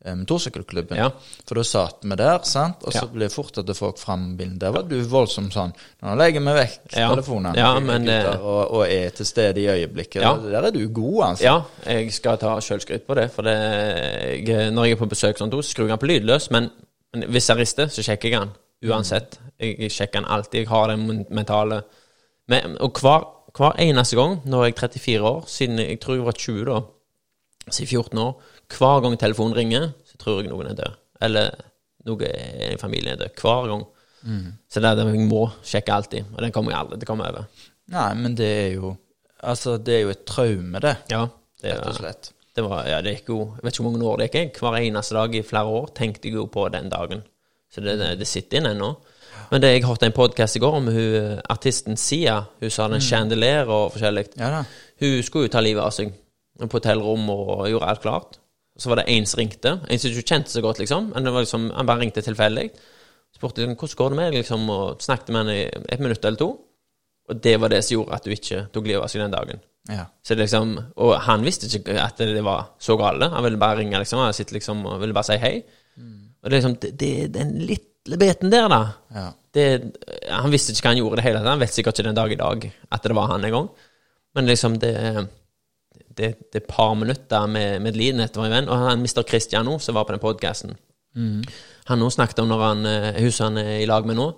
[0.05, 0.99] eh, motorsykkelklubben.
[1.01, 1.07] Ja.
[1.49, 3.09] For da satt vi der, sant, og så Ja.
[3.15, 4.59] ble fort at folk fram bilen.
[4.61, 5.73] Der var du voldsomt sånn
[6.03, 7.09] Nå legger vi vekk Ja.
[7.15, 10.21] telefonen Ja, men gutter, og, og er til stede i øyeblikket.
[10.21, 10.35] Ja.
[10.37, 11.43] Der er du god, altså.
[11.49, 11.57] Ja,
[11.89, 13.31] jeg skal ta sjølskryt på det.
[13.33, 13.57] For det,
[14.45, 16.51] jeg, når jeg er på besøk sånn, så skrur jeg på lydløs.
[16.53, 16.69] Men,
[17.13, 18.53] men hvis jeg rister, så sjekker jeg den
[18.89, 19.37] uansett.
[19.61, 20.63] Jeg, sjekker den alltid.
[20.63, 21.83] Jeg har den mentale
[22.51, 23.23] men, Og hver,
[23.55, 26.79] hver eneste gang, når jeg er 34 år, siden jeg tror jeg var 20 da,
[27.69, 28.33] siden 14 år,
[28.77, 30.97] hver gang telefonen ringer, så tror jeg noen er død.
[31.23, 31.53] Eller
[32.09, 32.31] noe
[32.73, 33.39] i familien er død.
[33.39, 33.85] Hver gang.
[34.71, 36.33] Så det er det jeg må sjekke alltid.
[36.35, 37.47] Og den kommer jeg aldri til å komme over.
[37.93, 38.97] Nei, men det er jo
[39.43, 40.93] Altså, det er jo et traume, det.
[41.11, 41.25] Ja,
[41.59, 42.29] det Rett og slett.
[42.53, 44.35] Det var, ja, det gikk jo Jeg vet ikke hvor mange år det gikk.
[44.37, 44.51] jeg.
[44.61, 47.23] Hver eneste dag i flere år tenkte jeg jo på den dagen.
[47.73, 48.91] Så det, det, sitter inn ennå.
[49.49, 52.43] Men det, jeg hørte en podkast i går om hun, artisten Sia.
[52.61, 54.27] Hun sa den chandelier og forskjellig.
[54.37, 54.61] Ja.
[55.01, 56.13] Hun skulle jo ta livet av seg
[56.61, 58.37] på hotellrom og gjorde alt klart.
[58.77, 59.73] Så var det en som ringte.
[59.89, 61.09] En som ikke kjente så godt, liksom.
[61.13, 62.69] Men det var liksom, Han bare ringte tilfeldig.
[63.33, 66.25] Spurte liksom, hvordan går det med deg, liksom, og snakket med henne i et minutt
[66.25, 66.51] eller to.
[67.31, 69.61] Og det var det som gjorde at du ikke tok livet av seg den dagen.
[69.91, 70.05] Ja.
[70.23, 73.29] Så det liksom, og han visste ikke at det var så gale.
[73.31, 75.55] Han ville bare ringe liksom, han sitter liksom og ville bare si hei.
[76.43, 78.81] Og det er liksom, det, det den lille biten der, da.
[79.15, 79.29] ja.
[79.53, 79.65] Det,
[80.33, 81.51] han visste ikke hva han gjorde i det hele tatt.
[81.53, 82.63] Han vet sikkert ikke den dag i dag
[82.97, 83.67] at det var han en gang.
[84.33, 84.93] Men liksom, det,
[86.17, 88.71] det, det er par minutter med medlidenhet var en venn.
[88.71, 90.73] Og han mister Christian nå, som var på den podkasten,
[91.85, 94.31] Han nå snakket om når han eh, huset han er i lag med nå.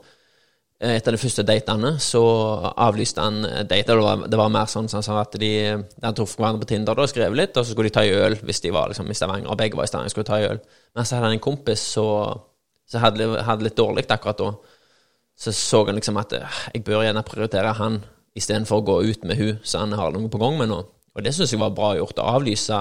[0.81, 2.21] Eh, Etter de første datene så
[2.75, 3.87] avlyste han eh, date.
[3.91, 5.51] Det var, det var mer sånn som han sa at de,
[6.01, 8.37] de traff hverandre på Tinder og skrev litt, og så skulle de ta en øl
[8.45, 9.49] hvis de var liksom, i Stavanger.
[9.51, 10.63] Og begge var i Stavanger skulle ta en øl.
[10.95, 12.41] Men så hadde han en kompis så-
[12.85, 14.51] som hadde, hadde litt dårlig akkurat da.
[15.35, 18.03] Så så han liksom at eh, jeg bør gjerne prioritere han
[18.35, 20.83] istedenfor å gå ut med hun så han har noe på gang med nå.
[21.15, 22.77] Og det syns jeg var bra gjort, å avlyse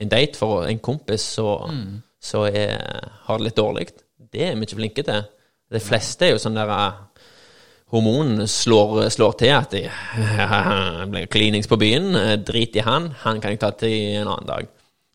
[0.00, 2.80] en date for en kompis som så er,
[3.28, 3.86] har det litt dårlig.
[4.32, 5.22] Det er vi ikke flinke til.
[5.72, 7.02] De fleste er jo sånn der eh,
[7.94, 9.84] Hormonene slår, slår til at de,
[11.12, 12.08] blir klinings på byen.
[12.18, 13.10] eh, Drit i han.
[13.22, 14.68] Han kan jeg ta til en annen dag.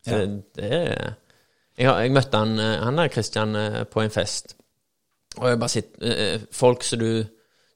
[0.06, 0.26] Så Ja.
[0.56, 1.12] det er
[1.78, 4.56] jeg, har, jeg møtte han, eh, han der Christian eh, på en fest,
[5.38, 7.22] og jeg bare sitter Folk som du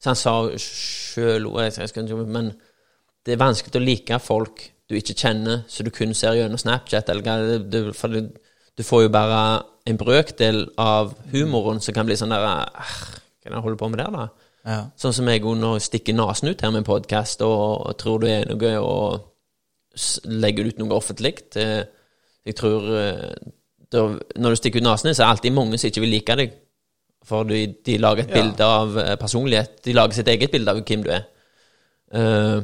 [0.02, 1.46] Så han sa sjøl
[2.28, 2.50] Men
[3.24, 7.08] det er vanskelig å like folk du ikke kjenner, så du kun ser gjennom Snapchat.
[7.08, 8.28] Eller, for du,
[8.76, 9.40] du får jo bare
[9.86, 12.66] en brøkdel av humoren som kan bli sånn der Hva
[13.46, 14.26] er det holder på med der, da?
[14.66, 14.80] Ja.
[14.98, 18.26] Sånn som jeg nå stikker nesen ut her med en podkast og, og tror du
[18.30, 19.20] er noe og å
[20.26, 21.34] legger ut noe offentlig.
[21.54, 23.36] Jeg tror eh,
[23.92, 24.02] da,
[24.36, 26.56] Når du stikker ut nesen så er det alltid mange som ikke vil like deg.
[27.26, 28.42] For de, de lager et Ja.
[28.42, 29.80] bilde av eh, personlighet.
[29.86, 31.24] De lager sitt eget bilde av hvem du er.
[32.06, 32.60] Uh,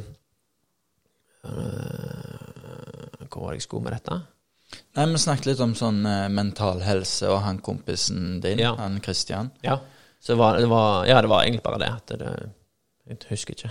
[1.42, 4.20] uh, hvor var det jeg skulle med dette?
[4.96, 8.74] Nei, Vi snakket litt om sånn uh, mental helse og han kompisen din, Ja.
[8.76, 9.50] han Christian.
[9.64, 9.78] Ja.
[10.22, 11.88] Så var, det var, ja, det var egentlig bare det.
[11.96, 12.50] At det
[13.12, 13.68] jeg husker ikke.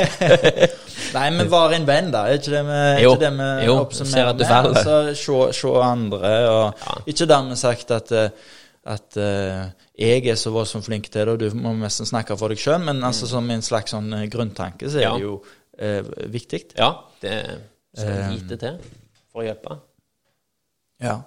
[1.16, 2.22] Nei, men var en venn, da.
[2.30, 3.10] Er ikke det vi, Jo.
[3.12, 4.46] ikke det vi Jo, oppsummerer med?
[4.48, 4.78] faller.
[4.78, 6.94] Altså, se, se andre, og Ja.
[7.12, 8.30] ikke dermed sagt at eh,
[8.90, 9.66] at uh,
[10.00, 12.78] jeg er så voldsomt flink til det, og du må nesten snakke for deg sjøl,
[12.80, 15.04] men altså som en slags sånn grunntanke, så er Mm.
[15.04, 15.12] Ja.
[15.12, 15.34] det jo
[15.82, 16.62] uh, viktig.
[16.78, 16.88] Ja,
[17.20, 17.34] det
[17.94, 18.78] skal lite til
[19.32, 19.76] for å hjelpe.
[21.00, 21.20] Ja.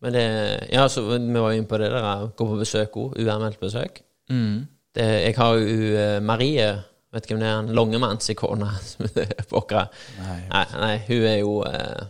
[0.00, 0.26] Men det
[0.72, 3.18] Ja, så vi var inne på det der, gå på besøk òg.
[3.20, 4.00] Uanmeldt besøk.
[4.30, 4.68] Mm.
[4.94, 6.70] Det, jeg har jo eh, Marie,
[7.12, 8.70] vet ikke hvem det er, en Longemanns kone
[9.50, 9.84] på Åkra.
[10.22, 10.38] Nei.
[10.48, 12.08] Nei, nei, hun er jo eh,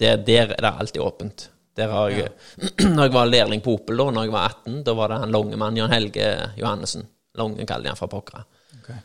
[0.00, 1.48] Der, der er det alltid åpent.
[1.76, 2.30] Der har jeg
[2.94, 5.34] Når jeg var lærling på Opel, da når jeg var 18, da var det han
[5.34, 7.06] Longemann, Jan Helge Johannessen.
[7.38, 8.44] Longen kaller de han fra Pokra.
[8.78, 9.00] Okay.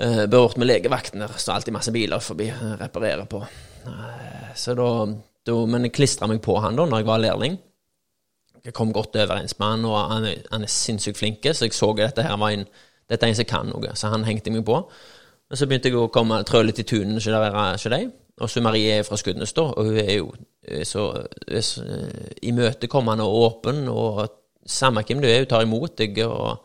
[0.00, 2.50] Uh, Bort med legevakten der, står alltid masse biler forbi
[2.80, 3.40] reparerer på.
[3.86, 4.88] Uh, så da,
[5.48, 7.58] Men jeg klistra meg på han da når jeg var lærling.
[8.64, 11.88] Jeg kom godt overens med han, og han, han er sinnssykt flink, så jeg så
[11.94, 12.66] at dette her var en
[13.10, 14.76] Dette er en som kan noe, så han hengte meg på.
[15.50, 18.04] Men så begynte jeg å komme trø litt i tunen hos deg.
[18.38, 20.28] Og så Marie er fra Skudenes, da, og hun er jo
[20.86, 21.08] så,
[21.58, 24.22] så eh, imøtekommende og åpen, og
[24.62, 26.22] samme hvem du er, hun tar imot deg.
[26.22, 26.60] og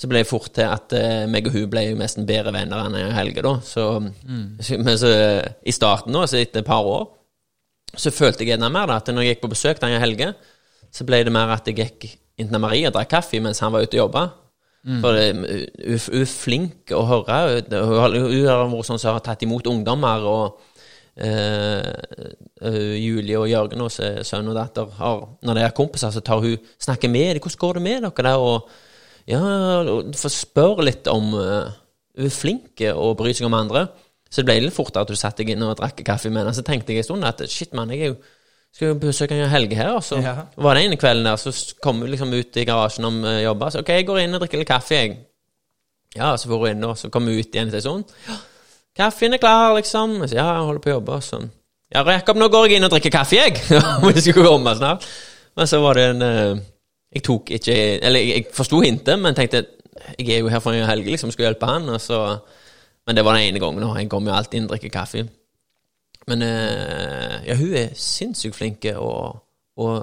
[0.00, 2.86] så ble det fort til at eh, meg og hun ble jo nesten bedre venner
[2.86, 3.56] enn Helge, da.
[3.64, 3.86] Så,
[4.60, 7.08] så, men så eh, i starten, da, så etter et par år,
[7.96, 10.34] så følte jeg mer da, at når jeg gikk på besøk denne helgen,
[10.92, 12.08] så ble det mer at jeg gikk
[12.38, 14.30] inn til Marie og drakk kaffe mens han var ute og jobba.
[15.02, 17.62] For hun, er flink å høre.
[17.68, 18.14] Hun, har-
[18.70, 20.60] vært sånn som har tatt imot ungdommer, og
[21.20, 26.40] eh, Julie og Jørgen, også, sønn og datter, har, når de er kompiser, så tar
[26.40, 27.42] hun snakker med dem.
[27.42, 28.68] 'Hvordan går det med dere?' der, og
[29.28, 29.40] ja,
[29.84, 31.68] og får spørre litt om uh,
[32.16, 33.88] Hun er flink og bryr seg om andre.
[34.30, 36.54] Så det ble litt fort at du satte deg inn og drakk kaffe med henne.
[36.54, 38.18] Så tenkte jeg en stund at shit, mann, jeg er jo
[38.72, 39.88] skal jo besøke en Helge her.
[39.96, 40.34] Og så Ja.
[40.56, 41.50] var det ene kvelden der, så
[41.82, 43.70] kom hun liksom ut i garasjen om uh, jobba.
[43.70, 45.16] Så OK, jeg går inn og drikker litt kaffe, jeg.
[46.16, 48.04] Ja, så får hun inn, og så kommer hun ut igjen til sånn.
[48.28, 48.36] Ja,
[48.96, 50.20] kaffen er klar, liksom.
[50.28, 51.18] Sier, ja, jeg holder på å jobbe.
[51.18, 51.50] og Sånn.
[51.90, 53.58] Ja, Jakob, nå går jeg inn og drikker kaffe, jeg.
[54.14, 55.06] Vi skulle komme snart.
[55.58, 56.62] Men så var det en uh,
[57.10, 57.74] Jeg tok ikke
[58.06, 59.64] Eller jeg, jeg forsto hintet, men tenkte
[60.16, 61.88] jeg er jo her for en helg, liksom, skal hjelpe han.
[61.90, 62.20] Og så,
[63.10, 63.82] men det var den ene gangen.
[63.98, 65.24] Jeg kommer jo alltid inn og drikker kaffe.
[66.30, 69.40] Men eh, ja, hun er sinnssykt flink, og,
[69.82, 69.96] og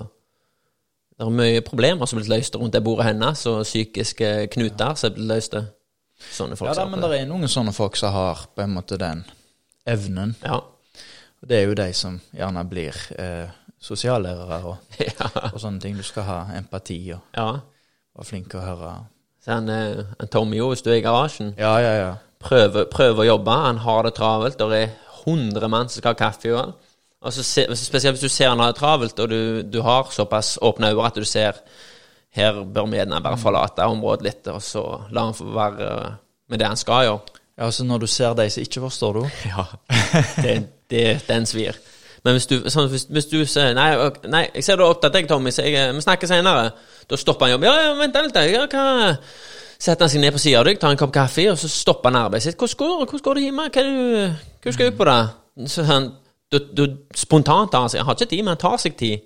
[1.16, 5.00] det er mye problemer som er blitt løst rundt det bordet hennes, og psykiske knuter
[5.00, 5.56] som er blitt løst.
[6.34, 9.00] Sånne folk Ja da, men det er noen sånne folk som har på en måte
[9.00, 9.24] den
[9.88, 10.36] evnen.
[10.44, 10.60] Ja.
[11.40, 13.48] Og det er jo de som gjerne blir eh,
[13.80, 15.32] sosiallærere og, ja.
[15.54, 15.96] og sånne ting.
[15.96, 17.50] Du skal ha empati og ja.
[18.20, 18.94] være flink til å høre.
[19.40, 22.16] Så han, eh, han Tommy, jo, hvis du er i garasjen, Ja, ja, ja.
[22.44, 24.94] Prøver, prøver å jobbe, han har det travelt, det er
[25.28, 26.54] 100 mann som skal ha kaffe
[27.28, 30.58] og så spesielt hvis du ser han har det travelt, og du, du har såpass
[30.62, 31.58] åpne øyne at du ser
[32.38, 35.90] her bør gjerne bare forlate området litt, og så la han få være
[36.48, 37.38] med det han skal gjøre.
[37.58, 39.66] Ja, altså Når du ser de som ikke forstår, du Ja,
[40.44, 40.58] det,
[40.90, 41.80] det, den svir.
[42.24, 43.90] Men hvis du, sånn, hvis, hvis du sier nei,
[44.30, 46.72] nei, jeg ser du er opptatt, jeg, Tommy, så jeg, eh, vi snakker senere.
[47.10, 47.70] Da stopper han jobben.
[47.70, 48.40] Ja, ja, vent litt.
[48.52, 49.16] Ja, hva
[49.78, 52.10] Setter han seg ned på sida av deg, tar en kopp kaffe, og så stopper
[52.10, 52.58] han arbeidet sitt.
[52.58, 53.68] 'Hvordan går, hvordan går det hjemme?
[53.74, 56.12] Hva, du, hva skal du på, da?' Så han
[56.52, 56.84] du, du
[57.16, 59.26] spontant tar han seg Jeg har ikke tid, men han tar seg tid.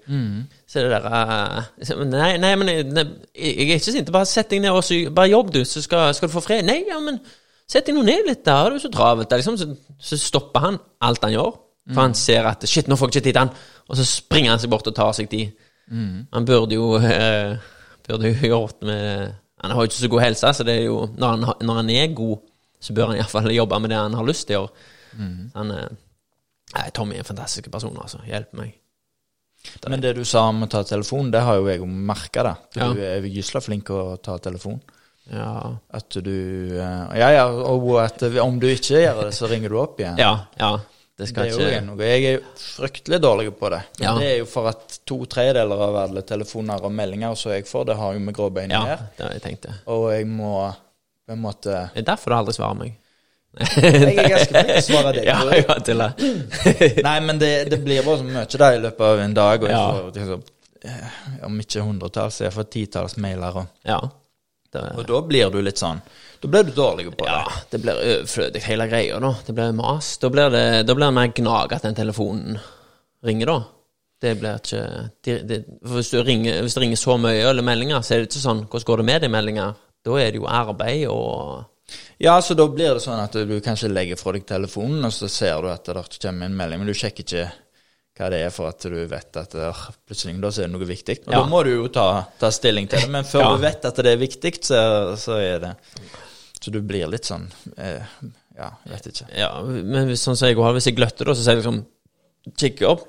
[0.67, 3.03] Så er det der eh, Nei, nei men jeg, nei,
[3.35, 4.11] jeg er ikke sint.
[4.11, 6.65] Bare sett deg ned og sy, bare jobb, du, så skal, skal du få fred.
[6.65, 7.19] Nei, ja, men
[7.69, 9.31] sett deg nå ned litt, da har du så travelt.
[9.31, 9.69] Er liksom, så,
[10.01, 11.59] så stopper han alt han gjør.
[11.91, 13.53] For han ser at shit, nå får jeg ikke tid til han.
[13.89, 15.53] Og så springer han seg bort og tar seg tid.
[16.33, 17.57] Han burde jo eh,
[18.07, 21.01] Burde jo gjort med Han har jo ikke så god helse, så det er jo
[21.17, 22.37] Når han, når han er god,
[22.81, 24.87] så bør han iallfall jobbe med det han har lyst til å gjøre.
[25.11, 25.41] Mm.
[25.53, 25.73] Han,
[26.77, 28.21] nei, Tommy er en fantastisk person, altså.
[28.25, 28.77] Hjelp meg.
[29.85, 32.55] Men det du sa om å ta telefon, det har jo jeg merka, da.
[32.73, 32.93] For Ja.
[32.95, 34.79] Du er gysla flink til å ta telefon.
[35.29, 36.31] Ja, At du
[36.79, 40.17] eh, Ja, ja, og at om du ikke gjør det, så ringer du opp igjen.
[40.17, 40.47] ja.
[40.57, 40.79] ja
[41.17, 41.97] det Det er jo ikke noe.
[42.07, 43.81] Jeg er jo fryktelig dårlig på det.
[43.99, 44.13] Men Ja.
[44.17, 47.85] det er jo for at to tredjedeler av alle telefoner og meldinger som jeg får,
[47.91, 49.09] det har jo med gråbein Ja, gjøre.
[49.17, 49.73] det jeg tenkt det.
[49.87, 50.73] Og jeg må
[51.27, 52.95] på en måte Det er derfor du aldri svarer meg.
[53.59, 55.25] Jeg er ganske flink til å svare deg.
[55.27, 57.03] Ja, ja, til det.
[57.03, 59.63] Nei, men det, det blir bare så mye da i løpet av en dag.
[59.63, 59.83] Og Ja.
[59.91, 60.43] får liksom,
[61.45, 63.57] om ikke hundretalls, så får titalls mailer.
[63.57, 63.99] Og, Ja.
[64.71, 65.99] Det, og da blir du litt sånn
[66.41, 67.31] Da blir du dårlig på det.
[67.31, 67.67] ja, det.
[67.71, 69.33] det blir overflødig, hele greia, da.
[69.45, 70.15] Det blir mas.
[70.21, 72.57] Da blir det, da blir det mer gnag at den telefonen
[73.25, 73.59] ringer, da.
[74.21, 74.81] Det blir ikke
[75.25, 75.59] det, det,
[75.89, 78.59] hvis, du ringer, hvis det ringer så mye eller meldinger, så er det ikke sånn
[78.69, 79.79] Hvordan går det med de meldinger?
[80.05, 81.63] Da er det jo arbeid og
[82.21, 85.27] Ja, så da blir det sånn at du kanskje legger fra deg telefonen, og så
[85.29, 87.47] ser du at det kommer en melding, men du sjekker ikke
[88.19, 90.85] hva det er for at du vet at øh, plutselig da så er det noe
[90.85, 91.15] viktig.
[91.25, 91.39] Og Ja.
[91.41, 92.05] da må du jo ta,
[92.37, 93.49] ta stilling til det, men før Ja.
[93.55, 94.81] du vet at det er viktig, så,
[95.17, 95.71] så er det
[96.61, 97.47] Så du blir litt sånn
[97.77, 98.03] eh,
[98.57, 99.29] Ja, jeg vet ikke.
[99.33, 101.81] Ja, men sånn som jeg har, hvis jeg gløtter, da, så sier jeg liksom
[102.57, 103.07] Kikker opp.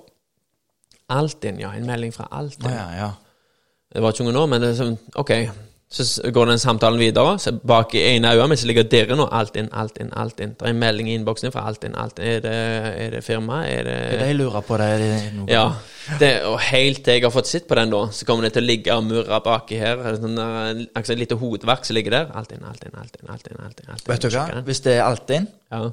[1.13, 1.73] Altinn, ja.
[1.77, 2.73] En melding fra Altinn.
[2.73, 3.59] Ja, ja, ja.
[3.93, 5.33] Det var ikke unge nå, men det er sånn, ok.
[5.93, 7.35] Så går den samtalen videre.
[7.43, 9.27] Så bak i ene øyet mitt så ligger dere nå.
[9.31, 10.55] alt inn, alt inn, alt inn.
[10.59, 12.27] Det er en melding i innboksen fra alt inn, alt inn.
[12.33, 12.55] Er det,
[13.05, 13.63] er det firma?
[13.69, 15.67] Er det Det jeg lurer på, det er det noe Ja.
[16.19, 18.65] Det, og helt til jeg har fått sett på den, da, så kommer det til
[18.65, 20.01] å ligge og murre baki her.
[20.19, 22.33] Sånn der, akkurat et lite hovedverk som ligger der.
[22.35, 23.29] Alt inn, alt inn, alt inn.
[23.31, 24.11] alt inn, alt inn, alt inn.
[24.15, 24.47] Vet du hva?
[24.67, 25.91] Hvis det er Altinn, Ja.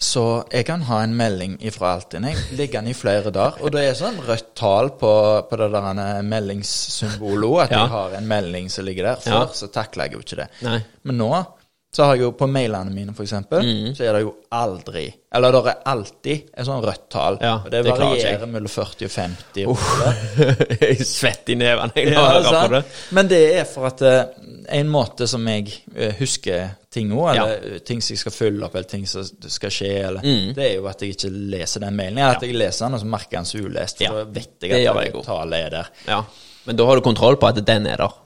[0.00, 3.58] Så jeg kan ha en melding ifra Altinn jeg, liggende i flere dager.
[3.66, 5.10] Og det er sånn rødt tall på,
[5.50, 7.78] på det der meldingssymbolet meldingssymbolet, at Ja.
[7.82, 9.16] jeg har en melding som ligger der.
[9.24, 9.46] Før Ja.
[9.52, 10.48] så takler jeg jo ikke det.
[10.62, 10.80] Nei.
[11.02, 11.46] Men nå
[11.90, 13.94] så har jeg jo på mailene mine, eksempel, Mm.
[13.96, 17.38] så er det jo aldri Eller det er alltid et sånn rødt tall.
[17.40, 19.66] Ja, og det, det varierer mellom 40 og 50.
[19.66, 19.78] og
[20.80, 22.84] jeg er svett i nevene jeg Ja, hører på det.
[23.12, 24.24] Men det er for at eh,
[24.70, 27.80] en måte som jeg eh, husker ting òg, eller ja.
[27.86, 30.54] ting som jeg skal følge opp, eller ting som skal skje, eller Mm.
[30.56, 32.20] Det er jo at jeg ikke leser den mailen.
[32.24, 33.98] At jeg leser den, og så merker den som ulest.
[33.98, 35.38] For Ja, da vet jeg at jeg det også.
[35.56, 35.90] er der.
[36.06, 36.22] Ja.
[36.64, 38.16] Men da har du kontroll på at den er der.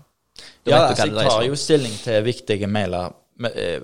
[0.64, 3.12] Du Ja, altså, jeg tar jo stilling til viktige mailer
[3.44, 3.80] eh,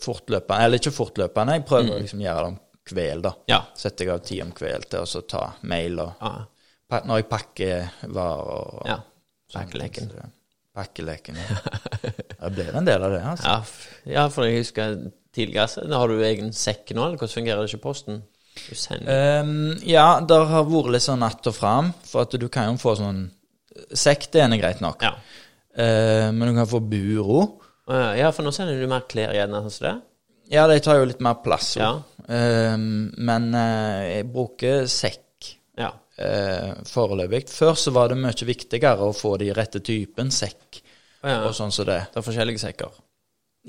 [0.00, 0.64] fortløpende.
[0.64, 2.58] Eller ikke fortløpende, jeg prøver å liksom gjøre det om
[2.88, 3.34] kveld, da.
[3.36, 3.48] Mm.
[3.52, 3.60] Ja.
[3.78, 6.34] Setter jeg av tid om kveld til å ta mail og Ja.
[6.92, 8.98] Når jeg pakker varer og ja.
[9.48, 10.26] sånne
[10.74, 11.36] Pakkeleken.
[11.36, 12.16] ting, så- Pakkeleken.
[12.42, 12.48] Ja.
[12.48, 13.46] Det blir en del av det, altså.
[13.46, 14.96] Ja, ja, for jeg husker
[15.32, 18.22] tidligere Har du egen sekk nå, eller hvordan fungerer det ikke i posten?
[18.68, 18.74] Du
[19.08, 22.80] Ehm, ja, det har vært litt sånn natt og fram, for at du kan jo
[22.82, 23.22] få sånn
[23.96, 25.00] Sekk, det er nå greit nok.
[25.00, 25.14] Ja.
[25.78, 27.38] uh, men du kan få buro.
[27.88, 29.94] Uh, Ja, for nå sender du mer klær igjen, som det?
[30.52, 31.76] Ja, de tar jo litt mer plass.
[31.80, 31.94] Ja.
[32.28, 35.92] Um, men uh, jeg bruker sekk Ja.
[36.20, 37.46] Uh, foreløpig.
[37.52, 40.82] Før så var det mye viktigere å få de rette typen sekk
[41.22, 41.42] ja.
[41.46, 42.02] og sånn som det.
[42.12, 43.00] Det er forskjellige sekker.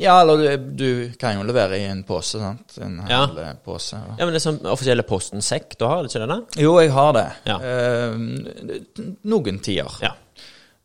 [0.01, 2.79] Ja, eller du, du kan jo levere i en pose, sant.
[2.81, 3.27] En Ja.
[3.27, 3.93] hel eh, pose.
[3.93, 6.29] og- Ja, men det er sånn offisielle Posten-sekk, du har det ikke det?
[6.31, 6.61] da?
[6.63, 7.27] Jo, jeg har det.
[7.45, 7.57] Ja.
[7.61, 9.93] Eh, noen tider.
[10.01, 10.15] Ja.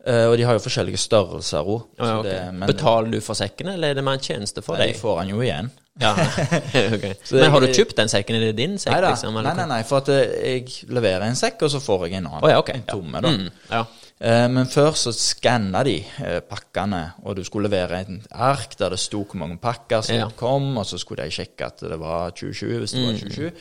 [0.04, 1.86] Eh, og de har jo forskjellige størrelser òg.
[1.98, 2.66] Å, ja, okay.
[2.68, 4.92] Betaler du for sekken, eller er det mer en tjeneste for deg?
[4.92, 5.72] De får han jo igjen.
[6.00, 6.12] Ja,
[6.94, 7.14] okay.
[7.32, 8.36] Men har du kjøpt den sekken?
[8.38, 8.92] Er det din sekk?
[8.94, 12.04] Nei liksom, Nei, nei, nei, for at eh, jeg leverer en sekk, og så får
[12.06, 12.44] jeg en annen.
[12.44, 12.78] Oh, ja, okay.
[12.78, 13.32] En tomme, da.
[13.34, 13.80] Mm, ja.
[14.18, 18.94] Eh, men før så skanna de eh, pakkene, og du skulle levere en ark der
[18.94, 20.28] det sto hvor mange pakker som Ja.
[20.38, 23.06] kom, og så skulle de sjekke at det var 2020 hvis det Mm.
[23.06, 23.52] var 2020.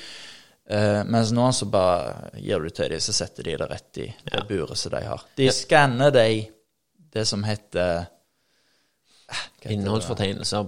[0.69, 4.07] Eh, mens nå så bare gir du til dem, så setter de det rett i
[4.25, 4.43] det Ja.
[4.49, 5.21] buret som de har.
[5.37, 6.47] De skanner de
[7.13, 8.07] det som heter
[9.27, 10.07] det?
[10.07, 10.15] På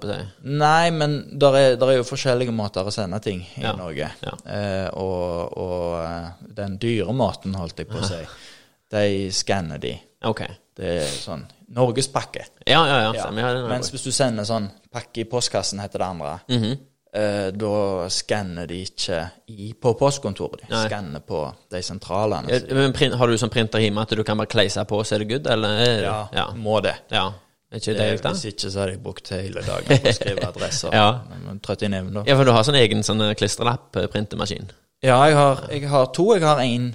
[0.10, 0.28] å.
[0.44, 4.10] Nei, men der er, der er jo forskjellige måter å sende ting i Ja, Norge.
[4.26, 4.34] ja.
[4.46, 8.20] Eh, og og eh, den dyre måten, holdt jeg på å si,
[8.92, 9.94] de skanner de.
[10.28, 10.52] Okay.
[10.76, 11.46] Det er sånn
[11.76, 12.44] Norgespakke.
[12.68, 13.14] Ja, ja, ja.
[13.16, 13.68] Ja.
[13.70, 16.78] Mens hvis du sender sånn pakke i postkassen, heter det andre, Mhm.
[17.14, 20.68] eh, da skanner de ikke i, på postkontoret.
[20.68, 22.50] De skanner på de sentralene.
[22.50, 25.16] Ja, Men print, har du sånn printer hjemme at du kan bare kleise på, så
[25.16, 25.70] er det good, eller?
[25.86, 26.48] er Ja, ja.
[26.56, 26.96] må det.
[27.12, 27.32] ja.
[27.72, 28.30] Er ikke det det da?
[28.34, 30.94] hvis ikke, så hadde jeg brukt hele dagen på å skrive adresser.
[31.00, 31.10] Ja.
[31.62, 32.24] Trøtt i neven, da.
[32.26, 34.72] Ja, for du har sånn egen sånn klistrelapp-printemaskin.
[35.06, 36.26] Ja, jeg har, jeg har to.
[36.36, 36.90] Jeg har én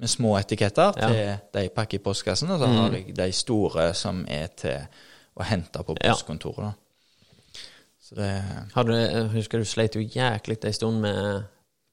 [0.00, 1.08] med små etiketter Ja.
[1.10, 4.86] til de pakker i postkassen, og så har jeg de store som er til
[5.36, 6.70] å hente på postkontoret.
[6.70, 6.72] da.
[8.06, 8.30] Så det
[8.74, 8.94] Har du,
[9.34, 11.42] husker du sleit jo jæklig en stund med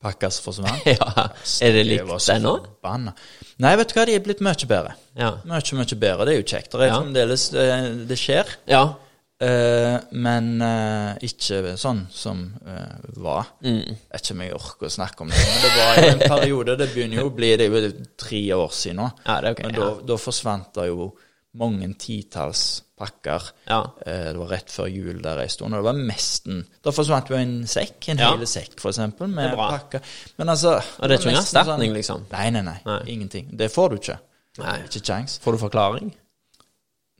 [0.03, 0.83] pakker som forsvant.
[0.93, 1.29] Ja,
[1.63, 2.57] er det likt ennå?
[3.63, 4.97] Nei, vet du hva, de er blitt mye bedre.
[5.17, 5.31] Ja.
[5.47, 6.27] Mye, mye bedre.
[6.27, 6.75] Det er jo kjekt.
[6.75, 6.99] Det er Ja.
[7.01, 7.65] fremdeles det,
[8.11, 8.57] Det skjer.
[8.67, 8.85] ja.
[9.43, 13.49] Uh, men uh, ikke sånn som uh, var.
[13.65, 13.81] Mm.
[13.81, 16.21] Jeg vet ikke om jeg orker å snakke om det, men det var jo en
[16.21, 17.91] periode Det begynner jo å bli Det er jo
[18.23, 19.09] tre år siden nå.
[19.25, 19.63] Ja, det er ok.
[19.65, 21.09] Men da, da forsvant det jo
[21.55, 23.43] mange titalls pakker.
[23.67, 23.81] Ja.
[24.05, 27.29] Eh, det var rett før jul der jeg sto, og det var mesten Da forsvant
[27.29, 28.31] jo en sekk, en Ja.
[28.31, 28.79] hel sekk
[29.29, 30.01] Det med er pakker.
[30.37, 32.25] Men altså Og det er ikke en erstatning, sånn- liksom?
[32.31, 32.99] Nei, nei, nei, Nei.
[33.07, 33.55] Ingenting.
[33.57, 34.19] Det får du ikke.
[34.59, 34.77] Nei.
[34.83, 35.39] Ikke kjangs.
[35.39, 36.13] Får du forklaring?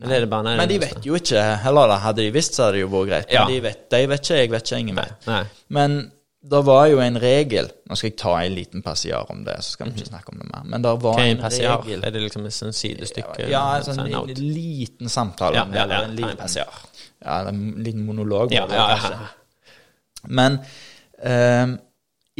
[0.01, 2.55] Eller er det bare nei, Men de vet jo ikke Heller da, hadde de visst,
[2.55, 3.27] så hadde det jo vært greit.
[3.27, 3.45] Men Ja.
[3.47, 5.47] de, vet, de vet ikke, jeg vet ikke, ingen vet.
[5.69, 6.11] Men
[6.43, 9.71] det var jo en regel Nå skal jeg ta en liten passiar om det, så
[9.77, 10.63] skal vi ikke snakke om det mer.
[10.73, 11.77] Men det var er en passiar?
[11.85, 13.45] regel Er det liksom et sånn sidestykke?
[13.51, 15.77] Ja, en sånn sånn en liten samtale Ja, om det.
[15.79, 16.81] ja, eller ja, en liten, passiar.
[17.23, 18.51] ja, en liten monolog.
[18.51, 19.11] Ja, det ja, kanskje.
[19.11, 20.27] ja.
[20.27, 20.59] Men
[21.23, 21.77] eh,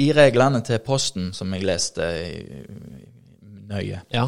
[0.03, 2.07] i reglene til Posten, som jeg leste
[3.69, 4.27] nøye, Ja.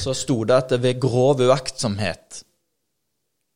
[0.00, 2.42] så sto det at ved grov uaktsomhet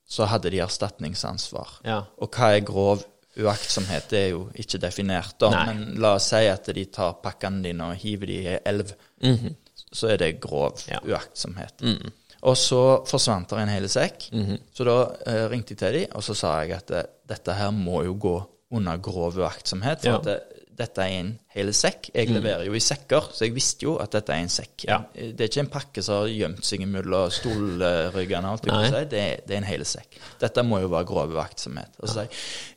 [0.08, 1.78] så hadde de erstatningsansvar.
[1.84, 2.02] ja.
[2.20, 3.04] Og hva er grov
[3.38, 4.12] uaktsomhet?
[4.12, 5.50] Er jo ikke definert, da.
[5.50, 5.64] Nei.
[5.74, 8.92] Men la oss si at de tar pakkene dine og hiver de i elv.
[9.20, 9.38] elv.
[9.38, 9.54] -hmm.
[9.94, 10.98] Så er det grov Ja.
[11.06, 11.80] uaktsomhet.
[11.82, 12.10] Mm.
[12.42, 14.28] Og så forsvant det en hel sekk.
[14.32, 14.58] Mhm.
[14.74, 17.70] Så da eh, ringte jeg til dem, og så sa jeg at eh, dette her
[17.70, 20.00] må jo gå under grov uaktsomhet.
[20.00, 20.16] For Ja.
[20.18, 20.40] at det,
[20.74, 22.08] dette er en hel sekk.
[22.14, 24.86] Jeg leverer jo i sekker, så jeg visste jo at dette er en sekk.
[24.88, 24.98] Ja.
[25.14, 28.54] Det er ikke en pakke som har gjemt seg mellom stolryggene.
[28.58, 29.04] si.
[29.12, 30.18] Det, er, det er en hel sekk.
[30.42, 31.94] Dette må jo være grov uaktsomhet.
[32.00, 32.28] Og så sier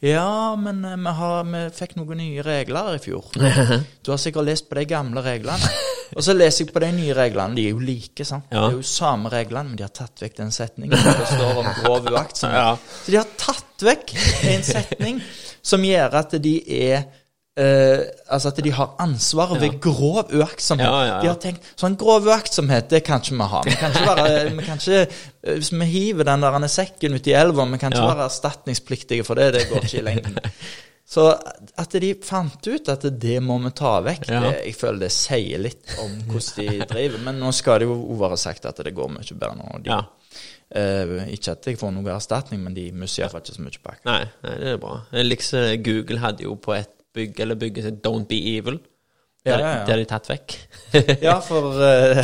[0.06, 3.32] jeg ja, men eh, vi, har, vi fikk noen nye regler i fjor.
[4.08, 5.72] Du har sikkert lest på de gamle reglene.
[6.16, 7.58] Og så leser jeg på de nye reglene.
[7.58, 8.48] De er jo like, sant.
[8.54, 8.68] Ja.
[8.68, 11.62] Det er jo samme reglene, men de har tatt vekk den setningen der det står
[11.64, 12.62] om grov uaktsomhet.
[12.62, 13.02] Ja.
[13.04, 14.16] Så de har tatt vekk
[14.54, 15.22] en setning
[15.68, 17.08] som gjør at de er
[17.58, 20.86] eh, altså at de har ansvaret ved grov uaktsomhet.
[20.88, 21.22] Ja, ja, ja.
[21.24, 23.62] De har tenkt sånn grov uaktsomhet, det kan ikke vi ha.
[23.66, 25.00] Vi kan ikke være, vi kan ikke,
[25.44, 29.26] eh, hvis vi hiver den der sekken ut i elva, vi kan ikke være erstatningspliktige
[29.28, 29.54] for det.
[29.58, 30.38] Det går ikke i lengden.
[31.08, 31.24] Så
[31.80, 35.62] at de fant ut at det må vi ta vekk, det, jeg føler det sier
[35.64, 37.22] litt om hvordan de driver.
[37.24, 39.78] Men nå skal det jo være sagt at det går mye bedre nå.
[39.86, 40.02] De, Ja.
[40.76, 44.02] eh, ikke at jeg får noe erstatning, men de iallfall ikke så mye bak.
[44.04, 44.98] Nei, nei, det er bra.
[45.24, 48.80] Liksom Google hadde jo på et bygg eller bygget seg 'Don't be evil'.
[49.46, 49.84] Det Ja, ja, ja.
[49.86, 50.56] det har de tatt vekk.
[51.28, 52.24] Ja, for uh,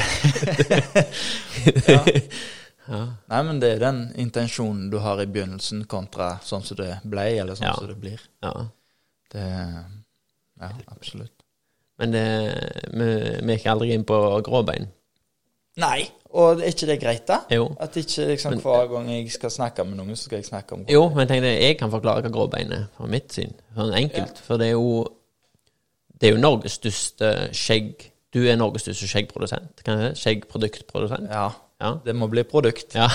[1.88, 3.02] ja.
[3.32, 7.24] Nei, men det er den intensjonen du har i begynnelsen, kontra sånn som det ble,
[7.40, 7.76] eller sånn Ja.
[7.80, 8.20] som det blir.
[8.44, 8.53] ja.
[9.34, 9.45] Det
[10.60, 11.34] Ja, absolutt.
[11.98, 12.26] Men det,
[12.94, 13.07] vi,
[13.44, 14.88] vi gikk aldri inn på gråbein.
[15.82, 16.04] Nei,
[16.38, 17.40] og er ikke det greit, da?
[17.50, 17.66] Jo.
[17.82, 20.84] At ikke liksom hver gang jeg skal snakke med noen, så skal jeg snakke om
[20.90, 23.56] Jo, men tenk deg, jeg kan forklare hva gråbein er fra mitt syn.
[23.78, 24.41] Sånn enkelt.
[24.45, 25.04] For det er jo
[26.22, 29.82] Det er jo Norges største skjegg Du er Norges største skjeggprodusent.
[29.86, 30.20] Kan jeg det?
[30.22, 31.30] Skjeggproduktprodusent.
[31.34, 31.50] Ja.
[31.84, 31.90] Ja.
[32.06, 32.96] Det må bli produkt.
[32.96, 33.10] Ja.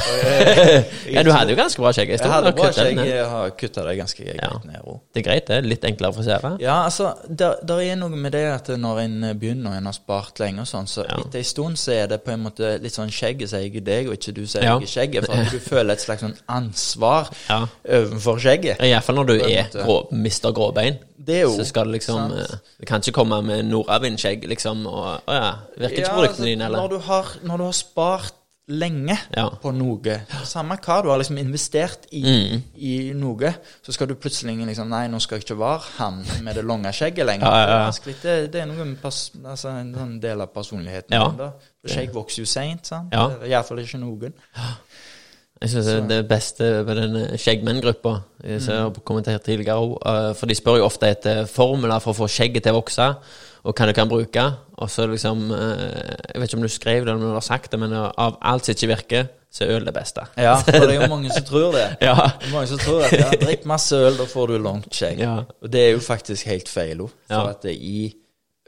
[1.15, 2.11] ja, du hadde jo ganske bra skjegg.
[2.15, 2.99] Jeg hadde bra skjegg.
[3.09, 4.51] Jeg har kutta det ganske greit Ja.
[4.69, 4.81] ned.
[4.85, 4.99] også.
[5.15, 5.59] Det er greit, det.
[5.65, 6.51] Litt enklere å frisere.
[6.63, 9.97] Ja, altså, der, der er noe med det at når en begynner og en har
[9.97, 11.17] spart lenge og sånn, så Ja.
[11.25, 13.87] etter en stund så er det på en måte litt sånn skjegget sier jeg er
[13.89, 14.79] deg, og ikke du sier Ja.
[14.79, 17.67] jeg er skjegget, for at du føler et slags sånn ansvar Ja.
[17.89, 18.81] overfor skjegget.
[18.85, 20.99] Iallfall når du er grå, mister gråbein.
[21.29, 22.41] Det er jo Så skal det liksom sant.
[22.53, 26.45] eh, Du kan ikke komme med nordavind-skjegg, liksom, og Å ja, virker ikke produktene altså,
[26.45, 26.79] dine, eller?
[26.79, 28.33] Når du har, når du har spart
[28.69, 29.49] lenge Ja.
[29.63, 32.63] på noe, samme hva du har liksom investert i, Mm.
[32.77, 36.55] i noe, så skal du plutselig liksom Nei, nå skal jeg ikke være han med
[36.55, 37.47] det lange skjegget lenger.
[37.47, 37.91] Ja, ja.
[38.23, 38.97] Det, det, er noe
[39.45, 41.13] altså, en sånn del av personligheten.
[41.13, 41.53] Ja.
[41.87, 43.13] Skjegg vokser jo seint, sant.
[43.13, 43.29] Ja.
[43.47, 44.35] Iallfall ikke noen.
[45.61, 48.13] Jeg synes det, det beste ved den skjeggmenn-gruppa
[48.47, 49.01] Jeg ser Mm.
[49.05, 52.73] kommentert tidligere eh, For de spør jo ofte etter formler for å få skjegget til
[52.77, 53.09] å vokse,
[53.65, 54.45] og hva du kan bruke.
[54.79, 57.41] Og så liksom eh, Jeg vet ikke om du skrev det eller om du har
[57.49, 60.23] sagt det, men av alt som ikke virker, så er øl det beste.
[60.39, 61.87] Ja, for det er jo mange som tror det.
[62.07, 62.15] Ja.
[62.39, 65.19] Det er mange som tror at ja, drikk masse øl, da får du langt skjegg.
[65.25, 65.39] Ja.
[65.63, 67.03] Og det er jo faktisk helt feil.
[67.27, 67.49] For Ja.
[67.51, 68.13] at i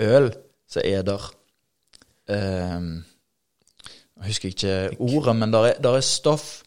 [0.01, 0.33] øl
[0.71, 1.23] så er der
[2.31, 3.05] um,
[4.21, 6.63] Jeg husker ikke ordet, men det er, er stoff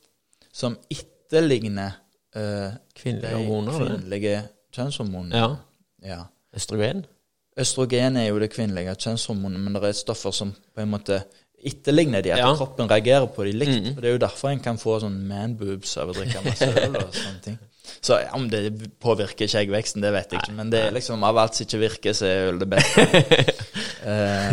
[0.54, 1.96] som etterligner
[2.38, 4.36] uh, Kvinnelige hormoner, kvinnelige
[4.76, 5.36] kjønnshormonene.
[5.42, 5.50] Ja.
[6.06, 6.20] Ja.
[6.56, 7.06] Østrogen.
[7.60, 11.24] Østrogen er jo det kvinnelige kjønnshormonet, men det er stoffer som på en måte
[11.64, 12.50] etterligner de, at Ja.
[12.60, 13.78] kroppen reagerer på de likt.
[13.84, 13.94] Mhm.
[13.98, 16.98] Og Det er jo derfor en kan få sånn manboobs av å drikke masse øl
[17.00, 17.60] og sånne ting.
[18.04, 18.66] Så om det
[19.00, 20.56] påvirker skjeggveksten, det vet jeg ikke.
[20.58, 23.08] Men det er liksom av alt som ikke virker, så er øl det beste.
[24.04, 24.52] Eh,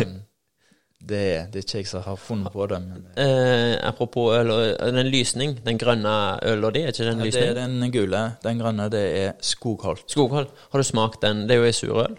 [1.01, 1.21] det,
[1.51, 2.77] det er ikke jeg som har funnet på det.
[2.85, 4.51] Men Eh, apropos øl
[4.95, 6.13] den lysning, den grønne
[6.47, 7.49] øla di, er ikke den det lysning?
[7.49, 8.21] er den gule.
[8.43, 10.05] Den grønne, det er Skogholt.
[10.11, 10.49] Skogholt.
[10.71, 11.45] Har du smakt den?
[11.49, 12.17] Det er jo ei surøl.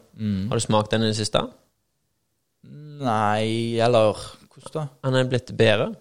[0.51, 1.45] Har du smakt den i det siste?
[3.03, 4.15] Nei, eller
[4.53, 4.87] hvordan da?
[5.07, 5.93] Han er blitt bedre.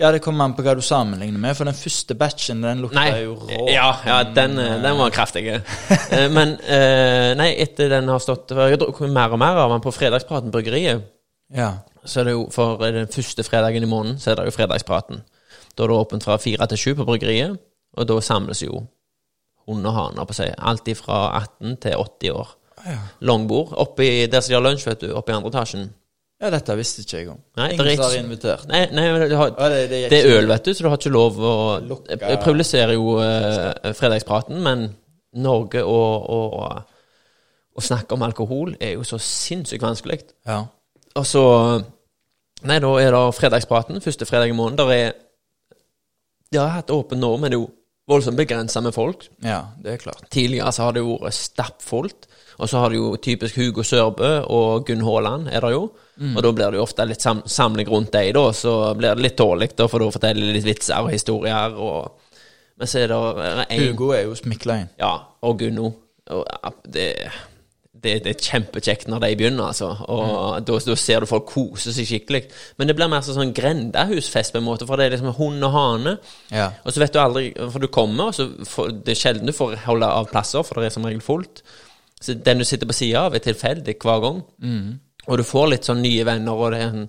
[0.00, 3.02] Ja, det kommer an på hva du sammenligner med, for den første batchen, den lukta
[3.02, 3.66] Nei, jo rå.
[3.68, 5.42] ja, ja den, eh, den var kraftig.
[5.52, 9.74] Eh, Men eh, nei, etter den har stått Jeg har drukket mer og mer av
[9.74, 11.02] den på Fredagspraten bryggeriet.
[11.54, 11.70] Ja.
[12.04, 15.22] Så er det jo for den første fredagen i måneden, så er det jo Fredagspraten.
[15.76, 17.58] Da er det åpent fra fire til sju på bryggeriet,
[17.96, 18.84] og da samles jo
[19.68, 20.54] hund og haner på seg.
[20.58, 22.48] Alt fra 18 til 80 år.
[22.86, 22.98] ja.
[23.20, 25.90] Langbord oppi der som de har lunsj, vet du, oppi andre etasjen.
[26.40, 27.40] Ja, dette visste ikke jeg om.
[27.58, 28.62] Nei, Ingen som har invitert.
[28.70, 29.04] Nei, nei
[29.36, 31.52] har, Ja, det, det, det er øl, vet du, så du har ikke lov å
[31.84, 34.86] Lukka- Jeg privilegiserer jo eh, fredagspraten, men
[35.36, 40.22] Norge og, og å snakke om alkohol er jo så sinnssykt vanskelig.
[40.48, 40.62] Ja.
[41.18, 41.44] Og så
[42.60, 44.76] Nei, da er det fredagspraten, første fredag i måneden.
[44.82, 45.12] Der er
[46.52, 47.70] De har hatt åpen nå, men det er jo
[48.10, 49.28] voldsomt begrensa med folk.
[49.42, 50.24] ja, det er klart.
[50.30, 52.26] Tidligere så har det jo vært stappfullt.
[52.58, 55.84] Og så har det jo typisk Hugo Sørbø og Gunn Haaland, er det jo.
[56.20, 58.50] Og da blir det jo ofte litt sam samling rundt deg, da.
[58.52, 61.78] Så blir det litt dårlig, da, for da forteller de litt vitser og historier.
[61.80, 62.34] Og...
[62.76, 63.20] Men så er det
[63.70, 64.90] en Hugo er jo smikla inn.
[65.00, 65.94] Ja, og Gunno.
[66.30, 67.06] Og det,
[68.04, 69.90] det, det er kjempekjekt når de begynner, altså.
[70.08, 72.42] Og da, da ser du folk kose seg skikkelig.
[72.80, 75.74] Men det blir mer sånn grendehusfest, på en måte, for det er liksom hund og
[75.74, 76.16] hane.
[76.54, 76.70] Ja.
[76.84, 79.56] Og så vet du aldri For du kommer, og så får, det er sjelden du
[79.56, 81.62] får holde av plasser, for det er som regel fullt.
[82.20, 84.42] Så den du sitter på sida av, er tilfeldig hver gang.
[85.28, 87.06] Og du får litt sånn nye venner, og det er en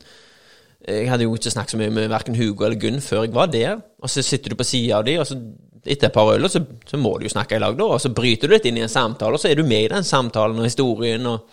[0.82, 3.52] Jeg hadde jo ikke snakket så mye med verken Hugo eller Gunn før jeg var
[3.54, 3.84] der.
[4.02, 5.38] Og så sitter du på sida av dem, og så
[5.86, 7.88] etter et par øl, så, så må du jo snakke i lag, da.
[7.95, 9.91] Og så bryter du litt inn i en samtale, og så er du med i
[9.91, 11.26] den samtalen og historien.
[11.26, 11.48] og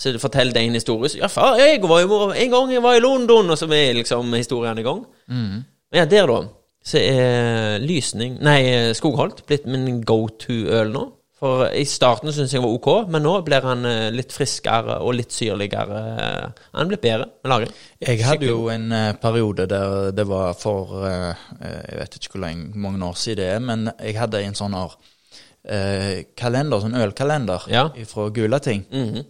[0.00, 1.10] så forteller deg en historie.
[1.12, 3.96] Så, ja, far, jeg var jo en gang jeg var i London, og så er
[3.98, 5.04] liksom historien i gang.
[5.92, 6.40] Men ja, der, da,
[6.86, 8.60] så er Lysning Nei,
[8.96, 11.02] Skogholt blitt min go to-øl nå.
[11.40, 15.14] For i starten syntes jeg var ok, men nå blir han eh, litt friskere og
[15.16, 16.02] litt syrligere.
[16.76, 17.72] Han blir bedre med lagring.
[18.04, 22.44] Jeg hadde jo en eh, periode der det var for eh, Jeg vet ikke hvor
[22.44, 24.98] lenge, mange år siden det er, men jeg hadde en sånn år,
[26.40, 27.88] kalender, sånn ølkalender Ja.
[28.08, 28.84] fra Gulating.
[28.90, 29.24] Mhm.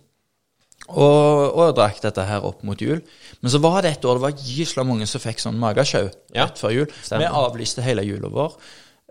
[0.91, 2.99] Og, og jeg drakk dette her opp mot jul.
[3.43, 6.47] Men så var det et år det var gysla mange som fikk sånn magesjau Ja,
[6.49, 6.87] rett før jul.
[6.91, 8.57] Vi avlyste hele jula vår.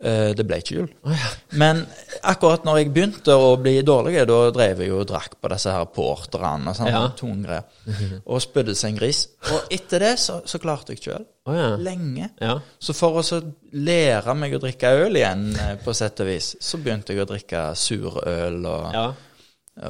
[0.02, 0.90] Eh, det ble ikke jul.
[1.04, 1.30] Oh, ja.
[1.60, 1.82] Men
[2.24, 5.74] akkurat når jeg begynte å bli dårlig, da drev jeg jo og drakk på disse
[5.76, 7.02] her porterne og sånn, Ja.
[7.20, 8.22] tunge greier.
[8.26, 9.20] Og spydde seg en gris.
[9.52, 11.26] Og etter det så, så klarte jeg ikke øl.
[11.50, 11.68] Å ja.
[11.84, 12.30] Lenge.
[12.40, 12.56] ja.
[12.80, 13.42] Så for å så
[13.74, 17.28] lære meg å drikke øl igjen, eh, på sett og vis, så begynte jeg å
[17.34, 19.06] drikke surøl og ja.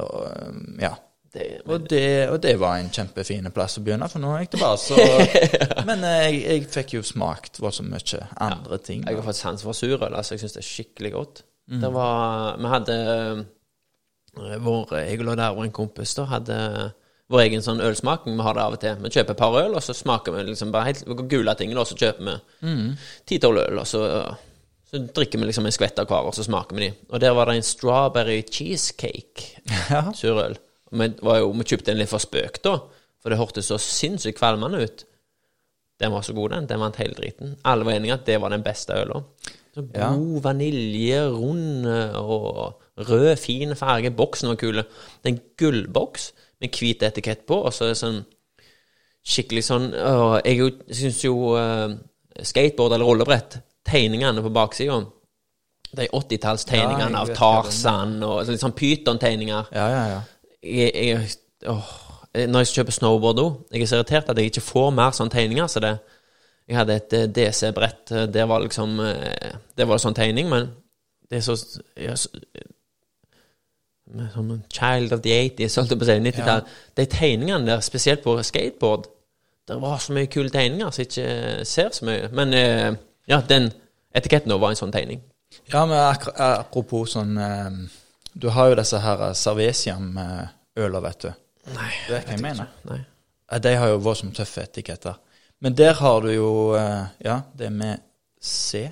[0.00, 0.96] og, um, ja.
[1.32, 4.58] Det, Og det, og det var en kjempefin plass å begynne, for nå er det
[4.58, 4.96] bare Så,
[5.88, 9.04] men eh, jeg, jeg fikk jo smakt var så mye andre ting.
[9.06, 10.10] Jeg har fått sans for surøl.
[10.10, 11.42] Altså, jeg syns det er skikkelig godt.
[11.70, 16.56] Det var Vi hadde eh, vår Jeg og der og en kompis da hadde
[17.30, 18.34] vår egen sånn ølsmaking.
[18.34, 18.96] Vi har det av og til.
[19.04, 21.86] Vi kjøper et par øl, og så smaker vi liksom bare helt gule ting, og
[21.86, 22.72] så kjøper vi
[23.30, 24.00] ti-tolv øl, og så,
[24.90, 26.90] så drikker vi liksom en skvett av hver, og så smaker vi de.
[27.12, 29.46] Og der var det en strawberry cheesecake
[29.94, 30.08] Ja.
[30.10, 30.58] surøl.
[30.90, 32.74] Vi, var jo, vi kjøpte den litt for spøk, da,
[33.20, 35.04] for det hørtes så sinnssykt kvalmende ut.
[36.00, 36.66] Den var så god, den.
[36.70, 37.56] Den vant hele driten.
[37.68, 39.20] Alle var enige at det var den beste øla.
[39.74, 40.08] Så Ja.
[40.16, 41.86] God vanilje, rund
[42.16, 44.10] og rød, fin farge.
[44.10, 44.82] Boksen var kule.
[45.22, 48.24] Det er en gullboks med hvit etikett på, og så er det sånn
[49.20, 51.92] skikkelig sånn øh, Jeg syns jo øh,
[52.42, 54.96] skateboard eller rullebrett, tegningene på baksida
[55.96, 57.32] De 80-tallstegningene Ja, av.
[57.36, 59.72] Tarzan og litt sånn pytontegninger.
[59.76, 60.20] Ja, ja, ja.
[60.62, 61.28] Jeg, jeg,
[61.68, 61.92] åh,
[62.34, 65.32] Når jeg kjøper snowboard òg Jeg er så irritert at jeg ikke får mer sånne
[65.34, 65.66] tegninger.
[65.66, 65.94] Så det,
[66.68, 68.04] jeg hadde et eh, DC-brett.
[68.08, 70.70] Det Der var liksom eh, Det var sånn tegning, men
[71.30, 71.56] det er så,
[71.96, 72.28] jeg, så
[74.34, 76.18] Som en child of the 80s, holdt jeg på å si.
[76.26, 76.64] 90-tall.
[76.96, 79.06] De tegningene der, spesielt på skateboard
[79.68, 82.28] Det var så mye kule tegninger som jeg ikke ser så mye.
[82.34, 82.92] Men eh,
[83.30, 83.70] ja, den
[84.14, 85.22] etiketten var en sånn tegning.
[85.70, 87.70] Ja, men apropos sånn eh,
[88.34, 91.30] Du har jo disse her Sarvesiam-øler, vet du.
[91.74, 92.66] Nei, Du vet hva jeg mener?
[92.88, 93.00] Nei.
[93.50, 95.14] Ja, De har jo vært som tøffe etiketter.
[95.60, 97.98] Men der har du jo eh, Ja, det med
[98.40, 98.90] C.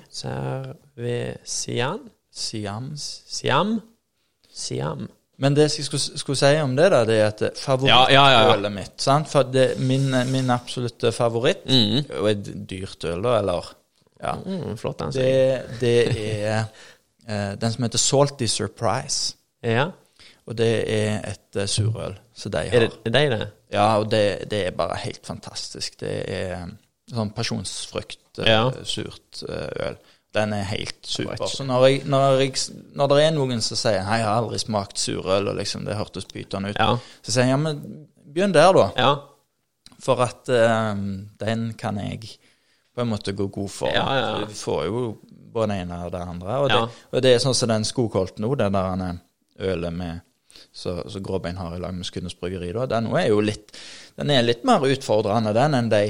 [0.99, 1.99] Cervesian?
[2.31, 2.91] Siam.
[3.27, 3.79] Siam?
[4.53, 5.07] Siam.
[5.39, 8.41] Men det jeg skulle, skulle si om det, da, det er at favorittølet Ja, ja,
[8.51, 8.69] ja, ja.
[8.75, 9.29] mitt sant?
[9.31, 12.03] For det, min, min absolutte favoritt Mm.
[12.19, 13.69] Og et dyrt øl, da, eller
[14.19, 14.33] Ja.
[14.35, 16.63] Mm, flott, den, Det, det er eh,
[17.61, 19.35] den som heter Salty Surprise.
[19.63, 19.89] Ja.
[20.49, 22.73] Og det er et eh, surøl som de har.
[22.73, 23.47] Er det er det det?
[23.75, 25.99] Ja, og det, det er bare helt fantastisk.
[26.01, 26.63] Det er
[27.11, 28.63] sånn pasjonsfrukt, eh, Ja.
[28.83, 29.99] surt eh, øl.
[30.33, 31.45] Den er helt super.
[31.49, 32.53] Så når, jeg, når, jeg,
[32.97, 35.97] når det er noen som sier Nei, jeg har aldri smakt surøl, og liksom det
[35.97, 36.95] hørtes pyton ut, Ja.
[37.25, 37.79] så sier jeg ja, men
[38.29, 38.87] begynn der, da.
[38.97, 39.15] Ja.
[39.99, 42.37] For at um, den kan jeg
[42.95, 43.89] på en måte gå god for.
[43.93, 44.45] Ja, ja.
[44.45, 45.01] Du får jo
[45.53, 46.57] både det ene og det andre.
[46.63, 46.79] Og, Ja.
[46.85, 49.21] det, og det er sånn som den skokolt nå, den der han
[49.59, 50.21] ølet med
[50.73, 52.85] så, så Gråbein har i lag med Skudenes Bryggeri, da.
[52.85, 53.71] Den er jo litt
[54.17, 56.01] Den er litt mer utfordrende, den, enn de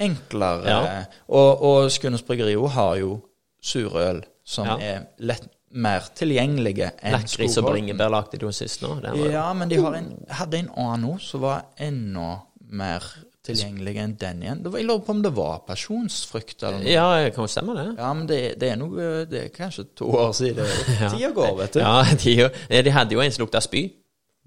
[0.00, 0.68] enklere.
[0.68, 1.04] Ja.
[1.28, 3.20] Og, og Skudenes Bryggeri har jo
[3.60, 4.76] surøl som Ja.
[4.78, 8.94] er lett mer tilgjengelige enn Lakris og bringebær lagde de jo sist nå.
[9.30, 12.38] Ja, men de har en, hadde en annen òg som var enda
[12.70, 13.02] mer
[13.48, 14.62] tilgjengelig enn den igjen.
[14.64, 16.92] Jeg lurer på om det var personsfrykt eller noe.
[16.92, 17.86] ja, det kan jo stemme, det.
[17.98, 20.68] Ja, men det, det er noe Det er kanskje to år siden.
[21.12, 21.80] Tida går, vet du.
[21.82, 23.88] Ja, de, de hadde jo en som lukta spy.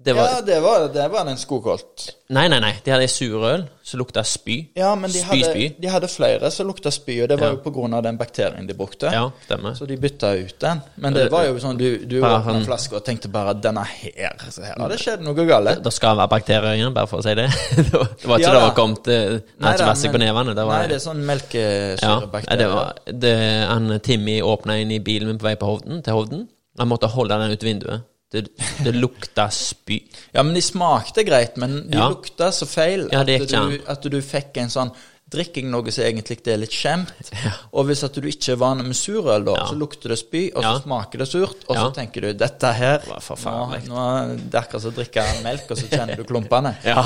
[0.04, 2.08] Det var, Ja, det var, det var den Skogholt.
[2.32, 2.72] Nei, nei, nei.
[2.84, 4.56] De hadde ei surøl som lukta spy.
[4.78, 5.66] Ja, men de spy, hadde, spy.
[5.82, 7.52] de hadde flere som lukta spy, og det var Ja.
[7.54, 9.10] jo på grunn av den bakterien de brukte.
[9.12, 9.74] Ja, stemmer.
[9.78, 10.80] Så de bytta ut den.
[10.96, 14.36] Men det var jo sånn du, du åpna sånn- flaska og tenkte bare 'Denne her,
[14.50, 15.82] så her har det skjedd noe galt'.
[15.82, 17.46] Det skal være bakterier igjen, bare for å si det.
[17.76, 17.92] det
[18.26, 18.66] var ikke Ja det da.
[18.66, 20.54] var kommet da, på nevene.
[20.54, 22.58] Det var, Nei, det er sånn ja, melkesyrebakterier.
[22.58, 26.12] det var det, han, Timmy åpna inn i bilen min på vei på Hovden, til
[26.14, 26.48] Hovden.
[26.78, 28.02] Han måtte holde den ut vinduet.
[28.32, 28.46] Det,
[28.84, 29.98] det lukta spy.
[30.32, 32.08] Ja, men de smakte greit, men de Ja.
[32.08, 34.92] lukta så feil at, du, at du fikk en sånn
[35.32, 37.12] Drikking noe som egentlig er litt skjemt.
[37.76, 39.66] Og hvis at du ikke er vant med surøl, da, Ja.
[39.70, 40.80] så lukter det spy, og så Ja.
[40.84, 43.88] smaker det surt, og så tenker du dette her var nå, forferdelig.
[43.88, 44.02] nå,
[44.50, 46.74] Det er akkurat som å drikke melk, og så kjenner du klumpene.
[46.84, 47.02] Ja,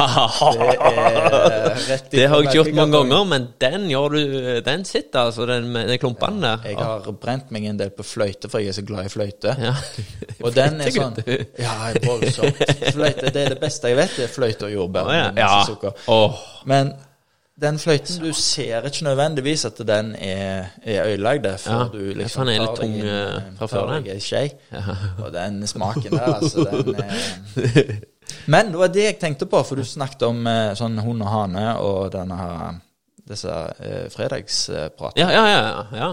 [1.87, 5.47] Det Det har jeg ikke gjort mange ganger, men den gjør du Den sitter, altså,
[5.47, 6.69] den den klumpene der.
[6.71, 9.55] Jeg har brent meg en del på fløyte, for jeg er så glad i fløyte.
[9.63, 9.75] Ja.
[10.45, 11.17] Og den er sånn
[11.59, 12.63] Ja, voldsomt.
[12.93, 15.11] Fløyte, det er det beste jeg vet, det er fløyte og jordbær.
[15.11, 15.31] Å, ja.
[15.37, 16.31] ja.
[16.67, 16.95] Men
[17.63, 22.49] den fløyten, du ser ikke nødvendigvis at den er, er ødelagt før Ja, du liksom
[22.49, 24.43] er litt tar den tung, eh, eh, fra før, ei skje.
[25.25, 27.95] Og den smaken der, altså, den er
[28.47, 31.33] Men det var det jeg tenkte på, for du snakket om eh, sånn hund og
[31.33, 32.83] hane og denne her
[33.27, 33.51] disse
[33.81, 35.25] eh, fredagspratene.
[35.25, 35.87] Ja, ja, ja.
[35.97, 36.13] ja.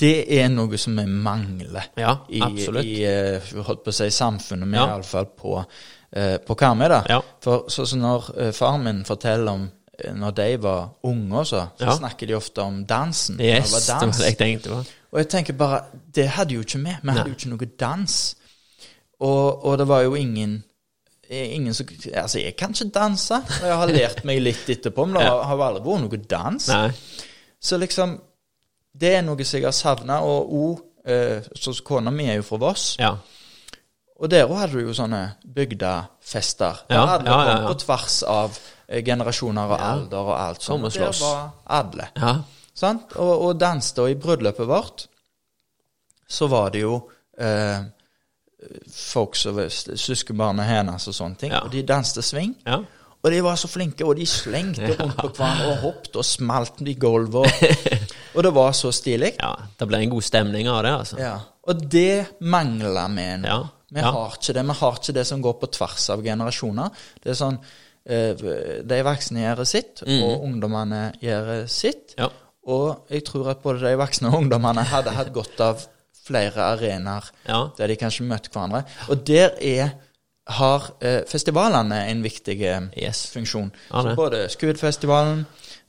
[0.00, 4.76] Det er noe som vi mangler Ja, i, i eh, holdt på å si, samfunnet,
[4.76, 4.86] Ja.
[4.94, 5.58] iallfall på,
[6.12, 6.88] eh, på Karmøy.
[7.08, 7.20] Ja.
[7.42, 9.79] For så, så når eh, faren min forteller om eh,
[10.14, 11.96] når de var unge også, så Ja.
[11.96, 13.40] snakker de ofte om dansen.
[13.40, 14.84] Yes, det var det var det jeg tenkte på.
[15.12, 15.80] Og jeg tenker bare,
[16.14, 16.96] det hadde jo ikke vi.
[17.02, 18.36] Vi hadde jo ikke noe dans.
[19.20, 20.64] Og, og det var jo ingen
[21.30, 23.34] Ingen som Altså, jeg kan ikke danse.
[23.62, 26.68] Jeg har lært meg litt etterpå, men det har har aldri vært noe dans.
[26.68, 26.90] Nei.
[27.62, 28.16] Så liksom
[29.00, 30.16] Det er noe som jeg har savna.
[30.26, 32.96] Og òg eh, så Kona mi er jo fra Voss.
[32.98, 33.12] Ja.
[34.20, 35.20] Og der òg hadde du jo sånne
[35.56, 36.82] bygdefester.
[36.88, 37.66] Der Ja, ja, ja, ja.
[37.68, 40.84] på tvers av eh, generasjoner og alder og alt sånt.
[40.84, 42.08] Og der var alle.
[42.16, 42.34] ja.
[42.74, 43.12] Sant?
[43.16, 44.02] Og, og danste.
[44.02, 45.06] Og i bryllupet vårt
[46.28, 47.00] så var det jo
[47.40, 47.80] eh,
[48.92, 51.52] folk som var s- søskenbarnet hennes og sånne ting.
[51.56, 52.56] Og de danste swing.
[52.66, 52.78] ja.
[53.22, 56.78] Og de var så flinke, og de slengte rundt på hverandre og hoppet og smalt
[56.88, 57.36] i gulvet.
[57.36, 57.98] Og,
[58.34, 59.34] og det var så stilig.
[59.42, 59.50] ja.
[59.78, 61.18] Det ble en god stemning av det, altså.
[61.20, 61.34] Ja.
[61.68, 63.48] Og det mangler vi nå.
[63.50, 63.58] Ja.
[63.92, 64.10] Vi Ja.
[64.12, 64.64] har ikke det.
[64.66, 66.90] Vi har ikke det som går på tvers av generasjoner.
[67.22, 67.58] Det er sånn
[68.06, 68.34] eh,
[68.82, 72.14] De voksne gjør sitt, og ungdommene gjør sitt.
[72.18, 72.28] Ja.
[72.66, 75.86] Og jeg tror at både de voksne og ungdommene hadde hatt godt av
[76.24, 77.68] flere arenaer Ja.
[77.76, 78.84] der de kanskje møtte hverandre.
[79.10, 79.92] Og der er
[80.48, 83.26] har eh, festivalene en viktig eh, Yes.
[83.30, 83.70] funksjon.
[83.92, 85.46] Ja, Så både Skuddfestivalen,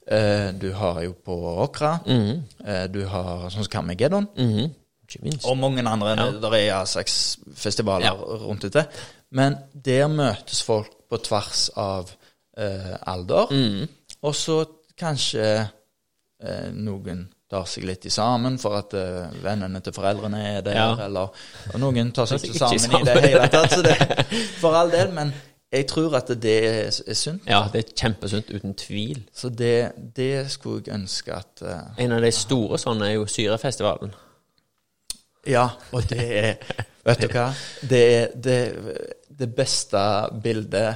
[0.07, 1.31] eh, du har jo på
[1.67, 2.43] Åkra, Mhm.
[2.67, 4.75] eh, du har sånn som Carmageddon, Mhm.
[5.11, 5.45] Ikke minst.
[5.45, 6.13] og mange andre.
[6.15, 6.29] Ja.
[6.41, 8.13] Der er ja, seks festivaler Ja.
[8.45, 8.85] rundt ute.
[9.31, 9.55] Men
[9.85, 12.09] der møtes folk på tvers av
[12.57, 13.51] eh, alder.
[13.51, 13.88] Mm.
[14.23, 14.63] Og så
[14.99, 15.45] kanskje
[16.43, 20.75] eh, noen tar seg litt i sammen for at eh, vennene til foreldrene er der,
[20.77, 20.89] Ja.
[21.05, 21.31] eller
[21.73, 23.71] og noen tar seg ikke sammen, sammen, i det hele tatt.
[23.75, 23.97] Så det,
[24.61, 25.33] for all del, men
[25.71, 27.45] jeg tror at det er, er sunt.
[27.47, 29.21] Ja, det er kjempesunt, uten tvil.
[29.35, 33.25] Så det, det skulle jeg ønske at eh, En av de store sånne er jo
[33.31, 34.11] Syrefestivalen.
[35.47, 36.53] Ja, og det er
[37.05, 37.47] Vet du hva?
[37.89, 38.59] Det er det,
[39.39, 40.01] det beste
[40.43, 40.95] bildet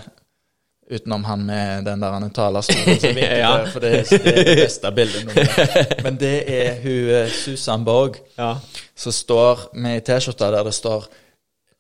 [0.86, 3.54] Utenom han med den der han talerstolen som vinker, Ja.
[3.74, 5.24] for det, er- det beste bildet.
[5.26, 6.04] nå.
[6.06, 8.52] Men det er hun eh, Susan Borg Ja.
[8.96, 11.08] som står med ei T-skjorte der det står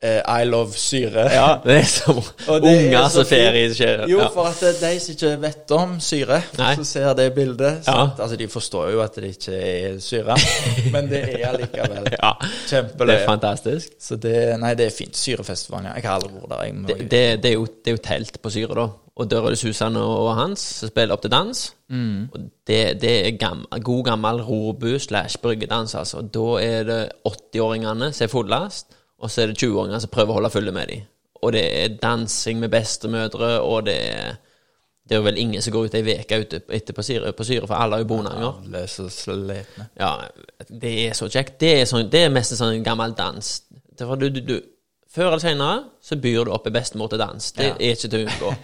[0.03, 1.23] I love syre.
[1.33, 4.03] Ja, det er som er unger som fer skjer.
[4.11, 6.73] Jo, for at er de som ikke vet om syre, Nei.
[6.77, 8.11] så ser det bildet Ja.
[8.11, 10.35] Altså, De forstår jo at det ikke er syre,
[10.93, 12.33] men det er allikevel ja.
[12.69, 13.95] Det er fantastisk.
[13.99, 15.15] Så det, nei, det er fint.
[15.17, 15.95] Syrefestivalen, ja.
[15.97, 16.63] Jeg har aldri vært der.
[16.67, 18.87] Jeg må, Det, det, det, er jo, det er jo telt på Syre, da.
[19.15, 21.61] Og der er det Susan og og Hans som spiller opp til dans.
[21.89, 22.27] Mm.
[22.33, 26.21] Og det, det er gammel, god gammel rorbu slash bryggedans, altså.
[26.21, 28.87] Da er det 80-åringene som er fullest,
[29.25, 31.05] og så er det 20-åringer som prøver å holde fulle med dem.
[31.43, 34.35] Og det er dansing med bestemødre, og det er
[35.05, 36.37] Det er vel ingen som går ut ei uke
[36.73, 38.55] etter på Syre, på syre, for alle er jo bonanger.
[38.63, 39.85] Alle er så sletne.
[40.01, 40.15] Ja,
[40.65, 41.59] det er så kjekt.
[41.61, 43.51] Det er, sånn, det er mest en sånn gammel dans.
[43.99, 44.55] Du, du, du,
[45.13, 47.51] før eller senere så byr du opp en bestemor til dans.
[47.53, 47.75] Det Ja.
[47.77, 48.55] er ikke til å unngå.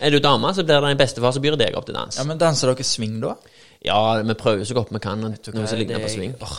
[0.00, 2.16] Er du dame, så blir det en bestefar som byr deg opp til dans.
[2.16, 3.34] Ja, men danser dere swing, da?
[3.84, 6.34] Ja, vi prøver så godt vi kan når vi Det- på sving.
[6.42, 6.56] Åh,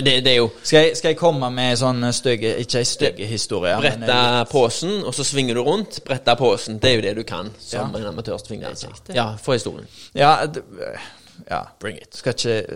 [0.00, 3.26] Det, det er jo Skal jeg, skal jeg komme med sånn stygge Ikke ei stygge
[3.26, 6.00] historie, brette posen, og så svinger du rundt.
[6.04, 6.78] Brette posen.
[6.78, 7.98] Det er jo det du kan som Ja.
[8.00, 8.88] en amatørsvingdanser.
[9.14, 9.86] Ja, få historien.
[10.14, 10.46] Ja,
[11.50, 11.60] ja.
[11.80, 12.16] Bring it.
[12.16, 12.66] Skal ikke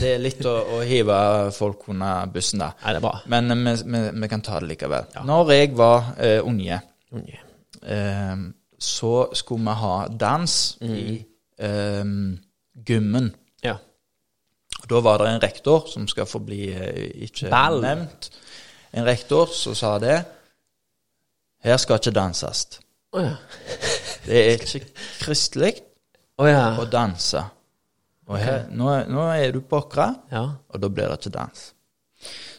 [0.00, 2.70] Det er litt å, å hive folk under bussen, da.
[2.84, 3.18] Nei, det er bra.
[3.26, 5.04] Men eh, vi, vi, vi kan ta det likevel.
[5.26, 6.80] Når jeg var uh, unge,
[7.12, 7.38] Unge.
[7.82, 11.24] Um, så skulle vi ha dans i
[11.58, 12.04] eh,
[12.86, 13.30] gymmen.
[13.64, 13.76] Ja.
[14.82, 17.80] Og Da var det en rektor som skal få bli eh, ikke Ball.
[17.82, 18.30] nevnt.
[18.92, 20.18] En rektor som sa det.
[21.64, 22.66] Her skal ikke danses.
[23.12, 23.36] Oh, ja.
[24.26, 24.80] Det er ikke
[25.22, 25.76] kristelig
[26.38, 26.72] oh, ja.
[26.80, 27.38] å danse.
[28.26, 30.40] Og her, nå, er- nå er du på Åkra, ja.
[30.66, 31.60] og da blir det ikke dans.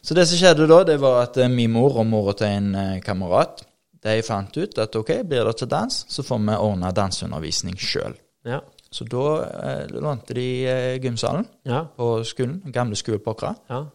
[0.02, 2.70] Så det som skjedde da, det var at eh, min mor og mora til en
[2.80, 3.66] eh, kamerat
[4.08, 8.16] de fant ut at ok, blir det ikke dans, så får vi ordne danseundervisning sjøl.
[8.48, 8.62] Ja.
[8.98, 11.84] Så da eh, lånte de eh, gymsalen Ja.
[11.98, 13.86] på skolen, gamle Åkra, Ja.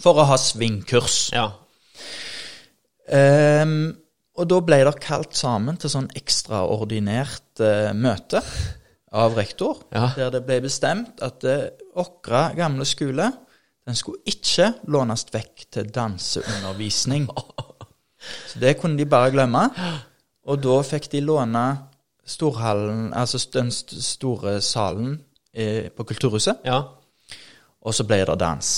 [0.00, 1.30] for å ha svingkurs.
[1.32, 1.52] ja.
[3.10, 3.96] Um,
[4.38, 8.38] og da ble det kalt sammen til sånn ekstraordinært uh, møte
[9.10, 11.42] av rektor, der det ble bestemt at
[11.98, 13.26] Åkra uh, gamle skole
[13.86, 17.26] den skulle ikke lånes vekk til danseundervisning.
[18.48, 19.64] Så det kunne de bare glemme.
[20.46, 21.64] Og da fikk de låne
[22.30, 25.18] storhallen, altså den store salen
[25.54, 26.64] eh, på Kulturhuset.
[26.64, 26.82] ja.
[27.80, 28.70] Og så ble det dans.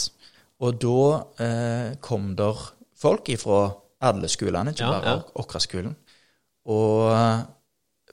[0.62, 1.06] Og da
[1.42, 2.60] eh, kom der
[3.02, 3.64] folk ifra
[4.02, 5.24] alle skolene, ikke Ja, bare ja.
[5.42, 5.96] Åkra-skolen.
[6.70, 7.40] Og eh,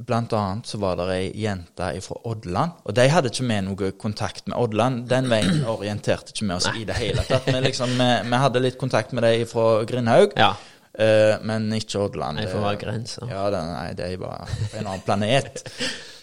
[0.05, 2.81] blant annet så var det ei jente fra Odland.
[2.89, 5.03] Og de hadde ikke med noe kontakt med Odland.
[5.11, 7.45] Den veien orienterte ikke vi oss i det hele tatt.
[7.45, 10.55] Vi, liksom, vi, vi hadde litt kontakt med de fra Grindhaug, ja.
[10.99, 12.41] Eh, men ikke Odland.
[12.47, 13.29] For å være grenser.
[13.31, 15.63] Ja, det, nei, jo bare en annen planet.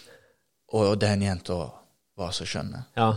[0.77, 1.61] Og den jenta
[2.17, 2.73] var så skjønn.
[2.97, 3.13] Ja.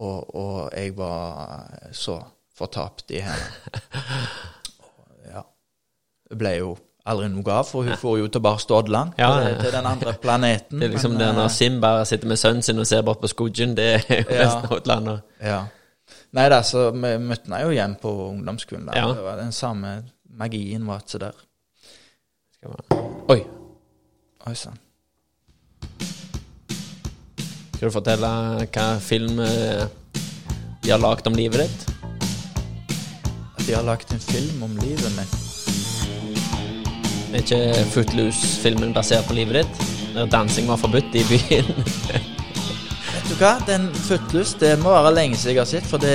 [0.00, 2.18] Og, og jeg var så
[2.56, 3.52] fortapt i henne.
[5.24, 5.40] Ja.
[6.28, 6.74] Det ble jo
[7.08, 9.54] aldri noe av, for hun får jo tilbake til Odland, Ja, ja.
[9.60, 10.78] til den andre planeten.
[10.80, 13.02] Det er liksom men, det når eh, Sim bare sitter med sønnen sin og ser
[13.06, 14.44] bort på skogen, det er jo Ja.
[14.44, 15.22] resten av utlandet.
[15.40, 15.62] Ja.
[16.36, 18.86] Nei da, så vi møtte henne jo igjen på ungdomsskolen.
[18.90, 19.00] Der.
[19.00, 19.08] Ja.
[19.16, 19.94] Det var den samme
[20.38, 21.32] magien var ikke der.
[22.56, 23.02] Skal vi-
[23.34, 23.40] Oi,
[24.46, 24.78] Oi sann.
[27.74, 28.28] skal du fortelle
[28.72, 29.86] hva film eh,
[30.84, 31.86] de har lagd om livet ditt?
[33.58, 35.34] At de har lagt en film om livet mitt.
[37.34, 39.82] Er ikke Footloose-filmen basert på livet ditt?
[40.14, 41.72] Der dansing var forbudt i byen?
[43.24, 46.10] Vet du hva, den Footloose, det må være lenge siden jeg har sett, for det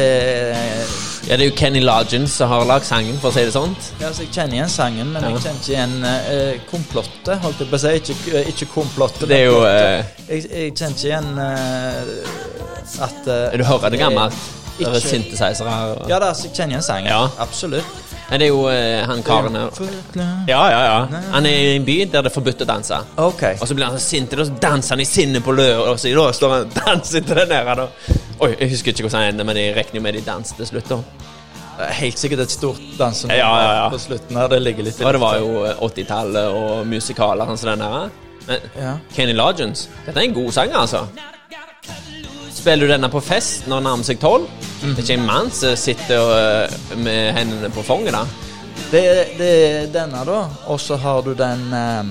[1.26, 3.74] Ja, det er jo Kenny Loggins som har lagd sangen, for å si det sånn.
[4.02, 5.32] Ja, så Jeg kjenner igjen sangen, men Ja.
[5.34, 7.96] jeg kjenner ikke igjen uh, komplottet, holdt jeg på å si.
[7.98, 9.26] Ikke, uh, ikke komplottet.
[9.32, 14.46] Det er jo eh, jeg, jeg kjenner ikke igjen uh, at Du hører det gammelt?
[14.80, 17.10] Ikke- synthesizere Ja da, så jeg kjenner igjen sangen.
[17.10, 17.26] Ja.
[17.42, 18.09] Absolutt.
[18.30, 19.72] Nei, det er jo eh, han karen her
[20.48, 21.22] Ja, ja, ja.
[21.34, 23.00] Han er i en by der det er forbudt å danse.
[23.18, 23.42] Ok.
[23.58, 25.98] Og så blir han så sint, og så danser han i sinne på løret, og
[26.00, 27.72] så da står han og danser til den der.
[27.82, 27.88] Da.
[28.46, 30.70] Oi, jeg husker ikke hvordan han ender, men jeg regner jo med de danser til
[30.70, 30.90] slutt.
[30.94, 31.02] da.
[31.80, 33.90] Det er Helt sikkert et stort dansenummer Ja, ja, ja.
[33.90, 34.48] på slutten her.
[34.52, 37.86] Det ligger litt i Og det var jo eh, 80-tallet og musikaler sånn som den
[37.88, 38.10] der.
[38.50, 38.94] Men Ja.
[39.16, 41.06] Kenny Loggins, dette er en god sang, altså.
[42.60, 44.48] Spiller du denne på fest når den nærmer seg tolv?
[44.82, 48.26] Det er ikke en mann som sitter eh, med hendene på fanget, da.
[48.92, 49.52] Det, er- det
[49.94, 50.40] denne, da.
[50.72, 52.10] Og så har du den eh,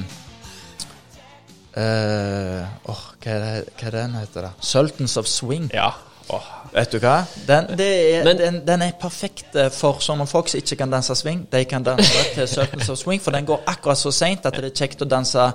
[1.83, 4.53] eh, Åh, hva, er det, hva er den heter da?
[4.65, 5.69] Sultans of Swing.
[5.75, 5.91] Ja.
[6.33, 6.45] Oh.
[6.75, 7.23] Vet du hva?
[7.49, 7.89] Den, det
[8.19, 11.45] er, Men- den, den er perfekt for sånne folk som ikke kan danse swing.
[11.53, 14.73] De kan danse til Sultans of Swing, for den går akkurat så seint at det
[14.73, 15.51] er kjekt å danse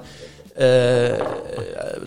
[0.55, 1.17] eh,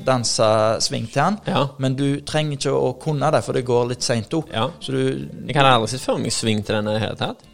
[0.07, 0.49] Danse
[0.81, 1.39] swing til den.
[1.47, 1.67] Ja.
[1.83, 4.53] Men du trenger ikke å kunne det, for det går litt seint opp.
[4.55, 4.69] Ja.
[4.81, 7.45] Så du Jeg kan aldri sett for meg sving til denne i det hele tatt.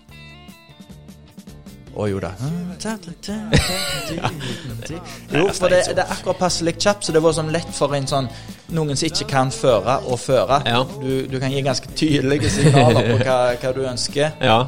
[1.93, 2.31] Å jo da.
[5.32, 8.09] Jo, for det, det er akkurat passelig kjapt, så det var sånn lett for en
[8.09, 8.28] sånn
[8.73, 10.62] noen som ikke kan føre, å føre.
[11.02, 14.32] Du, du kan gi ganske tydelige signaler på hva, hva du ønsker.
[14.40, 14.59] Ja.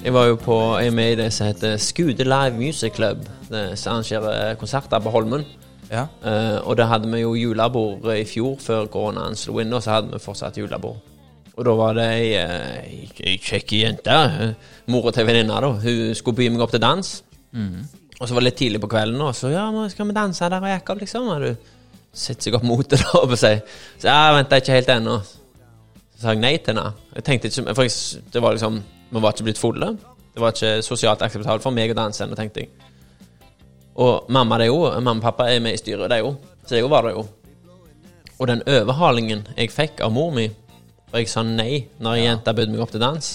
[0.00, 3.26] Jeg var jo på, jeg er med i det som heter Skude Live Music Club.
[3.50, 5.44] Som arrangerer konserter på Holmen.
[5.90, 6.06] Ja.
[6.24, 9.72] Uh, og da hadde vi jo julebord i fjor, før koronaen slo inn.
[9.76, 10.96] Og så hadde vi fortsatt julebord.
[11.52, 15.74] Og da var det ei, eh, ei kjekk jente, eh, mora til venninna, da.
[15.82, 17.10] Hun skulle by meg opp til dans.
[18.20, 20.64] Og så var det litt tidlig på kvelden, og så ja, skal vi danse der
[20.64, 21.28] og Jakob, liksom.
[21.28, 21.56] Og du
[22.14, 23.60] setter seg opp mot det, da, og sier
[23.98, 25.18] Så ja, vent, det er ikke helt ennå.
[26.20, 26.92] Sa jeg nei til henne.
[27.16, 28.80] Jeg tenkte ikke For jeg, det var liksom
[29.10, 29.94] Vi var ikke blitt fulle.
[30.30, 32.70] Det var ikke sosialt akseptabelt for meg å danse ennå, tenkte jeg.
[34.00, 36.36] Og mamma det er jo, mamma og pappa er med i styret, det er jo.
[36.64, 37.24] Så jeg var det jo.
[38.38, 40.46] Og den overhalingen jeg fikk av mor mi,
[41.10, 43.26] og jeg sa nei når ei jente bød meg opp til dans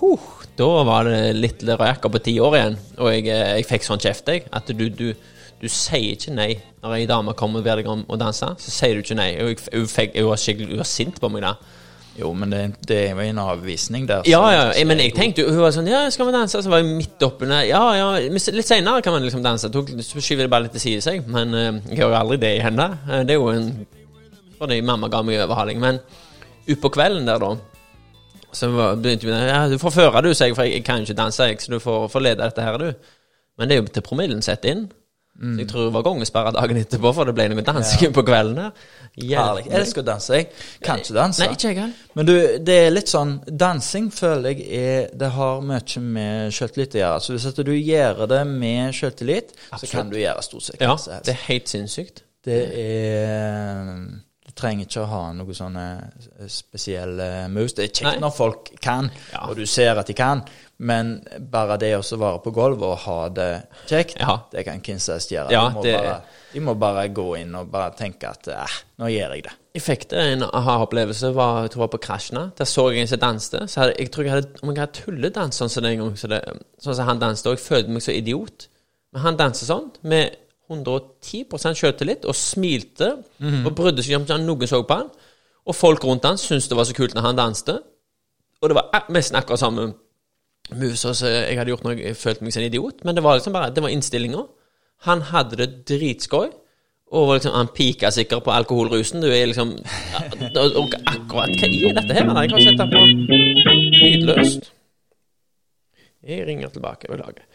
[0.00, 0.26] huh,
[0.58, 4.02] Da var det lille røker på ti år igjen, og jeg, eh, jeg fikk sånn
[4.02, 4.44] kjeft, jeg.
[4.52, 5.12] At du, du,
[5.60, 6.50] du sier ikke nei
[6.82, 8.48] når ei dame kommer og ber deg om å danse.
[8.60, 9.32] Så sier du ikke nei.
[9.40, 9.88] Hun,
[10.28, 11.54] var skikkelig var sint på meg da.
[12.16, 14.24] Jo, men det, det var en avvisning der.
[14.28, 16.62] Ja, ja, jeg, men jeg tenkte jo Hun var sånn Ja, skal vi danse?
[16.64, 17.66] Så var jeg midt oppunder.
[17.68, 19.68] Ja, ja, litt senere kan man liksom danse.
[19.72, 21.28] Tok, så skyver det bare litt til side seg.
[21.28, 22.88] Men uh, jeg gjør aldri det i henne.
[23.04, 23.70] Uh, det er jo en
[24.56, 25.82] Fordi mamma ga meg overhaling.
[25.82, 26.00] Men
[26.72, 27.52] utpå kvelden der, da
[28.56, 31.02] Så var- begynte vi Ja, du får føre, du, sa jeg, for jeg, jeg kan
[31.02, 33.12] jo ikke danse, jeg, så du får, får lede dette her, du.
[33.58, 34.86] Men det er jo til promillen setter inn.
[35.36, 38.70] Så jeg tror det var gongesperra dagen etterpå, for det ble noe dansing på kvelden.
[39.16, 39.66] Herlig.
[39.66, 40.48] Jeg elsker å danse, jeg.
[40.84, 41.44] Kan ikke danse.
[41.44, 41.92] Nei, ikke jeg.
[42.16, 42.34] Men du,
[42.64, 47.24] det er litt sånn Dansing føler jeg er Det har mye med selvtillit å gjøre.
[47.24, 51.00] Så hvis du gjør det med selvtillit, så kan du gjøre stort sett Ja, hva
[51.00, 51.28] som helst.
[51.28, 52.22] det er helt sinnssykt.
[52.46, 53.92] Det er
[54.56, 55.86] trenger ikke å ha noen sånne
[56.50, 57.74] spesielle moves.
[57.76, 59.46] Det er kjekt når folk kan, Ja.
[59.48, 60.42] og du ser at de kan,
[60.78, 64.38] men bare det å være på gulvet og ha det kjekt, Ja.
[64.50, 65.50] det kan Kinsas gjøre.
[65.50, 66.22] Ja, de, må det- bare,
[66.52, 68.66] de må bare gå inn og bare tenke at eh,
[68.98, 69.52] nå gjør jeg det.
[69.74, 71.34] Jeg fikk det en aha-opplevelse.
[71.34, 72.52] var- Jeg tror var på Krasjna.
[72.56, 73.58] Der så jeg en som danste.
[73.68, 76.28] Så hadde, jeg tror jeg hadde, om jeg hadde tulledans sånn som den gangen, så
[76.28, 76.42] det,
[76.82, 78.68] sånn som han danset, og jeg følte meg så idiot.
[79.12, 80.36] Men han danser sånn, med
[80.70, 83.12] 110% selvtillit, og smilte,
[83.64, 85.12] og brydde seg om at noen så på han.
[85.66, 87.80] Og folk rundt han syntes det var så kult når han danste.
[88.62, 89.92] Og det var nesten akkurat samme
[90.74, 93.02] moves som jeg hadde gjort når jeg følte meg som en idiot.
[93.04, 94.46] Men det var liksom bare, det var innstillinga.
[95.06, 96.48] Han hadde det dritskøy.
[97.14, 99.22] Og var liksom, han pika sikkert på alkoholrusen.
[99.22, 102.32] Du er liksom og, Akkurat Hva er dette her?
[102.42, 103.02] Jeg kan sette på
[104.00, 104.72] lydløst.
[106.26, 107.06] Jeg ringer tilbake.
[107.12, 107.46] Beklager.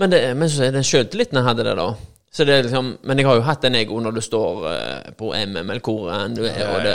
[0.00, 1.90] Men, det, men så er det sjøltilliten jeg hadde det, da.
[2.32, 5.32] Så det liksom, men jeg har jo hatt en ego når du står eh, på
[5.34, 6.94] MM eller hvor du er, og det,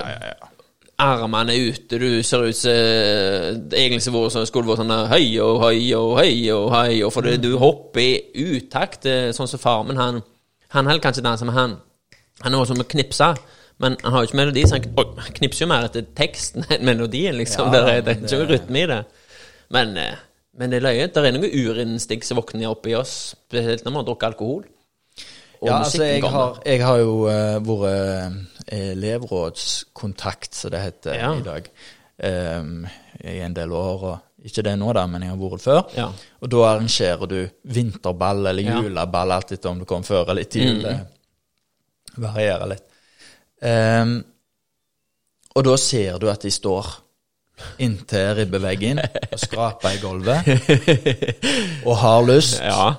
[1.04, 5.28] armene er ute, du ser ut som Egentlig så var det skulle vært sånn høy
[5.44, 9.50] og høy og høy og høy, og for det, du hopper i utakt, eh, sånn
[9.52, 10.22] som farmen han
[10.72, 11.76] Han heller kanskje danse, men han
[12.44, 13.28] Han er også som å knipse.
[13.80, 17.36] Men han har jo ikke melodi, så han knipser jo mer etter teksten enn melodien,
[17.40, 17.72] liksom.
[17.72, 18.98] Ja, det, er, det er ikke rytme i det.
[19.76, 20.18] Men, eh,
[20.58, 21.08] men det er løye.
[21.12, 24.64] Det er noe urinstinkt som våkner opp i oss, spesielt når man har drukket alkohol.
[25.62, 27.90] Og Ja, altså jeg har, jeg har jo uh, vært
[28.70, 31.32] eh, elevrådskontakt, som det heter Ja.
[31.38, 31.70] i dag,
[32.62, 32.86] um,
[33.24, 34.04] i en del år.
[34.04, 35.82] og Ikke det nå, da, men jeg har vært før.
[35.98, 36.10] Ja.
[36.42, 38.82] Og da arrangerer du vinterball eller Ja.
[38.82, 40.92] juleball, alt etter om du kommer før eller tidlig.
[41.00, 41.06] Mm
[42.16, 42.84] Det varierer litt.
[43.62, 44.24] Um,
[45.56, 46.86] og da ser du at de står
[47.80, 49.00] inntil ribbeveggen
[49.32, 50.50] og skraper i gulvet
[51.86, 52.60] og har lyst.
[52.64, 52.94] Ja.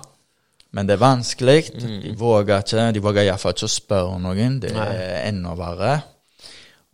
[0.77, 1.59] Men det er vanskelig.
[1.81, 4.59] De våger ikke De våger iallfall ikke å spørre noen.
[4.61, 5.95] Det er enda verre.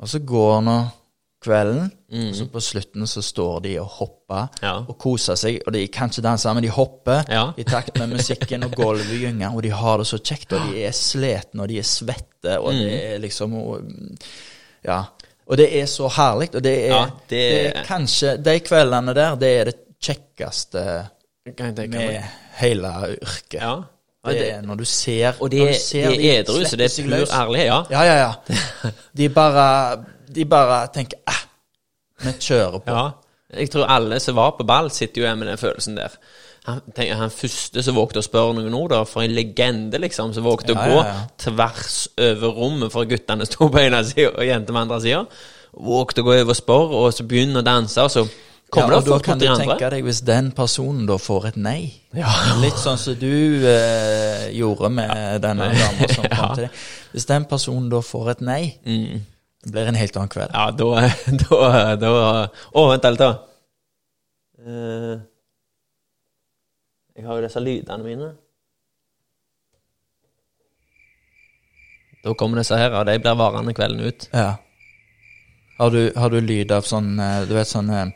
[0.02, 0.76] Og så går nå
[1.42, 4.76] kvelden, og så på slutten så står de og hopper Ja.
[4.86, 5.56] og koser seg.
[5.66, 7.48] Og de kan ikke danse, men de hopper Ja.
[7.58, 10.84] i takt med musikken, og gulvet gynger, og de har det så kjekt, og de
[10.86, 13.80] er slitne, og de er svette, og det er liksom og,
[14.84, 15.00] Ja.
[15.52, 19.14] Og det er så herlig, og det er, Ja, det- det er kanskje De kveldene
[19.14, 20.84] der, det er det kjekkeste
[21.88, 22.22] med
[22.62, 22.88] hele
[23.22, 23.58] yrket.
[23.60, 23.74] Ja.
[24.24, 27.34] Det det- er når du ser Og de når er, edru, så det er pur
[27.40, 27.66] ærlighet.
[27.66, 27.82] Ja.
[27.90, 28.90] Ja, ja, ja.
[29.16, 30.04] De bare,
[30.34, 31.42] de bare tenker eh,
[32.24, 32.90] vi kjører på.
[32.94, 33.10] ja.
[33.58, 36.08] Jeg tror alle som var på ball, sitter jo igjen med den følelsen der.
[36.68, 40.30] Han, tenker, han første som vågte å spørre noen ord, da, for en legende, liksom,
[40.36, 41.24] som vågte Ja, å gå ja, ja.
[41.42, 45.24] tvers over rommet, for guttene sto på ene sida og jentene på andre sida.
[45.72, 48.22] Vågte å gå over og spørre, og så begynne å danse, og så
[48.72, 49.66] kommer Ja, og da kan du andre.
[49.66, 51.80] tenke deg hvis den personen da får et nei.
[52.16, 52.30] Ja.
[52.62, 56.78] Litt sånn som du eh, gjorde med denne dama som kom til deg.
[57.12, 60.54] Hvis den personen da får et nei, det blir en helt annen kveld.
[60.54, 61.10] Ja, da
[61.42, 62.14] Da, da
[62.72, 63.32] Å, vent litt, da.
[64.62, 65.20] Eh,
[67.16, 68.28] Jeg har jo disse lydene mine.
[72.22, 74.28] Da kommer disse her, og de blir varende kvelden ut.
[74.32, 74.52] Ja.
[75.80, 78.10] Har du, har du lyd av sånn eh, Du vet sånn eh,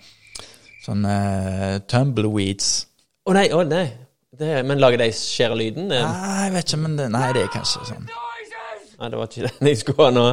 [0.85, 2.69] Sånn eh, tumbleweeds?
[3.27, 3.87] Å nei, å nei.
[4.37, 5.89] Det, men lager de skjære lyden?
[5.91, 9.33] Eh, Nei, jeg vet ikke, men det, Nei, det er kanskje sånn Nei, det var
[9.33, 10.27] ikke den jeg skulle ha nå.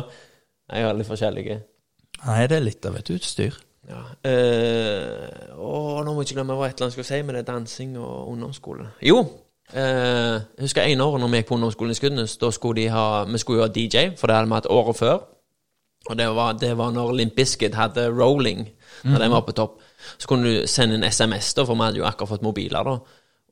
[0.73, 1.57] Jeg har litt forskjellige.
[2.23, 3.57] Nei, det er litt av et utstyr.
[3.89, 4.01] Ja.
[4.29, 7.47] Eh, og nå må jeg ikke glemme hva et eller annet skulle si med det
[7.47, 8.87] dansing og ungdomsskole.
[9.03, 9.19] Jo,
[9.73, 12.37] eh, jeg husker en år når vi gikk på ungdomsskolen i Skudenes.
[12.39, 14.99] Da skulle de ha Vi skulle jo ha DJ, for det hadde vi hatt året
[14.99, 15.21] før.
[16.09, 18.65] Og det var, det var når Limp Bizkit hadde Rolling,
[19.03, 19.79] når den var på topp.
[20.17, 22.97] Så kunne du sende en SMS, da, for vi hadde jo akkurat fått mobiler, da.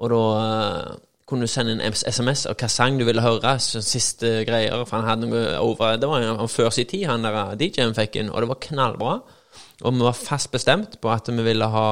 [0.02, 0.98] Og da eh,
[1.32, 4.84] kunne du sende en SMS av hva sang du ville høre, siste greier.
[4.84, 8.20] For han hadde noe over Det var jo før sin tid, han der DJ-en fikk
[8.20, 9.14] inn, og det var knallbra.
[9.82, 11.88] Og vi var fast bestemt på at vi ville ha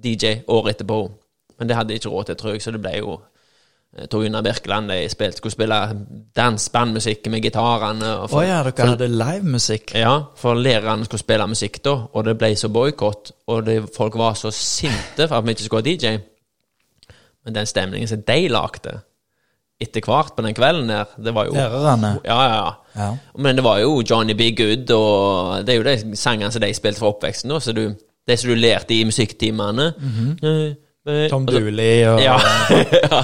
[0.00, 1.00] DJ året etterpå.
[1.58, 3.18] Men det hadde de ikke råd til, tror jeg, så det ble jo
[3.90, 5.76] Torjuna Tor Gunnar Birkeland de spilte, skulle spille
[6.38, 8.12] dansbandmusikk med gitarene.
[8.22, 9.96] Å oh ja, dere hadde livemusikk?
[9.98, 14.18] ja, for lærerne skulle spille musikk da, og det ble så boikott, og det, folk
[14.20, 16.20] var så sinte for at vi ikke skulle ha DJ.
[17.44, 18.94] Men den stemningen som de lagde
[19.80, 22.12] etter hvert på den kvelden der, det var jo Lærerne?
[22.22, 22.70] Ja, ja, ja.
[22.96, 23.14] Ja.
[23.38, 24.50] Men det var jo Johnny B.
[24.56, 27.84] Good, og det er jo de sangene som de spilte fra oppveksten, da, så du,
[28.28, 29.92] det som du lærte i musikktimene
[30.42, 32.36] Eh, eh, Tom Dooley og ja.
[33.12, 33.22] ja.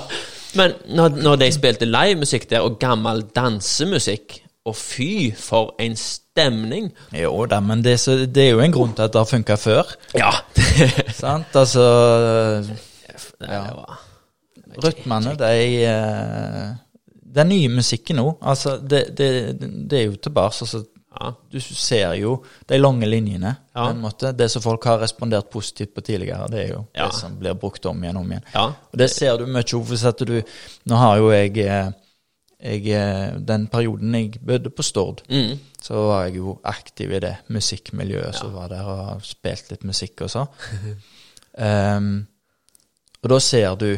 [0.57, 6.89] Men når, når de spilte livemusikk der, og gammel dansemusikk Og fy, for en stemning!
[7.15, 9.55] Jo da, men det, så, det er jo en grunn til at det har funka
[9.55, 9.93] før.
[10.17, 10.33] Ja!
[11.23, 11.55] Sant?
[11.55, 11.85] Altså
[13.41, 13.63] ja.
[14.83, 16.73] Rytmene, de eh,
[17.37, 19.31] Den nye musikken nå, altså det, det,
[19.61, 20.63] det er jo tilbake.
[20.65, 20.81] Altså,
[21.21, 21.31] ja.
[21.53, 22.33] du ser jo
[22.69, 23.55] de lange linjene.
[23.77, 23.91] Ja.
[23.97, 24.33] måte.
[24.37, 27.07] Det som folk har respondert positivt på tidligere, det er jo Ja.
[27.11, 28.49] det som blir brukt om igjen og om igjen.
[28.57, 29.63] Og det ser du mye.
[29.91, 30.43] Hvis at du
[30.87, 31.91] Nå har jo jeg, eh,
[32.63, 35.59] jeg eh, Den perioden jeg bodde på Stord, Mm.
[35.83, 40.21] så var jeg jo aktiv i det musikkmiljøet som var der, og spilte litt musikk
[40.23, 40.47] og så.
[41.59, 42.27] um,
[43.23, 43.91] og da ser du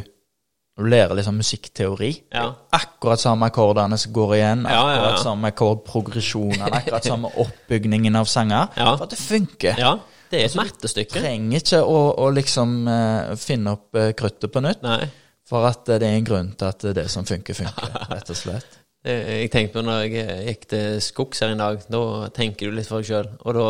[0.78, 2.12] Du lærer liksom musikkteori.
[2.30, 2.52] Ja.
[2.76, 4.62] Akkurat samme akkordene som går igjen.
[4.62, 5.00] Ja, ja, ja.
[5.00, 6.70] Akkurat samme akkordprogresjonene.
[6.70, 8.70] Akkurat samme oppbygningen av sanger.
[8.76, 9.80] For at det funker.
[9.82, 9.96] ja.
[10.28, 11.22] Det er et smertestykke.
[11.22, 14.82] Trenger ikke å, å liksom uh, finne opp uh, kruttet på nytt.
[14.84, 15.06] Nei.
[15.48, 18.36] For at uh, det er en grunn til at det som funker, funker, rett og
[18.36, 18.76] slett.
[19.08, 22.02] Jeg tenkte på når jeg gikk til skogs her en dag, da
[22.36, 23.30] tenker du litt for deg sjøl.
[23.40, 23.68] Og da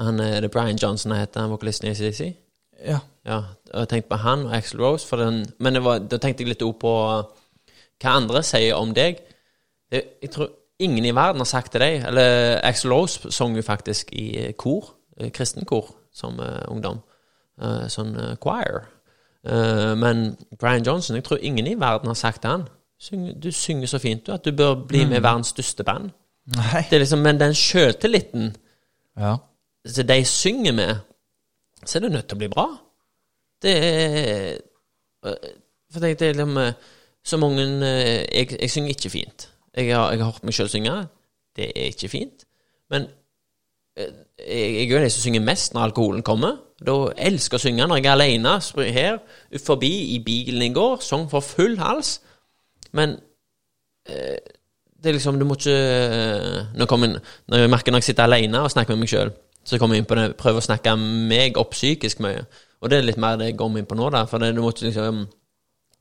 [0.00, 2.30] han, Det Brian Johnson han heter, han vokalisten i ACDC.
[2.84, 2.98] Ja.
[3.26, 3.42] Ja,
[3.74, 6.62] jeg tenkte på han og Axel Rose, den, men det var, da tenkte jeg litt
[6.64, 6.92] òg på
[8.00, 9.20] hva andre sier om deg.
[9.92, 10.48] Jeg, jeg tror
[10.80, 14.52] ingen i verden har sagt til deg Eller Axel Rose sang jo faktisk i eh,
[14.56, 17.02] kor, eh, kristenkor, som uh, ungdom.
[17.60, 18.86] Uh, sånn uh, choir.
[19.44, 22.66] Eh, men Brian Johnson, jeg tror ingen i verden har sagt til han
[23.00, 26.10] Syng, Du synger så fint, du, at du bør bli med i verdens største band.
[26.92, 28.56] Liksom, Men den sjøltilliten
[29.16, 29.36] Ja.
[29.86, 30.96] som de synger med,
[31.84, 32.66] så er det nødt til å bli bra.
[33.62, 34.58] Det er
[35.26, 35.36] øh,
[35.92, 36.72] For jeg det liksom øh,
[37.24, 39.48] Så mange øh, jeg, jeg synger ikke fint.
[39.76, 40.94] Jeg har, jeg har hørt meg sjøl synge.
[41.56, 42.44] Det er ikke fint.
[42.90, 43.06] Men
[43.96, 44.08] jeg,
[44.48, 46.56] jeg er jo den som synger mest når alkoholen kommer.
[46.86, 48.54] Da elsker å synge når jeg er alene.
[48.96, 49.18] Her,
[49.64, 52.20] forbi i bilen i går, sang for full hals.
[52.92, 53.18] Men
[54.06, 55.76] det er liksom Du må ikke
[56.80, 59.30] når jeg merker når jeg sitter alene og snakker med meg sjøl,
[59.64, 62.44] så jeg inn på det, prøver å snakke meg opp psykisk mye.
[62.80, 64.24] Og det er litt mer det jeg går inn på nå, da.
[64.28, 65.26] For det, du må liksom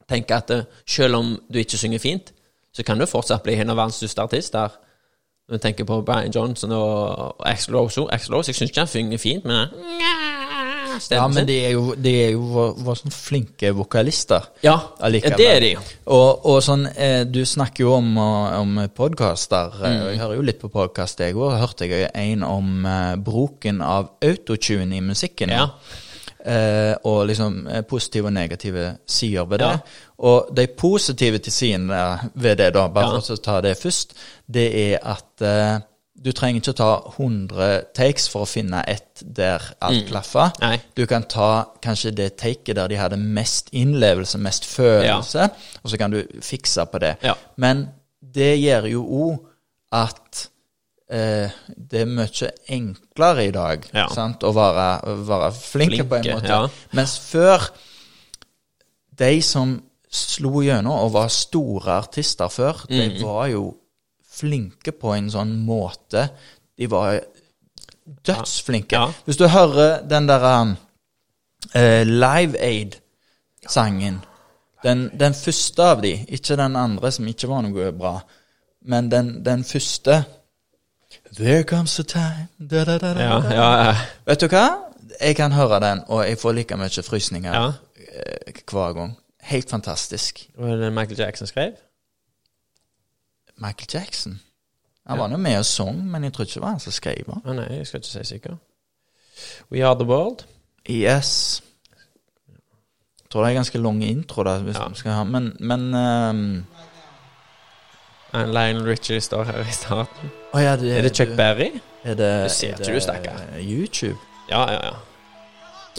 [0.10, 2.34] tenke at øh, selv om du ikke synger fint,
[2.74, 4.80] så kan du fortsatt bli en av verdens største artister.
[5.50, 8.88] Når du tenker på Brian Johnson og, Axel Rose Axl Rose, jeg syns ikke han
[8.88, 9.68] synger fint, men
[11.12, 14.50] ja, men de er jo, de er jo var, var sånn flinke vokalister.
[14.66, 15.38] Ja, allikevel.
[15.38, 15.72] det er de.
[16.06, 19.74] Og, og sånn, eh, du snakker jo om, eh, om podkaster.
[19.80, 19.86] Mm.
[19.90, 21.58] eh, og Jeg hører jo litt på podkast, jeg òg.
[21.62, 25.50] Hørte jeg en om eh, bruken av autotune i musikken.
[25.56, 25.68] Ja.
[26.40, 29.74] Eh, og liksom eh, positive og negative sider ved det.
[29.76, 30.06] Ja.
[30.30, 32.00] Og de positive til sidene
[32.34, 33.20] ved det, da, bare Ja.
[33.20, 34.16] for å ta det først,
[34.48, 35.44] det er at
[36.22, 40.50] du trenger ikke å ta 100 takes for å finne ett der alt klaffer.
[40.60, 40.66] Mm.
[40.66, 40.80] Nei.
[40.96, 45.50] Du kan ta kanskje det taket der de hadde mest innlevelse, mest følelse,
[45.84, 47.16] og så kan du fikse på det.
[47.24, 47.36] Ja.
[47.58, 47.86] Men
[48.22, 49.38] det gjør jo òg
[49.96, 50.50] at
[51.10, 54.08] eh, det er mye enklere i dag Ja.
[54.14, 54.44] sant?
[54.44, 56.48] å være, være flinke, på en måte.
[56.52, 56.68] ja.
[56.94, 57.70] Mens før
[59.20, 63.22] De som slo gjennom og var store artister før, de Mm.
[63.24, 63.76] var jo
[64.40, 66.30] flinke på en sånn måte.
[66.80, 67.20] De var
[68.26, 68.96] dødsflinke.
[68.96, 69.12] Ja.
[69.26, 70.76] Hvis du hører den der um,
[71.76, 73.00] eh, Live Aid
[73.68, 74.22] sangen.
[74.84, 78.20] Den, den første av de, ikke den andre som ikke var noe bra,
[78.88, 80.24] men den, den første
[81.36, 83.96] There comes a time da, da, da, Ja, ja.
[84.26, 84.66] Vet du hva?
[85.20, 89.18] Jeg kan høre den, og jeg får like mye frysninger eh, hver gang.
[89.50, 90.46] Helt fantastisk.
[90.58, 91.76] Var det Michael Jackson skrev?
[93.60, 94.40] Michael Jackson.
[95.10, 97.16] Han var nå med og sang, men jeg tror ikke det var han som skrev
[97.26, 97.42] den.
[97.56, 98.58] Nei, jeg skal ikke si sikker.
[99.72, 100.44] We Are The World.
[100.90, 101.64] Yes.
[102.50, 104.88] Jeg tror det er ganske lang intro, da, hvis Ja.
[104.90, 106.66] du skal ha Men, men um...
[108.34, 110.32] Lionel Richie står her i starten.
[110.54, 111.72] Oh, ja, det, Er det Chuck du- Berry?
[112.04, 113.40] Er det, Du ser er ikke du, stakkar.
[113.60, 114.18] YouTube?
[114.50, 114.94] Ja, ja, ja.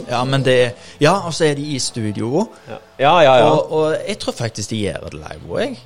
[0.09, 2.49] Ja, men det Ja, og så er de i studio.
[2.69, 3.35] Ja, ja, ja.
[3.37, 3.45] ja.
[3.51, 5.79] Og, og jeg tror faktisk de gjør det live òg, jeg.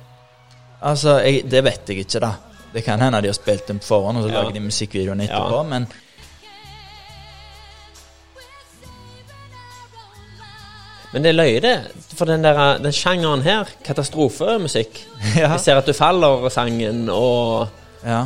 [0.85, 2.33] Altså, jeg, det vet jeg ikke, da.
[2.75, 4.41] Det kan hende de har spilt dem på forhånd, og så Ja.
[4.41, 5.63] lager de musikkvideoen etterpå, Ja.
[5.63, 5.87] men
[11.13, 11.75] Men det er løye, det.
[12.17, 14.97] For den, der, den sjangeren her, katastrofemusikk
[15.39, 15.53] Ja.
[15.53, 17.67] Jeg ser at du faller-sangen, og
[18.03, 18.25] ja.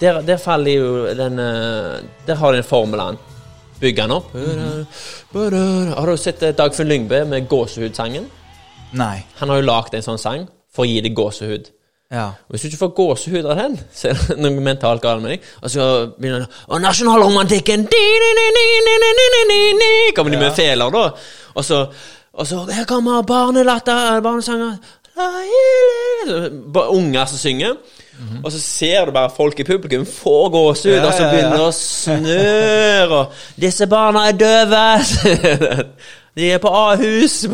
[0.00, 1.96] der, der faller jo den eh,
[2.26, 3.18] Der har du den formelen.
[3.80, 4.30] Bygge den opp.
[5.34, 8.30] Har du sett eh, Dagfinn Lyngbø med gåsehudsangen?
[8.96, 9.18] Nei.
[9.40, 10.46] Han har jo lagd en sånn sang
[10.76, 11.72] for å gi deg gåsehud.
[12.12, 12.26] Ja.
[12.52, 15.48] Hvis du ikke får gåsehud av den, så er det noe mentalt galt med deg.
[15.62, 15.86] Og så
[16.18, 17.88] begynner den Å, nasjonalromantikken!
[20.16, 21.08] Kommer de med feler, da?
[21.56, 21.82] Og så,
[22.36, 24.78] og så Her kommer barnelatter, barnesanger
[26.92, 27.76] Unger som synger.
[28.18, 28.44] Mhm.
[28.44, 31.72] Og så ser du bare folk i publikum Få gåsehud, og så begynner det å
[31.72, 35.04] snøre, og 'Disse barna er døve!'
[36.36, 37.46] 'De er på Ahus!'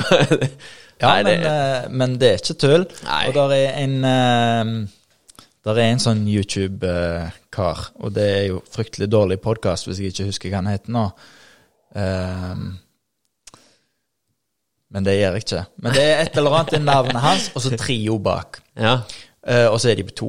[1.02, 2.84] Ja, Nei, men, det, eh, men det er ikke tull.
[3.08, 3.22] Nei.
[3.28, 4.74] Og der er en eh,
[5.62, 10.26] Der er en sånn YouTube-kar, og det er jo fryktelig dårlig podkast hvis jeg ikke
[10.30, 11.02] husker hva han heter nå.
[11.94, 12.64] Ehm,
[14.90, 15.62] men det gjør jeg ikke.
[15.84, 18.62] Men det er et eller annet i navnet hans, og så trio bak.
[18.78, 19.02] ja.
[19.42, 20.28] Uh, og så er de på to.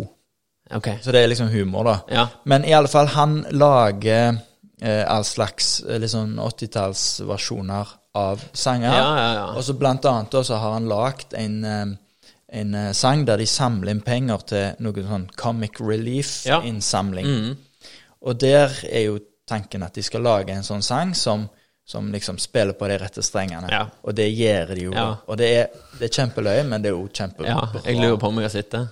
[0.73, 0.97] Okay.
[1.01, 1.97] Så det er liksom humor, da.
[2.09, 2.23] Ja.
[2.49, 4.39] Men i alle fall, han lager
[4.81, 8.93] uh, all slags uh, liksom 80-tallsversjoner av sanger.
[8.93, 9.45] Ja, ja, ja.
[9.57, 13.93] Og så blant annet så har han lagd en, en eh, sang der de samler
[13.95, 17.29] inn penger til noe sånn Comic Relief-innsamling.
[17.29, 17.93] Mm.
[18.23, 19.19] Og der er jo
[19.49, 21.47] tanken at de skal lage en sånn sang som,
[21.85, 23.81] som liksom spiller på de rette strengene.
[24.05, 24.93] Og det gjør de jo.
[25.27, 27.55] Og det er, det er kjempeløye, men det er jo kjempebra.
[27.57, 28.85] Ja, jeg lurer på om jeg har sett det.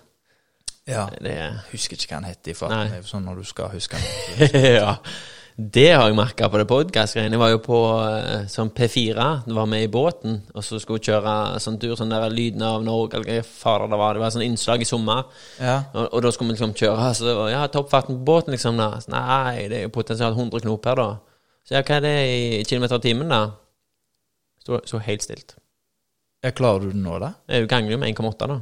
[0.90, 1.06] Ja.
[1.14, 2.90] Det er Husker ikke hva han heter i farten.
[2.90, 4.50] Det er jo sånn når du skal huske noe.
[4.82, 4.96] Ja.
[5.56, 7.36] Det har jeg merka på det podkast-greiene.
[7.36, 11.34] Jeg var jo på eh, sånn P4, var med i båten, og så skulle kjøre
[11.62, 14.16] sånn tur, sånn der Lyden av Norge, eller fader det var.
[14.18, 15.26] Det var sånn innslag i sommer.
[15.60, 15.76] Ja.
[15.94, 18.80] Og, og da skulle vi liksom kjøre så, det var, Ja, toppfarten på båten, liksom.
[18.80, 21.10] da så, Nei, det er jo potensielt 100 knop her, da.
[21.68, 23.44] Så ja, hva er det i kilometer i timen, da?
[24.64, 25.58] Sto, sto helt stilt.
[26.42, 27.36] Jeg Klarer du det nå, da?
[27.52, 28.62] Jeg ganger jo med 1,8, da.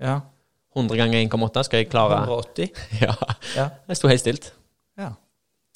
[0.00, 0.18] Ja.
[0.78, 2.22] 100 ganger 1,8 skal jeg klare.
[2.24, 2.70] 180?
[3.02, 3.16] Ja.
[3.58, 3.66] Ja.
[3.90, 4.52] Jeg sto helt stilt.
[4.96, 5.12] ja.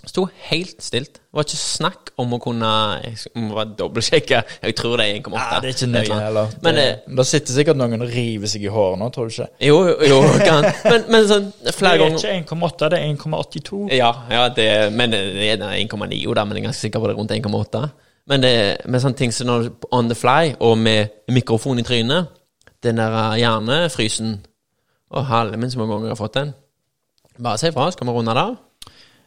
[0.02, 1.20] Sto helt stilt.
[1.20, 2.68] Det var ikke snakk om å kunne
[3.04, 4.40] Jeg må bare dobbeltsjekke.
[4.66, 5.36] Jeg tror det er 1,8.
[5.38, 6.56] Ja, det er ikke nøye heller.
[6.64, 9.36] Men det, det, da sitter sikkert noen og river seg i håret nå, tror du
[9.36, 9.46] ikke?
[9.68, 9.76] jo,
[10.10, 10.66] jo, kan.
[10.88, 13.82] Men, men sånn flere ganger ikke 1,8, det er 1,82.
[13.94, 15.22] Ja, ja det, men det
[15.52, 15.94] er 1,9,
[16.34, 17.84] da, men jeg er ganske sikker på det er rundt 1,8.
[18.32, 18.52] Men det,
[18.90, 22.30] med sånne ting som når du on the fly, og med mikrofon i trynet
[22.82, 24.36] Den der eh, hjernefrysen
[25.10, 26.52] Å, halve min så mange ganger jeg har fått den.
[27.42, 28.54] Bare si ifra, skal vi runde det av?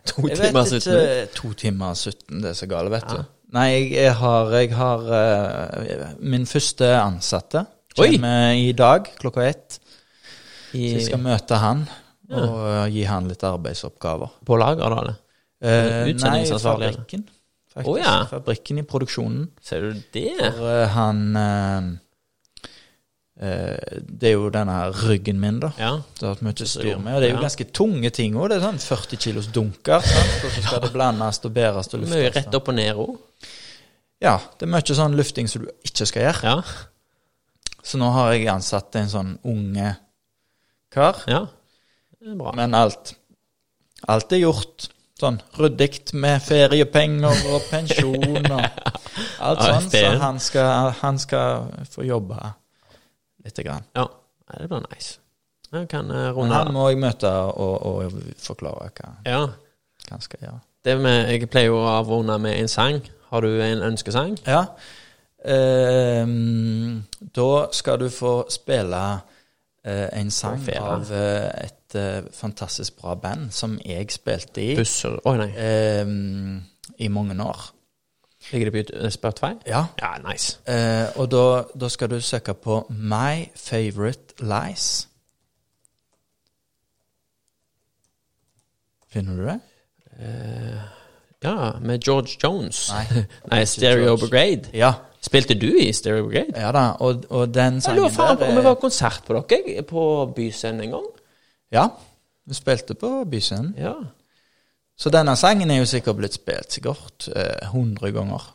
[0.06, 1.32] To Jeg timer ikke minutter?
[1.36, 3.18] To timer og 17, det er så gale, vet Ja.
[3.18, 3.32] du.
[3.56, 7.62] Nei, jeg, har, jeg har uh, Min første ansatte
[7.98, 8.18] Oi!
[8.18, 9.78] kommer i dag klokka ett.
[10.72, 11.86] Så jeg skal møte han
[12.34, 14.34] og uh, gi han litt arbeidsoppgaver.
[14.46, 15.22] på lager, da, eller?
[15.64, 17.24] Uh, nei, fabrikken.
[17.76, 17.92] Faktisk.
[17.92, 18.24] Oh, ja.
[18.30, 19.50] Fabrikken i produksjonen.
[19.64, 20.30] Ser du det?
[20.40, 21.88] For eh, han eh, eh,
[23.36, 25.72] Det er jo denne ryggen min, da.
[25.78, 25.90] Ja.
[26.16, 27.16] Det har hatt mye styr med.
[27.18, 27.42] Og det er jo Ja.
[27.44, 28.50] ganske tunge ting òg.
[28.50, 30.00] Det er sånn 40 kilos dunker.
[30.02, 30.46] Sant?
[30.46, 33.18] Og så skal det blandes og bæres og Mye rett opp og ned òg.
[34.24, 36.44] Ja, det er mye sånn lufting som du ikke skal gjøre.
[36.44, 36.62] Ja.
[37.84, 39.98] Så nå har jeg ansatt en sånn unge
[40.92, 41.20] kar.
[41.28, 41.46] ja.
[42.22, 42.52] Det er bra.
[42.56, 43.14] Men alt
[44.08, 44.88] Alt er gjort
[45.20, 48.62] sånn ryddig med feriepenger og pensjon og
[49.40, 49.90] alt Ja, sånn.
[49.92, 52.54] Så han skal, han skal få jobbe
[53.46, 53.86] lite grann.
[53.96, 54.08] Ja.
[54.60, 55.20] Det blir nice.
[55.74, 59.42] Jeg kan eh, Men runde han må jeg møte og, og forklare hva, Ja.
[60.12, 60.60] han skal gjøre.
[60.86, 63.02] Det med, jeg pleier jo å avrunde med en sang.
[63.32, 64.36] Har du en ønskesang?
[64.46, 64.68] Ja.
[65.46, 67.04] Ehm,
[67.36, 69.02] da skal du få spille
[69.86, 75.20] eh, en sang av eh, et eh, fantastisk bra band som jeg spilte i Busser
[75.26, 75.42] oh,
[76.98, 77.70] i mange år.
[78.52, 79.54] Ligger det på YouTube- Spotify?
[79.68, 79.86] Ja.
[80.02, 80.60] Ja, nice.
[80.68, 85.08] Eh, og da, da skal du søke på My Favorite Lies.
[89.10, 89.60] Finner du det?
[91.44, 92.92] Ja, med George Jones.
[92.94, 93.24] Nei.
[93.52, 94.30] Nei, Stereo George.
[94.30, 94.70] Brigade.
[94.74, 94.94] Ja.
[95.26, 96.54] Spilte du i Stereo Brigade?
[96.62, 99.34] Ja da, og, og den Jeg sangen lurer faen på om vi var konsert på
[99.50, 100.04] dere på
[100.36, 101.08] Byscenen en gang.
[101.74, 101.88] Ja,
[102.46, 103.74] vi spilte på Byscenen.
[103.78, 103.94] Ja.
[104.96, 108.46] Så denne sangen er jo sikkert blitt spilt sikkert eh, 100 ganger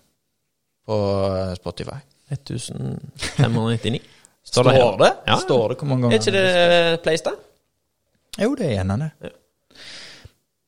[0.89, 2.01] på eh, Spotify.
[2.31, 4.01] 1599.
[4.47, 5.13] Står det det?
[5.27, 5.37] Ja.
[5.37, 6.17] Står det hvor mange ganger?
[6.17, 7.37] Er ikke det Playstar?
[8.41, 9.11] Jo, det er gjerne det.
[9.27, 9.37] Ja.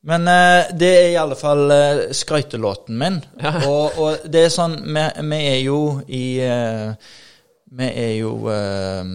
[0.02, 3.20] Men eh, det er i alle fall uh, skrytelåten min.
[3.42, 3.54] Ja.
[3.70, 5.78] Og, og det er sånn Vi, vi er jo
[6.10, 7.12] i eh,
[7.70, 9.12] Vi er jo eh,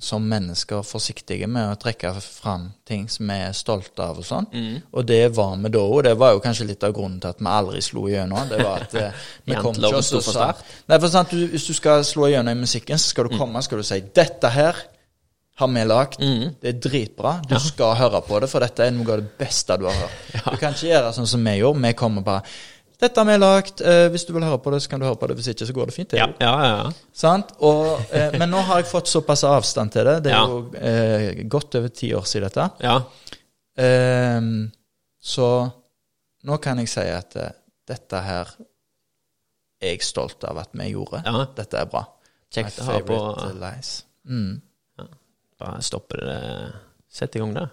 [0.00, 4.46] som mennesker forsiktige med å trekke fram ting som vi er stolte av og sånn.
[4.52, 4.76] Mm.
[4.96, 6.02] Og det var vi da, òg.
[6.06, 8.48] det var jo kanskje litt av grunnen til at vi aldri slo igjennom.
[8.48, 10.48] Det var at eh, vi kom ikke oss og sa.
[10.88, 13.38] Nei, for sant, du, Hvis du skal slå igjennom i musikken, så skal du Mm.
[13.44, 14.74] komme skal du si 'Dette her
[15.60, 16.20] har vi lagd.
[16.20, 16.54] Mm.
[16.60, 17.34] Det er dritbra.
[17.48, 20.20] Du skal høre på det, for dette er noe av det beste du har hørt.
[20.50, 21.82] Du kan ikke gjøre sånn som vi gjorde.
[21.84, 22.42] Vi kommer bare
[23.00, 23.80] 'Dette har vi lagd.
[23.80, 25.36] Eh, hvis du vil høre på det, så kan du høre på det.
[25.38, 26.76] Hvis ikke, så går det fint.' Ja, ja, ja.
[26.84, 26.90] ja.
[27.12, 27.52] Sant?
[27.60, 30.22] Og, eh, men nå har jeg fått såpass avstand til det.
[30.24, 30.46] Det er Ja.
[30.46, 32.70] jo eh, godt over ti år siden dette.
[32.84, 33.00] ja.
[33.78, 34.40] Eh,
[35.20, 35.70] så
[36.44, 37.50] nå kan jeg si at eh,
[37.88, 38.48] dette her
[39.80, 41.22] er jeg stolt av at vi gjorde.
[41.24, 41.46] Ja.
[41.56, 42.04] Dette er bra.
[42.52, 43.18] Kjekt å ha på
[43.60, 44.04] lies.
[44.28, 44.60] Mm.
[45.60, 46.72] Bare stopper det.
[47.08, 47.68] Sett i gang det.